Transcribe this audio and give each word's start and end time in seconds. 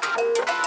Hello 0.00 0.44
and 0.48 0.61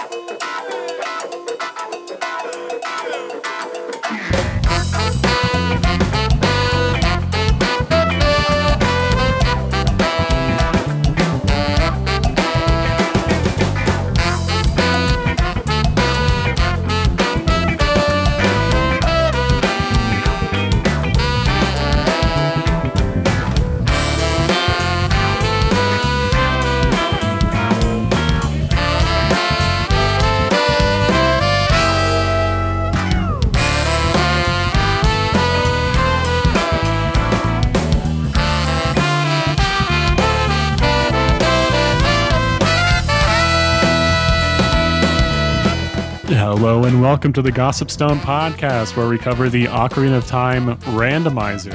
welcome 47.16 47.32
to 47.32 47.40
the 47.40 47.50
Gossip 47.50 47.90
Stone 47.90 48.18
podcast, 48.18 48.94
where 48.94 49.08
we 49.08 49.16
cover 49.16 49.48
the 49.48 49.64
Ocarina 49.64 50.18
of 50.18 50.26
Time 50.26 50.76
randomizer. 50.80 51.72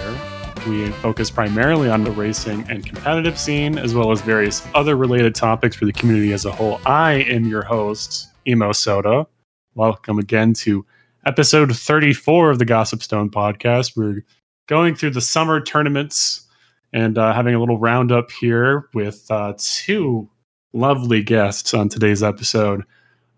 We 0.67 0.91
focus 0.91 1.31
primarily 1.31 1.89
on 1.89 2.03
the 2.03 2.11
racing 2.11 2.63
and 2.69 2.85
competitive 2.85 3.39
scene, 3.39 3.79
as 3.79 3.95
well 3.95 4.11
as 4.11 4.21
various 4.21 4.63
other 4.75 4.95
related 4.95 5.33
topics 5.33 5.75
for 5.75 5.85
the 5.85 5.93
community 5.93 6.31
as 6.31 6.45
a 6.45 6.51
whole. 6.51 6.79
I 6.85 7.23
am 7.23 7.47
your 7.47 7.63
host, 7.63 8.27
Emo 8.47 8.71
Soda. 8.71 9.25
Welcome 9.73 10.19
again 10.19 10.53
to 10.53 10.85
episode 11.25 11.75
34 11.75 12.51
of 12.51 12.59
the 12.59 12.65
Gossip 12.65 13.01
Stone 13.01 13.31
podcast. 13.31 13.97
We're 13.97 14.23
going 14.67 14.93
through 14.93 15.09
the 15.09 15.21
summer 15.21 15.59
tournaments 15.59 16.47
and 16.93 17.17
uh, 17.17 17.33
having 17.33 17.55
a 17.55 17.59
little 17.59 17.79
roundup 17.79 18.29
here 18.29 18.89
with 18.93 19.25
uh, 19.31 19.55
two 19.57 20.29
lovely 20.71 21.23
guests 21.23 21.73
on 21.73 21.89
today's 21.89 22.21
episode. 22.21 22.83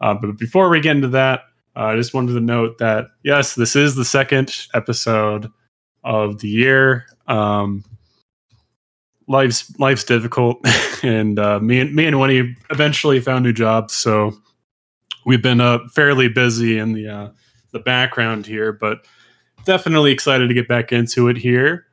Uh, 0.02 0.14
but 0.16 0.38
before 0.38 0.68
we 0.68 0.82
get 0.82 0.98
into 0.98 1.08
that, 1.08 1.44
uh, 1.76 1.86
I 1.86 1.96
just 1.96 2.14
wanted 2.14 2.34
to 2.34 2.40
note 2.40 2.78
that 2.78 3.08
yes, 3.24 3.56
this 3.56 3.76
is 3.76 3.96
the 3.96 4.06
second 4.06 4.56
episode 4.74 5.50
of 6.04 6.40
the 6.40 6.50
year. 6.50 7.06
Um, 7.28 7.84
life's 9.28 9.78
life's 9.80 10.04
difficult, 10.04 10.66
and 11.04 11.40
uh, 11.40 11.60
me 11.60 11.80
and 11.80 11.96
me 11.96 12.06
and 12.06 12.20
Winnie 12.20 12.56
eventually 12.70 13.20
found 13.20 13.44
new 13.44 13.54
jobs, 13.54 13.94
so 13.94 14.34
we've 15.26 15.42
been 15.42 15.62
uh, 15.62 15.80
fairly 15.94 16.28
busy 16.28 16.78
in 16.78 16.94
the 16.94 17.08
uh, 17.08 17.30
the 17.72 17.80
background 17.80 18.46
here, 18.46 18.72
but 18.72 19.06
definitely 19.66 20.12
excited 20.12 20.48
to 20.48 20.54
get 20.54 20.68
back 20.68 20.92
into 20.92 21.28
it 21.28 21.38
here. 21.38 21.86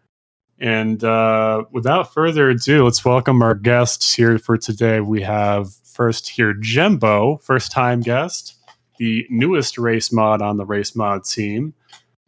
And 0.58 1.02
uh, 1.02 1.64
without 1.70 2.12
further 2.12 2.50
ado, 2.50 2.84
let's 2.84 3.02
welcome 3.02 3.40
our 3.42 3.54
guests 3.54 4.12
here 4.14 4.38
for 4.38 4.58
today. 4.58 5.00
We 5.00 5.22
have 5.22 5.72
first 5.72 6.28
here 6.28 6.52
Jimbo, 6.52 7.38
first 7.38 7.72
time 7.72 8.00
guest, 8.00 8.56
the 9.00 9.26
newest 9.30 9.78
race 9.78 10.12
mod 10.12 10.42
on 10.42 10.58
the 10.58 10.64
race 10.64 10.94
mod 10.94 11.24
team. 11.24 11.72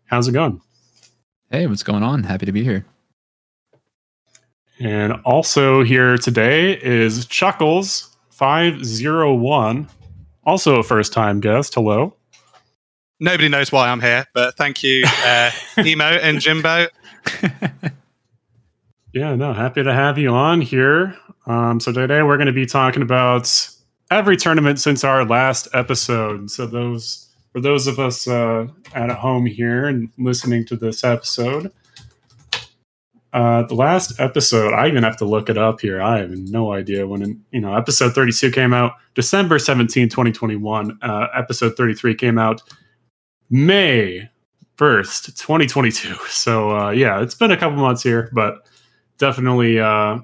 How's 0.06 0.26
it 0.26 0.32
going? 0.32 0.60
Hey, 1.50 1.66
what's 1.66 1.82
going 1.82 2.02
on? 2.02 2.24
Happy 2.24 2.46
to 2.46 2.52
be 2.52 2.64
here. 2.64 2.86
And 4.80 5.12
also 5.26 5.84
here 5.84 6.16
today 6.16 6.72
is 6.82 7.26
Chuckles 7.26 8.16
501, 8.30 9.86
also 10.44 10.76
a 10.76 10.82
first 10.82 11.12
time 11.12 11.40
guest. 11.40 11.74
Hello. 11.74 12.16
Nobody 13.20 13.50
knows 13.50 13.70
why 13.70 13.90
I'm 13.90 14.00
here, 14.00 14.26
but 14.32 14.56
thank 14.56 14.82
you, 14.82 15.04
uh, 15.26 15.50
Emo 15.78 16.04
and 16.04 16.40
Jimbo. 16.40 16.86
yeah, 19.12 19.34
no, 19.36 19.52
happy 19.52 19.84
to 19.84 19.92
have 19.92 20.16
you 20.16 20.30
on 20.30 20.62
here. 20.62 21.16
Um, 21.46 21.80
so 21.80 21.92
today 21.92 22.22
we're 22.22 22.38
going 22.38 22.46
to 22.46 22.52
be 22.52 22.66
talking 22.66 23.02
about 23.02 23.68
every 24.16 24.36
tournament 24.36 24.78
since 24.80 25.04
our 25.04 25.24
last 25.24 25.68
episode. 25.74 26.50
So 26.50 26.66
those 26.66 27.28
for 27.52 27.60
those 27.60 27.86
of 27.86 27.98
us 27.98 28.26
uh, 28.26 28.66
at 28.94 29.10
home 29.10 29.46
here 29.46 29.86
and 29.86 30.08
listening 30.18 30.64
to 30.66 30.76
this 30.76 31.04
episode, 31.04 31.70
uh, 33.32 33.62
the 33.64 33.74
last 33.74 34.18
episode 34.20 34.74
I 34.74 34.88
even 34.88 35.02
have 35.02 35.16
to 35.18 35.24
look 35.24 35.48
it 35.48 35.58
up 35.58 35.80
here. 35.80 36.00
I 36.00 36.18
have 36.18 36.30
no 36.30 36.72
idea 36.72 37.06
when 37.06 37.42
you 37.50 37.60
know 37.60 37.74
episode 37.74 38.14
thirty 38.14 38.32
two 38.32 38.50
came 38.50 38.72
out 38.72 38.92
December 39.14 39.58
17, 39.58 40.08
2021. 40.08 40.98
Uh, 41.02 41.26
episode 41.34 41.76
thirty 41.76 41.94
three 41.94 42.14
came 42.14 42.38
out 42.38 42.62
May 43.50 44.28
first, 44.76 45.38
twenty 45.38 45.66
twenty 45.66 45.90
two. 45.90 46.14
So 46.28 46.76
uh, 46.76 46.90
yeah, 46.90 47.22
it's 47.22 47.34
been 47.34 47.50
a 47.50 47.56
couple 47.56 47.78
months 47.78 48.02
here, 48.02 48.30
but 48.32 48.66
definitely 49.18 49.78
uh, 49.78 50.18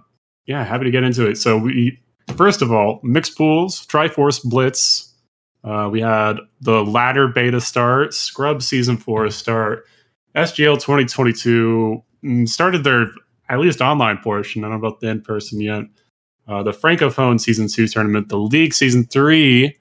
yeah, 0.47 0.65
happy 0.65 0.85
to 0.85 0.91
get 0.91 1.05
into 1.05 1.29
it. 1.29 1.37
So 1.37 1.57
we 1.59 1.99
first 2.37 2.63
of 2.63 2.73
all, 2.73 3.01
mixed 3.03 3.37
pools, 3.37 3.87
Triforce 3.87 4.43
Blitz. 4.43 5.15
Uh, 5.65 5.89
we 5.91 6.01
had 6.01 6.37
the 6.61 6.85
ladder 6.85 7.29
beta 7.29 7.61
start, 7.61 8.15
Scrub 8.15 8.63
season 8.63 8.97
four 8.97 9.29
start, 9.31 9.87
SGL 10.37 10.77
2022 10.77 12.03
mm, 12.25 12.49
started 12.49 12.85
their 12.85 13.11
at 13.49 13.59
least 13.59 13.81
online 13.81 14.19
portion. 14.19 14.63
I 14.63 14.69
don't 14.69 14.81
know 14.81 14.87
about 14.87 15.01
the 15.01 15.09
in 15.09 15.21
person 15.21 15.61
yet. 15.61 15.85
Uh, 16.47 16.63
the 16.63 16.71
Francophone 16.71 17.41
season 17.41 17.69
two 17.69 17.89
tournament, 17.89 18.29
the 18.29 18.39
League 18.39 18.73
season 18.73 19.05
three 19.05 19.77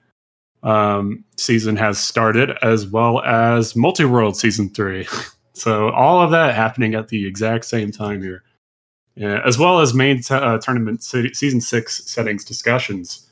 um, 0.62 1.24
season 1.36 1.76
has 1.76 1.98
started, 1.98 2.50
as 2.62 2.86
well 2.86 3.20
as 3.22 3.76
Multi 3.76 4.04
World 4.04 4.36
season 4.36 4.68
three. 4.70 5.06
so 5.52 5.90
all 5.90 6.20
of 6.20 6.30
that 6.32 6.54
happening 6.54 6.94
at 6.94 7.08
the 7.08 7.26
exact 7.26 7.64
same 7.64 7.92
time 7.92 8.20
here 8.22 8.42
as 9.26 9.58
well 9.58 9.80
as 9.80 9.94
main 9.94 10.22
t- 10.22 10.34
uh, 10.34 10.58
tournament 10.58 11.02
se- 11.02 11.32
season 11.32 11.60
six 11.60 12.04
settings 12.04 12.44
discussions. 12.44 13.28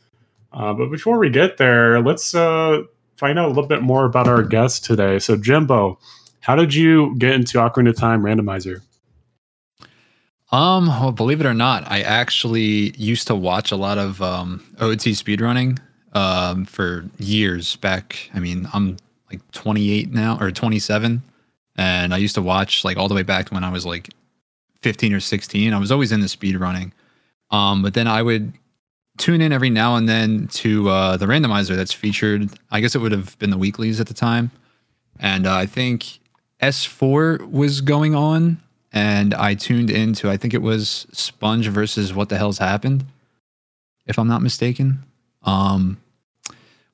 Uh, 0.52 0.72
but 0.72 0.90
before 0.90 1.18
we 1.18 1.28
get 1.28 1.58
there, 1.58 2.00
let's 2.00 2.34
uh, 2.34 2.82
find 3.16 3.38
out 3.38 3.46
a 3.46 3.48
little 3.48 3.66
bit 3.66 3.82
more 3.82 4.04
about 4.04 4.28
our 4.28 4.42
guest 4.42 4.84
today. 4.84 5.18
So, 5.18 5.36
Jimbo, 5.36 5.98
how 6.40 6.56
did 6.56 6.74
you 6.74 7.14
get 7.18 7.32
into 7.32 7.58
Ocarina 7.58 7.90
of 7.90 7.96
Time 7.96 8.22
Randomizer? 8.22 8.80
Um, 10.52 10.86
well, 10.86 11.12
believe 11.12 11.40
it 11.40 11.46
or 11.46 11.54
not, 11.54 11.90
I 11.90 12.02
actually 12.02 12.94
used 12.96 13.26
to 13.26 13.34
watch 13.34 13.72
a 13.72 13.76
lot 13.76 13.98
of 13.98 14.22
um, 14.22 14.64
OT 14.78 15.10
speedrunning 15.10 15.78
um, 16.12 16.64
for 16.64 17.04
years 17.18 17.76
back. 17.76 18.30
I 18.32 18.38
mean, 18.38 18.68
I'm 18.72 18.96
like 19.30 19.40
28 19.52 20.12
now 20.12 20.38
or 20.40 20.52
27, 20.52 21.20
and 21.76 22.14
I 22.14 22.16
used 22.16 22.36
to 22.36 22.42
watch 22.42 22.84
like 22.84 22.96
all 22.96 23.08
the 23.08 23.14
way 23.14 23.24
back 23.24 23.50
when 23.50 23.64
I 23.64 23.70
was 23.70 23.84
like 23.84 24.10
15 24.82 25.12
or 25.14 25.20
16. 25.20 25.72
I 25.72 25.78
was 25.78 25.92
always 25.92 26.12
into 26.12 26.28
speed 26.28 26.56
running. 26.56 26.92
Um, 27.50 27.82
but 27.82 27.94
then 27.94 28.06
I 28.06 28.22
would 28.22 28.52
tune 29.18 29.40
in 29.40 29.52
every 29.52 29.70
now 29.70 29.96
and 29.96 30.08
then 30.08 30.48
to 30.48 30.88
uh, 30.88 31.16
the 31.16 31.26
randomizer 31.26 31.76
that's 31.76 31.92
featured. 31.92 32.50
I 32.70 32.80
guess 32.80 32.94
it 32.94 32.98
would 32.98 33.12
have 33.12 33.38
been 33.38 33.50
the 33.50 33.58
weeklies 33.58 34.00
at 34.00 34.06
the 34.06 34.14
time. 34.14 34.50
And 35.18 35.46
uh, 35.46 35.54
I 35.54 35.66
think 35.66 36.18
S4 36.60 37.50
was 37.50 37.80
going 37.80 38.14
on. 38.14 38.58
And 38.92 39.34
I 39.34 39.54
tuned 39.54 39.90
into, 39.90 40.30
I 40.30 40.38
think 40.38 40.54
it 40.54 40.62
was 40.62 41.06
Sponge 41.12 41.68
versus 41.68 42.14
What 42.14 42.30
the 42.30 42.38
Hell's 42.38 42.58
Happened, 42.58 43.04
if 44.06 44.18
I'm 44.18 44.28
not 44.28 44.40
mistaken. 44.40 45.00
Um, 45.42 45.98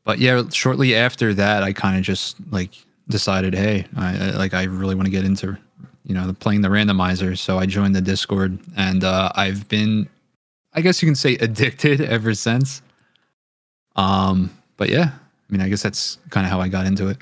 but 0.04 0.18
yeah, 0.18 0.42
shortly 0.50 0.96
after 0.96 1.32
that, 1.34 1.62
I 1.62 1.72
kind 1.72 1.96
of 1.96 2.02
just 2.02 2.36
like 2.50 2.70
decided, 3.08 3.54
hey, 3.54 3.86
I, 3.96 4.16
I 4.16 4.30
like 4.30 4.52
I 4.52 4.64
really 4.64 4.96
want 4.96 5.06
to 5.06 5.12
get 5.12 5.24
into 5.24 5.56
you 6.04 6.14
know, 6.14 6.32
playing 6.40 6.62
the 6.62 6.68
randomizer. 6.68 7.38
So 7.38 7.58
I 7.58 7.66
joined 7.66 7.94
the 7.94 8.00
Discord 8.00 8.58
and 8.76 9.04
uh, 9.04 9.30
I've 9.34 9.68
been, 9.68 10.08
I 10.72 10.80
guess 10.80 11.02
you 11.02 11.06
can 11.06 11.14
say, 11.14 11.34
addicted 11.40 12.00
ever 12.00 12.34
since. 12.34 12.82
Um, 13.96 14.50
but 14.76 14.88
yeah, 14.88 15.10
I 15.12 15.52
mean, 15.52 15.60
I 15.60 15.68
guess 15.68 15.82
that's 15.82 16.18
kind 16.30 16.46
of 16.46 16.52
how 16.52 16.60
I 16.60 16.68
got 16.68 16.86
into 16.86 17.08
it. 17.08 17.18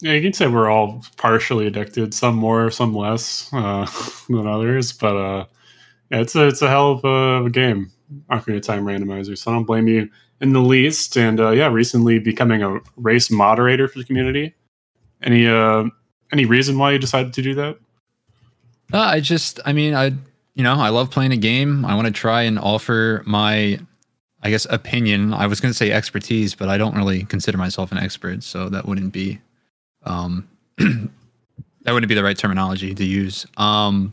Yeah, 0.00 0.12
you 0.12 0.22
can 0.22 0.32
say 0.32 0.46
we're 0.48 0.68
all 0.68 1.02
partially 1.16 1.66
addicted, 1.66 2.12
some 2.12 2.34
more, 2.34 2.70
some 2.70 2.94
less 2.94 3.48
uh, 3.52 3.86
than 4.28 4.46
others. 4.46 4.92
But 4.92 5.16
uh, 5.16 5.44
yeah, 6.10 6.20
it's 6.20 6.34
a 6.34 6.48
it's 6.48 6.62
a 6.62 6.68
hell 6.68 6.92
of 6.92 7.04
a, 7.04 7.46
a 7.46 7.50
game, 7.50 7.90
Ocarina 8.30 8.56
of 8.56 8.62
Time 8.62 8.84
Randomizer. 8.84 9.38
So 9.38 9.50
I 9.50 9.54
don't 9.54 9.64
blame 9.64 9.86
you 9.86 10.10
in 10.40 10.52
the 10.52 10.60
least. 10.60 11.16
And 11.16 11.40
uh, 11.40 11.50
yeah, 11.50 11.68
recently 11.68 12.18
becoming 12.18 12.62
a 12.62 12.80
race 12.96 13.30
moderator 13.30 13.88
for 13.88 13.98
the 13.98 14.04
community. 14.04 14.54
Any 15.22 15.46
uh, 15.46 15.84
any 16.34 16.44
reason 16.44 16.76
why 16.78 16.90
you 16.90 16.98
decided 16.98 17.32
to 17.32 17.42
do 17.42 17.54
that? 17.54 17.78
Uh, 18.92 18.98
I 18.98 19.20
just, 19.20 19.60
I 19.64 19.72
mean, 19.72 19.94
I, 19.94 20.06
you 20.54 20.62
know, 20.62 20.74
I 20.74 20.88
love 20.88 21.10
playing 21.10 21.32
a 21.32 21.36
game. 21.36 21.84
I 21.84 21.94
want 21.94 22.06
to 22.06 22.12
try 22.12 22.42
and 22.42 22.58
offer 22.58 23.22
my, 23.24 23.78
I 24.42 24.50
guess, 24.50 24.66
opinion. 24.68 25.32
I 25.32 25.46
was 25.46 25.60
going 25.60 25.70
to 25.70 25.76
say 25.76 25.90
expertise, 25.90 26.54
but 26.54 26.68
I 26.68 26.76
don't 26.76 26.94
really 26.96 27.24
consider 27.24 27.56
myself 27.56 27.92
an 27.92 27.98
expert, 27.98 28.42
so 28.42 28.68
that 28.68 28.86
wouldn't 28.86 29.12
be, 29.12 29.40
um, 30.02 30.48
that 30.76 31.92
wouldn't 31.92 32.08
be 32.08 32.14
the 32.14 32.24
right 32.24 32.36
terminology 32.36 32.94
to 32.94 33.04
use. 33.04 33.46
Um, 33.56 34.12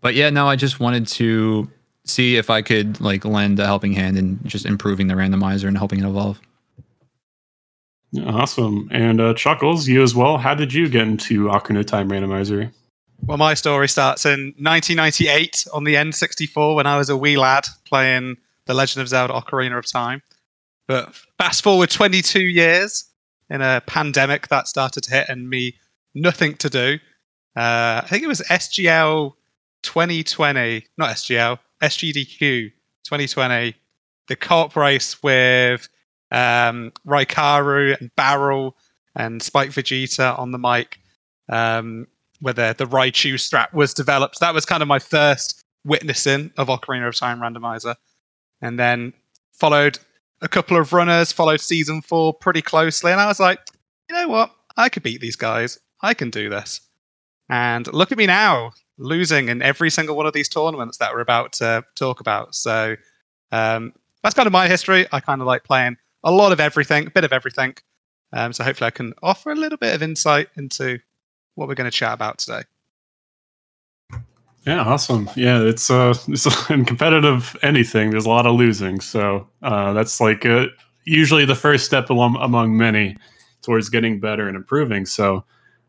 but 0.00 0.14
yeah, 0.14 0.30
no, 0.30 0.48
I 0.48 0.56
just 0.56 0.80
wanted 0.80 1.06
to 1.08 1.68
see 2.04 2.36
if 2.36 2.50
I 2.50 2.62
could 2.62 3.00
like 3.00 3.24
lend 3.24 3.60
a 3.60 3.66
helping 3.66 3.92
hand 3.92 4.16
in 4.16 4.40
just 4.44 4.66
improving 4.66 5.06
the 5.06 5.14
randomizer 5.14 5.68
and 5.68 5.76
helping 5.76 6.00
it 6.00 6.06
evolve. 6.06 6.40
Awesome. 8.16 8.88
And 8.90 9.20
uh, 9.20 9.34
Chuckles, 9.34 9.86
you 9.86 10.02
as 10.02 10.14
well. 10.14 10.38
How 10.38 10.54
did 10.54 10.72
you 10.72 10.88
get 10.88 11.06
into 11.06 11.46
Ocarina 11.46 11.80
of 11.80 11.86
Time 11.86 12.10
Randomizer? 12.10 12.72
Well, 13.26 13.36
my 13.36 13.54
story 13.54 13.88
starts 13.88 14.24
in 14.24 14.54
1998 14.58 15.66
on 15.72 15.84
the 15.84 15.96
N64 15.96 16.76
when 16.76 16.86
I 16.86 16.96
was 16.96 17.10
a 17.10 17.16
wee 17.16 17.36
lad 17.36 17.66
playing 17.84 18.36
The 18.66 18.74
Legend 18.74 19.02
of 19.02 19.08
Zelda 19.08 19.34
Ocarina 19.34 19.78
of 19.78 19.90
Time. 19.90 20.22
But 20.86 21.14
fast 21.36 21.62
forward 21.62 21.90
22 21.90 22.40
years 22.40 23.04
in 23.50 23.60
a 23.60 23.82
pandemic 23.86 24.48
that 24.48 24.68
started 24.68 25.02
to 25.04 25.10
hit 25.10 25.28
and 25.28 25.50
me 25.50 25.74
nothing 26.14 26.54
to 26.56 26.70
do. 26.70 26.98
Uh, 27.56 28.00
I 28.02 28.06
think 28.08 28.22
it 28.22 28.28
was 28.28 28.40
SGL 28.42 29.34
2020, 29.82 30.86
not 30.96 31.10
SGL, 31.10 31.58
SGDQ 31.82 32.70
2020, 33.04 33.74
the 34.28 34.36
co-op 34.36 34.76
race 34.76 35.22
with 35.22 35.88
um, 36.30 36.92
Raikaru 37.06 37.98
and 37.98 38.14
Barrel 38.16 38.76
and 39.14 39.42
Spike 39.42 39.70
Vegeta 39.70 40.38
on 40.38 40.52
the 40.52 40.58
mic, 40.58 40.98
um, 41.48 42.06
where 42.40 42.54
the, 42.54 42.74
the 42.76 42.86
Raichu 42.86 43.34
strat 43.34 43.72
was 43.72 43.94
developed. 43.94 44.40
That 44.40 44.54
was 44.54 44.64
kind 44.64 44.82
of 44.82 44.88
my 44.88 44.98
first 44.98 45.64
witnessing 45.84 46.52
of 46.56 46.68
Ocarina 46.68 47.08
of 47.08 47.16
Time 47.16 47.40
Randomizer. 47.40 47.96
And 48.60 48.78
then 48.78 49.12
followed 49.52 49.98
a 50.40 50.48
couple 50.48 50.76
of 50.76 50.92
runners, 50.92 51.32
followed 51.32 51.60
season 51.60 52.02
four 52.02 52.34
pretty 52.34 52.62
closely. 52.62 53.12
And 53.12 53.20
I 53.20 53.26
was 53.26 53.40
like, 53.40 53.60
you 54.08 54.16
know 54.16 54.28
what? 54.28 54.50
I 54.76 54.88
could 54.88 55.02
beat 55.02 55.20
these 55.20 55.36
guys. 55.36 55.78
I 56.00 56.14
can 56.14 56.30
do 56.30 56.48
this. 56.48 56.80
And 57.50 57.92
look 57.92 58.12
at 58.12 58.18
me 58.18 58.26
now, 58.26 58.72
losing 58.98 59.48
in 59.48 59.62
every 59.62 59.90
single 59.90 60.16
one 60.16 60.26
of 60.26 60.32
these 60.32 60.48
tournaments 60.48 60.98
that 60.98 61.12
we're 61.12 61.20
about 61.20 61.52
to 61.54 61.84
talk 61.96 62.20
about. 62.20 62.54
So 62.54 62.96
um, 63.50 63.92
that's 64.22 64.34
kind 64.34 64.46
of 64.46 64.52
my 64.52 64.68
history. 64.68 65.06
I 65.10 65.20
kind 65.20 65.40
of 65.40 65.46
like 65.46 65.64
playing 65.64 65.96
a 66.24 66.32
lot 66.32 66.52
of 66.52 66.60
everything, 66.60 67.06
a 67.06 67.10
bit 67.10 67.24
of 67.24 67.32
everything. 67.32 67.74
Um, 68.32 68.52
so 68.52 68.64
hopefully 68.64 68.88
I 68.88 68.90
can 68.90 69.14
offer 69.22 69.50
a 69.50 69.54
little 69.54 69.78
bit 69.78 69.94
of 69.94 70.02
insight 70.02 70.48
into 70.56 70.98
what 71.54 71.68
we're 71.68 71.74
going 71.74 71.90
to 71.90 71.96
chat 71.96 72.12
about 72.12 72.38
today. 72.38 72.62
Yeah, 74.66 74.82
awesome. 74.82 75.30
Yeah, 75.34 75.62
it's 75.62 75.90
uh, 75.90 76.14
it's 76.28 76.70
in 76.70 76.84
competitive 76.84 77.56
anything. 77.62 78.10
There's 78.10 78.26
a 78.26 78.30
lot 78.30 78.46
of 78.46 78.54
losing, 78.54 79.00
so 79.00 79.48
uh, 79.62 79.92
that's 79.92 80.20
like 80.20 80.44
uh, 80.44 80.66
usually 81.04 81.44
the 81.44 81.54
first 81.54 81.86
step 81.86 82.10
along, 82.10 82.36
among 82.40 82.76
many 82.76 83.16
towards 83.62 83.88
getting 83.88 84.20
better 84.20 84.46
and 84.46 84.56
improving. 84.56 85.06
So, 85.06 85.44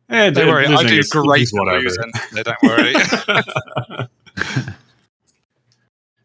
eh, 0.09 0.29
don't 0.29 0.47
worry, 0.47 0.65
I 0.65 0.83
do 0.83 1.01
great 1.09 1.49
whatever. 1.51 1.81
Losing. 1.81 2.11
No, 2.33 2.43
don't 2.43 2.63
worry. 2.63 2.95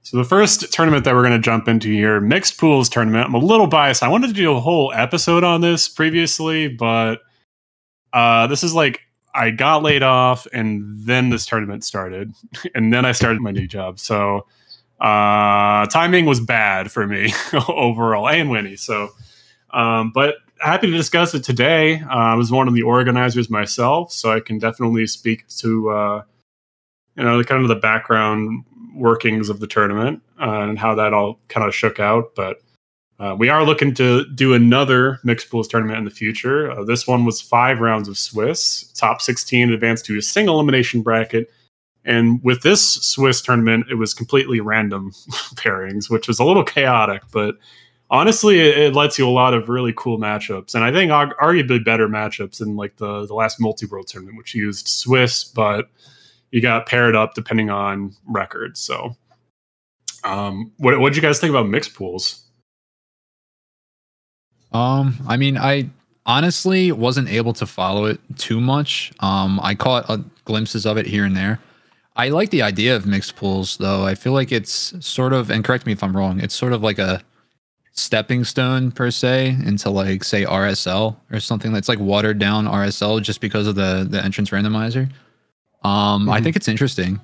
so 0.04 0.18
the 0.18 0.24
first 0.24 0.70
tournament 0.70 1.06
that 1.06 1.14
we're 1.14 1.22
going 1.22 1.32
to 1.32 1.38
jump 1.38 1.66
into 1.66 1.88
here, 1.88 2.20
mixed 2.20 2.58
pools 2.58 2.90
tournament. 2.90 3.24
I'm 3.26 3.32
a 3.32 3.38
little 3.38 3.66
biased. 3.66 4.02
I 4.02 4.08
wanted 4.08 4.26
to 4.26 4.34
do 4.34 4.54
a 4.54 4.60
whole 4.60 4.92
episode 4.94 5.44
on 5.44 5.62
this 5.62 5.88
previously, 5.88 6.68
but 6.68 7.22
uh, 8.12 8.46
this 8.46 8.62
is 8.62 8.74
like 8.74 9.00
I 9.34 9.50
got 9.50 9.82
laid 9.82 10.02
off, 10.02 10.46
and 10.52 10.84
then 10.98 11.30
this 11.30 11.46
tournament 11.46 11.84
started, 11.84 12.34
and 12.74 12.92
then 12.92 13.06
I 13.06 13.12
started 13.12 13.40
my 13.40 13.50
new 13.50 13.66
job. 13.66 13.98
So 13.98 14.46
uh, 15.00 15.86
timing 15.86 16.26
was 16.26 16.38
bad 16.38 16.92
for 16.92 17.06
me 17.06 17.32
overall, 17.68 18.28
and 18.28 18.50
Winnie. 18.50 18.76
So, 18.76 19.08
um, 19.70 20.12
but 20.14 20.34
happy 20.58 20.90
to 20.90 20.96
discuss 20.96 21.34
it 21.34 21.44
today. 21.44 22.02
Uh, 22.02 22.14
I 22.14 22.34
was 22.34 22.52
one 22.52 22.68
of 22.68 22.74
the 22.74 22.82
organizers 22.82 23.48
myself, 23.48 24.12
so 24.12 24.30
I 24.30 24.40
can 24.40 24.58
definitely 24.58 25.06
speak 25.06 25.48
to 25.60 25.88
uh, 25.88 26.22
you 27.16 27.24
know 27.24 27.38
the 27.38 27.44
kind 27.44 27.62
of 27.62 27.68
the 27.68 27.76
background 27.76 28.66
workings 28.94 29.48
of 29.48 29.60
the 29.60 29.66
tournament 29.66 30.22
uh, 30.40 30.60
and 30.60 30.78
how 30.78 30.94
that 30.94 31.12
all 31.12 31.38
kind 31.48 31.66
of 31.66 31.74
shook 31.74 32.00
out. 32.00 32.34
But 32.34 32.62
uh, 33.18 33.36
we 33.38 33.48
are 33.48 33.64
looking 33.64 33.94
to 33.94 34.26
do 34.34 34.54
another 34.54 35.20
mixed 35.22 35.50
pools 35.50 35.68
tournament 35.68 35.98
in 35.98 36.04
the 36.04 36.10
future. 36.10 36.70
Uh, 36.70 36.84
this 36.84 37.06
one 37.06 37.24
was 37.24 37.40
five 37.40 37.80
rounds 37.80 38.08
of 38.08 38.18
Swiss. 38.18 38.90
Top 38.94 39.20
16 39.20 39.72
advanced 39.72 40.04
to 40.06 40.18
a 40.18 40.22
single 40.22 40.56
elimination 40.56 41.02
bracket. 41.02 41.50
And 42.04 42.42
with 42.42 42.62
this 42.62 42.82
Swiss 42.82 43.40
tournament, 43.40 43.86
it 43.90 43.94
was 43.94 44.12
completely 44.12 44.60
random 44.60 45.12
pairings, 45.54 46.10
which 46.10 46.28
was 46.28 46.38
a 46.38 46.44
little 46.44 46.64
chaotic, 46.64 47.22
but 47.32 47.56
honestly, 48.10 48.60
it, 48.60 48.78
it, 48.78 48.94
lets 48.94 49.18
you 49.18 49.26
a 49.26 49.30
lot 49.30 49.54
of 49.54 49.68
really 49.68 49.92
cool 49.96 50.18
matchups. 50.18 50.74
And 50.74 50.84
I 50.84 50.92
think 50.92 51.10
arguably 51.10 51.84
better 51.84 52.08
matchups 52.08 52.58
than 52.58 52.76
like 52.76 52.96
the, 52.96 53.26
the 53.26 53.34
last 53.34 53.60
multi 53.60 53.86
world 53.86 54.06
tournament, 54.06 54.36
which 54.36 54.54
used 54.54 54.88
Swiss, 54.88 55.44
but 55.44 55.88
you 56.54 56.60
got 56.60 56.86
paired 56.86 57.16
up 57.16 57.34
depending 57.34 57.68
on 57.68 58.14
records. 58.28 58.80
So, 58.80 59.16
um, 60.22 60.70
what 60.76 61.00
what 61.00 61.08
did 61.08 61.16
you 61.16 61.22
guys 61.22 61.40
think 61.40 61.50
about 61.50 61.66
mixed 61.68 61.94
pools? 61.94 62.44
Um, 64.72 65.16
I 65.26 65.36
mean, 65.36 65.58
I 65.58 65.90
honestly 66.26 66.92
wasn't 66.92 67.28
able 67.28 67.54
to 67.54 67.66
follow 67.66 68.04
it 68.04 68.20
too 68.36 68.60
much. 68.60 69.12
Um, 69.18 69.58
I 69.64 69.74
caught 69.74 70.08
uh, 70.08 70.18
glimpses 70.44 70.86
of 70.86 70.96
it 70.96 71.06
here 71.06 71.24
and 71.24 71.36
there. 71.36 71.58
I 72.14 72.28
like 72.28 72.50
the 72.50 72.62
idea 72.62 72.94
of 72.94 73.04
mixed 73.04 73.34
pools, 73.34 73.76
though. 73.78 74.06
I 74.06 74.14
feel 74.14 74.32
like 74.32 74.52
it's 74.52 74.94
sort 75.04 75.32
of, 75.32 75.50
and 75.50 75.64
correct 75.64 75.86
me 75.86 75.92
if 75.92 76.04
I'm 76.04 76.16
wrong, 76.16 76.38
it's 76.38 76.54
sort 76.54 76.72
of 76.72 76.84
like 76.84 77.00
a 77.00 77.20
stepping 77.90 78.44
stone 78.44 78.92
per 78.92 79.10
se 79.10 79.56
into 79.66 79.90
like 79.90 80.22
say 80.22 80.44
RSL 80.44 81.16
or 81.32 81.40
something 81.40 81.72
that's 81.72 81.88
like 81.88 81.98
watered 81.98 82.38
down 82.38 82.66
RSL 82.66 83.20
just 83.22 83.40
because 83.40 83.66
of 83.66 83.74
the 83.74 84.06
the 84.08 84.22
entrance 84.24 84.50
randomizer. 84.50 85.10
Um, 85.84 86.22
mm-hmm. 86.22 86.30
I 86.30 86.40
think 86.40 86.56
it's 86.56 86.68
interesting. 86.68 87.20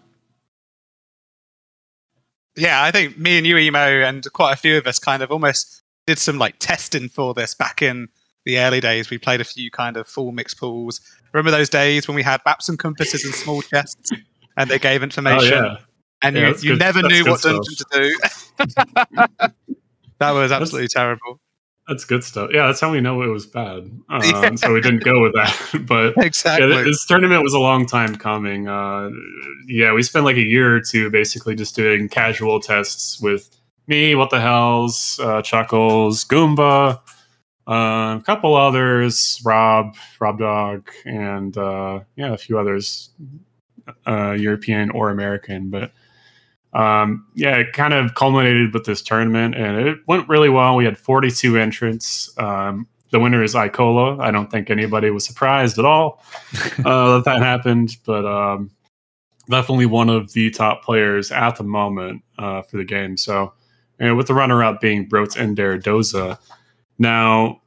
Yeah, 2.56 2.82
I 2.82 2.90
think 2.90 3.16
me 3.16 3.38
and 3.38 3.46
you, 3.46 3.56
Emo, 3.56 3.78
and 3.78 4.30
quite 4.32 4.52
a 4.52 4.56
few 4.56 4.76
of 4.76 4.86
us 4.86 4.98
kind 4.98 5.22
of 5.22 5.30
almost 5.30 5.82
did 6.06 6.18
some 6.18 6.38
like 6.38 6.56
testing 6.58 7.08
for 7.08 7.32
this 7.32 7.54
back 7.54 7.80
in 7.80 8.08
the 8.44 8.58
early 8.58 8.80
days. 8.80 9.08
We 9.08 9.18
played 9.18 9.40
a 9.40 9.44
few 9.44 9.70
kind 9.70 9.96
of 9.96 10.06
full 10.06 10.32
mix 10.32 10.52
pools. 10.52 11.00
Remember 11.32 11.50
those 11.50 11.68
days 11.68 12.06
when 12.06 12.14
we 12.14 12.22
had 12.22 12.40
maps 12.44 12.68
and 12.68 12.78
compasses 12.78 13.24
and 13.24 13.34
small 13.34 13.62
chests, 13.62 14.10
and 14.56 14.68
they 14.68 14.78
gave 14.78 15.02
information, 15.02 15.54
oh, 15.54 15.66
yeah. 15.66 15.76
and 16.22 16.36
yeah, 16.36 16.48
you, 16.48 16.72
you 16.72 16.76
never 16.76 17.02
knew 17.02 17.24
what 17.24 17.40
dungeon 17.40 17.62
to 17.62 17.86
do. 17.92 18.18
that 20.18 20.32
was 20.32 20.52
absolutely 20.52 20.82
that's, 20.82 20.94
terrible. 20.94 21.40
That's 21.90 22.04
good 22.04 22.22
stuff. 22.22 22.50
Yeah, 22.54 22.68
that's 22.68 22.80
how 22.80 22.92
we 22.92 23.00
know 23.00 23.20
it 23.22 23.26
was 23.26 23.46
bad. 23.46 23.90
Um, 24.10 24.22
yeah. 24.24 24.54
So 24.54 24.72
we 24.72 24.80
didn't 24.80 25.02
go 25.02 25.22
with 25.22 25.32
that. 25.34 25.84
but 25.86 26.14
exactly, 26.24 26.68
yeah, 26.68 26.82
this 26.82 27.04
tournament 27.04 27.42
was 27.42 27.52
a 27.52 27.58
long 27.58 27.86
time 27.86 28.14
coming. 28.16 28.68
Uh, 28.68 29.10
yeah, 29.66 29.92
we 29.92 30.02
spent 30.02 30.24
like 30.24 30.36
a 30.36 30.42
year 30.42 30.76
or 30.76 30.80
two 30.80 31.10
basically 31.10 31.54
just 31.54 31.74
doing 31.74 32.08
casual 32.08 32.60
tests 32.60 33.20
with 33.20 33.50
me, 33.86 34.14
What 34.14 34.30
the 34.30 34.40
Hells, 34.40 35.18
uh, 35.22 35.42
Chuckles, 35.42 36.24
Goomba, 36.24 37.00
uh, 37.68 38.18
a 38.18 38.22
couple 38.24 38.56
others, 38.56 39.40
Rob, 39.44 39.96
Rob 40.20 40.38
Dog, 40.38 40.88
and 41.04 41.56
uh, 41.56 42.00
yeah, 42.16 42.32
a 42.32 42.38
few 42.38 42.58
others, 42.58 43.10
uh, 44.06 44.32
European 44.32 44.90
or 44.90 45.10
American. 45.10 45.70
But 45.70 45.92
um, 46.72 47.26
yeah, 47.34 47.56
it 47.56 47.72
kind 47.72 47.94
of 47.94 48.14
culminated 48.14 48.72
with 48.72 48.84
this 48.84 49.02
tournament, 49.02 49.54
and 49.54 49.88
it 49.88 49.98
went 50.06 50.28
really 50.28 50.48
well. 50.48 50.76
We 50.76 50.84
had 50.84 50.96
42 50.98 51.56
entrants. 51.56 52.32
Um, 52.38 52.86
the 53.10 53.18
winner 53.18 53.42
is 53.42 53.54
Icola. 53.54 54.20
I 54.20 54.30
don't 54.30 54.50
think 54.50 54.70
anybody 54.70 55.10
was 55.10 55.24
surprised 55.24 55.78
at 55.78 55.84
all 55.84 56.22
uh, 56.84 57.16
that 57.16 57.24
that 57.24 57.42
happened, 57.42 57.96
but 58.06 58.24
um, 58.24 58.70
definitely 59.48 59.86
one 59.86 60.08
of 60.08 60.32
the 60.32 60.50
top 60.50 60.84
players 60.84 61.32
at 61.32 61.56
the 61.56 61.64
moment 61.64 62.22
uh, 62.38 62.62
for 62.62 62.76
the 62.76 62.84
game. 62.84 63.16
So 63.16 63.52
and 64.00 64.16
with 64.16 64.26
the 64.26 64.34
runner-up 64.34 64.80
being 64.80 65.06
Broats 65.06 65.36
Ender 65.36 65.78
Doza. 65.78 66.38
Now, 66.98 67.60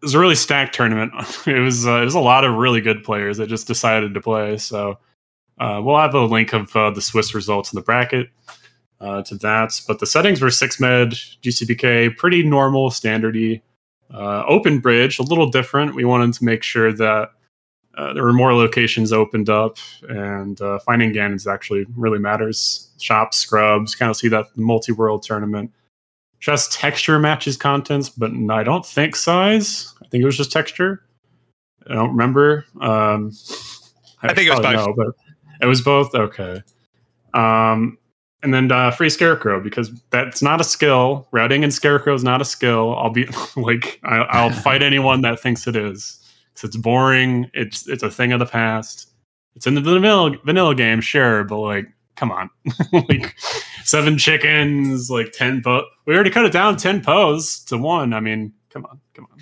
it 0.00 0.06
was 0.06 0.14
a 0.14 0.18
really 0.18 0.34
stacked 0.34 0.74
tournament. 0.74 1.12
It 1.46 1.60
was 1.60 1.86
uh, 1.86 2.00
it 2.00 2.04
was 2.04 2.14
a 2.14 2.20
lot 2.20 2.44
of 2.44 2.54
really 2.54 2.80
good 2.80 3.04
players 3.04 3.36
that 3.36 3.48
just 3.48 3.66
decided 3.66 4.14
to 4.14 4.20
play. 4.20 4.56
So 4.56 4.98
uh, 5.58 5.80
we'll 5.82 5.98
have 5.98 6.14
a 6.14 6.24
link 6.24 6.52
of 6.52 6.74
uh, 6.76 6.90
the 6.90 7.02
Swiss 7.02 7.34
results 7.34 7.72
in 7.72 7.76
the 7.76 7.82
bracket 7.82 8.28
uh, 9.00 9.22
to 9.22 9.34
that. 9.36 9.80
But 9.86 9.98
the 9.98 10.06
settings 10.06 10.40
were 10.40 10.50
six 10.50 10.80
med 10.80 11.10
GCBK, 11.42 12.16
pretty 12.16 12.42
normal, 12.42 12.90
standardy. 12.90 13.62
Uh, 14.12 14.44
open 14.46 14.78
bridge, 14.78 15.18
a 15.18 15.22
little 15.22 15.48
different. 15.48 15.94
We 15.94 16.04
wanted 16.04 16.34
to 16.34 16.44
make 16.44 16.62
sure 16.62 16.92
that 16.92 17.30
uh, 17.96 18.12
there 18.12 18.22
were 18.22 18.32
more 18.32 18.54
locations 18.54 19.12
opened 19.12 19.48
up, 19.48 19.78
and 20.08 20.60
uh, 20.60 20.78
finding 20.80 21.12
Ganons 21.12 21.50
actually 21.50 21.86
really 21.96 22.18
matters. 22.18 22.90
Shops, 23.00 23.38
scrubs, 23.38 23.94
kind 23.94 24.10
of 24.10 24.16
see 24.16 24.28
that 24.28 24.46
multi 24.56 24.92
world 24.92 25.22
tournament. 25.22 25.70
Just 26.40 26.72
texture 26.72 27.18
matches 27.18 27.56
contents, 27.56 28.08
but 28.08 28.32
I 28.50 28.62
don't 28.62 28.84
think 28.84 29.16
size. 29.16 29.94
I 30.02 30.08
think 30.08 30.22
it 30.22 30.26
was 30.26 30.36
just 30.36 30.52
texture. 30.52 31.04
I 31.88 31.94
don't 31.94 32.10
remember. 32.10 32.66
Um, 32.80 33.32
I, 34.22 34.28
I 34.28 34.34
think 34.34 34.48
it 34.48 34.50
was 34.50 34.60
both. 34.60 34.96
Know, 34.96 35.12
it 35.62 35.66
was 35.66 35.80
both. 35.80 36.14
Okay. 36.14 36.62
Um, 37.32 37.96
and 38.42 38.52
then 38.52 38.70
uh, 38.70 38.90
free 38.90 39.08
scarecrow 39.08 39.62
because 39.62 39.90
that's 40.10 40.42
not 40.42 40.60
a 40.60 40.64
skill. 40.64 41.28
Routing 41.30 41.62
and 41.62 41.72
scarecrow 41.72 42.12
is 42.12 42.24
not 42.24 42.42
a 42.42 42.44
skill. 42.44 42.96
I'll 42.98 43.10
be 43.10 43.26
like, 43.56 44.00
I, 44.04 44.44
will 44.44 44.52
fight 44.52 44.82
anyone 44.82 45.22
that 45.22 45.40
thinks 45.40 45.66
it 45.66 45.76
is 45.76 46.22
Cause 46.54 46.64
it's 46.64 46.76
boring. 46.76 47.50
It's 47.54 47.88
it's 47.88 48.02
a 48.02 48.10
thing 48.10 48.32
of 48.32 48.38
the 48.38 48.46
past. 48.46 49.10
It's 49.56 49.66
in 49.66 49.74
the 49.74 49.80
vanilla 49.80 50.36
vanilla 50.44 50.74
game, 50.74 51.00
sure, 51.00 51.44
but 51.44 51.58
like 51.58 51.86
come 52.14 52.30
on, 52.30 52.50
like 52.92 53.34
seven 53.84 54.18
chickens, 54.18 55.10
like 55.10 55.32
ten 55.32 55.62
Poe. 55.62 55.84
We 56.06 56.14
already 56.14 56.30
cut 56.30 56.44
it 56.44 56.52
down 56.52 56.76
ten 56.76 57.02
Poes 57.02 57.64
to 57.64 57.78
one. 57.78 58.12
I 58.12 58.20
mean, 58.20 58.52
come 58.70 58.84
on, 58.84 59.00
come 59.14 59.26
on. 59.32 59.38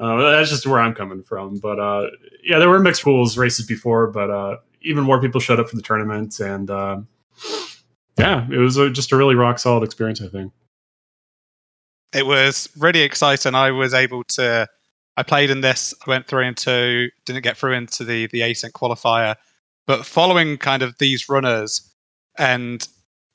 Uh, 0.00 0.30
that's 0.30 0.50
just 0.50 0.66
where 0.66 0.80
I'm 0.80 0.94
coming 0.94 1.22
from. 1.22 1.58
But 1.58 1.80
uh, 1.80 2.06
yeah, 2.42 2.58
there 2.58 2.68
were 2.68 2.80
mixed 2.80 3.02
pools 3.02 3.36
races 3.36 3.66
before, 3.66 4.06
but 4.08 4.30
uh, 4.30 4.56
even 4.84 5.04
more 5.04 5.20
people 5.20 5.40
showed 5.40 5.60
up 5.60 5.68
for 5.68 5.76
the 5.76 5.82
tournament, 5.82 6.38
and 6.40 6.70
uh, 6.70 7.00
yeah, 8.18 8.46
it 8.50 8.58
was 8.58 8.76
a, 8.76 8.90
just 8.90 9.12
a 9.12 9.16
really 9.16 9.34
rock 9.34 9.58
solid 9.58 9.84
experience. 9.84 10.20
I 10.22 10.28
think 10.28 10.52
it 12.14 12.26
was 12.26 12.68
really 12.78 13.00
exciting. 13.00 13.54
I 13.54 13.70
was 13.72 13.92
able 13.92 14.24
to. 14.24 14.68
I 15.16 15.22
played 15.22 15.50
in 15.50 15.60
this. 15.60 15.94
I 16.06 16.10
went 16.10 16.26
through 16.26 16.44
into 16.44 17.08
didn't 17.24 17.42
get 17.42 17.56
through 17.56 17.72
into 17.72 18.04
the 18.04 18.26
the 18.28 18.40
async 18.40 18.72
qualifier, 18.72 19.36
but 19.86 20.06
following 20.06 20.56
kind 20.58 20.82
of 20.82 20.98
these 20.98 21.28
runners 21.28 21.94
and 22.38 22.86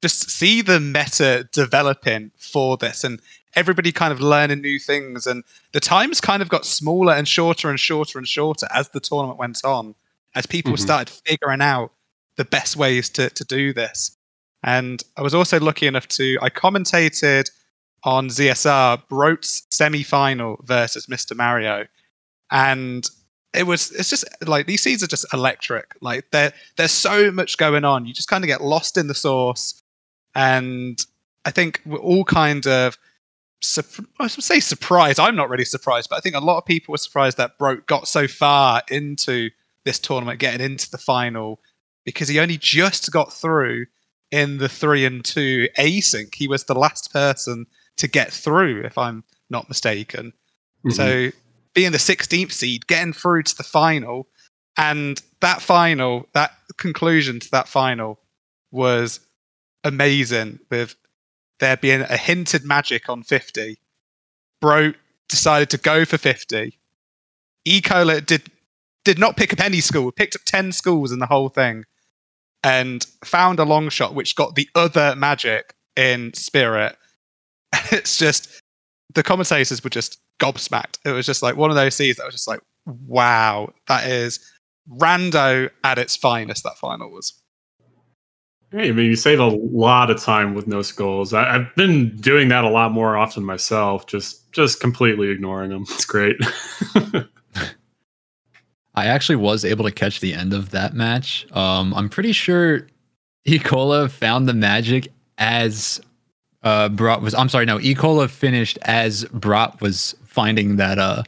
just 0.02 0.30
see 0.30 0.62
the 0.62 0.80
meta 0.80 1.48
developing 1.52 2.32
for 2.38 2.78
this 2.78 3.04
and 3.04 3.22
everybody 3.56 3.92
kind 3.92 4.14
of 4.14 4.22
learning 4.22 4.62
new 4.62 4.80
things 4.80 5.26
and 5.26 5.44
the 5.74 5.80
times 5.80 6.22
kind 6.22 6.42
of 6.42 6.50
got 6.50 6.66
smaller 6.66 7.14
and 7.14 7.28
shorter 7.28 7.70
and 7.70 7.80
shorter 7.80 8.18
and 8.18 8.28
shorter 8.28 8.68
as 8.74 8.90
the 8.90 9.00
tournament 9.00 9.40
went 9.40 9.64
on 9.66 9.96
as 10.36 10.46
people 10.46 10.74
mm-hmm. 10.74 10.82
started 10.82 11.10
figuring 11.10 11.62
out 11.62 11.92
the 12.38 12.46
best 12.46 12.76
ways 12.76 13.10
to, 13.10 13.30
to 13.32 13.44
do 13.46 13.74
this. 13.74 14.16
And 14.64 15.02
i 15.18 15.22
was 15.22 15.34
also 15.34 15.60
lucky 15.60 15.88
enough 15.88 16.08
to 16.10 16.38
i 16.42 16.50
commentated 16.50 17.50
on 18.04 18.28
zsr 18.28 19.02
brote's 19.08 19.66
semi-final 19.72 20.62
versus 20.66 21.08
mr 21.08 21.36
mario. 21.36 21.86
And 22.52 23.06
it 23.54 23.64
was 23.64 23.92
it's 23.92 24.10
just 24.10 24.26
like 24.46 24.68
these 24.68 24.84
seeds 24.84 25.02
are 25.02 25.08
just 25.08 25.26
electric. 25.34 25.96
Like 26.02 26.30
there 26.32 26.54
there's 26.78 26.92
so 26.92 27.32
much 27.32 27.58
going 27.58 27.86
on. 27.86 28.06
You 28.06 28.14
just 28.14 28.28
kind 28.28 28.44
of 28.44 28.48
get 28.48 28.62
lost 28.62 28.98
in 28.98 29.08
the 29.08 29.16
source 29.16 29.82
and 30.36 31.04
i 31.46 31.52
think 31.52 31.82
we're 31.86 31.98
all 31.98 32.24
kind 32.24 32.68
of 32.68 32.98
I 33.78 34.24
would 34.24 34.32
say 34.32 34.60
surprised. 34.60 35.20
I'm 35.20 35.36
not 35.36 35.50
really 35.50 35.66
surprised, 35.66 36.10
but 36.10 36.16
I 36.16 36.22
think 36.22 36.36
a 36.36 36.40
lot 36.40 36.58
of 36.58 36.66
people 36.66 36.94
were 36.94 36.98
surprised 36.98 37.38
that 37.38 37.58
Brote 37.58 37.86
got 37.88 38.08
so 38.08 38.28
far 38.28 38.82
into 38.90 39.50
this 39.90 39.98
tournament, 39.98 40.40
getting 40.40 40.64
into 40.64 40.90
the 40.92 41.00
final, 41.00 41.60
because 42.06 42.28
he 42.28 42.40
only 42.40 42.58
just 42.58 43.12
got 43.12 43.34
through 43.34 43.88
in 44.30 44.60
the 44.60 44.70
three 44.70 45.04
and 45.04 45.26
two 45.26 45.68
async. 45.80 46.36
He 46.36 46.48
was 46.48 46.66
the 46.66 46.76
last 46.76 47.12
person 47.12 47.66
to 47.98 48.08
get 48.08 48.32
through, 48.32 48.84
if 48.84 49.00
I'm 49.00 49.24
not 49.50 49.68
mistaken. 49.68 50.34
Mm-hmm. 50.86 50.92
So 50.92 51.32
being 51.74 51.92
the 51.92 51.98
16th 51.98 52.52
seed, 52.52 52.86
getting 52.86 53.14
through 53.14 53.44
to 53.44 53.58
the 53.58 53.64
final, 53.64 54.28
and 54.78 55.20
that 55.42 55.60
final, 55.60 56.28
that 56.34 56.52
conclusion 56.78 57.40
to 57.40 57.52
that 57.52 57.68
final 57.68 58.20
was 58.72 59.22
amazing 59.84 60.60
with 60.70 60.96
there 61.60 61.78
being 61.78 62.02
a 62.02 62.16
hinted 62.16 62.64
magic 62.64 63.10
on 63.10 63.24
50. 63.24 63.80
Bro 64.62 64.94
decided 65.28 65.72
to 65.72 65.78
go 65.78 66.06
for 66.06 66.20
50. 66.20 66.78
Ecola 67.68 68.24
did 68.24 68.44
did 69.04 69.20
not 69.20 69.38
pick 69.38 69.54
up 69.54 69.60
any 69.60 69.82
school, 69.82 70.12
picked 70.12 70.36
up 70.36 70.42
10 70.46 70.72
schools 70.72 71.12
in 71.12 71.20
the 71.20 71.26
whole 71.26 71.50
thing, 71.50 71.86
and 72.64 73.06
found 73.24 73.60
a 73.60 73.64
long 73.64 73.90
shot 73.90 74.14
which 74.14 74.36
got 74.36 74.56
the 74.56 74.70
other 74.76 75.16
magic 75.16 75.74
in 75.96 76.34
spirit. 76.34 76.98
it's 77.92 78.18
just 78.18 78.62
the 79.14 79.24
commentators 79.24 79.84
were 79.84 79.90
just 79.90 80.20
gobsmacked. 80.40 80.98
It 81.06 81.12
was 81.12 81.26
just 81.26 81.42
like 81.42 81.56
one 81.56 81.70
of 81.70 81.76
those 81.76 81.96
scenes 81.96 82.18
that 82.18 82.26
was 82.26 82.36
just 82.36 82.48
like, 82.48 82.62
wow, 82.86 83.74
that 83.88 84.08
is 84.08 84.40
rando 84.90 85.70
at 85.84 85.98
its 85.98 86.16
finest, 86.16 86.64
that 86.64 86.78
final 86.78 87.12
was. 87.12 87.34
Hey, 88.72 88.90
I 88.90 88.92
mean, 88.92 89.08
you 89.08 89.16
save 89.16 89.40
a 89.40 89.48
lot 89.48 90.12
of 90.12 90.22
time 90.22 90.54
with 90.54 90.68
no 90.68 90.84
skulls. 90.84 91.34
I, 91.34 91.54
have 91.54 91.76
been 91.76 92.16
doing 92.18 92.50
that 92.50 92.64
a 92.64 92.70
lot 92.70 92.92
more 92.92 93.18
often 93.18 93.44
myself. 93.44 94.06
Just, 94.06 94.52
just 94.52 94.80
completely 94.80 95.30
ignoring 95.30 95.72
them. 95.72 95.86
It's 95.90 96.06
great. 96.06 96.36
I 99.00 99.06
actually 99.06 99.38
was 99.38 99.64
able 99.64 99.86
to 99.86 99.92
catch 99.92 100.20
the 100.20 100.34
end 100.34 100.54
of 100.54 100.72
that 100.72 100.94
match. 100.94 101.48
Um, 101.54 101.94
I'm 101.94 102.10
pretty 102.10 102.34
sure 102.34 102.88
Ecola 103.48 104.12
found 104.12 104.48
the 104.50 104.54
magic 104.54 105.12
as 105.38 106.02
uh, 106.64 106.90
Brat 106.90 107.22
was. 107.22 107.34
I'm 107.34 107.48
sorry, 107.48 107.66
no, 107.66 107.80
Ecola 107.80 108.30
finished 108.30 108.78
as 108.82 109.24
Brat 109.26 109.80
was 109.80 110.16
finding 110.26 110.76
that 110.76 111.00
uh, 111.00 111.24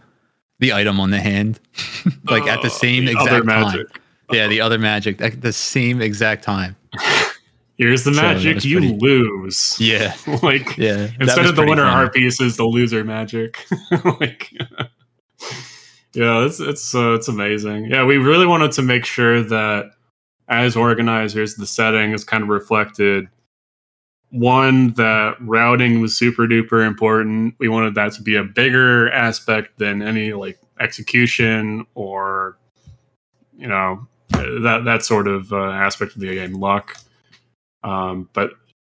the 0.59 0.73
item 0.73 0.99
on 0.99 1.11
the 1.11 1.19
hand, 1.19 1.59
like 2.25 2.43
at 2.43 2.61
the 2.61 2.67
oh, 2.67 2.71
same 2.71 3.05
the 3.05 3.11
exact 3.11 3.47
time. 3.47 3.85
Yeah, 4.31 4.47
the 4.47 4.61
other 4.61 4.77
magic 4.77 5.21
at 5.21 5.41
the 5.41 5.53
same 5.53 6.01
exact 6.01 6.43
time. 6.43 6.75
Here's 7.77 8.03
the 8.03 8.11
magic. 8.11 8.61
So 8.61 8.67
you 8.67 8.79
pretty, 8.79 8.97
lose. 8.99 9.77
Yeah. 9.79 10.13
like 10.43 10.77
yeah, 10.77 11.09
instead 11.19 11.45
of 11.45 11.55
the 11.55 11.65
winner 11.65 11.85
heart 11.85 12.13
piece 12.13 12.39
is 12.41 12.57
the 12.57 12.65
loser 12.65 13.03
magic. 13.03 13.65
like 14.19 14.51
Yeah, 16.13 16.45
it's 16.45 16.59
it's 16.59 16.93
uh, 16.93 17.13
it's 17.13 17.27
amazing. 17.27 17.85
Yeah, 17.85 18.03
we 18.03 18.17
really 18.17 18.45
wanted 18.45 18.71
to 18.73 18.81
make 18.81 19.05
sure 19.05 19.43
that 19.43 19.91
as 20.47 20.75
organizers 20.75 21.55
the 21.55 21.65
setting 21.65 22.11
is 22.11 22.23
kind 22.23 22.43
of 22.43 22.49
reflected 22.49 23.27
one 24.31 24.93
that 24.93 25.35
routing 25.41 26.01
was 26.01 26.15
super 26.15 26.47
duper 26.47 26.85
important. 26.85 27.55
We 27.59 27.67
wanted 27.69 27.95
that 27.95 28.13
to 28.13 28.21
be 28.21 28.35
a 28.35 28.43
bigger 28.43 29.11
aspect 29.11 29.77
than 29.77 30.01
any 30.01 30.33
like 30.33 30.59
execution 30.79 31.85
or 31.95 32.57
you 33.57 33.67
know 33.67 34.07
that 34.31 34.83
that 34.85 35.03
sort 35.03 35.27
of 35.27 35.51
uh, 35.53 35.71
aspect 35.71 36.15
of 36.15 36.21
the 36.21 36.33
game 36.33 36.53
luck 36.53 36.97
um, 37.83 38.29
but 38.33 38.51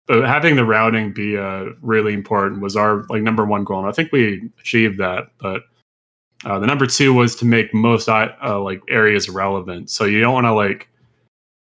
but 0.08 0.26
having 0.26 0.56
the 0.56 0.64
routing 0.64 1.12
be 1.12 1.38
uh, 1.38 1.66
really 1.82 2.14
important 2.14 2.62
was 2.62 2.76
our 2.76 3.04
like 3.10 3.22
number 3.22 3.46
one 3.46 3.64
goal, 3.64 3.80
and 3.80 3.90
I 3.90 3.92
think 3.92 4.12
we 4.12 4.50
achieved 4.60 4.98
that. 5.00 5.32
But 5.38 5.64
uh, 6.48 6.58
the 6.60 6.66
number 6.66 6.88
two 6.88 7.14
was 7.14 7.36
to 7.36 7.46
make 7.46 7.74
most 7.74 8.08
uh, 8.08 8.60
like 8.62 8.82
areas 8.88 9.28
relevant. 9.28 9.90
So 9.90 10.06
you 10.06 10.22
don't 10.22 10.34
want 10.34 10.46
to 10.46 10.54
like 10.54 10.88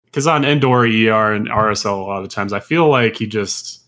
because 0.05 0.27
on 0.27 0.45
indoor 0.45 0.85
ER 0.85 1.33
and 1.33 1.47
RSL 1.47 2.03
a 2.03 2.05
lot 2.05 2.23
of 2.23 2.29
times 2.29 2.53
I 2.53 2.59
feel 2.59 2.87
like 2.87 3.19
you 3.19 3.25
just 3.25 3.83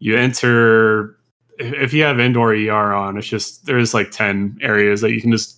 you 0.00 0.16
enter 0.16 1.16
if 1.60 1.92
you 1.92 2.02
have 2.02 2.18
indoor 2.18 2.52
ER 2.52 2.92
on, 2.92 3.16
it's 3.16 3.28
just 3.28 3.64
there's 3.66 3.94
like 3.94 4.10
ten 4.10 4.58
areas 4.60 5.02
that 5.02 5.12
you 5.12 5.20
can 5.20 5.30
just 5.30 5.56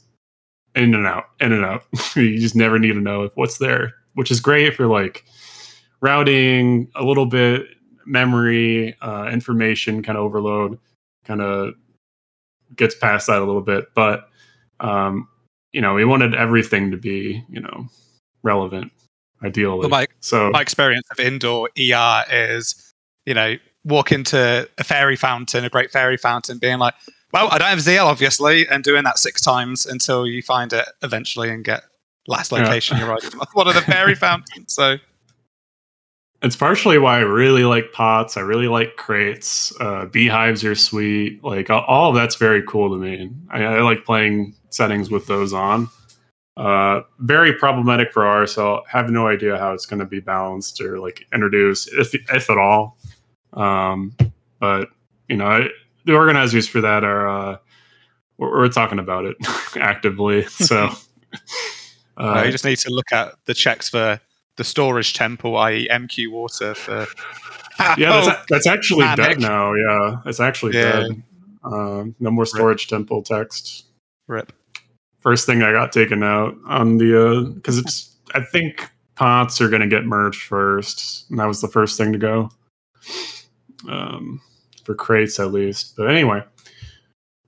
in 0.75 0.95
and 0.95 1.07
out, 1.07 1.25
in 1.41 1.53
and 1.53 1.65
out. 1.65 1.85
you 2.15 2.39
just 2.39 2.55
never 2.55 2.79
need 2.79 2.93
to 2.93 3.01
know 3.01 3.31
what's 3.35 3.57
there, 3.57 3.95
which 4.13 4.31
is 4.31 4.41
great 4.41 4.67
if 4.67 4.79
you're 4.79 4.89
like 4.89 5.25
routing, 6.03 6.91
a 6.97 7.03
little 7.03 7.27
bit 7.27 7.67
memory, 8.05 8.95
uh, 9.01 9.31
information 9.33 10.03
kind 10.03 10.19
of 10.19 10.25
overload, 10.25 10.79
kind 11.25 11.41
of 11.41 11.73
gets 12.77 12.95
past 12.95 13.29
that 13.29 13.41
a 13.41 13.45
little 13.45 13.63
bit. 13.63 13.87
But 13.95 14.29
um, 14.83 15.29
you 15.73 15.81
know, 15.81 15.95
we 15.95 16.05
wanted 16.05 16.35
everything 16.35 16.91
to 16.91 16.97
be 16.97 17.45
you 17.49 17.61
know 17.61 17.87
relevant, 18.43 18.93
ideally. 19.43 19.81
Well, 19.81 19.89
my, 19.89 20.07
so 20.21 20.51
my 20.51 20.61
experience 20.61 21.07
of 21.11 21.21
indoor 21.21 21.71
ER 21.79 22.25
is, 22.31 22.93
you 23.25 23.35
know, 23.35 23.57
walk 23.85 24.13
into 24.13 24.69
a 24.79 24.85
fairy 24.85 25.17
fountain, 25.17 25.65
a 25.65 25.71
great 25.71 25.91
fairy 25.91 26.17
fountain, 26.17 26.59
being 26.59 26.79
like, 26.79 26.95
well, 27.33 27.49
I 27.51 27.59
don't 27.59 27.69
have 27.69 27.79
ZL, 27.79 28.05
obviously, 28.05 28.69
and 28.69 28.85
doing 28.85 29.05
that 29.05 29.19
six 29.19 29.41
times 29.41 29.87
until 29.87 30.27
you 30.27 30.43
find 30.43 30.73
it 30.73 30.87
eventually 31.03 31.49
and 31.49 31.65
get 31.65 31.83
last 32.27 32.53
location 32.53 32.97
yeah. 32.97 33.05
you're 33.05 33.15
right. 33.15 33.25
One 33.55 33.69
of 33.69 33.75
the 33.75 33.81
fairy 33.81 34.15
fountains. 34.15 34.75
So 34.75 34.99
it's 36.43 36.57
partially 36.57 36.99
why 36.99 37.19
I 37.19 37.21
really 37.21 37.65
like 37.65 37.93
pots. 37.93 38.37
I 38.37 38.41
really 38.41 38.69
like 38.69 38.97
crates. 38.97 39.73
Uh, 39.81 40.07
beehives 40.07 40.65
are 40.65 40.75
sweet. 40.75 41.43
Like 41.43 41.71
all 41.71 42.11
of 42.11 42.15
that's 42.15 42.37
very 42.37 42.63
cool 42.63 42.91
to 42.91 42.97
me. 42.97 43.31
I, 43.51 43.65
I 43.65 43.81
like 43.81 44.05
playing 44.05 44.55
settings 44.75 45.11
with 45.11 45.27
those 45.27 45.53
on. 45.53 45.89
Uh, 46.57 47.01
very 47.21 47.55
problematic 47.55 48.13
for 48.13 48.27
R, 48.27 48.47
so 48.47 48.83
have 48.87 49.11
no 49.11 49.27
idea 49.27 49.57
how 49.59 49.73
it's 49.73 49.87
going 49.87 50.01
to 50.01 50.07
be 50.07 50.21
balanced 50.21 50.81
or 50.81 50.99
like 50.99 51.27
introduced, 51.33 51.89
if 51.93 52.15
if 52.15 52.51
at 52.51 52.59
all. 52.59 52.99
Um, 53.55 54.15
but 54.61 54.89
you 55.29 55.37
know, 55.37 55.47
I, 55.47 55.69
the 56.05 56.15
organizers 56.15 56.69
for 56.69 56.81
that 56.83 57.05
are 57.05 57.29
uh, 57.29 57.57
we're, 58.37 58.51
we're 58.51 58.69
talking 58.69 58.99
about 58.99 59.25
it 59.25 59.37
actively. 59.77 60.45
So 60.45 60.91
uh, 62.19 62.43
you 62.45 62.53
just 62.53 62.65
need 62.65 62.79
to 62.79 62.91
look 62.91 63.13
at 63.13 63.35
the 63.47 63.55
checks 63.55 63.89
for 63.89 64.21
the 64.57 64.65
storage 64.65 65.15
temple, 65.15 65.57
i.e., 65.57 65.89
MQ 65.91 66.31
water 66.31 66.75
for. 66.75 67.07
yeah, 67.97 68.25
that's, 68.25 68.47
that's 68.49 68.67
actually 68.67 69.07
Panic. 69.07 69.27
dead 69.27 69.41
now. 69.41 69.73
Yeah, 69.73 70.17
it's 70.27 70.41
actually 70.41 70.75
yeah. 70.75 71.01
dead. 71.01 71.23
Um, 71.65 72.15
no 72.21 72.31
more 72.31 72.45
storage 72.45 72.85
Rip. 72.85 72.99
temple 72.99 73.23
text. 73.23 73.87
Rip. 74.27 74.53
First 75.23 75.47
thing 75.47 75.63
I 75.63 75.73
got 75.73 75.93
taken 75.93 76.23
out 76.23 76.55
on 76.67 76.99
the 76.99 77.53
because 77.55 77.79
uh, 77.79 77.83
it's 77.85 78.17
I 78.35 78.41
think 78.43 78.91
pots 79.15 79.61
are 79.61 79.69
to 79.71 79.87
get 79.87 80.05
merged 80.05 80.43
first, 80.43 81.31
and 81.31 81.39
that 81.39 81.47
was 81.47 81.61
the 81.61 81.69
first 81.69 81.97
thing 81.97 82.13
to 82.13 82.19
go. 82.19 82.51
Um, 83.89 84.41
for 84.85 84.95
crates 84.95 85.39
at 85.41 85.53
least. 85.53 85.95
But 85.97 86.11
anyway, 86.11 86.43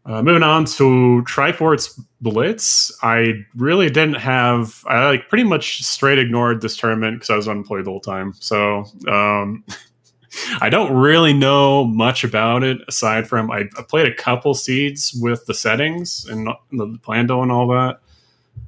Uh, 0.07 0.23
moving 0.23 0.43
on 0.43 0.67
to 0.67 1.25
Triforce 1.27 1.99
Blitz, 2.21 2.93
I 3.03 3.33
really 3.57 3.89
didn't 3.89 4.17
have. 4.17 4.85
I 4.87 5.07
like 5.07 5.29
pretty 5.31 5.45
much 5.45 5.83
straight 5.83 6.19
ignored 6.19 6.61
this 6.61 6.77
tournament 6.77 7.17
because 7.17 7.31
I 7.31 7.37
was 7.37 7.49
unemployed 7.49 7.87
the 7.87 7.91
whole 7.91 8.01
time. 8.01 8.35
So 8.35 8.85
um, 9.09 9.65
I 10.61 10.69
don't 10.71 10.93
really 10.93 11.33
know 11.33 11.85
much 11.85 12.25
about 12.25 12.63
it 12.63 12.79
aside 12.89 13.29
from 13.29 13.51
I, 13.51 13.65
I 13.79 13.83
played 13.89 14.09
a 14.09 14.15
couple 14.15 14.55
seeds 14.55 15.17
with 15.21 15.47
the 15.47 15.55
settings 15.55 16.27
and 16.27 16.49
the 16.73 16.99
Plando 17.03 17.43
and 17.43 17.53
all 17.53 17.69
that. 17.69 18.01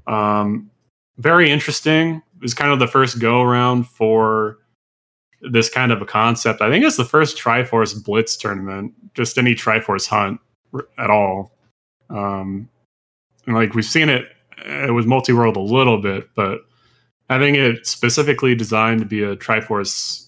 Um, 0.06 0.70
very 1.18 1.50
interesting. 1.50 2.22
It 2.36 2.42
was 2.42 2.54
kind 2.54 2.72
of 2.72 2.78
the 2.78 2.86
first 2.86 3.18
go 3.18 3.42
around 3.42 3.88
for 3.88 4.58
this 5.40 5.68
kind 5.68 5.92
of 5.92 6.02
a 6.02 6.06
concept. 6.06 6.60
I 6.60 6.70
think 6.70 6.84
it's 6.84 6.96
the 6.96 7.04
first 7.04 7.38
Triforce 7.38 8.02
Blitz 8.04 8.36
tournament, 8.36 8.92
just 9.14 9.38
any 9.38 9.54
Triforce 9.54 10.06
hunt 10.06 10.40
at 10.98 11.10
all. 11.10 11.52
Um, 12.10 12.68
and 13.46 13.54
like 13.54 13.74
we've 13.74 13.84
seen 13.84 14.08
it, 14.08 14.26
it 14.64 14.92
was 14.92 15.06
multi 15.06 15.32
world 15.32 15.56
a 15.56 15.60
little 15.60 16.00
bit, 16.00 16.28
but 16.34 16.60
having 17.28 17.54
it 17.54 17.86
specifically 17.86 18.54
designed 18.54 19.00
to 19.00 19.06
be 19.06 19.22
a 19.22 19.36
Triforce 19.36 20.25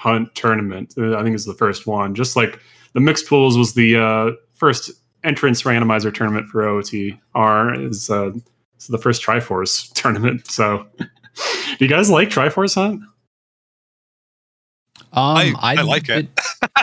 hunt 0.00 0.34
tournament, 0.34 0.94
uh, 0.96 1.14
I 1.18 1.22
think 1.22 1.36
is 1.36 1.44
the 1.44 1.52
first 1.52 1.86
one. 1.86 2.14
Just 2.14 2.34
like 2.34 2.58
the 2.94 3.00
mixed 3.00 3.28
pools 3.28 3.58
was 3.58 3.74
the 3.74 3.96
uh, 3.96 4.30
first 4.54 4.90
entrance 5.24 5.62
randomizer 5.62 6.12
tournament 6.12 6.46
for 6.46 6.62
OOTR 6.62 7.86
is 7.86 8.08
uh, 8.08 8.30
it's 8.76 8.86
the 8.86 8.96
first 8.96 9.22
Triforce 9.22 9.92
tournament. 9.94 10.50
So, 10.50 10.86
do 10.98 11.06
you 11.78 11.88
guys 11.88 12.08
like 12.08 12.30
Triforce 12.30 12.76
Hunt? 12.76 13.02
Um, 15.12 15.36
I, 15.36 15.54
I, 15.60 15.76
I 15.78 15.82
like 15.82 16.08
it. 16.08 16.28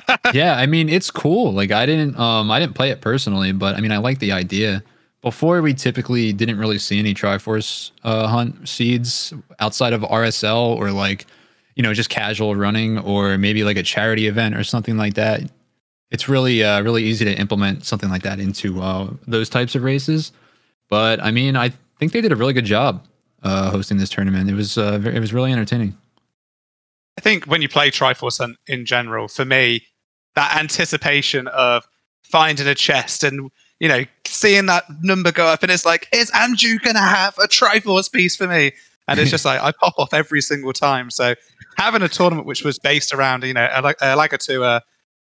it 0.08 0.36
yeah, 0.36 0.56
I 0.56 0.68
mean 0.68 0.88
it's 0.88 1.10
cool. 1.10 1.54
Like 1.54 1.72
I 1.72 1.86
didn't 1.88 2.20
um 2.20 2.52
I 2.52 2.60
didn't 2.60 2.76
play 2.76 2.92
it 2.92 3.02
personally, 3.02 3.52
but 3.52 3.76
I 3.76 3.82
mean 3.82 3.92
I 3.92 3.98
like 3.98 4.20
the 4.20 4.32
idea. 4.32 4.84
Before 5.24 5.62
we 5.64 5.74
typically 5.74 6.34
didn't 6.34 6.60
really 6.60 6.78
see 6.78 7.00
any 7.00 7.16
Triforce 7.16 7.92
uh, 8.04 8.28
hunt 8.28 8.70
seeds 8.70 9.34
outside 9.60 9.92
of 9.94 10.02
RSL 10.02 10.78
or 10.78 10.92
like 10.92 11.26
you 11.78 11.84
know 11.84 11.94
just 11.94 12.10
casual 12.10 12.56
running 12.56 12.98
or 12.98 13.38
maybe 13.38 13.64
like 13.64 13.78
a 13.78 13.84
charity 13.84 14.28
event 14.28 14.56
or 14.56 14.64
something 14.64 14.98
like 14.98 15.14
that. 15.14 15.42
It's 16.10 16.28
really 16.28 16.64
uh, 16.64 16.82
really 16.82 17.04
easy 17.04 17.24
to 17.26 17.34
implement 17.38 17.86
something 17.86 18.10
like 18.10 18.24
that 18.24 18.40
into 18.40 18.82
uh, 18.82 19.12
those 19.28 19.48
types 19.48 19.76
of 19.76 19.84
races. 19.84 20.32
But 20.90 21.24
I 21.24 21.32
mean 21.32 21.56
I 21.56 21.72
think 22.00 22.12
they 22.12 22.22
did 22.22 22.32
a 22.32 22.36
really 22.36 22.54
good 22.54 22.66
job 22.66 23.06
uh, 23.44 23.70
hosting 23.70 23.98
this 23.98 24.10
tournament. 24.10 24.50
It 24.50 24.56
was 24.56 24.78
uh, 24.78 25.00
it 25.06 25.20
was 25.20 25.34
really 25.34 25.52
entertaining. 25.52 25.96
I 27.18 27.22
think 27.22 27.46
when 27.46 27.62
you 27.62 27.70
play 27.70 27.92
Triforce 27.92 28.44
in, 28.44 28.56
in 28.68 28.86
general, 28.86 29.28
for 29.28 29.46
me, 29.46 29.86
that 30.36 30.56
anticipation 30.58 31.48
of 31.48 31.88
finding 32.24 32.68
a 32.68 32.76
chest 32.76 33.24
and 33.24 33.50
you 33.80 33.88
know 33.88 34.04
seeing 34.26 34.66
that 34.66 34.86
number 35.04 35.32
go 35.32 35.46
up, 35.46 35.62
and 35.62 35.72
it's 35.72 35.86
like, 35.86 36.08
is 36.12 36.32
Andrew 36.32 36.80
gonna 36.80 37.00
have 37.00 37.38
a 37.38 37.48
Triforce 37.48 38.12
piece 38.12 38.36
for 38.36 38.48
me? 38.48 38.72
And 39.08 39.20
it's 39.20 39.32
just 39.36 39.46
like 39.46 39.62
I 39.62 39.72
pop 39.72 39.94
off 39.98 40.14
every 40.14 40.42
single 40.42 40.74
time. 40.74 41.10
So 41.10 41.36
having 41.78 42.02
a 42.02 42.10
tournament 42.10 42.48
which 42.48 42.64
was 42.64 42.80
based 42.80 43.14
around 43.14 43.44
you 43.44 43.54
know 43.54 43.68
like 43.84 43.98
a, 44.02 44.18
a 44.18 44.38
tour 44.38 44.82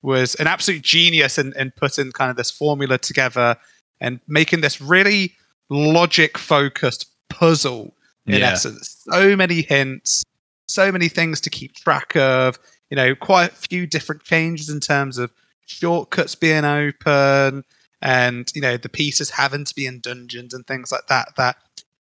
was 0.02 0.34
an 0.36 0.46
absolute 0.46 0.82
genius 0.82 1.38
in, 1.38 1.52
in 1.56 1.72
putting 1.72 2.12
kind 2.12 2.30
of 2.30 2.36
this 2.36 2.50
formula 2.50 2.98
together 2.98 3.56
and 4.00 4.20
making 4.28 4.60
this 4.60 4.80
really 4.80 5.34
logic 5.70 6.38
focused 6.38 7.06
puzzle 7.28 7.94
in 8.26 8.40
yeah. 8.40 8.52
essence. 8.52 9.02
So 9.10 9.36
many 9.36 9.62
hints, 9.62 10.22
so 10.66 10.92
many 10.92 11.08
things 11.08 11.40
to 11.42 11.50
keep 11.50 11.74
track 11.74 12.16
of. 12.16 12.58
You 12.90 12.96
know, 12.96 13.14
quite 13.14 13.52
a 13.52 13.54
few 13.54 13.86
different 13.86 14.22
changes 14.22 14.70
in 14.70 14.80
terms 14.80 15.18
of 15.18 15.30
shortcuts 15.66 16.34
being 16.34 16.64
open 16.64 17.64
and, 18.00 18.50
you 18.54 18.62
know, 18.62 18.78
the 18.78 18.88
pieces 18.88 19.28
having 19.28 19.66
to 19.66 19.74
be 19.74 19.84
in 19.84 20.00
dungeons 20.00 20.54
and 20.54 20.66
things 20.66 20.90
like 20.90 21.06
that. 21.08 21.34
That 21.36 21.56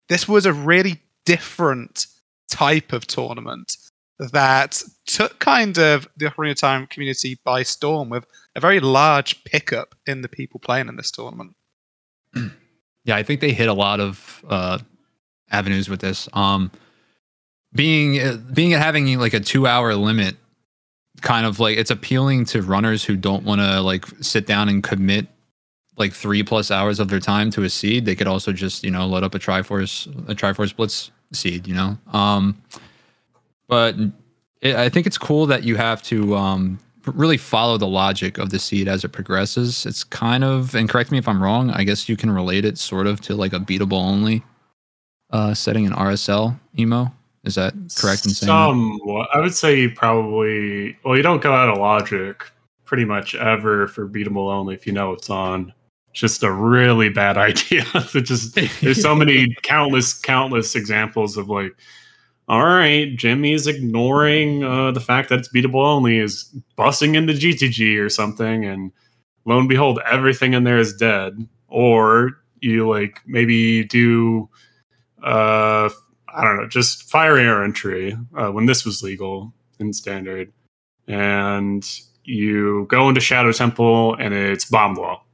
this 0.09 0.29
was 0.29 0.47
a 0.47 0.53
really 0.53 1.01
different 1.27 2.07
type 2.49 2.95
of 2.95 3.07
tournament 3.07 3.77
that 4.19 4.83
took 5.07 5.39
kind 5.41 5.77
of 5.77 6.09
the 6.17 6.27
Ocarina 6.27 6.53
of 6.53 6.57
Time 6.57 6.87
community 6.87 7.39
by 7.45 7.63
storm 7.63 8.09
with 8.09 8.25
a 8.55 8.61
very 8.61 8.81
large 8.81 9.45
pickup 9.45 9.95
in 10.07 10.23
the 10.23 10.29
people 10.29 10.59
playing 10.59 10.89
in 10.89 10.97
this 10.97 11.11
tournament. 11.11 11.55
Yeah, 13.05 13.15
I 13.15 13.23
think 13.23 13.41
they 13.41 13.53
hit 13.53 13.69
a 13.69 13.73
lot 13.73 14.01
of 14.01 14.45
uh, 14.49 14.79
avenues 15.53 15.89
with 15.89 16.01
this. 16.01 16.29
Um, 16.33 16.73
being 17.73 18.19
uh, 18.19 18.37
being 18.53 18.73
having 18.73 19.17
like 19.21 19.33
a 19.33 19.39
two 19.39 19.69
hour 19.69 19.95
limit, 19.95 20.35
kind 21.21 21.47
of 21.47 21.61
like 21.61 21.79
it's 21.79 21.93
appealing 21.93 22.47
to 22.47 22.63
runners 22.63 23.05
who 23.05 23.15
don't 23.15 23.45
want 23.45 23.61
to 23.61 23.81
like 23.81 24.07
sit 24.21 24.45
down 24.45 24.69
and 24.69 24.83
commit 24.83 25.29
like 25.97 26.13
three 26.13 26.43
plus 26.43 26.73
hours 26.73 26.99
of 26.99 27.09
their 27.09 27.21
time 27.21 27.53
to 27.53 27.63
a 27.63 27.71
seed. 27.71 28.07
They 28.07 28.17
could 28.17 28.27
also 28.27 28.53
just 28.53 28.83
you 28.83 28.91
know 28.91 29.07
load 29.07 29.23
up 29.23 29.37
a 29.37 29.39
Triforce 29.39 30.09
a 30.29 30.35
Triforce 30.35 30.75
Blitz 30.75 31.13
seed. 31.33 31.67
You 31.67 31.75
know, 31.75 31.99
um, 32.13 32.61
but 33.69 33.97
it, 34.61 34.77
I 34.77 34.89
think 34.89 35.07
it's 35.07 35.19
cool 35.19 35.47
that 35.47 35.65
you 35.65 35.77
have 35.77 36.03
to 36.05 36.37
um, 36.37 36.79
really 37.07 37.37
follow 37.37 37.77
the 37.79 37.87
logic 37.87 38.39
of 38.39 38.51
the 38.51 38.59
seed 38.59 38.89
as 38.89 39.05
it 39.05 39.11
progresses. 39.11 39.87
It's 39.87 40.05
kind 40.05 40.45
of, 40.45 40.75
and 40.75 40.89
correct 40.89 41.11
me 41.11 41.19
if 41.19 41.29
I'm 41.29 41.43
wrong, 41.43 41.71
I 41.71 41.85
guess 41.85 42.09
you 42.09 42.17
can 42.17 42.31
relate 42.31 42.65
it 42.65 42.79
sort 42.79 43.07
of 43.07 43.21
to 43.23 43.35
like 43.35 43.53
a 43.53 43.61
beatable 43.61 44.01
only 44.01 44.43
uh, 45.31 45.55
setting 45.55 45.85
in 45.85 45.93
RSL 45.93 46.59
emo. 46.79 47.13
Is 47.45 47.55
that 47.55 47.75
correct 47.97 48.25
in 48.25 48.33
saying 48.33 48.49
Some, 48.49 48.99
I 49.33 49.39
would 49.39 49.55
say 49.55 49.81
you 49.81 49.91
probably, 49.91 50.99
well, 51.05 51.17
you 51.17 51.23
don't 51.23 51.41
go 51.41 51.53
out 51.53 51.69
of 51.69 51.79
logic 51.79 52.45
pretty 52.85 53.05
much 53.05 53.37
ever 53.37 53.87
for 53.87 54.09
beatable 54.09 54.53
only 54.53 54.75
if 54.75 54.87
you 54.87 54.93
know 54.93 55.13
it's 55.13 55.31
on. 55.31 55.73
Just 56.17 56.43
a 56.43 56.51
really 56.51 57.11
bad 57.11 57.37
idea. 57.51 57.85
just 58.23 58.55
there's 58.81 59.03
so 59.03 59.15
many 59.15 59.55
countless, 59.63 60.15
countless 60.15 60.75
examples 60.75 61.37
of 61.37 61.51
like, 61.51 61.77
all 62.49 62.65
right, 62.65 63.15
Jimmy's 63.17 63.67
ignoring 63.67 64.65
uh, 64.65 64.93
the 64.93 65.01
fact 65.01 65.29
that 65.29 65.41
it's 65.41 65.53
beatable 65.53 65.85
only, 65.85 66.19
is 66.19 66.57
bussing 66.79 67.17
into 67.17 67.35
GTG 67.35 67.99
or 68.03 68.09
something, 68.09 68.65
and 68.65 68.93
lo 69.45 69.59
and 69.59 69.69
behold, 69.69 70.01
everything 70.11 70.55
in 70.55 70.65
there 70.65 70.79
is 70.79 70.97
dead. 70.97 71.47
Or 71.69 72.41
you 72.61 72.89
like 72.89 73.21
maybe 73.27 73.85
do, 73.85 74.49
uh, 75.23 75.91
I 76.29 76.45
don't 76.45 76.57
know, 76.57 76.69
just 76.69 77.11
fire 77.11 77.37
air 77.37 77.63
entry 77.63 78.17
uh, 78.39 78.51
when 78.53 78.65
this 78.65 78.87
was 78.87 79.03
legal 79.03 79.53
in 79.81 79.93
standard, 79.93 80.51
and 81.09 81.85
you 82.25 82.87
go 82.89 83.09
into 83.09 83.21
Shadow 83.21 83.53
Temple 83.53 84.15
and 84.15 84.33
it's 84.33 84.65
bomb 84.65 84.95
wall. 84.95 85.26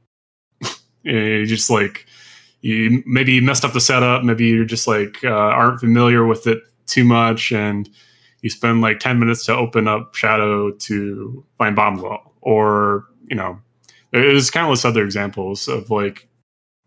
You 1.03 1.45
just 1.45 1.69
like 1.69 2.05
you 2.61 3.03
maybe 3.05 3.33
you 3.33 3.41
messed 3.41 3.65
up 3.65 3.73
the 3.73 3.81
setup, 3.81 4.23
maybe 4.23 4.45
you're 4.45 4.65
just 4.65 4.87
like 4.87 5.23
uh, 5.23 5.29
aren't 5.29 5.79
familiar 5.79 6.25
with 6.25 6.47
it 6.47 6.59
too 6.85 7.03
much 7.03 7.51
and 7.51 7.89
you 8.41 8.49
spend 8.49 8.81
like 8.81 8.99
10 8.99 9.19
minutes 9.19 9.45
to 9.45 9.55
open 9.55 9.87
up 9.87 10.15
shadow 10.15 10.71
to 10.71 11.45
find 11.57 11.75
bomb 11.75 12.01
wall 12.01 12.35
or 12.41 13.05
you 13.29 13.35
know 13.35 13.57
there's 14.11 14.51
countless 14.51 14.83
other 14.83 15.03
examples 15.03 15.67
of 15.69 15.89
like 15.89 16.27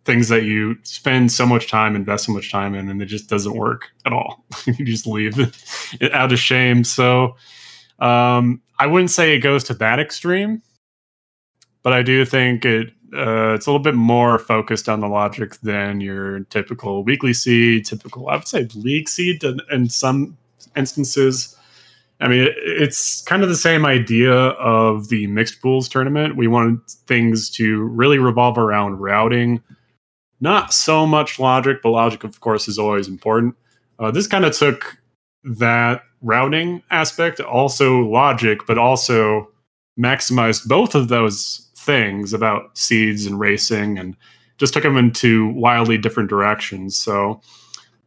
things 0.05 0.29
that 0.29 0.45
you 0.45 0.77
spend 0.83 1.33
so 1.33 1.45
much 1.47 1.69
time 1.69 1.97
invest 1.97 2.27
so 2.27 2.33
much 2.33 2.53
time 2.53 2.75
in 2.75 2.89
and 2.89 3.03
it 3.03 3.07
just 3.07 3.29
doesn't 3.29 3.57
work 3.57 3.89
at 4.05 4.13
all. 4.13 4.45
You 4.67 4.85
just 4.85 5.07
leave 5.07 5.39
it 6.01 6.13
out 6.13 6.33
of 6.33 6.39
shame. 6.39 6.85
So 6.85 7.37
um, 7.99 8.63
i 8.79 8.87
wouldn't 8.87 9.11
say 9.11 9.35
it 9.35 9.41
goes 9.41 9.65
to 9.65 9.75
that 9.75 9.99
extreme 9.99 10.63
but 11.83 11.93
i 11.93 12.03
do 12.03 12.25
think 12.25 12.65
it 12.65 12.93
uh, 13.17 13.55
it's 13.55 13.67
a 13.67 13.71
little 13.71 13.83
bit 13.83 13.95
more 13.95 14.39
focused 14.39 14.89
on 14.89 15.01
the 15.01 15.09
logic 15.09 15.59
than 15.61 16.01
your 16.01 16.41
typical 16.45 17.03
weekly 17.05 17.33
seed, 17.33 17.85
typical, 17.87 18.29
I 18.29 18.37
would 18.37 18.49
say, 18.49 18.69
league 18.75 19.09
seed 19.09 19.43
in, 19.45 19.61
in 19.71 19.89
some 19.89 20.37
instances. 20.77 21.57
I 22.21 22.29
mean, 22.29 22.43
it, 22.43 22.55
it's 22.59 23.23
kind 23.23 23.43
of 23.43 23.49
the 23.49 23.57
same 23.57 23.85
idea 23.85 24.33
of 24.33 25.09
the 25.09 25.27
mixed 25.27 25.61
pools 25.61 25.89
tournament. 25.89 26.37
We 26.37 26.47
wanted 26.47 26.81
things 27.07 27.51
to 27.51 27.85
really 27.85 28.19
revolve 28.19 28.59
around 28.59 29.01
routing, 29.01 29.63
not 30.41 30.73
so 30.73 31.07
much 31.07 31.39
logic, 31.39 31.79
but 31.83 31.91
logic, 31.91 32.25
of 32.25 32.41
course, 32.41 32.69
is 32.69 32.79
always 32.79 33.09
important. 33.09 33.55
Uh, 33.99 34.11
this 34.11 34.27
kind 34.27 34.45
of 34.45 34.57
took 34.57 34.99
that 35.45 36.03
routing 36.23 36.83
aspect, 36.91 37.41
also 37.41 38.01
logic, 38.01 38.67
but 38.67 38.79
also 38.79 39.51
maximized 39.99 40.69
both 40.69 40.95
of 40.95 41.09
those 41.09 41.66
things 41.87 42.35
about 42.35 42.77
seeds 42.77 43.25
and 43.25 43.41
racing 43.41 43.99
and 43.99 44.17
just 44.59 44.75
took 44.75 44.83
them 44.83 44.97
into 44.97 45.49
wildly 45.53 45.97
different 45.97 46.29
directions. 46.29 46.97
So 46.97 47.41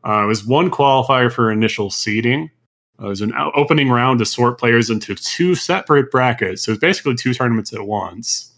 uh, 0.06 0.24
it 0.24 0.28
was 0.28 0.46
one 0.46 0.70
qualifier 0.70 1.32
for 1.32 1.52
initial 1.52 1.90
seeding. 1.90 2.52
Uh, 3.02 3.06
it 3.06 3.10
was 3.10 3.22
an 3.22 3.34
opening 3.56 3.90
round 3.90 4.20
to 4.20 4.26
sort 4.26 4.60
players 4.60 4.90
into 4.90 5.16
two 5.16 5.56
separate 5.56 6.12
brackets. 6.12 6.64
So 6.64 6.72
it 6.72 6.74
was 6.74 6.80
basically 6.80 7.16
two 7.16 7.34
tournaments 7.34 7.74
at 7.74 7.86
once. 7.86 8.54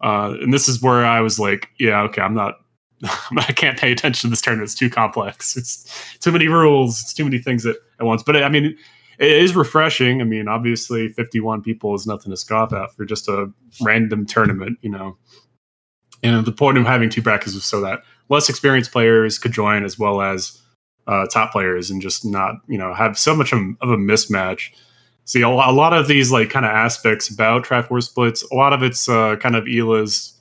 Uh, 0.00 0.36
and 0.40 0.52
this 0.52 0.68
is 0.68 0.82
where 0.82 1.04
I 1.04 1.20
was 1.20 1.38
like, 1.38 1.68
yeah, 1.78 2.02
okay, 2.02 2.22
I'm 2.22 2.34
not, 2.34 2.58
I 3.02 3.52
can't 3.52 3.78
pay 3.78 3.92
attention 3.92 4.28
to 4.28 4.32
this 4.32 4.40
tournament. 4.40 4.66
It's 4.66 4.78
too 4.78 4.90
complex. 4.90 5.56
It's 5.56 6.18
too 6.20 6.32
many 6.32 6.48
rules. 6.48 7.00
It's 7.00 7.14
too 7.14 7.24
many 7.24 7.38
things 7.38 7.66
at, 7.66 7.76
at 7.98 8.06
once. 8.06 8.22
But 8.22 8.42
I 8.42 8.48
mean, 8.48 8.76
it 9.18 9.30
is 9.30 9.56
refreshing. 9.56 10.20
I 10.20 10.24
mean, 10.24 10.48
obviously, 10.48 11.08
51 11.08 11.62
people 11.62 11.94
is 11.94 12.06
nothing 12.06 12.30
to 12.30 12.36
scoff 12.36 12.72
at 12.72 12.94
for 12.94 13.04
just 13.04 13.28
a 13.28 13.50
random 13.80 14.26
tournament, 14.26 14.78
you 14.82 14.90
know. 14.90 15.16
And 16.22 16.44
the 16.44 16.52
point 16.52 16.78
of 16.78 16.86
having 16.86 17.10
two 17.10 17.22
brackets 17.22 17.54
was 17.54 17.64
so 17.64 17.80
that 17.82 18.00
less 18.28 18.48
experienced 18.48 18.92
players 18.92 19.38
could 19.38 19.52
join 19.52 19.84
as 19.84 19.98
well 19.98 20.20
as 20.20 20.60
uh, 21.06 21.26
top 21.26 21.52
players 21.52 21.90
and 21.90 22.02
just 22.02 22.24
not, 22.24 22.56
you 22.66 22.78
know, 22.78 22.92
have 22.94 23.18
so 23.18 23.34
much 23.34 23.52
of 23.52 23.58
a 23.58 23.96
mismatch. 23.96 24.70
See, 25.24 25.42
a, 25.42 25.48
lot 25.48 25.92
of 25.92 26.08
these 26.08 26.30
like 26.30 26.50
kind 26.50 26.64
of 26.64 26.70
aspects 26.70 27.28
about 27.28 27.64
Triforce 27.64 28.12
Blitz, 28.14 28.42
a 28.50 28.54
lot 28.54 28.72
of 28.72 28.82
it's 28.82 29.08
uh, 29.08 29.36
kind 29.36 29.56
of 29.56 29.66
Ela's 29.66 30.35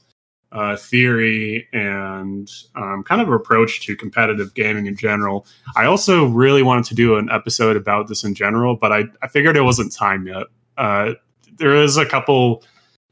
uh, 0.56 0.78
theory 0.78 1.68
and 1.74 2.50
um, 2.76 3.04
kind 3.04 3.22
of 3.22 3.30
approach 3.30 3.86
to 3.86 3.96
competitive 3.96 4.54
gaming 4.54 4.86
in 4.86 4.96
general. 4.96 5.46
I 5.76 5.86
also 5.86 6.26
really 6.26 6.64
wanted 6.64 6.86
to 6.86 6.96
do 6.96 7.18
an 7.18 7.30
episode 7.30 7.76
about 7.76 8.08
this 8.08 8.24
in 8.24 8.34
general, 8.34 8.78
but 8.78 8.94
I, 8.94 9.04
I 9.22 9.28
figured 9.28 9.58
it 9.58 9.64
wasn't 9.64 9.94
time 9.94 10.26
yet. 10.26 10.48
Uh, 10.78 11.14
there 11.58 11.76
is 11.76 11.98
a 11.98 12.06
couple 12.06 12.64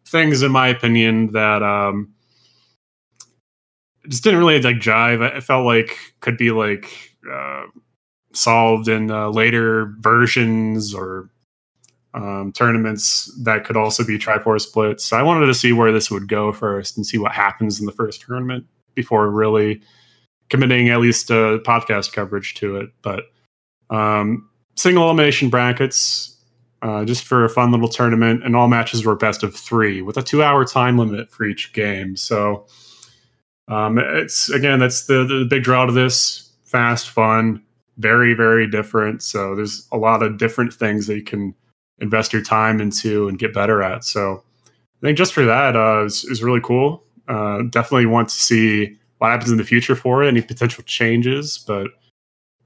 things, 0.08 0.42
in 0.42 0.54
my 0.54 0.70
opinion, 0.70 1.34
that 1.34 1.62
um, 1.62 2.14
just 4.08 4.24
didn't 4.24 4.40
really 4.40 4.62
like 4.62 4.78
jive. 4.78 5.22
I 5.22 5.42
felt 5.42 5.66
like 5.66 5.98
could 6.22 6.38
be 6.38 6.52
like 6.52 6.90
uh, 7.30 7.64
solved 8.32 8.88
in 8.88 9.12
uh, 9.12 9.30
later 9.30 9.94
versions 10.00 10.94
or 10.94 11.30
um, 12.14 12.52
tournaments 12.54 13.34
that 13.44 13.66
could 13.66 13.78
also 13.78 14.06
be 14.06 14.18
Triforce 14.18 14.72
Blitz. 14.72 15.06
So 15.06 15.18
I 15.18 15.24
wanted 15.24 15.48
to 15.48 15.54
see 15.54 15.74
where 15.74 15.92
this 15.92 16.12
would 16.12 16.28
go 16.28 16.52
first 16.52 16.96
and 16.98 17.06
see 17.06 17.18
what 17.18 17.32
happens 17.32 17.80
in 17.80 17.86
the 17.86 17.92
first 17.92 18.22
tournament 18.22 18.66
before 18.96 19.30
really 19.30 19.82
committing 20.50 20.90
at 20.90 21.00
least 21.00 21.30
a 21.32 21.60
podcast 21.66 22.14
coverage 22.14 22.54
to 22.56 22.78
it. 22.78 22.90
But 23.02 23.24
um, 23.90 24.50
single 24.76 25.06
elimination 25.06 25.50
brackets, 25.50 26.38
uh, 26.82 27.06
just 27.06 27.24
for 27.24 27.46
a 27.46 27.50
fun 27.50 27.72
little 27.72 27.88
tournament, 27.88 28.44
and 28.44 28.56
all 28.56 28.68
matches 28.68 29.06
were 29.06 29.16
best 29.16 29.42
of 29.42 29.56
three 29.56 30.02
with 30.02 30.18
a 30.18 30.22
two-hour 30.22 30.66
time 30.66 30.98
limit 30.98 31.32
for 31.32 31.46
each 31.46 31.74
game. 31.74 32.16
So 32.16 32.68
um, 33.68 33.98
it's 33.98 34.50
again, 34.50 34.80
that's 34.80 35.06
the, 35.06 35.26
the 35.26 35.48
big 35.50 35.64
draw 35.64 35.86
to 35.86 35.94
this: 35.94 36.52
fast, 36.64 37.10
fun, 37.10 37.64
very, 37.98 38.34
very 38.34 38.70
different. 38.70 39.24
So 39.24 39.56
there's 39.56 39.88
a 39.92 39.98
lot 39.98 40.22
of 40.22 40.38
different 40.38 40.74
things 40.74 41.08
that 41.08 41.16
you 41.16 41.24
can 41.24 41.56
invest 42.00 42.34
your 42.34 42.42
time 42.42 42.82
into 42.82 43.28
and 43.28 43.40
get 43.40 43.54
better 43.54 43.82
at. 43.84 44.04
So 44.04 44.44
I 45.02 45.08
think 45.08 45.18
just 45.18 45.34
for 45.34 45.46
that 45.46 45.76
uh, 45.76 46.06
is, 46.06 46.24
is 46.26 46.44
really 46.44 46.62
cool. 46.62 47.04
Uh, 47.28 47.64
definitely 47.70 48.06
want 48.06 48.30
to 48.30 48.36
see 48.36 48.98
what 49.18 49.32
happens 49.32 49.52
in 49.52 49.58
the 49.58 49.64
future 49.64 49.96
for 49.96 50.24
it, 50.24 50.28
any 50.28 50.42
potential 50.42 50.84
changes. 50.84 51.58
But 51.58 51.88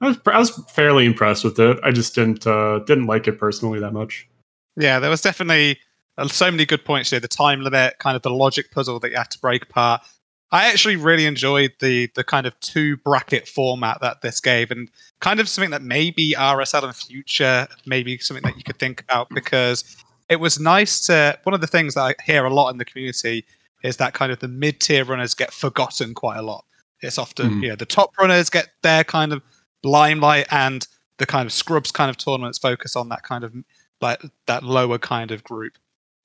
I 0.02 0.08
was 0.08 0.18
I 0.26 0.40
was 0.40 0.52
fairly 0.70 1.06
impressed 1.06 1.44
with 1.44 1.60
it. 1.60 1.78
I 1.84 1.92
just 1.92 2.16
didn't 2.16 2.46
uh, 2.46 2.80
didn't 2.80 3.08
like 3.08 3.28
it 3.28 3.38
personally 3.40 3.80
that 3.80 3.94
much. 3.94 4.28
Yeah, 4.76 5.00
there 5.00 5.10
was 5.10 5.22
definitely 5.22 5.80
uh, 6.18 6.28
so 6.28 6.52
many 6.52 6.66
good 6.66 6.86
points 6.86 7.10
here. 7.10 7.20
The 7.20 7.28
time 7.28 7.62
limit, 7.62 7.98
kind 8.00 8.16
of 8.16 8.22
the 8.22 8.30
logic 8.30 8.72
puzzle 8.72 9.00
that 9.00 9.10
you 9.10 9.18
had 9.18 9.32
to 9.32 9.40
break 9.40 9.64
apart. 9.64 10.02
I 10.52 10.70
actually 10.70 10.96
really 10.96 11.26
enjoyed 11.26 11.74
the 11.80 12.10
the 12.16 12.24
kind 12.24 12.46
of 12.46 12.58
two 12.62 12.98
bracket 12.98 13.48
format 13.48 14.00
that 14.02 14.22
this 14.22 14.40
gave, 14.40 14.72
and 14.72 14.90
kind 15.20 15.40
of 15.40 15.50
something 15.50 15.72
that 15.72 15.82
maybe 15.82 16.34
RSL 16.38 16.84
in 16.84 16.88
the 16.88 16.94
future, 16.94 17.68
maybe 17.86 18.18
something 18.20 18.44
that 18.44 18.56
you 18.56 18.64
could 18.64 18.80
think 18.80 19.02
about 19.02 19.30
because 19.30 19.98
it 20.30 20.38
was 20.38 20.60
nice 20.60 21.06
to. 21.08 21.38
One 21.44 21.54
of 21.54 21.62
the 21.62 21.68
things 21.68 21.96
that 21.96 22.02
I 22.02 22.16
hear 22.24 22.46
a 22.46 22.54
lot 22.54 22.70
in 22.70 22.78
the 22.78 22.86
community 22.86 23.46
is 23.84 23.98
that 23.98 24.14
kind 24.14 24.32
of 24.32 24.40
the 24.40 24.48
mid 24.48 24.80
tier 24.80 25.04
runners 25.04 25.34
get 25.34 25.54
forgotten 25.54 26.14
quite 26.14 26.38
a 26.38 26.42
lot. 26.42 26.64
It's 27.02 27.18
often 27.18 27.50
mm. 27.50 27.64
you 27.64 27.70
know 27.70 27.76
the 27.76 27.86
top 27.86 28.18
runners 28.18 28.50
get 28.50 28.70
their 28.84 29.04
kind 29.04 29.34
of 29.34 29.42
limelight, 29.84 30.48
and 30.50 30.88
the 31.18 31.26
kind 31.26 31.46
of 31.46 31.52
scrubs 31.52 31.92
kind 31.92 32.10
of 32.10 32.18
tournaments 32.18 32.58
focus 32.58 32.96
on 32.96 33.10
that 33.10 33.24
kind 33.24 33.44
of 33.44 33.54
like 34.00 34.22
that 34.46 34.64
lower 34.64 34.98
kind 34.98 35.32
of 35.32 35.44
group, 35.44 35.74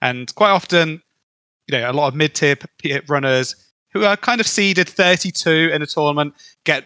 and 0.01 0.33
quite 0.37 0.51
often, 0.51 1.03
you 1.67 1.77
know, 1.77 1.91
a 1.91 1.93
lot 1.93 2.07
of 2.07 2.15
mid 2.15 2.37
tier 2.37 2.57
runners 3.09 3.57
who 3.93 4.05
are 4.05 4.17
kind 4.17 4.41
of 4.41 4.47
seeded 4.47 4.89
32 4.89 5.71
in 5.73 5.83
a 5.83 5.87
tournament 5.87 6.35
get 6.65 6.85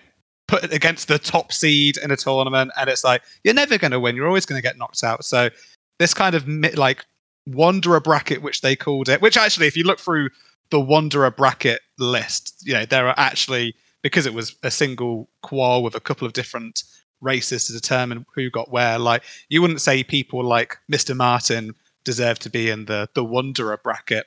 put 0.49 0.73
against 0.73 1.09
the 1.09 1.19
top 1.19 1.53
seed 1.53 1.97
in 1.97 2.11
a 2.11 2.17
tournament, 2.17 2.71
and 2.79 2.89
it's 2.89 3.05
like 3.05 3.23
you're 3.45 3.55
never 3.55 3.79
going 3.79 3.91
to 3.91 4.01
win. 4.01 4.17
You're 4.17 4.29
always 4.29 4.47
going 4.47 4.59
to 4.59 4.67
get 4.67 4.79
knocked 4.79 5.03
out. 5.03 5.25
So 5.25 5.51
this 5.99 6.15
kind 6.15 6.35
of 6.35 6.47
like 6.77 7.05
wanderer 7.47 8.01
bracket, 8.01 8.43
which 8.43 8.61
they 8.61 8.77
called 8.77 9.09
it, 9.09 9.21
which 9.21 9.37
actually, 9.37 9.67
if 9.67 9.77
you 9.77 9.85
look 9.85 10.01
through 10.01 10.31
the 10.71 10.81
wanderer 10.81 11.31
bracket 11.31 11.81
list, 11.99 12.63
you 12.65 12.75
know 12.75 12.85
there 12.85 13.09
are 13.09 13.15
actually 13.17 13.75
because 14.03 14.27
it 14.27 14.35
was 14.35 14.55
a 14.63 14.71
single 14.71 15.29
qual 15.43 15.83
with 15.83 15.95
a 15.95 16.01
couple 16.01 16.27
of 16.27 16.33
different 16.33 16.85
races 17.21 17.67
to 17.67 17.73
determine 17.73 18.27
who 18.35 18.51
got 18.51 18.71
where. 18.71 18.99
Like 18.99 19.23
you 19.49 19.63
wouldn't 19.63 19.81
say 19.81 20.05
people 20.05 20.45
like 20.45 20.77
Mr. 20.91 21.17
Martin 21.17 21.75
deserve 22.05 22.39
to 22.41 22.51
be 22.51 22.71
in 22.71 22.85
the 22.85 23.09
the 23.15 23.25
wanderer 23.25 23.79
bracket 23.83 24.27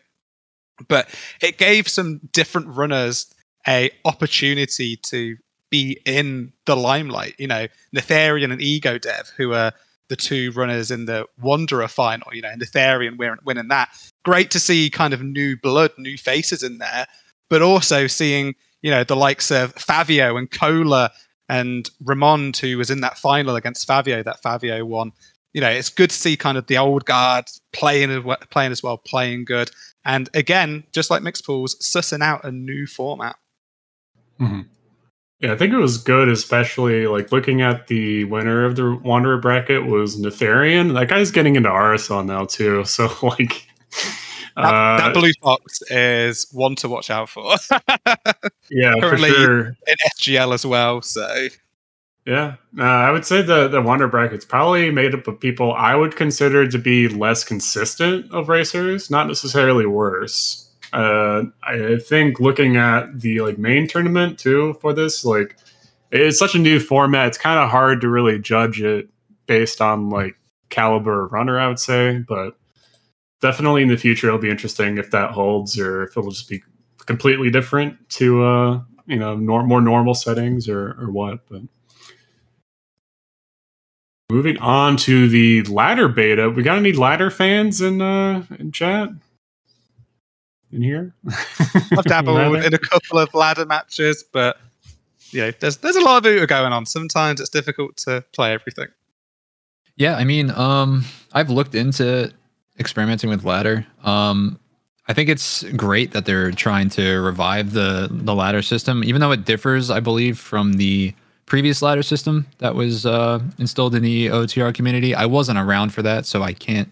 but 0.87 1.09
it 1.41 1.57
gave 1.57 1.87
some 1.87 2.21
different 2.31 2.67
runners 2.69 3.33
a 3.67 3.91
opportunity 4.05 4.95
to 4.97 5.37
be 5.69 5.99
in 6.05 6.53
the 6.65 6.75
limelight. 6.75 7.35
You 7.37 7.47
know, 7.47 7.67
Netherian 7.95 8.51
and 8.51 8.61
Ego 8.61 8.97
Dev, 8.97 9.31
who 9.37 9.53
are 9.53 9.73
the 10.09 10.15
two 10.15 10.51
runners 10.51 10.91
in 10.91 11.05
the 11.05 11.25
Wanderer 11.39 11.87
final. 11.87 12.33
You 12.33 12.41
know, 12.41 12.53
Netherian 12.57 13.17
winning 13.45 13.67
that. 13.69 13.89
Great 14.25 14.51
to 14.51 14.59
see 14.59 14.89
kind 14.89 15.13
of 15.13 15.21
new 15.21 15.55
blood, 15.57 15.91
new 15.97 16.17
faces 16.17 16.63
in 16.63 16.79
there, 16.79 17.07
but 17.49 17.61
also 17.61 18.07
seeing 18.07 18.55
you 18.81 18.91
know 18.91 19.03
the 19.03 19.15
likes 19.15 19.51
of 19.51 19.75
Favio 19.75 20.37
and 20.37 20.49
Cola 20.49 21.11
and 21.47 21.89
Ramond, 22.03 22.57
who 22.57 22.77
was 22.77 22.89
in 22.89 23.01
that 23.01 23.17
final 23.17 23.55
against 23.55 23.87
Favio, 23.87 24.23
that 24.23 24.41
Favio 24.43 24.83
won. 24.83 25.11
You 25.53 25.61
know, 25.61 25.69
it's 25.69 25.89
good 25.89 26.11
to 26.11 26.15
see 26.15 26.37
kind 26.37 26.57
of 26.57 26.67
the 26.67 26.77
old 26.77 27.05
guard 27.05 27.45
playing 27.73 28.23
playing 28.51 28.71
as 28.71 28.83
well, 28.83 28.97
playing 28.97 29.45
good. 29.45 29.71
And 30.05 30.29
again, 30.33 30.83
just 30.91 31.09
like 31.09 31.21
mixed 31.21 31.45
pools, 31.45 31.75
sussing 31.75 32.21
out 32.21 32.43
a 32.43 32.51
new 32.51 32.88
format. 32.88 33.35
Mm-hmm. 34.39 34.62
Yeah, 35.39 35.53
I 35.53 35.55
think 35.55 35.71
it 35.71 35.77
was 35.77 35.97
good, 35.97 36.27
especially 36.27 37.07
like 37.07 37.31
looking 37.31 37.62
at 37.62 37.88
the 37.88 38.25
winner 38.25 38.65
of 38.65 38.75
the 38.75 38.95
Wanderer 38.95 39.38
bracket 39.38 39.85
was 39.85 40.19
Netherian. 40.19 40.93
That 40.93 41.07
guy's 41.07 41.31
getting 41.31 41.55
into 41.55 41.69
RSL 41.69 42.25
now 42.25 42.45
too. 42.45 42.83
So 42.85 43.09
like 43.23 43.65
that, 44.55 44.73
uh, 44.73 44.97
that, 44.97 45.13
blue 45.13 45.31
fox 45.41 45.81
is 45.89 46.47
one 46.51 46.75
to 46.77 46.89
watch 46.89 47.09
out 47.09 47.29
for. 47.29 47.55
yeah, 48.69 48.93
currently 48.99 49.29
sure. 49.29 49.67
in 49.67 49.95
SGL 50.17 50.53
as 50.53 50.65
well. 50.65 51.01
So 51.01 51.47
yeah, 52.25 52.55
uh, 52.77 52.84
I 52.84 53.12
would 53.12 53.25
say 53.25 53.41
the 53.41 53.67
the 53.67 53.82
Wanderer 53.82 54.08
bracket's 54.08 54.45
probably 54.45 54.91
made 54.91 55.15
up 55.15 55.27
of 55.27 55.39
people 55.39 55.73
I 55.73 55.95
would 55.95 56.15
consider 56.15 56.67
to 56.67 56.77
be 56.77 57.08
less 57.08 57.43
consistent 57.43 58.32
of 58.32 58.49
racers, 58.49 59.10
not 59.10 59.27
necessarily 59.27 59.86
worse. 59.86 60.69
Uh, 60.91 61.43
I 61.63 61.97
think 61.97 62.39
looking 62.39 62.75
at 62.75 63.19
the 63.21 63.41
like 63.41 63.58
main 63.58 63.88
tournament 63.88 64.38
too 64.39 64.77
for 64.82 64.93
this, 64.93 65.23
like 65.23 65.55
it's 66.12 66.39
such 66.39 66.55
a 66.55 66.60
new 66.60 66.79
format. 66.79 67.27
It's 67.27 67.38
kind 67.38 67.60
of 67.60 67.69
hard 67.69 68.01
to 68.01 68.10
really 68.10 68.39
judge 68.39 68.82
it 68.82 69.10
based 69.47 69.82
on 69.82 70.10
like 70.10 70.36
caliber 70.69 71.25
of 71.25 71.32
runner. 71.32 71.60
I 71.60 71.67
would 71.67 71.79
say, 71.79 72.19
but 72.27 72.58
definitely 73.41 73.84
in 73.84 73.89
the 73.89 73.97
future 73.97 74.27
it'll 74.27 74.39
be 74.39 74.49
interesting 74.49 74.97
if 74.97 75.12
that 75.12 75.32
holds 75.32 75.79
or 75.79 76.03
if 76.03 76.17
it'll 76.17 76.29
just 76.29 76.49
be 76.49 76.62
completely 77.05 77.49
different 77.49 77.97
to 78.10 78.43
uh 78.43 78.82
you 79.08 79.15
know 79.15 79.36
nor- 79.36 79.65
more 79.65 79.82
normal 79.82 80.13
settings 80.13 80.69
or 80.69 80.95
or 80.99 81.12
what. 81.12 81.47
But 81.49 81.62
Moving 84.31 84.57
on 84.59 84.95
to 84.97 85.27
the 85.27 85.63
ladder 85.63 86.07
beta. 86.07 86.49
We 86.49 86.61
got 86.61 86.77
any 86.77 86.93
ladder 86.93 87.31
fans 87.31 87.81
in 87.81 88.01
uh 88.01 88.45
in 88.59 88.71
chat? 88.71 89.09
In 90.71 90.83
here? 90.83 91.15
I've 91.97 92.05
dabbled 92.05 92.63
in 92.63 92.73
a 92.73 92.77
couple 92.91 93.17
of 93.17 93.33
ladder 93.33 93.65
matches, 93.65 94.23
but 94.23 94.57
yeah, 95.31 95.51
there's 95.59 95.77
there's 95.77 95.95
a 95.95 96.01
lot 96.01 96.25
of 96.25 96.31
Uta 96.31 96.45
going 96.45 96.71
on. 96.73 96.85
Sometimes 96.85 97.39
it's 97.39 97.49
difficult 97.49 97.97
to 97.97 98.23
play 98.31 98.53
everything. 98.53 98.87
Yeah, 99.95 100.15
I 100.15 100.23
mean, 100.23 100.51
um, 100.51 101.05
I've 101.33 101.49
looked 101.49 101.75
into 101.75 102.31
experimenting 102.79 103.29
with 103.29 103.43
ladder. 103.43 103.85
Um, 104.03 104.59
I 105.07 105.13
think 105.13 105.29
it's 105.29 105.63
great 105.73 106.11
that 106.11 106.25
they're 106.25 106.51
trying 106.51 106.89
to 106.91 107.19
revive 107.19 107.73
the 107.73 108.07
the 108.11 108.35
ladder 108.35 108.61
system, 108.61 109.03
even 109.03 109.21
though 109.21 109.31
it 109.31 109.45
differs, 109.45 109.89
I 109.89 109.99
believe, 109.99 110.37
from 110.37 110.73
the 110.73 111.13
previous 111.49 111.81
ladder 111.81 112.03
system 112.03 112.45
that 112.59 112.75
was 112.75 113.05
uh, 113.05 113.41
installed 113.57 113.95
in 113.95 114.03
the 114.03 114.27
OTR 114.27 114.73
community. 114.73 115.13
I 115.13 115.25
wasn't 115.25 115.57
around 115.57 115.93
for 115.93 116.01
that, 116.03 116.25
so 116.25 116.41
I 116.41 116.53
can't. 116.53 116.89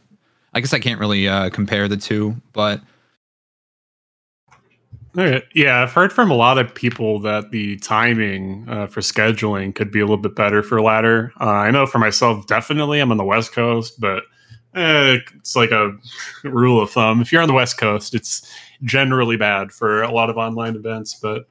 I 0.53 0.59
guess 0.59 0.73
I 0.73 0.79
can't 0.79 0.99
really 0.99 1.27
uh, 1.27 1.49
compare 1.51 1.87
the 1.87 1.97
two, 1.97 2.35
but. 2.51 2.81
Yeah, 5.55 5.81
I've 5.81 5.93
heard 5.93 6.13
from 6.13 6.29
a 6.29 6.35
lot 6.35 6.59
of 6.59 6.75
people 6.75 7.19
that 7.21 7.49
the 7.49 7.77
timing 7.77 8.69
uh, 8.69 8.85
for 8.85 9.01
scheduling 9.01 9.73
could 9.73 9.89
be 9.89 9.99
a 9.99 10.03
little 10.03 10.17
bit 10.17 10.35
better 10.35 10.61
for 10.61 10.79
ladder. 10.79 11.33
Uh, 11.41 11.45
I 11.45 11.71
know 11.71 11.87
for 11.87 11.97
myself, 11.97 12.45
definitely, 12.45 12.99
I'm 12.99 13.09
on 13.09 13.17
the 13.17 13.23
West 13.23 13.51
Coast, 13.51 13.99
but 13.99 14.25
eh, 14.75 15.17
it's 15.35 15.55
like 15.55 15.71
a 15.71 15.97
rule 16.43 16.79
of 16.79 16.91
thumb. 16.91 17.19
If 17.19 17.31
you're 17.31 17.41
on 17.41 17.47
the 17.47 17.55
West 17.55 17.79
Coast, 17.79 18.13
it's 18.13 18.47
generally 18.83 19.37
bad 19.37 19.71
for 19.71 20.03
a 20.03 20.11
lot 20.11 20.29
of 20.29 20.37
online 20.37 20.75
events. 20.75 21.19
But 21.19 21.47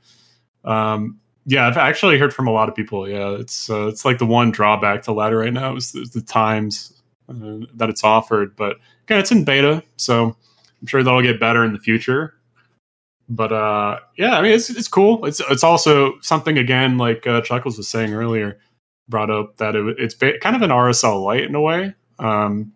um, 0.65 1.19
yeah, 1.47 1.67
I've 1.69 1.77
actually 1.77 2.19
heard 2.19 2.35
from 2.35 2.49
a 2.49 2.53
lot 2.53 2.69
of 2.69 2.75
people. 2.75 3.09
Yeah, 3.09 3.31
it's 3.31 3.71
uh, 3.71 3.87
it's 3.89 4.05
like 4.05 4.19
the 4.19 4.27
one 4.27 4.51
drawback 4.51 5.03
to 5.05 5.13
ladder 5.13 5.39
right 5.39 5.53
now 5.53 5.77
is 5.77 5.93
the, 5.93 6.09
the 6.13 6.21
times 6.21 6.93
uh, 7.29 7.67
that 7.75 7.89
it's 7.89 8.05
offered. 8.05 8.57
But 8.57 8.79
again, 9.05 9.21
it's 9.21 9.33
in 9.33 9.45
beta, 9.45 9.83
so 9.97 10.37
I'm 10.81 10.87
sure 10.87 11.03
that'll 11.03 11.23
get 11.23 11.41
better 11.41 11.65
in 11.65 11.73
the 11.73 11.79
future. 11.79 12.35
but 13.29 13.53
uh, 13.53 13.99
yeah, 14.17 14.39
I 14.39 14.43
mean 14.43 14.53
it's 14.53 14.71
it's 14.71 14.89
cool. 14.89 15.25
It's 15.27 15.41
it's 15.51 15.65
also 15.65 16.19
something 16.21 16.59
again 16.59 16.99
like 16.99 17.27
uh, 17.27 17.41
Chuckles 17.43 17.77
was 17.77 17.89
saying 17.89 18.13
earlier, 18.15 18.59
brought 19.09 19.31
up 19.31 19.57
that 19.59 19.75
it, 19.77 19.97
it's 19.99 20.15
ba- 20.15 20.39
kind 20.41 20.57
of 20.57 20.63
an 20.63 20.71
RSL 20.71 21.25
light 21.25 21.45
in 21.45 21.55
a 21.55 21.61
way. 21.61 21.95
Um, 22.19 22.73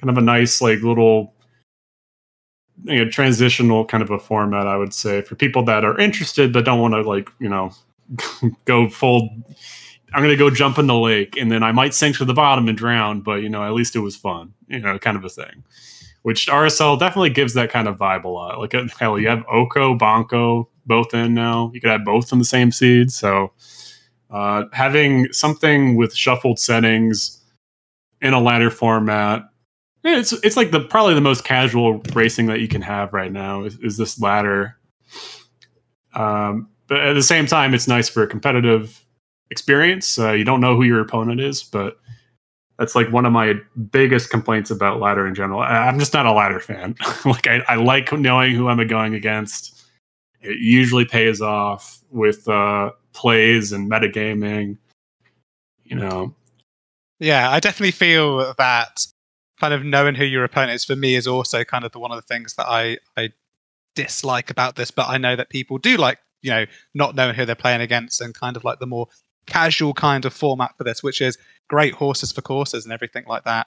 kind 0.00 0.10
of 0.10 0.18
a 0.18 0.22
nice 0.22 0.60
like 0.62 0.80
little 0.82 1.34
you 2.84 3.04
know, 3.04 3.10
transitional 3.10 3.84
kind 3.84 4.02
of 4.02 4.10
a 4.10 4.18
format, 4.18 4.66
I 4.66 4.76
would 4.76 4.94
say, 4.94 5.22
for 5.22 5.34
people 5.36 5.64
that 5.66 5.84
are 5.84 5.98
interested 6.00 6.52
but 6.52 6.64
don't 6.64 6.80
want 6.80 6.94
to 6.94 7.02
like 7.02 7.30
you 7.40 7.48
know 7.48 7.72
go 8.64 8.88
full. 8.88 9.30
I'm 10.14 10.22
gonna 10.22 10.36
go 10.36 10.50
jump 10.50 10.78
in 10.78 10.86
the 10.86 10.94
lake 10.94 11.36
and 11.36 11.50
then 11.50 11.62
I 11.62 11.72
might 11.72 11.94
sink 11.94 12.16
to 12.18 12.24
the 12.24 12.34
bottom 12.34 12.68
and 12.68 12.76
drown, 12.76 13.22
but 13.22 13.42
you 13.42 13.48
know 13.48 13.64
at 13.64 13.72
least 13.72 13.96
it 13.96 14.00
was 14.00 14.16
fun, 14.16 14.52
you 14.68 14.78
know, 14.78 14.98
kind 14.98 15.16
of 15.16 15.24
a 15.24 15.28
thing 15.28 15.64
which 16.22 16.46
RSL 16.46 16.98
definitely 16.98 17.30
gives 17.30 17.54
that 17.54 17.70
kind 17.70 17.88
of 17.88 17.98
vibe 17.98 18.24
a 18.24 18.28
lot. 18.28 18.58
Like 18.58 18.72
hell, 18.98 19.18
you 19.18 19.28
have 19.28 19.44
Oko, 19.50 19.94
Banco 19.94 20.68
both 20.86 21.14
in 21.14 21.34
now. 21.34 21.70
You 21.74 21.80
could 21.80 21.90
have 21.90 22.04
both 22.04 22.32
in 22.32 22.38
the 22.38 22.44
same 22.44 22.72
seed. 22.72 23.12
So 23.12 23.52
uh, 24.30 24.64
having 24.72 25.32
something 25.32 25.96
with 25.96 26.14
shuffled 26.14 26.58
settings 26.58 27.40
in 28.20 28.34
a 28.34 28.40
ladder 28.40 28.70
format, 28.70 29.42
it's 30.04 30.32
it's 30.32 30.56
like 30.56 30.70
the 30.70 30.80
probably 30.80 31.14
the 31.14 31.20
most 31.20 31.44
casual 31.44 32.00
racing 32.12 32.46
that 32.46 32.60
you 32.60 32.68
can 32.68 32.82
have 32.82 33.12
right 33.12 33.30
now 33.30 33.64
is, 33.64 33.78
is 33.80 33.96
this 33.96 34.20
ladder. 34.20 34.76
Um, 36.14 36.68
but 36.92 37.00
at 37.00 37.14
the 37.14 37.22
same 37.22 37.46
time, 37.46 37.72
it's 37.72 37.88
nice 37.88 38.10
for 38.10 38.22
a 38.22 38.26
competitive 38.26 39.02
experience. 39.50 40.18
Uh, 40.18 40.32
you 40.32 40.44
don't 40.44 40.60
know 40.60 40.76
who 40.76 40.82
your 40.82 41.00
opponent 41.00 41.40
is, 41.40 41.62
but 41.62 41.98
that's 42.78 42.94
like 42.94 43.10
one 43.10 43.24
of 43.24 43.32
my 43.32 43.54
biggest 43.90 44.28
complaints 44.28 44.70
about 44.70 45.00
ladder 45.00 45.26
in 45.26 45.34
general. 45.34 45.60
I'm 45.60 45.98
just 45.98 46.12
not 46.12 46.26
a 46.26 46.32
ladder 46.32 46.60
fan. 46.60 46.94
like 47.24 47.46
I, 47.46 47.62
I, 47.66 47.76
like 47.76 48.12
knowing 48.12 48.54
who 48.54 48.68
I'm 48.68 48.86
going 48.86 49.14
against. 49.14 49.86
It 50.42 50.58
usually 50.58 51.06
pays 51.06 51.40
off 51.40 52.04
with 52.10 52.46
uh, 52.46 52.90
plays 53.14 53.72
and 53.72 53.90
metagaming. 53.90 54.76
You 55.84 55.96
know. 55.96 56.34
Yeah, 57.20 57.50
I 57.50 57.58
definitely 57.58 57.92
feel 57.92 58.52
that 58.58 59.06
kind 59.58 59.72
of 59.72 59.82
knowing 59.82 60.14
who 60.14 60.26
your 60.26 60.44
opponent 60.44 60.72
is 60.72 60.84
for 60.84 60.96
me 60.96 61.14
is 61.14 61.26
also 61.26 61.64
kind 61.64 61.86
of 61.86 61.92
the 61.92 62.00
one 62.00 62.10
of 62.10 62.16
the 62.16 62.34
things 62.34 62.52
that 62.56 62.66
I 62.68 62.98
I 63.16 63.30
dislike 63.94 64.50
about 64.50 64.76
this. 64.76 64.90
But 64.90 65.08
I 65.08 65.16
know 65.16 65.36
that 65.36 65.48
people 65.48 65.78
do 65.78 65.96
like 65.96 66.18
you 66.42 66.50
know 66.50 66.66
not 66.94 67.14
knowing 67.14 67.34
who 67.34 67.46
they're 67.46 67.54
playing 67.54 67.80
against 67.80 68.20
and 68.20 68.34
kind 68.34 68.56
of 68.56 68.64
like 68.64 68.78
the 68.78 68.86
more 68.86 69.08
casual 69.46 69.94
kind 69.94 70.24
of 70.24 70.32
format 70.32 70.76
for 70.76 70.84
this, 70.84 71.02
which 71.02 71.20
is 71.20 71.38
great 71.68 71.94
horses 71.94 72.32
for 72.32 72.42
courses 72.42 72.84
and 72.84 72.92
everything 72.92 73.24
like 73.26 73.44
that. 73.44 73.66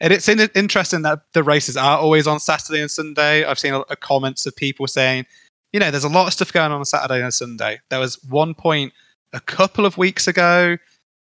And 0.00 0.12
it's 0.12 0.28
in, 0.28 0.40
interesting 0.54 1.02
that 1.02 1.20
the 1.34 1.42
races 1.42 1.76
are 1.76 1.98
always 1.98 2.26
on 2.26 2.40
Saturday 2.40 2.80
and 2.80 2.90
Sunday. 2.90 3.44
I've 3.44 3.58
seen 3.58 3.74
a, 3.74 3.80
a 3.90 3.96
comments 3.96 4.44
of 4.44 4.56
people 4.56 4.86
saying, 4.86 5.26
you 5.72 5.80
know, 5.80 5.90
there's 5.90 6.04
a 6.04 6.08
lot 6.08 6.26
of 6.26 6.32
stuff 6.32 6.52
going 6.52 6.72
on 6.72 6.78
on 6.78 6.84
Saturday 6.84 7.22
and 7.22 7.32
Sunday. 7.32 7.80
There 7.90 8.00
was 8.00 8.22
one 8.24 8.54
point 8.54 8.92
a 9.32 9.40
couple 9.40 9.86
of 9.86 9.98
weeks 9.98 10.26
ago, 10.26 10.76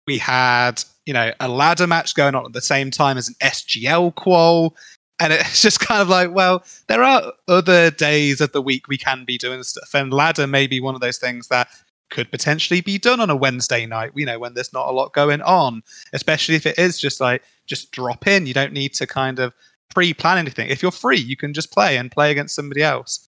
we 0.06 0.18
had, 0.18 0.84
you 1.06 1.14
know, 1.14 1.32
a 1.40 1.48
ladder 1.48 1.86
match 1.86 2.16
going 2.16 2.34
on 2.34 2.46
at 2.46 2.54
the 2.54 2.62
same 2.62 2.90
time 2.90 3.18
as 3.18 3.28
an 3.28 3.36
SGL 3.44 4.16
qual. 4.16 4.76
And 5.20 5.34
it's 5.34 5.62
just 5.62 5.80
kind 5.80 6.02
of 6.02 6.10
like, 6.10 6.32
well, 6.32 6.64
there 6.88 7.04
are 7.04 7.34
other 7.48 7.90
days 7.92 8.42
of 8.42 8.52
the 8.52 8.62
week 8.62 8.88
we 8.88 8.98
can 8.98 9.26
be 9.26 9.38
doing 9.38 9.64
stuff. 9.64 9.94
And 9.94 10.14
ladder 10.14 10.48
may 10.48 10.68
be 10.68 10.80
one 10.80 10.96
of 10.96 11.02
those 11.02 11.18
things 11.18 11.48
that 11.48 11.68
could 12.10 12.32
potentially 12.32 12.82
be 12.82 12.98
done 12.98 13.20
on 13.20 13.30
a 13.30 13.36
Wednesday 13.36 13.86
night, 13.86 14.12
you 14.16 14.26
know, 14.26 14.40
when 14.40 14.54
there's 14.54 14.74
not 14.74 14.88
a 14.88 14.92
lot 14.92 15.14
going 15.14 15.42
on, 15.42 15.84
especially 16.14 16.56
if 16.56 16.66
it 16.66 16.80
is 16.80 17.00
just 17.00 17.20
like 17.20 17.44
just 17.66 17.92
drop 17.92 18.28
in. 18.28 18.46
You 18.46 18.54
don't 18.54 18.74
need 18.74 18.94
to 18.96 19.08
kind 19.08 19.40
of 19.40 19.54
pre 19.94 20.14
plan 20.14 20.38
anything. 20.38 20.70
If 20.70 20.82
you're 20.82 20.92
free, 20.92 21.18
you 21.18 21.36
can 21.36 21.54
just 21.54 21.72
play 21.72 21.98
and 21.98 22.12
play 22.12 22.32
against 22.32 22.56
somebody 22.56 22.84
else. 22.84 23.28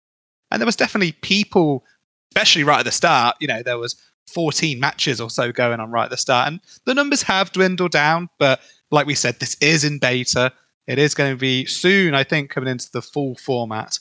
And 0.52 0.62
there 0.62 0.66
was 0.66 0.76
definitely 0.76 1.12
people, 1.12 1.84
especially 2.32 2.64
right 2.64 2.80
at 2.80 2.86
the 2.86 2.92
start, 2.92 3.36
you 3.40 3.48
know, 3.48 3.62
there 3.62 3.78
was 3.78 3.96
14 4.28 4.80
matches 4.80 5.20
or 5.20 5.30
so 5.30 5.52
going 5.52 5.80
on 5.80 5.92
right 5.92 6.06
at 6.06 6.12
the 6.12 6.18
start. 6.18 6.48
And 6.48 6.60
the 6.86 6.94
numbers 6.94 7.24
have 7.24 7.52
dwindled 7.52 7.92
down, 7.92 8.30
but 8.40 8.62
like 8.92 9.08
we 9.08 9.16
said, 9.16 9.40
this 9.40 9.56
is 9.62 9.84
in 9.84 10.00
beta. 10.00 10.52
It 10.90 10.98
is 10.98 11.14
going 11.14 11.32
to 11.32 11.38
be 11.38 11.66
soon, 11.68 12.16
I 12.16 12.24
think, 12.24 12.50
coming 12.50 12.72
into 12.72 12.92
the 12.92 13.04
full 13.04 13.36
format. 13.36 14.00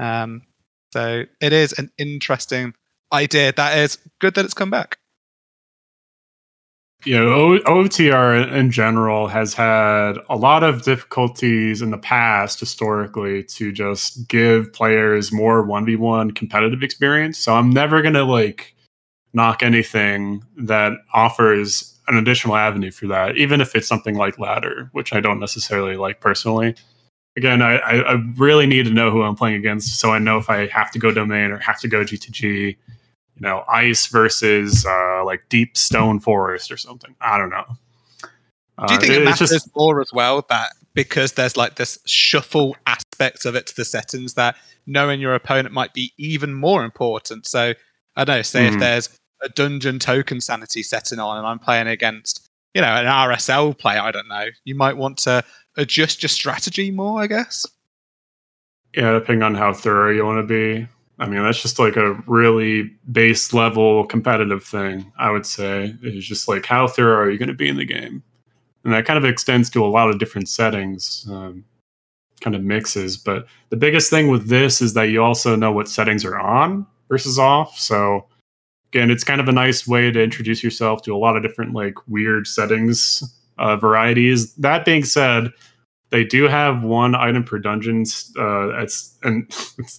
Um, 0.00 0.42
so 0.92 1.22
it 1.40 1.52
is 1.52 1.72
an 1.78 1.92
interesting 1.96 2.74
idea 3.12 3.52
that 3.52 3.78
is 3.78 3.98
good 4.20 4.34
that 4.34 4.44
it's 4.44 4.52
come 4.52 4.68
back. 4.68 4.98
You 7.04 7.20
know, 7.20 7.58
OTR 7.66 8.50
in 8.52 8.72
general 8.72 9.28
has 9.28 9.54
had 9.54 10.14
a 10.28 10.36
lot 10.36 10.64
of 10.64 10.82
difficulties 10.82 11.82
in 11.82 11.92
the 11.92 11.98
past 11.98 12.58
historically 12.58 13.44
to 13.44 13.70
just 13.70 14.26
give 14.26 14.72
players 14.72 15.30
more 15.30 15.64
1v1 15.64 16.34
competitive 16.34 16.82
experience. 16.82 17.38
So 17.38 17.54
I'm 17.54 17.70
never 17.70 18.02
going 18.02 18.14
to 18.14 18.24
like 18.24 18.74
knock 19.34 19.62
anything 19.62 20.42
that 20.56 20.94
offers 21.12 21.93
an 22.08 22.16
additional 22.16 22.56
avenue 22.56 22.90
for 22.90 23.06
that, 23.08 23.36
even 23.36 23.60
if 23.60 23.74
it's 23.74 23.88
something 23.88 24.16
like 24.16 24.38
ladder, 24.38 24.88
which 24.92 25.12
I 25.12 25.20
don't 25.20 25.40
necessarily 25.40 25.96
like 25.96 26.20
personally. 26.20 26.74
Again, 27.36 27.62
I, 27.62 27.78
I 27.78 28.12
really 28.36 28.66
need 28.66 28.84
to 28.84 28.92
know 28.92 29.10
who 29.10 29.22
I'm 29.22 29.34
playing 29.34 29.56
against 29.56 29.98
so 29.98 30.12
I 30.12 30.18
know 30.18 30.38
if 30.38 30.48
I 30.48 30.68
have 30.68 30.90
to 30.92 30.98
go 30.98 31.10
domain 31.10 31.50
or 31.50 31.58
have 31.58 31.80
to 31.80 31.88
go 31.88 32.04
GTG 32.04 32.76
you 33.34 33.40
know, 33.40 33.64
ice 33.68 34.06
versus 34.06 34.86
uh, 34.86 35.24
like 35.24 35.42
deep 35.48 35.76
stone 35.76 36.20
forest 36.20 36.70
or 36.70 36.76
something. 36.76 37.14
I 37.20 37.38
don't 37.38 37.50
know. 37.50 37.64
Uh, 38.78 38.86
Do 38.86 38.94
you 38.94 39.00
think 39.00 39.12
it, 39.12 39.22
it 39.22 39.24
matters 39.24 39.50
just, 39.50 39.74
more 39.76 40.00
as 40.00 40.10
well 40.12 40.44
that 40.48 40.72
because 40.94 41.32
there's 41.32 41.56
like 41.56 41.74
this 41.74 41.98
shuffle 42.06 42.76
aspect 42.86 43.44
of 43.44 43.54
it 43.54 43.66
to 43.68 43.76
the 43.76 43.84
settings 43.84 44.34
that 44.34 44.56
knowing 44.86 45.20
your 45.20 45.34
opponent 45.34 45.74
might 45.74 45.94
be 45.94 46.12
even 46.16 46.54
more 46.54 46.84
important? 46.84 47.46
So 47.46 47.74
I 48.16 48.24
don't 48.24 48.36
know, 48.36 48.42
say 48.42 48.62
mm. 48.62 48.68
if 48.68 48.74
hmm. 48.74 48.80
there's 48.80 49.18
a 49.44 49.48
dungeon 49.50 49.98
token 49.98 50.40
sanity 50.40 50.82
setting 50.82 51.18
on 51.18 51.38
and 51.38 51.46
I'm 51.46 51.58
playing 51.58 51.86
against, 51.86 52.48
you 52.72 52.80
know, 52.80 52.88
an 52.88 53.06
RSL 53.06 53.78
player, 53.78 54.00
I 54.00 54.10
don't 54.10 54.28
know, 54.28 54.46
you 54.64 54.74
might 54.74 54.96
want 54.96 55.18
to 55.18 55.44
adjust 55.76 56.22
your 56.22 56.28
strategy 56.28 56.90
more, 56.90 57.20
I 57.20 57.26
guess. 57.26 57.66
Yeah, 58.94 59.12
depending 59.12 59.42
on 59.42 59.54
how 59.54 59.72
thorough 59.72 60.10
you 60.10 60.24
want 60.24 60.38
to 60.38 60.46
be. 60.46 60.88
I 61.18 61.26
mean, 61.26 61.42
that's 61.42 61.62
just 61.62 61.78
like 61.78 61.96
a 61.96 62.14
really 62.26 62.90
base 63.12 63.52
level 63.52 64.04
competitive 64.06 64.64
thing, 64.64 65.12
I 65.18 65.30
would 65.30 65.46
say. 65.46 65.94
It's 66.02 66.26
just 66.26 66.48
like, 66.48 66.66
how 66.66 66.88
thorough 66.88 67.18
are 67.18 67.30
you 67.30 67.38
going 67.38 67.48
to 67.48 67.54
be 67.54 67.68
in 67.68 67.76
the 67.76 67.84
game? 67.84 68.22
And 68.84 68.92
that 68.92 69.06
kind 69.06 69.16
of 69.16 69.24
extends 69.24 69.70
to 69.70 69.84
a 69.84 69.86
lot 69.86 70.10
of 70.10 70.18
different 70.18 70.48
settings, 70.48 71.26
um, 71.30 71.64
kind 72.40 72.56
of 72.56 72.62
mixes. 72.62 73.16
But 73.16 73.46
the 73.70 73.76
biggest 73.76 74.10
thing 74.10 74.28
with 74.28 74.48
this 74.48 74.80
is 74.80 74.94
that 74.94 75.04
you 75.04 75.22
also 75.22 75.56
know 75.56 75.72
what 75.72 75.88
settings 75.88 76.24
are 76.24 76.38
on 76.38 76.86
versus 77.08 77.38
off. 77.38 77.78
So, 77.78 78.26
again, 78.94 79.10
it's 79.10 79.24
kind 79.24 79.40
of 79.40 79.48
a 79.48 79.52
nice 79.52 79.88
way 79.88 80.12
to 80.12 80.22
introduce 80.22 80.62
yourself 80.62 81.02
to 81.02 81.14
a 81.14 81.18
lot 81.18 81.36
of 81.36 81.42
different, 81.42 81.74
like, 81.74 81.94
weird 82.06 82.46
settings 82.46 83.24
uh, 83.58 83.76
varieties. 83.76 84.54
That 84.54 84.84
being 84.84 85.04
said, 85.04 85.52
they 86.10 86.24
do 86.24 86.44
have 86.44 86.84
one 86.84 87.16
item 87.16 87.42
per 87.42 87.58
dungeons. 87.58 88.32
Uh, 88.38 88.68
it's 88.80 89.16
and 89.22 89.50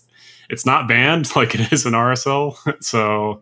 it's 0.49 0.65
not 0.65 0.87
banned 0.87 1.35
like 1.35 1.55
it 1.55 1.73
is 1.73 1.85
in 1.85 1.91
RSL. 1.91 2.55
so 2.83 3.41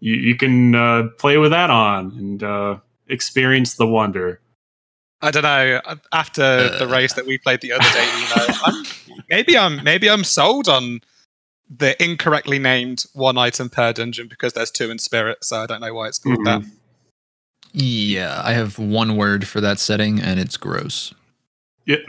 you, 0.00 0.14
you 0.16 0.36
can 0.36 0.74
uh, 0.74 1.08
play 1.18 1.38
with 1.38 1.50
that 1.50 1.70
on 1.70 2.12
and 2.18 2.42
uh, 2.42 2.76
experience 3.08 3.74
the 3.74 3.86
wonder. 3.86 4.40
I 5.22 5.30
don't 5.30 5.42
know. 5.42 5.80
After 6.12 6.42
uh, 6.42 6.78
the 6.78 6.88
race 6.88 7.14
that 7.14 7.26
we 7.26 7.38
played 7.38 7.60
the 7.60 7.72
other 7.72 7.88
day, 7.92 8.06
you 8.18 8.36
know, 8.36 8.58
I'm, 8.64 8.84
maybe 9.28 9.56
I'm 9.56 9.82
maybe 9.84 10.08
I'm 10.08 10.24
sold 10.24 10.68
on 10.68 11.00
the 11.70 12.02
incorrectly 12.02 12.58
named 12.58 13.04
one 13.12 13.38
item 13.38 13.70
per 13.70 13.92
dungeon 13.92 14.26
because 14.26 14.54
there's 14.54 14.70
two 14.70 14.90
in 14.90 14.98
spirit. 14.98 15.44
So 15.44 15.60
I 15.60 15.66
don't 15.66 15.80
know 15.80 15.94
why 15.94 16.08
it's 16.08 16.18
called 16.18 16.38
mm-hmm. 16.38 16.62
that. 16.62 16.70
Yeah, 17.72 18.42
I 18.44 18.52
have 18.52 18.78
one 18.78 19.16
word 19.16 19.46
for 19.46 19.60
that 19.60 19.78
setting, 19.78 20.20
and 20.20 20.40
it's 20.40 20.56
gross. 20.56 21.14
Yeah, 21.86 21.98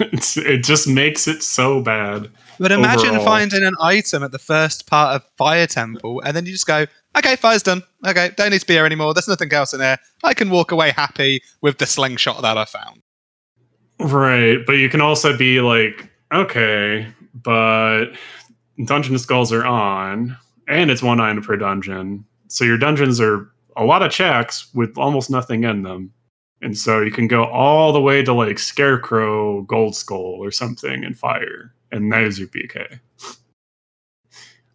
it 0.00 0.64
just 0.64 0.88
makes 0.88 1.28
it 1.28 1.42
so 1.42 1.82
bad. 1.82 2.30
But 2.58 2.72
imagine 2.72 3.10
overall. 3.10 3.24
finding 3.24 3.64
an 3.64 3.74
item 3.82 4.22
at 4.22 4.32
the 4.32 4.38
first 4.38 4.86
part 4.86 5.16
of 5.16 5.24
Fire 5.36 5.66
Temple, 5.66 6.22
and 6.24 6.34
then 6.34 6.46
you 6.46 6.52
just 6.52 6.66
go, 6.66 6.86
"Okay, 7.16 7.36
fire's 7.36 7.62
done. 7.62 7.82
Okay, 8.06 8.30
don't 8.36 8.50
need 8.50 8.60
to 8.60 8.66
be 8.66 8.74
here 8.74 8.86
anymore. 8.86 9.12
There's 9.12 9.28
nothing 9.28 9.52
else 9.52 9.74
in 9.74 9.80
there. 9.80 9.98
I 10.22 10.32
can 10.32 10.48
walk 10.48 10.72
away 10.72 10.90
happy 10.90 11.42
with 11.60 11.76
the 11.78 11.86
slingshot 11.86 12.40
that 12.40 12.56
I 12.56 12.64
found." 12.64 13.02
Right, 14.00 14.58
but 14.66 14.74
you 14.74 14.88
can 14.88 15.02
also 15.02 15.36
be 15.36 15.60
like, 15.60 16.10
"Okay, 16.32 17.06
but 17.34 18.06
dungeon 18.84 19.18
skulls 19.18 19.52
are 19.52 19.64
on, 19.64 20.36
and 20.68 20.90
it's 20.90 21.02
one 21.02 21.20
item 21.20 21.42
per 21.42 21.56
dungeon, 21.56 22.24
so 22.48 22.64
your 22.64 22.78
dungeons 22.78 23.20
are 23.20 23.50
a 23.76 23.84
lot 23.84 24.02
of 24.02 24.12
checks 24.12 24.72
with 24.74 24.96
almost 24.98 25.30
nothing 25.30 25.64
in 25.64 25.82
them." 25.82 26.12
And 26.62 26.78
so 26.78 27.02
you 27.02 27.10
can 27.10 27.28
go 27.28 27.44
all 27.44 27.92
the 27.92 28.00
way 28.00 28.22
to 28.22 28.32
like 28.32 28.58
Scarecrow 28.58 29.62
Gold 29.62 29.94
Skull 29.94 30.36
or 30.40 30.50
something 30.50 31.04
and 31.04 31.18
fire 31.18 31.74
and 31.94 32.12
that 32.12 32.22
is 32.24 32.38
your 32.38 32.48
BK. 32.48 32.98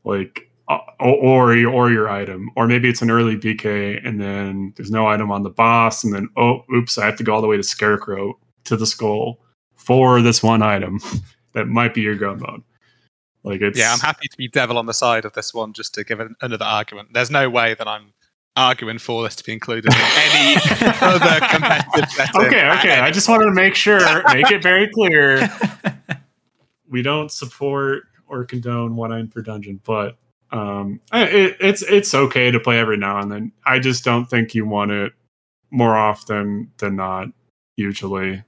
like, 0.03 0.49
uh, 0.69 0.79
or, 0.99 1.53
or 1.67 1.91
your 1.91 2.09
item, 2.09 2.49
or 2.55 2.67
maybe 2.67 2.87
it's 2.87 3.01
an 3.01 3.11
early 3.11 3.35
BK 3.35 3.99
and 4.05 4.21
then 4.21 4.73
there's 4.77 4.91
no 4.91 5.07
item 5.07 5.31
on 5.31 5.43
the 5.43 5.49
boss, 5.49 6.03
and 6.03 6.13
then 6.13 6.29
oh, 6.37 6.63
oops, 6.73 6.97
I 6.97 7.05
have 7.05 7.17
to 7.17 7.23
go 7.23 7.33
all 7.33 7.41
the 7.41 7.47
way 7.47 7.57
to 7.57 7.63
Scarecrow 7.63 8.39
to 8.65 8.77
the 8.77 8.85
skull 8.85 9.39
for 9.75 10.21
this 10.21 10.41
one 10.41 10.61
item 10.61 10.99
that 11.53 11.67
might 11.67 11.93
be 11.93 12.01
your 12.01 12.15
go 12.15 12.35
mode. 12.35 12.63
Like 13.43 13.61
it's 13.61 13.77
Yeah, 13.77 13.93
I'm 13.93 13.99
happy 13.99 14.27
to 14.27 14.37
be 14.37 14.47
devil 14.47 14.77
on 14.77 14.85
the 14.85 14.93
side 14.93 15.25
of 15.25 15.33
this 15.33 15.53
one 15.53 15.73
just 15.73 15.93
to 15.95 16.03
give 16.03 16.19
an, 16.19 16.35
another 16.41 16.65
argument. 16.65 17.09
There's 17.13 17.31
no 17.31 17.49
way 17.49 17.73
that 17.73 17.87
I'm 17.87 18.13
arguing 18.55 18.97
for 18.97 19.23
this 19.23 19.35
to 19.37 19.43
be 19.43 19.53
included 19.53 19.93
in 19.93 19.99
any 19.99 20.55
other 21.01 21.39
competitive 21.47 22.11
setting. 22.11 22.41
Okay, 22.41 22.69
okay. 22.79 22.99
I 22.99 23.11
just 23.11 23.29
wanted 23.29 23.45
to 23.45 23.53
make 23.53 23.75
sure, 23.75 23.99
make 24.33 24.51
it 24.51 24.61
very 24.61 24.89
clear. 24.89 25.49
We 26.91 27.03
don't 27.03 27.31
support 27.31 28.05
or 28.27 28.45
condone 28.45 28.95
one 28.95 29.11
iron 29.11 29.27
per 29.27 29.43
dungeon, 29.43 29.79
but 29.85 30.17
um, 30.51 30.99
it, 31.13 31.55
it's 31.59 31.83
it's 31.83 32.15
okay 32.15 32.49
to 32.49 32.59
play 32.59 32.79
every 32.79 32.97
now 32.97 33.19
and 33.19 33.31
then. 33.31 33.51
I 33.63 33.77
just 33.77 34.03
don't 34.03 34.25
think 34.25 34.55
you 34.55 34.65
want 34.65 34.89
it 34.89 35.13
more 35.69 35.95
often 35.95 36.71
than 36.79 36.95
not. 36.95 37.27
Usually, 37.75 38.43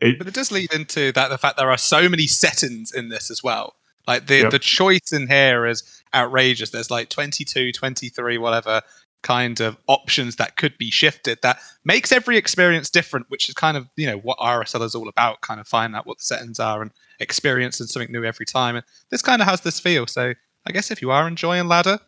it, 0.00 0.16
But 0.16 0.28
it 0.28 0.34
does 0.34 0.52
lead 0.52 0.72
into 0.72 1.10
that 1.10 1.28
the 1.28 1.38
fact 1.38 1.56
there 1.56 1.72
are 1.72 1.76
so 1.76 2.08
many 2.08 2.28
settings 2.28 2.92
in 2.92 3.08
this 3.08 3.32
as 3.32 3.42
well. 3.42 3.74
Like 4.06 4.26
the 4.26 4.38
Yep. 4.38 4.50
the 4.50 4.58
choice 4.58 5.12
in 5.12 5.28
here 5.28 5.66
is 5.66 6.02
outrageous. 6.14 6.70
There's 6.70 6.90
like 6.90 7.08
22, 7.08 7.72
23, 7.72 8.38
whatever 8.38 8.82
kind 9.22 9.60
of 9.60 9.76
options 9.86 10.36
that 10.36 10.56
could 10.56 10.76
be 10.78 10.90
shifted 10.90 11.38
that 11.42 11.60
makes 11.84 12.10
every 12.10 12.36
experience 12.36 12.90
different, 12.90 13.26
which 13.28 13.48
is 13.48 13.54
kind 13.54 13.76
of, 13.76 13.88
you 13.96 14.06
know, 14.06 14.18
what 14.18 14.36
RSL 14.38 14.82
is 14.82 14.94
all 14.96 15.08
about, 15.08 15.40
kind 15.42 15.60
of 15.60 15.68
finding 15.68 15.96
out 15.96 16.06
what 16.06 16.18
the 16.18 16.24
settings 16.24 16.58
are 16.58 16.82
and 16.82 16.90
experiencing 17.20 17.86
something 17.86 18.10
new 18.12 18.24
every 18.24 18.46
time. 18.46 18.74
And 18.76 18.84
this 19.10 19.22
kind 19.22 19.40
of 19.40 19.46
has 19.48 19.60
this 19.60 19.78
feel. 19.78 20.06
So 20.08 20.34
I 20.66 20.72
guess 20.72 20.90
if 20.90 21.00
you 21.00 21.10
are 21.12 21.28
enjoying 21.28 21.68
ladder, 21.68 22.00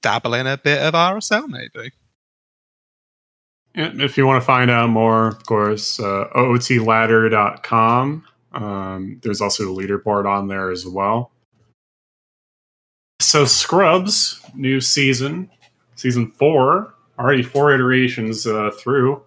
dabble 0.00 0.34
in 0.34 0.46
a 0.46 0.56
bit 0.56 0.80
of 0.80 0.94
RSL 0.94 1.48
maybe. 1.48 1.92
And 3.74 4.00
if 4.00 4.16
you 4.16 4.26
want 4.26 4.40
to 4.40 4.46
find 4.46 4.70
out 4.70 4.88
more, 4.88 5.28
of 5.28 5.44
course, 5.44 6.00
uh, 6.00 6.28
ootladder.com. 6.34 8.24
Um, 8.52 9.20
there's 9.22 9.40
also 9.40 9.64
a 9.64 9.76
leaderboard 9.76 10.26
on 10.26 10.48
there 10.48 10.70
as 10.70 10.86
well. 10.86 11.32
So, 13.20 13.44
Scrubs, 13.44 14.40
new 14.54 14.80
season, 14.80 15.50
season 15.96 16.30
four, 16.30 16.94
already 17.18 17.42
four 17.42 17.72
iterations 17.72 18.46
uh, 18.46 18.70
through. 18.78 19.22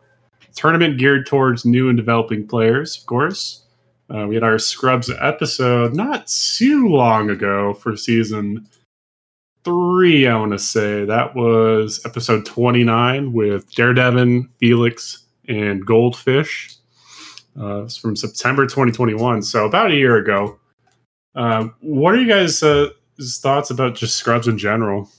Tournament 0.56 0.98
geared 0.98 1.28
towards 1.28 1.66
new 1.66 1.90
and 1.90 1.98
developing 1.98 2.48
players, 2.48 2.98
of 2.98 3.06
course. 3.06 3.64
Uh, 4.14 4.28
we 4.28 4.36
had 4.36 4.44
our 4.44 4.60
Scrubs 4.60 5.10
episode 5.22 5.94
not 5.94 6.28
too 6.28 6.88
long 6.88 7.30
ago 7.30 7.74
for 7.74 7.96
season 7.96 8.68
three, 9.64 10.28
I 10.28 10.38
want 10.38 10.52
to 10.52 10.60
say. 10.60 11.06
That 11.06 11.36
was 11.36 12.02
episode 12.06 12.46
29 12.46 13.32
with 13.32 13.74
Daredevil, 13.74 14.46
Felix, 14.60 15.24
and 15.48 15.86
Goldfish. 15.86 16.76
Uh, 17.60 17.84
it's 17.84 17.98
from 17.98 18.16
September 18.16 18.64
2021, 18.64 19.44
so 19.44 19.66
about 19.66 19.92
a 19.92 19.96
year 19.96 20.18
ago. 20.18 20.58
Uh, 21.36 21.68
what 21.82 22.14
are 22.14 22.22
you 22.22 22.28
guys' 22.28 22.62
uh, 22.64 22.90
thoughts 23.22 23.70
about 23.70 23.96
just 23.96 24.18
Scrubs 24.18 24.48
in 24.48 24.58
general? 24.58 25.10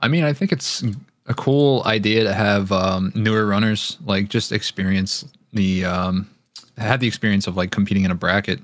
I 0.00 0.08
mean, 0.08 0.24
I 0.24 0.32
think 0.32 0.52
it's 0.52 0.82
a 1.26 1.34
cool 1.34 1.82
idea 1.86 2.24
to 2.24 2.32
have 2.32 2.72
um, 2.72 3.12
newer 3.14 3.46
runners 3.46 3.98
like 4.04 4.28
just 4.28 4.52
experience 4.52 5.24
the 5.52 5.84
um, 5.84 6.30
have 6.78 7.00
the 7.00 7.06
experience 7.06 7.46
of 7.46 7.56
like 7.56 7.70
competing 7.70 8.04
in 8.04 8.10
a 8.10 8.14
bracket. 8.14 8.60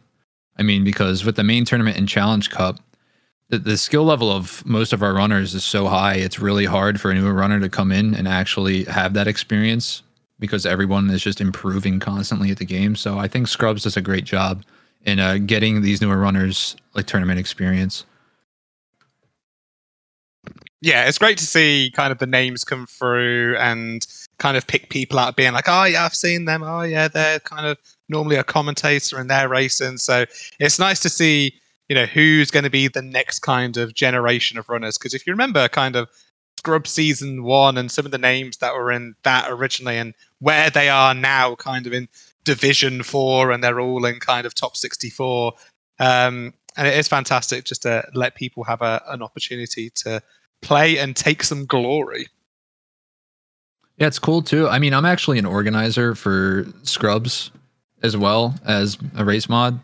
I 0.59 0.63
mean, 0.63 0.85
because 0.85 1.25
with 1.25 1.37
the 1.37 1.45
main 1.45 1.65
tournament 1.65 1.97
and 1.97 2.09
Challenge 2.09 2.51
Cup, 2.51 2.79
the, 3.49 3.59
the 3.59 3.77
skill 3.77 4.05
level 4.05 4.31
of 4.31 4.65
most 4.67 4.93
of 4.93 5.03
our 5.03 5.15
runners 5.15 5.55
is 5.55 5.65
so 5.65 5.87
high. 5.87 6.15
It's 6.15 6.39
really 6.39 6.67
hard 6.67 7.01
for 7.01 7.11
a 7.11 7.15
newer 7.15 7.33
runner 7.33 7.59
to 7.61 7.69
come 7.69 7.91
in 7.91 8.15
and 8.15 8.29
actually 8.29 8.85
have 8.85 9.15
that 9.15 9.27
experience 9.27 10.03
because 10.43 10.67
everyone 10.67 11.09
is 11.09 11.23
just 11.23 11.41
improving 11.41 11.99
constantly 12.01 12.51
at 12.51 12.59
the 12.59 12.67
game. 12.67 12.97
So 12.97 13.19
I 13.19 13.29
think 13.29 13.49
Scrubs 13.49 13.85
does 13.85 13.97
a 13.97 14.03
great 14.03 14.25
job 14.25 14.65
in 15.07 15.19
uh, 15.19 15.39
getting 15.39 15.81
these 15.81 16.03
newer 16.03 16.19
runners 16.19 16.77
like 16.95 17.07
tournament 17.07 17.39
experience. 17.39 18.05
yeah, 20.83 21.07
it's 21.07 21.17
great 21.17 21.39
to 21.39 21.47
see 21.47 21.93
kind 21.95 22.11
of 22.11 22.19
the 22.19 22.27
names 22.27 22.65
come 22.65 22.87
through 22.87 23.57
and 23.59 24.05
kind 24.39 24.57
of 24.57 24.67
pick 24.67 24.91
people 24.91 25.17
out 25.17 25.37
being 25.37 25.53
like, 25.53 25.69
oh 25.69 25.85
yeah, 25.85 26.05
I've 26.05 26.15
seen 26.15 26.45
them. 26.45 26.65
Oh 26.65 26.83
yeah, 26.83 27.07
they're 27.07 27.39
kind 27.39 27.67
of 27.67 27.79
normally 28.09 28.35
a 28.35 28.43
commentator 28.43 29.17
and 29.17 29.31
they're 29.31 29.49
racing. 29.49 29.99
So 29.99 30.27
it's 30.59 30.81
nice 30.81 30.99
to 31.01 31.09
see, 31.09 31.55
you 31.89 31.95
know, 31.95 32.07
who's 32.07 32.51
going 32.51 32.65
to 32.65 32.71
be 32.71 32.89
the 32.89 33.01
next 33.01 33.39
kind 33.39 33.77
of 33.77 33.95
generation 33.95 34.59
of 34.59 34.69
runners. 34.69 34.99
Because 34.99 35.15
if 35.15 35.25
you 35.25 35.33
remember, 35.33 35.69
kind 35.69 35.95
of 35.95 36.09
Scrub 36.63 36.87
season 36.87 37.43
one 37.43 37.77
and 37.77 37.91
some 37.91 38.07
of 38.07 38.13
the 38.13 38.19
names 38.19 38.59
that 38.59 38.73
were 38.73 38.93
in 38.93 39.17
that 39.25 39.51
originally 39.51 39.99
and 39.99 40.15
where 40.39 40.71
they 40.71 40.89
are 40.89 41.13
now, 41.13 41.57
kind 41.57 41.89
of 41.89 41.93
in 41.93 42.09
Division 42.45 43.03
Four, 43.03 43.51
and 43.51 43.65
they're 43.65 43.81
all 43.81 44.05
in 44.05 44.21
kind 44.21 44.47
of 44.47 44.55
top 44.55 44.77
sixty-four. 44.77 45.55
Um, 45.99 46.55
and 46.77 46.87
it 46.87 46.97
is 46.97 47.09
fantastic 47.09 47.65
just 47.65 47.83
to 47.83 48.09
let 48.15 48.37
people 48.37 48.63
have 48.63 48.81
a, 48.81 49.03
an 49.09 49.23
opportunity 49.23 49.91
to 49.91 50.23
play 50.61 50.99
and 50.99 51.17
take 51.17 51.43
some 51.43 51.67
glory. 51.67 52.29
Yeah, 53.97 54.07
it's 54.07 54.21
cool 54.21 54.41
too. 54.41 54.69
I 54.69 54.79
mean, 54.79 54.95
I'm 54.95 55.05
actually 55.05 55.41
an 55.41 55.47
organizer 55.47 56.15
for 56.15 56.65
Scrubs 56.85 57.51
as 58.05 58.17
well 58.17 58.55
as 58.65 58.99
a 59.17 59.25
race 59.25 59.49
mod. 59.49 59.81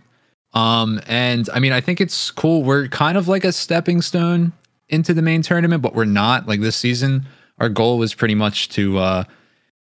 Um, 0.55 1.01
and 1.09 1.51
I 1.53 1.59
mean, 1.59 1.73
I 1.73 1.81
think 1.81 2.01
it's 2.01 2.31
cool. 2.31 2.63
We're 2.63 2.87
kind 2.87 3.19
of 3.19 3.27
like 3.27 3.43
a 3.43 3.51
stepping 3.51 4.01
stone 4.01 4.53
into 4.89 5.15
the 5.15 5.23
main 5.23 5.43
tournament, 5.43 5.83
but 5.83 5.95
we're 5.95 6.05
not. 6.05 6.47
Like 6.47 6.61
this 6.61 6.77
season, 6.77 7.27
our 7.59 7.69
goal 7.69 7.99
was 7.99 8.15
pretty 8.15 8.35
much 8.35 8.69
to 8.71 8.99
uh, 8.99 9.25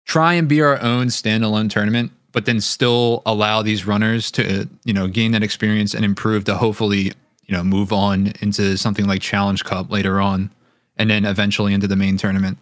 try 0.07 0.35
and 0.35 0.49
be 0.49 0.63
our 0.63 0.81
own 0.81 1.07
standalone 1.07 1.71
tournament, 1.71 2.13
but 2.33 2.47
then 2.47 2.61
still 2.61 3.23
allow 3.27 3.63
these 3.63 3.87
runners 3.87 4.31
to, 4.33 4.69
you 4.85 4.93
know, 4.93 5.07
gain 5.07 5.33
that 5.33 5.43
experience 5.43 5.95
and 5.95 6.05
improve 6.05 6.45
to 6.45 6.57
hopefully, 6.57 7.13
you 7.47 7.57
know, 7.57 7.65
move 7.65 7.93
on 7.93 8.33
into 8.41 8.77
something 8.77 9.07
like 9.07 9.23
Challenge 9.23 9.65
Cup 9.65 9.91
later 9.91 10.21
on, 10.21 10.51
and 10.97 11.11
then 11.11 11.25
eventually 11.25 11.75
into 11.75 11.89
the 11.89 11.97
main 11.97 12.17
tournament. 12.17 12.59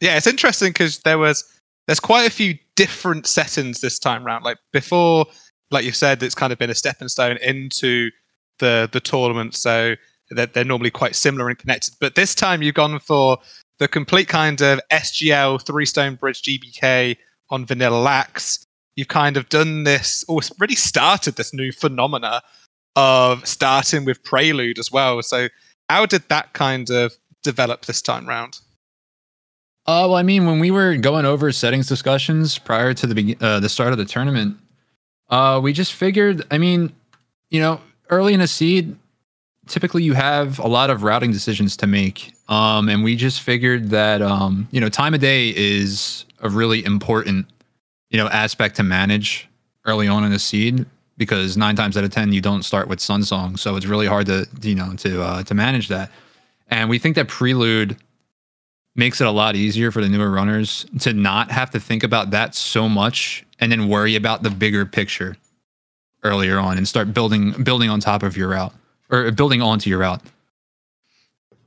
Yeah, 0.00 0.16
it's 0.16 0.26
interesting 0.26 0.70
because 0.70 0.98
there 1.00 1.18
was 1.18 1.44
there's 1.86 2.00
quite 2.00 2.26
a 2.26 2.30
few 2.30 2.58
different 2.76 3.26
settings 3.26 3.80
this 3.80 3.98
time 3.98 4.24
round. 4.24 4.44
Like 4.44 4.58
before, 4.72 5.26
like 5.70 5.84
you 5.84 5.92
said, 5.92 6.22
it's 6.22 6.34
kind 6.34 6.52
of 6.52 6.58
been 6.58 6.70
a 6.70 6.74
stepping 6.74 7.08
stone 7.08 7.36
into 7.38 8.10
the 8.62 8.88
the 8.90 9.00
tournament, 9.00 9.54
so 9.54 9.96
that 10.30 10.54
they're 10.54 10.64
normally 10.64 10.90
quite 10.90 11.14
similar 11.14 11.48
and 11.48 11.58
connected. 11.58 11.94
But 12.00 12.14
this 12.14 12.34
time 12.34 12.62
you've 12.62 12.74
gone 12.74 12.98
for 13.00 13.38
the 13.78 13.88
complete 13.88 14.28
kind 14.28 14.60
of 14.60 14.80
SGL 14.90 15.66
three 15.66 15.84
stone 15.84 16.14
bridge 16.14 16.40
GBK 16.42 17.16
on 17.50 17.66
Vanilla 17.66 18.02
LACS. 18.02 18.64
You've 18.96 19.08
kind 19.08 19.36
of 19.36 19.48
done 19.48 19.84
this, 19.84 20.24
or 20.28 20.40
really 20.58 20.76
started 20.76 21.36
this 21.36 21.52
new 21.52 21.72
phenomena 21.72 22.42
of 22.94 23.46
starting 23.46 24.04
with 24.04 24.22
Prelude 24.22 24.78
as 24.78 24.92
well. 24.92 25.22
So 25.22 25.48
how 25.88 26.06
did 26.06 26.28
that 26.28 26.52
kind 26.52 26.90
of 26.90 27.14
develop 27.42 27.86
this 27.86 28.00
time 28.00 28.28
round? 28.28 28.60
Uh, 29.84 30.06
well, 30.06 30.14
I 30.14 30.22
mean, 30.22 30.46
when 30.46 30.60
we 30.60 30.70
were 30.70 30.96
going 30.96 31.24
over 31.24 31.50
settings 31.50 31.88
discussions 31.88 32.58
prior 32.58 32.94
to 32.94 33.06
the 33.06 33.14
be- 33.14 33.36
uh, 33.40 33.58
the 33.58 33.68
start 33.68 33.92
of 33.92 33.98
the 33.98 34.04
tournament, 34.04 34.56
uh, 35.28 35.58
we 35.60 35.72
just 35.72 35.92
figured. 35.94 36.46
I 36.52 36.58
mean, 36.58 36.92
you 37.50 37.60
know, 37.60 37.80
early 38.12 38.34
in 38.34 38.40
a 38.42 38.46
seed, 38.46 38.94
typically 39.66 40.02
you 40.02 40.12
have 40.12 40.58
a 40.58 40.68
lot 40.68 40.90
of 40.90 41.02
routing 41.02 41.32
decisions 41.32 41.76
to 41.78 41.86
make, 41.86 42.34
um, 42.48 42.88
and 42.88 43.02
we 43.02 43.16
just 43.16 43.40
figured 43.40 43.90
that 43.90 44.20
um, 44.20 44.68
you 44.70 44.80
know, 44.80 44.88
time 44.88 45.14
of 45.14 45.20
day 45.20 45.48
is 45.56 46.26
a 46.40 46.48
really 46.48 46.84
important 46.84 47.46
you 48.10 48.18
know 48.18 48.28
aspect 48.28 48.76
to 48.76 48.82
manage 48.82 49.48
early 49.86 50.06
on 50.06 50.22
in 50.24 50.32
a 50.32 50.38
seed 50.38 50.84
because 51.16 51.56
nine 51.56 51.74
times 51.74 51.96
out 51.96 52.04
of 52.04 52.10
ten 52.10 52.32
you 52.32 52.40
don't 52.40 52.62
start 52.62 52.86
with 52.86 53.00
Sun 53.00 53.24
Song, 53.24 53.56
so 53.56 53.74
it's 53.76 53.86
really 53.86 54.06
hard 54.06 54.26
to 54.26 54.46
you 54.60 54.74
know 54.74 54.94
to 54.98 55.22
uh, 55.22 55.42
to 55.44 55.54
manage 55.54 55.88
that. 55.88 56.10
And 56.68 56.88
we 56.90 56.98
think 56.98 57.16
that 57.16 57.28
Prelude 57.28 57.96
makes 58.94 59.22
it 59.22 59.26
a 59.26 59.30
lot 59.30 59.56
easier 59.56 59.90
for 59.90 60.02
the 60.02 60.08
newer 60.08 60.30
runners 60.30 60.84
to 61.00 61.14
not 61.14 61.50
have 61.50 61.70
to 61.70 61.80
think 61.80 62.02
about 62.02 62.30
that 62.30 62.54
so 62.54 62.90
much 62.90 63.44
and 63.58 63.72
then 63.72 63.88
worry 63.88 64.16
about 64.16 64.42
the 64.42 64.50
bigger 64.50 64.84
picture 64.84 65.36
earlier 66.22 66.58
on 66.58 66.78
and 66.78 66.86
start 66.86 67.12
building 67.12 67.52
building 67.62 67.90
on 67.90 68.00
top 68.00 68.22
of 68.22 68.36
your 68.36 68.48
route 68.48 68.72
or 69.10 69.30
building 69.32 69.62
onto 69.62 69.90
your 69.90 70.00
route. 70.00 70.22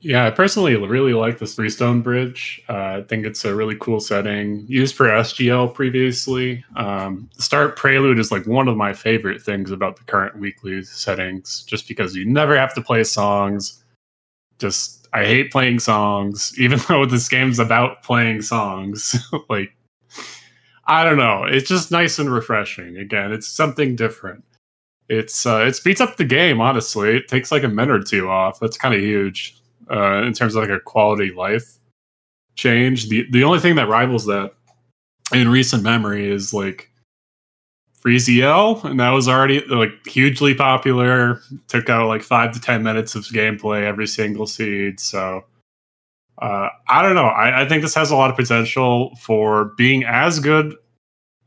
Yeah, 0.00 0.26
I 0.26 0.30
personally 0.30 0.76
really 0.76 1.14
like 1.14 1.38
this 1.38 1.54
three 1.54 1.70
stone 1.70 2.02
bridge. 2.02 2.62
Uh, 2.68 2.98
I 2.98 3.04
think 3.08 3.24
it's 3.24 3.44
a 3.44 3.54
really 3.54 3.76
cool 3.80 3.98
setting 3.98 4.64
used 4.68 4.94
for 4.94 5.06
SGL 5.06 5.74
previously. 5.74 6.64
Um, 6.76 7.30
start 7.38 7.76
prelude 7.76 8.18
is 8.18 8.30
like 8.30 8.46
one 8.46 8.68
of 8.68 8.76
my 8.76 8.92
favorite 8.92 9.42
things 9.42 9.70
about 9.70 9.96
the 9.96 10.04
current 10.04 10.38
weekly 10.38 10.82
settings, 10.82 11.64
just 11.64 11.88
because 11.88 12.14
you 12.14 12.24
never 12.24 12.56
have 12.56 12.74
to 12.74 12.82
play 12.82 13.02
songs. 13.04 13.82
Just 14.58 15.08
I 15.12 15.24
hate 15.24 15.50
playing 15.50 15.80
songs, 15.80 16.52
even 16.58 16.78
though 16.88 17.06
this 17.06 17.28
game's 17.28 17.58
about 17.58 18.02
playing 18.02 18.42
songs. 18.42 19.16
like 19.48 19.72
I 20.86 21.04
don't 21.04 21.18
know, 21.18 21.44
it's 21.44 21.68
just 21.68 21.90
nice 21.90 22.18
and 22.18 22.32
refreshing. 22.32 22.96
Again, 22.96 23.32
it's 23.32 23.48
something 23.48 23.96
different. 23.96 24.44
It's 25.08 25.46
uh, 25.46 25.64
it 25.66 25.74
speeds 25.74 26.00
up 26.00 26.16
the 26.16 26.24
game. 26.24 26.60
Honestly, 26.60 27.16
it 27.16 27.28
takes 27.28 27.52
like 27.52 27.62
a 27.62 27.68
minute 27.68 27.94
or 27.94 28.02
two 28.02 28.28
off. 28.28 28.58
That's 28.60 28.76
kind 28.76 28.94
of 28.94 29.00
huge 29.00 29.56
uh, 29.90 30.22
in 30.22 30.32
terms 30.32 30.54
of 30.54 30.62
like 30.62 30.70
a 30.70 30.80
quality 30.80 31.32
life 31.32 31.78
change. 32.56 33.08
The 33.08 33.26
the 33.30 33.44
only 33.44 33.60
thing 33.60 33.76
that 33.76 33.88
rivals 33.88 34.26
that 34.26 34.52
in 35.32 35.48
recent 35.48 35.82
memory 35.82 36.28
is 36.28 36.52
like 36.52 36.90
FreeZL, 38.04 38.84
and 38.84 38.98
that 38.98 39.10
was 39.10 39.28
already 39.28 39.60
like 39.66 39.90
hugely 40.06 40.54
popular. 40.54 41.40
Took 41.68 41.88
out 41.88 42.08
like 42.08 42.22
five 42.22 42.52
to 42.52 42.60
ten 42.60 42.82
minutes 42.82 43.14
of 43.14 43.24
gameplay 43.26 43.82
every 43.82 44.08
single 44.08 44.46
seed. 44.46 44.98
So 44.98 45.44
uh, 46.38 46.68
I 46.88 47.02
don't 47.02 47.14
know. 47.14 47.26
I, 47.26 47.62
I 47.62 47.68
think 47.68 47.82
this 47.82 47.94
has 47.94 48.10
a 48.10 48.16
lot 48.16 48.30
of 48.30 48.36
potential 48.36 49.14
for 49.20 49.72
being 49.76 50.04
as 50.04 50.40
good 50.40 50.74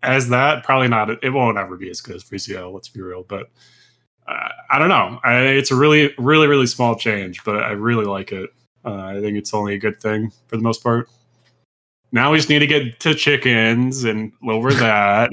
as 0.04 0.30
that. 0.30 0.64
Probably 0.64 0.88
not. 0.88 1.24
It 1.24 1.30
won't 1.32 1.58
ever 1.58 1.78
be 1.78 1.90
as 1.90 2.02
good 2.02 2.16
as 2.16 2.24
FreeZL. 2.24 2.74
Let's 2.74 2.90
be 2.90 3.02
real, 3.02 3.24
but. 3.24 3.50
Uh, 4.28 4.50
I 4.70 4.78
don't 4.78 4.90
know. 4.90 5.20
I, 5.24 5.40
it's 5.40 5.72
a 5.72 5.76
really, 5.76 6.14
really, 6.20 6.46
really 6.46 6.68
small 6.68 6.96
change, 6.96 7.44
but 7.44 7.64
I 7.64 7.72
really 7.72 8.06
like 8.06 8.32
it. 8.32 8.52
Uh, 8.86 8.94
I 8.94 9.20
think 9.20 9.38
it's 9.38 9.56
only 9.56 9.74
a 9.74 9.80
good 9.80 10.00
thing 10.00 10.32
for 10.46 10.56
the 10.56 10.62
most 10.62 10.84
part. 10.84 11.10
Now 12.12 12.32
we 12.32 12.38
just 12.38 12.50
need 12.50 12.60
to 12.60 12.68
get 12.68 13.00
to 13.02 13.14
chickens 13.14 14.04
and 14.04 14.32
lower 14.42 14.72
that. 14.74 15.30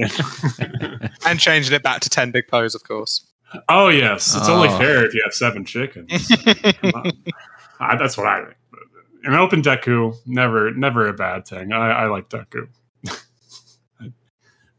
and 1.26 1.40
changing 1.40 1.74
it 1.74 1.82
back 1.82 2.00
to 2.02 2.10
10 2.10 2.30
big 2.30 2.48
Poes, 2.48 2.74
of 2.74 2.84
course. 2.84 3.26
Oh, 3.68 3.88
yes. 3.88 4.36
It's 4.36 4.48
oh. 4.48 4.54
only 4.54 4.68
fair 4.68 5.04
if 5.04 5.14
you 5.14 5.22
have 5.24 5.32
seven 5.32 5.64
chickens. 5.64 6.30
I, 7.80 7.96
that's 7.96 8.18
what 8.18 8.26
I 8.26 8.44
think. 8.44 8.56
An 9.24 9.34
open 9.34 9.60
Deku, 9.60 10.14
never 10.26 10.72
never 10.72 11.08
a 11.08 11.12
bad 11.12 11.48
thing. 11.48 11.72
I, 11.72 11.90
I 11.90 12.06
like 12.06 12.28
Deku. 12.28 12.68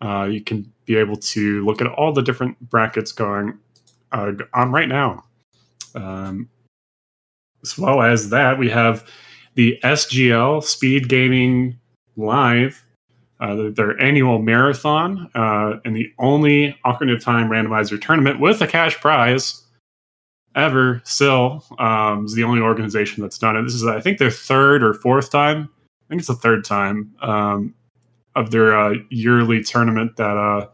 uh, 0.00 0.04
uh, 0.04 0.24
you 0.24 0.40
can 0.42 0.72
be 0.84 0.96
able 0.96 1.16
to 1.16 1.64
look 1.64 1.80
at 1.80 1.86
all 1.86 2.12
the 2.12 2.22
different 2.22 2.60
brackets 2.68 3.12
going 3.12 3.58
uh, 4.12 4.32
on 4.54 4.70
right 4.70 4.88
now. 4.88 5.24
Um, 5.94 6.50
as 7.62 7.78
well 7.78 8.02
as 8.02 8.28
that, 8.30 8.58
we 8.58 8.68
have 8.68 9.08
the 9.54 9.78
SGL 9.82 10.62
Speed 10.62 11.08
Gaming 11.08 11.78
Live, 12.16 12.84
uh, 13.40 13.70
their 13.70 13.98
annual 14.00 14.40
marathon, 14.40 15.30
uh, 15.34 15.78
and 15.84 15.96
the 15.96 16.12
only 16.18 16.76
Ocarina 16.84 17.14
of 17.14 17.22
Time 17.22 17.48
randomizer 17.48 18.00
tournament 18.00 18.40
with 18.40 18.60
a 18.60 18.66
cash 18.66 19.00
prize 19.00 19.62
ever 20.58 21.00
still 21.04 21.64
um, 21.78 22.24
is 22.24 22.34
the 22.34 22.44
only 22.44 22.60
organization 22.60 23.22
that's 23.22 23.38
done 23.38 23.56
it. 23.56 23.62
This 23.62 23.74
is, 23.74 23.86
I 23.86 24.00
think, 24.00 24.18
their 24.18 24.30
third 24.30 24.82
or 24.82 24.94
fourth 24.94 25.30
time. 25.30 25.68
I 25.84 26.08
think 26.08 26.20
it's 26.20 26.28
the 26.28 26.34
third 26.34 26.64
time 26.64 27.14
um, 27.22 27.74
of 28.34 28.50
their 28.50 28.78
uh, 28.78 28.94
yearly 29.10 29.62
tournament 29.62 30.16
that 30.16 30.36
uh, 30.36 30.66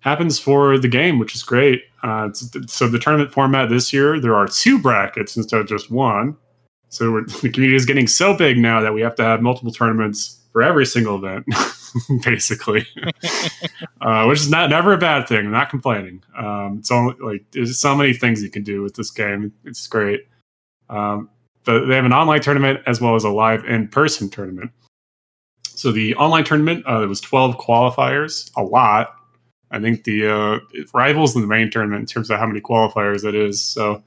happens 0.00 0.38
for 0.38 0.78
the 0.78 0.88
game, 0.88 1.18
which 1.18 1.34
is 1.34 1.42
great. 1.42 1.82
Uh, 2.02 2.30
so 2.66 2.88
the 2.88 2.98
tournament 2.98 3.32
format 3.32 3.68
this 3.68 3.92
year, 3.92 4.20
there 4.20 4.34
are 4.34 4.46
two 4.46 4.78
brackets 4.78 5.36
instead 5.36 5.60
of 5.60 5.68
just 5.68 5.90
one. 5.90 6.36
So 6.88 7.20
the 7.42 7.50
community 7.50 7.76
is 7.76 7.86
getting 7.86 8.06
so 8.06 8.36
big 8.36 8.58
now 8.58 8.80
that 8.80 8.94
we 8.94 9.00
have 9.00 9.14
to 9.16 9.24
have 9.24 9.40
multiple 9.42 9.72
tournaments 9.72 10.40
for 10.52 10.62
every 10.62 10.84
single 10.84 11.16
event, 11.16 11.46
basically, 12.24 12.86
uh, 14.00 14.24
which 14.26 14.40
is 14.40 14.50
not 14.50 14.70
never 14.70 14.92
a 14.92 14.98
bad 14.98 15.28
thing. 15.28 15.46
I'm 15.46 15.52
not 15.52 15.70
complaining. 15.70 16.22
Um, 16.36 16.78
it's 16.78 16.90
only 16.90 17.14
like 17.20 17.44
there's 17.52 17.78
so 17.78 17.94
many 17.94 18.12
things 18.12 18.42
you 18.42 18.50
can 18.50 18.62
do 18.62 18.82
with 18.82 18.94
this 18.94 19.10
game. 19.10 19.52
It's 19.64 19.86
great. 19.86 20.26
Um, 20.88 21.30
but 21.64 21.86
they 21.86 21.94
have 21.94 22.04
an 22.04 22.12
online 22.12 22.40
tournament 22.40 22.80
as 22.86 23.00
well 23.00 23.14
as 23.14 23.24
a 23.24 23.30
live 23.30 23.64
in-person 23.64 24.30
tournament. 24.30 24.70
So 25.64 25.92
the 25.92 26.14
online 26.16 26.44
tournament, 26.44 26.84
uh, 26.86 27.00
there 27.00 27.08
was 27.08 27.20
12 27.20 27.56
qualifiers, 27.58 28.50
a 28.56 28.62
lot. 28.62 29.14
I 29.70 29.80
think 29.80 30.04
the 30.04 30.28
uh, 30.28 30.58
rivals 30.92 31.34
in 31.34 31.40
the 31.40 31.48
main 31.48 31.70
tournament 31.70 32.00
in 32.00 32.06
terms 32.06 32.30
of 32.30 32.38
how 32.38 32.46
many 32.46 32.60
qualifiers 32.60 33.24
it 33.24 33.34
is. 33.34 33.62
So 33.62 34.02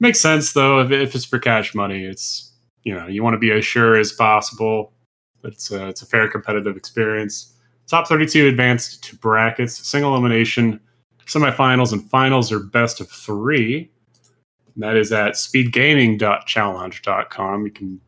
makes 0.00 0.20
sense 0.20 0.52
though 0.52 0.80
if, 0.80 0.90
if 0.90 1.14
it's 1.14 1.24
for 1.24 1.38
cash 1.38 1.74
money. 1.74 2.04
It's 2.04 2.52
you 2.84 2.94
know 2.94 3.06
you 3.06 3.22
want 3.22 3.34
to 3.34 3.38
be 3.38 3.50
as 3.50 3.64
sure 3.64 3.96
as 3.96 4.12
possible 4.12 4.93
it's 5.44 5.70
a, 5.70 5.86
it's 5.88 6.02
a 6.02 6.06
fair 6.06 6.28
competitive 6.28 6.76
experience. 6.76 7.54
Top 7.86 8.08
32 8.08 8.48
advanced 8.48 9.04
to 9.04 9.14
brackets, 9.16 9.86
single 9.86 10.10
elimination, 10.12 10.80
semifinals, 11.26 11.92
and 11.92 12.10
finals 12.10 12.50
are 12.50 12.60
best 12.60 12.98
of 13.00 13.10
three. 13.10 13.90
And 14.74 14.82
that 14.82 14.96
is 14.96 15.12
at 15.12 15.34
speedgaming.challonge.com. 15.34 17.64
You 17.64 17.70
can 17.70 18.00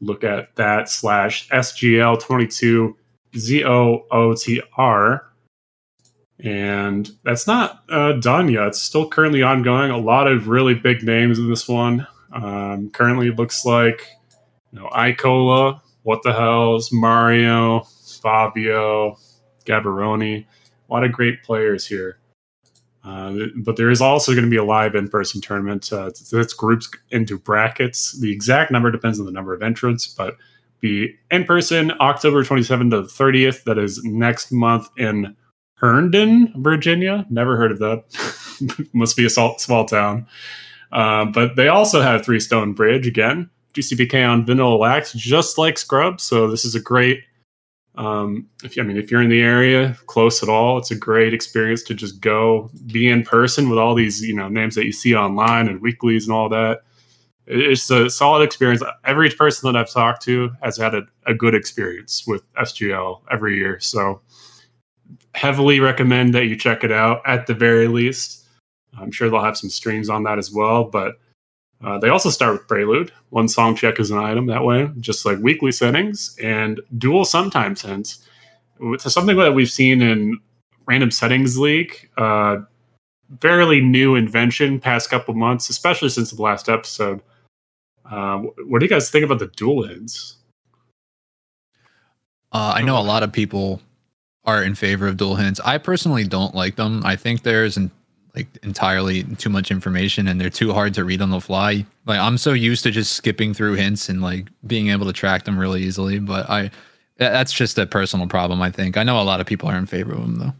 look 0.00 0.22
at 0.24 0.54
that 0.56 0.90
slash 0.90 1.48
SGL22 1.48 2.94
ZOOTR. 3.34 5.20
And 6.40 7.10
that's 7.24 7.46
not 7.46 7.84
uh, 7.88 8.12
done 8.14 8.48
yet. 8.48 8.66
It's 8.68 8.82
still 8.82 9.08
currently 9.08 9.42
ongoing. 9.42 9.92
A 9.92 9.98
lot 9.98 10.26
of 10.26 10.48
really 10.48 10.74
big 10.74 11.04
names 11.04 11.38
in 11.38 11.48
this 11.48 11.68
one. 11.68 12.06
Um, 12.32 12.90
currently, 12.90 13.28
it 13.28 13.36
looks 13.36 13.64
like 13.64 14.08
you 14.72 14.80
know, 14.80 14.88
Icola, 14.88 15.80
what 16.02 16.22
the 16.22 16.32
Hells, 16.32 16.90
Mario, 16.92 17.80
Fabio, 18.20 19.16
Gaborone. 19.64 20.44
A 20.44 20.92
lot 20.92 21.04
of 21.04 21.12
great 21.12 21.42
players 21.42 21.86
here. 21.86 22.18
Uh, 23.04 23.46
but 23.56 23.76
there 23.76 23.90
is 23.90 24.00
also 24.00 24.32
going 24.32 24.44
to 24.44 24.50
be 24.50 24.56
a 24.56 24.64
live 24.64 24.94
in-person 24.94 25.40
tournament. 25.40 25.92
Uh, 25.92 26.06
it's, 26.06 26.54
groups 26.54 26.88
into 27.10 27.38
brackets. 27.38 28.12
The 28.20 28.30
exact 28.30 28.70
number 28.70 28.90
depends 28.90 29.18
on 29.18 29.26
the 29.26 29.32
number 29.32 29.52
of 29.52 29.62
entrants, 29.62 30.06
but 30.06 30.36
be 30.80 31.16
in 31.30 31.44
person 31.44 31.92
October 32.00 32.44
27th 32.44 32.90
to 32.90 33.02
30th. 33.02 33.64
That 33.64 33.78
is 33.78 34.02
next 34.04 34.52
month 34.52 34.88
in 34.96 35.36
Herndon, 35.74 36.52
Virginia. 36.58 37.26
Never 37.28 37.56
heard 37.56 37.72
of 37.72 37.78
that. 37.80 38.88
Must 38.92 39.16
be 39.16 39.24
a 39.24 39.30
small, 39.30 39.58
small 39.58 39.84
town. 39.84 40.26
Uh, 40.92 41.24
but 41.24 41.56
they 41.56 41.68
also 41.68 42.02
have 42.02 42.24
Three 42.24 42.40
Stone 42.40 42.74
Bridge 42.74 43.06
again. 43.06 43.50
GCBK 43.74 44.28
on 44.28 44.44
Vanilla 44.44 44.76
LACS, 44.76 45.14
just 45.14 45.58
like 45.58 45.78
Scrub. 45.78 46.20
So 46.20 46.48
this 46.48 46.64
is 46.64 46.74
a 46.74 46.80
great. 46.80 47.24
Um, 47.94 48.48
if 48.64 48.78
I 48.78 48.82
mean, 48.82 48.96
if 48.96 49.10
you're 49.10 49.20
in 49.22 49.28
the 49.28 49.42
area, 49.42 49.96
close 50.06 50.42
at 50.42 50.48
all, 50.48 50.78
it's 50.78 50.90
a 50.90 50.96
great 50.96 51.34
experience 51.34 51.82
to 51.84 51.94
just 51.94 52.20
go 52.20 52.70
be 52.86 53.08
in 53.08 53.22
person 53.22 53.68
with 53.68 53.78
all 53.78 53.94
these 53.94 54.22
you 54.22 54.34
know 54.34 54.48
names 54.48 54.74
that 54.76 54.86
you 54.86 54.92
see 54.92 55.14
online 55.14 55.68
and 55.68 55.80
weeklies 55.82 56.26
and 56.26 56.34
all 56.34 56.48
that. 56.48 56.82
It's 57.46 57.90
a 57.90 58.08
solid 58.08 58.42
experience. 58.44 58.82
Every 59.04 59.28
person 59.30 59.70
that 59.70 59.78
I've 59.78 59.90
talked 59.90 60.22
to 60.22 60.50
has 60.62 60.76
had 60.76 60.94
a, 60.94 61.02
a 61.26 61.34
good 61.34 61.54
experience 61.54 62.24
with 62.26 62.42
SGL 62.54 63.20
every 63.30 63.56
year. 63.56 63.80
So 63.80 64.20
heavily 65.34 65.80
recommend 65.80 66.34
that 66.34 66.46
you 66.46 66.56
check 66.56 66.84
it 66.84 66.92
out 66.92 67.20
at 67.26 67.46
the 67.46 67.54
very 67.54 67.88
least. 67.88 68.46
I'm 68.98 69.10
sure 69.10 69.28
they'll 69.30 69.42
have 69.42 69.56
some 69.56 69.70
streams 69.70 70.08
on 70.08 70.22
that 70.24 70.38
as 70.38 70.52
well, 70.52 70.84
but 70.84 71.16
uh, 71.84 71.98
they 71.98 72.08
also 72.08 72.30
start 72.30 72.52
with 72.52 72.68
Prelude. 72.68 73.12
One 73.30 73.48
song 73.48 73.74
check 73.74 73.98
is 73.98 74.10
an 74.10 74.18
item 74.18 74.46
that 74.46 74.64
way, 74.64 74.90
just 75.00 75.26
like 75.26 75.38
weekly 75.38 75.72
settings 75.72 76.36
and 76.42 76.80
dual 76.98 77.24
sometimes 77.24 77.82
hints. 77.82 78.26
It's 78.80 79.12
something 79.12 79.36
that 79.36 79.54
we've 79.54 79.70
seen 79.70 80.02
in 80.02 80.38
Random 80.86 81.10
Settings 81.10 81.58
League. 81.58 82.08
Uh, 82.16 82.58
fairly 83.40 83.80
new 83.80 84.14
invention 84.14 84.78
past 84.78 85.10
couple 85.10 85.34
months, 85.34 85.68
especially 85.68 86.08
since 86.08 86.30
the 86.30 86.42
last 86.42 86.68
episode. 86.68 87.20
Uh, 88.10 88.38
what 88.66 88.80
do 88.80 88.84
you 88.84 88.90
guys 88.90 89.10
think 89.10 89.24
about 89.24 89.38
the 89.38 89.46
dual 89.56 89.84
hints? 89.84 90.36
Uh, 92.52 92.74
I 92.76 92.82
know 92.82 92.98
a 92.98 93.02
lot 93.02 93.22
of 93.22 93.32
people 93.32 93.80
are 94.44 94.62
in 94.62 94.74
favor 94.74 95.06
of 95.06 95.16
dual 95.16 95.36
hints. 95.36 95.60
I 95.64 95.78
personally 95.78 96.24
don't 96.24 96.54
like 96.54 96.76
them. 96.76 97.02
I 97.04 97.16
think 97.16 97.42
there's 97.42 97.76
an 97.76 97.90
like 98.34 98.46
entirely 98.62 99.24
too 99.24 99.50
much 99.50 99.70
information 99.70 100.26
and 100.26 100.40
they're 100.40 100.50
too 100.50 100.72
hard 100.72 100.94
to 100.94 101.04
read 101.04 101.20
on 101.20 101.30
the 101.30 101.40
fly. 101.40 101.84
Like 102.06 102.18
I'm 102.18 102.38
so 102.38 102.52
used 102.52 102.82
to 102.84 102.90
just 102.90 103.12
skipping 103.12 103.52
through 103.52 103.74
hints 103.74 104.08
and 104.08 104.22
like 104.22 104.48
being 104.66 104.88
able 104.88 105.06
to 105.06 105.12
track 105.12 105.44
them 105.44 105.58
really 105.58 105.82
easily, 105.82 106.18
but 106.18 106.48
I 106.48 106.70
that's 107.18 107.52
just 107.52 107.78
a 107.78 107.86
personal 107.86 108.26
problem 108.26 108.62
I 108.62 108.70
think. 108.70 108.96
I 108.96 109.02
know 109.02 109.20
a 109.20 109.22
lot 109.22 109.40
of 109.40 109.46
people 109.46 109.68
are 109.68 109.76
in 109.76 109.86
favor 109.86 110.12
of 110.12 110.20
them 110.20 110.38
though. 110.38 110.52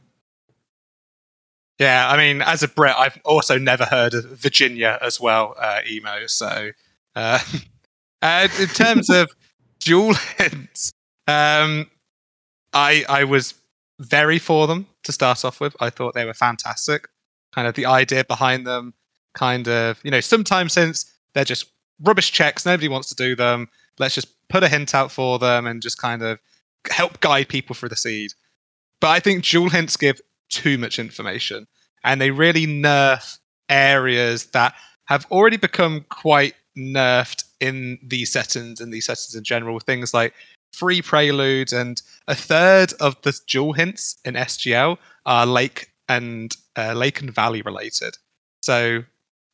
Yeah, 1.78 2.08
I 2.08 2.16
mean, 2.16 2.42
as 2.42 2.62
a 2.62 2.68
Brit, 2.68 2.94
I've 2.96 3.18
also 3.24 3.58
never 3.58 3.84
heard 3.84 4.14
of 4.14 4.24
Virginia 4.24 4.98
as 5.00 5.18
well, 5.18 5.56
uh, 5.58 5.80
emo. 5.88 6.26
So, 6.26 6.70
uh, 7.16 7.38
uh, 8.22 8.48
in 8.60 8.68
terms 8.68 9.10
of 9.10 9.32
dual 9.80 10.14
hints, 10.14 10.92
um, 11.26 11.90
I 12.72 13.04
I 13.08 13.24
was 13.24 13.54
very 13.98 14.38
for 14.38 14.66
them 14.66 14.86
to 15.04 15.12
start 15.12 15.44
off 15.44 15.60
with. 15.60 15.74
I 15.80 15.90
thought 15.90 16.14
they 16.14 16.26
were 16.26 16.34
fantastic 16.34 17.08
kind 17.54 17.68
of 17.68 17.74
the 17.74 17.86
idea 17.86 18.24
behind 18.24 18.66
them, 18.66 18.94
kind 19.34 19.68
of, 19.68 20.00
you 20.02 20.10
know, 20.10 20.20
sometimes 20.20 20.72
since 20.72 21.12
they're 21.34 21.44
just 21.44 21.66
rubbish 22.02 22.32
checks, 22.32 22.66
nobody 22.66 22.88
wants 22.88 23.08
to 23.08 23.14
do 23.14 23.36
them. 23.36 23.68
Let's 23.98 24.14
just 24.14 24.28
put 24.48 24.62
a 24.62 24.68
hint 24.68 24.94
out 24.94 25.10
for 25.10 25.38
them 25.38 25.66
and 25.66 25.82
just 25.82 25.98
kind 25.98 26.22
of 26.22 26.38
help 26.90 27.20
guide 27.20 27.48
people 27.48 27.74
through 27.74 27.90
the 27.90 27.96
seed. 27.96 28.32
But 29.00 29.08
I 29.08 29.20
think 29.20 29.44
dual 29.44 29.70
hints 29.70 29.96
give 29.96 30.20
too 30.48 30.78
much 30.78 30.98
information 30.98 31.66
and 32.04 32.20
they 32.20 32.30
really 32.30 32.66
nerf 32.66 33.38
areas 33.68 34.46
that 34.46 34.74
have 35.06 35.26
already 35.30 35.56
become 35.56 36.04
quite 36.10 36.54
nerfed 36.76 37.44
in 37.60 37.98
these 38.02 38.32
settings 38.32 38.80
and 38.80 38.92
these 38.92 39.06
settings 39.06 39.34
in 39.34 39.44
general. 39.44 39.78
Things 39.80 40.12
like 40.12 40.34
free 40.72 41.02
preludes 41.02 41.72
and 41.72 42.00
a 42.28 42.34
third 42.34 42.92
of 43.00 43.20
the 43.22 43.38
dual 43.46 43.72
hints 43.72 44.16
in 44.24 44.34
SGL 44.34 44.96
are 45.26 45.46
lake 45.46 45.91
and 46.16 46.56
uh, 46.76 46.92
Lake 46.92 47.20
and 47.20 47.34
Valley 47.34 47.62
related. 47.62 48.18
So 48.62 49.04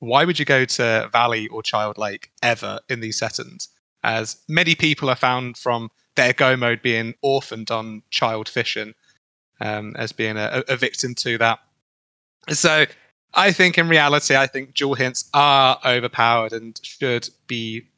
why 0.00 0.24
would 0.24 0.38
you 0.38 0.44
go 0.44 0.64
to 0.64 1.08
Valley 1.12 1.48
or 1.48 1.62
Child 1.62 1.98
Lake 1.98 2.30
ever 2.42 2.80
in 2.88 3.00
these 3.00 3.18
settings? 3.18 3.68
As 4.02 4.42
many 4.48 4.74
people 4.74 5.10
are 5.10 5.16
found 5.16 5.56
from 5.56 5.90
their 6.16 6.32
go 6.32 6.56
mode 6.56 6.82
being 6.82 7.14
orphaned 7.22 7.70
on 7.70 8.02
child 8.10 8.48
fishing 8.48 8.94
um, 9.60 9.94
as 9.96 10.12
being 10.12 10.36
a, 10.36 10.62
a 10.68 10.76
victim 10.76 11.14
to 11.16 11.38
that. 11.38 11.58
So 12.50 12.86
I 13.34 13.52
think 13.52 13.78
in 13.78 13.88
reality, 13.88 14.36
I 14.36 14.46
think 14.46 14.74
dual 14.74 14.94
hints 14.94 15.28
are 15.34 15.78
overpowered 15.84 16.52
and 16.52 16.78
should 16.82 17.28
be 17.46 17.88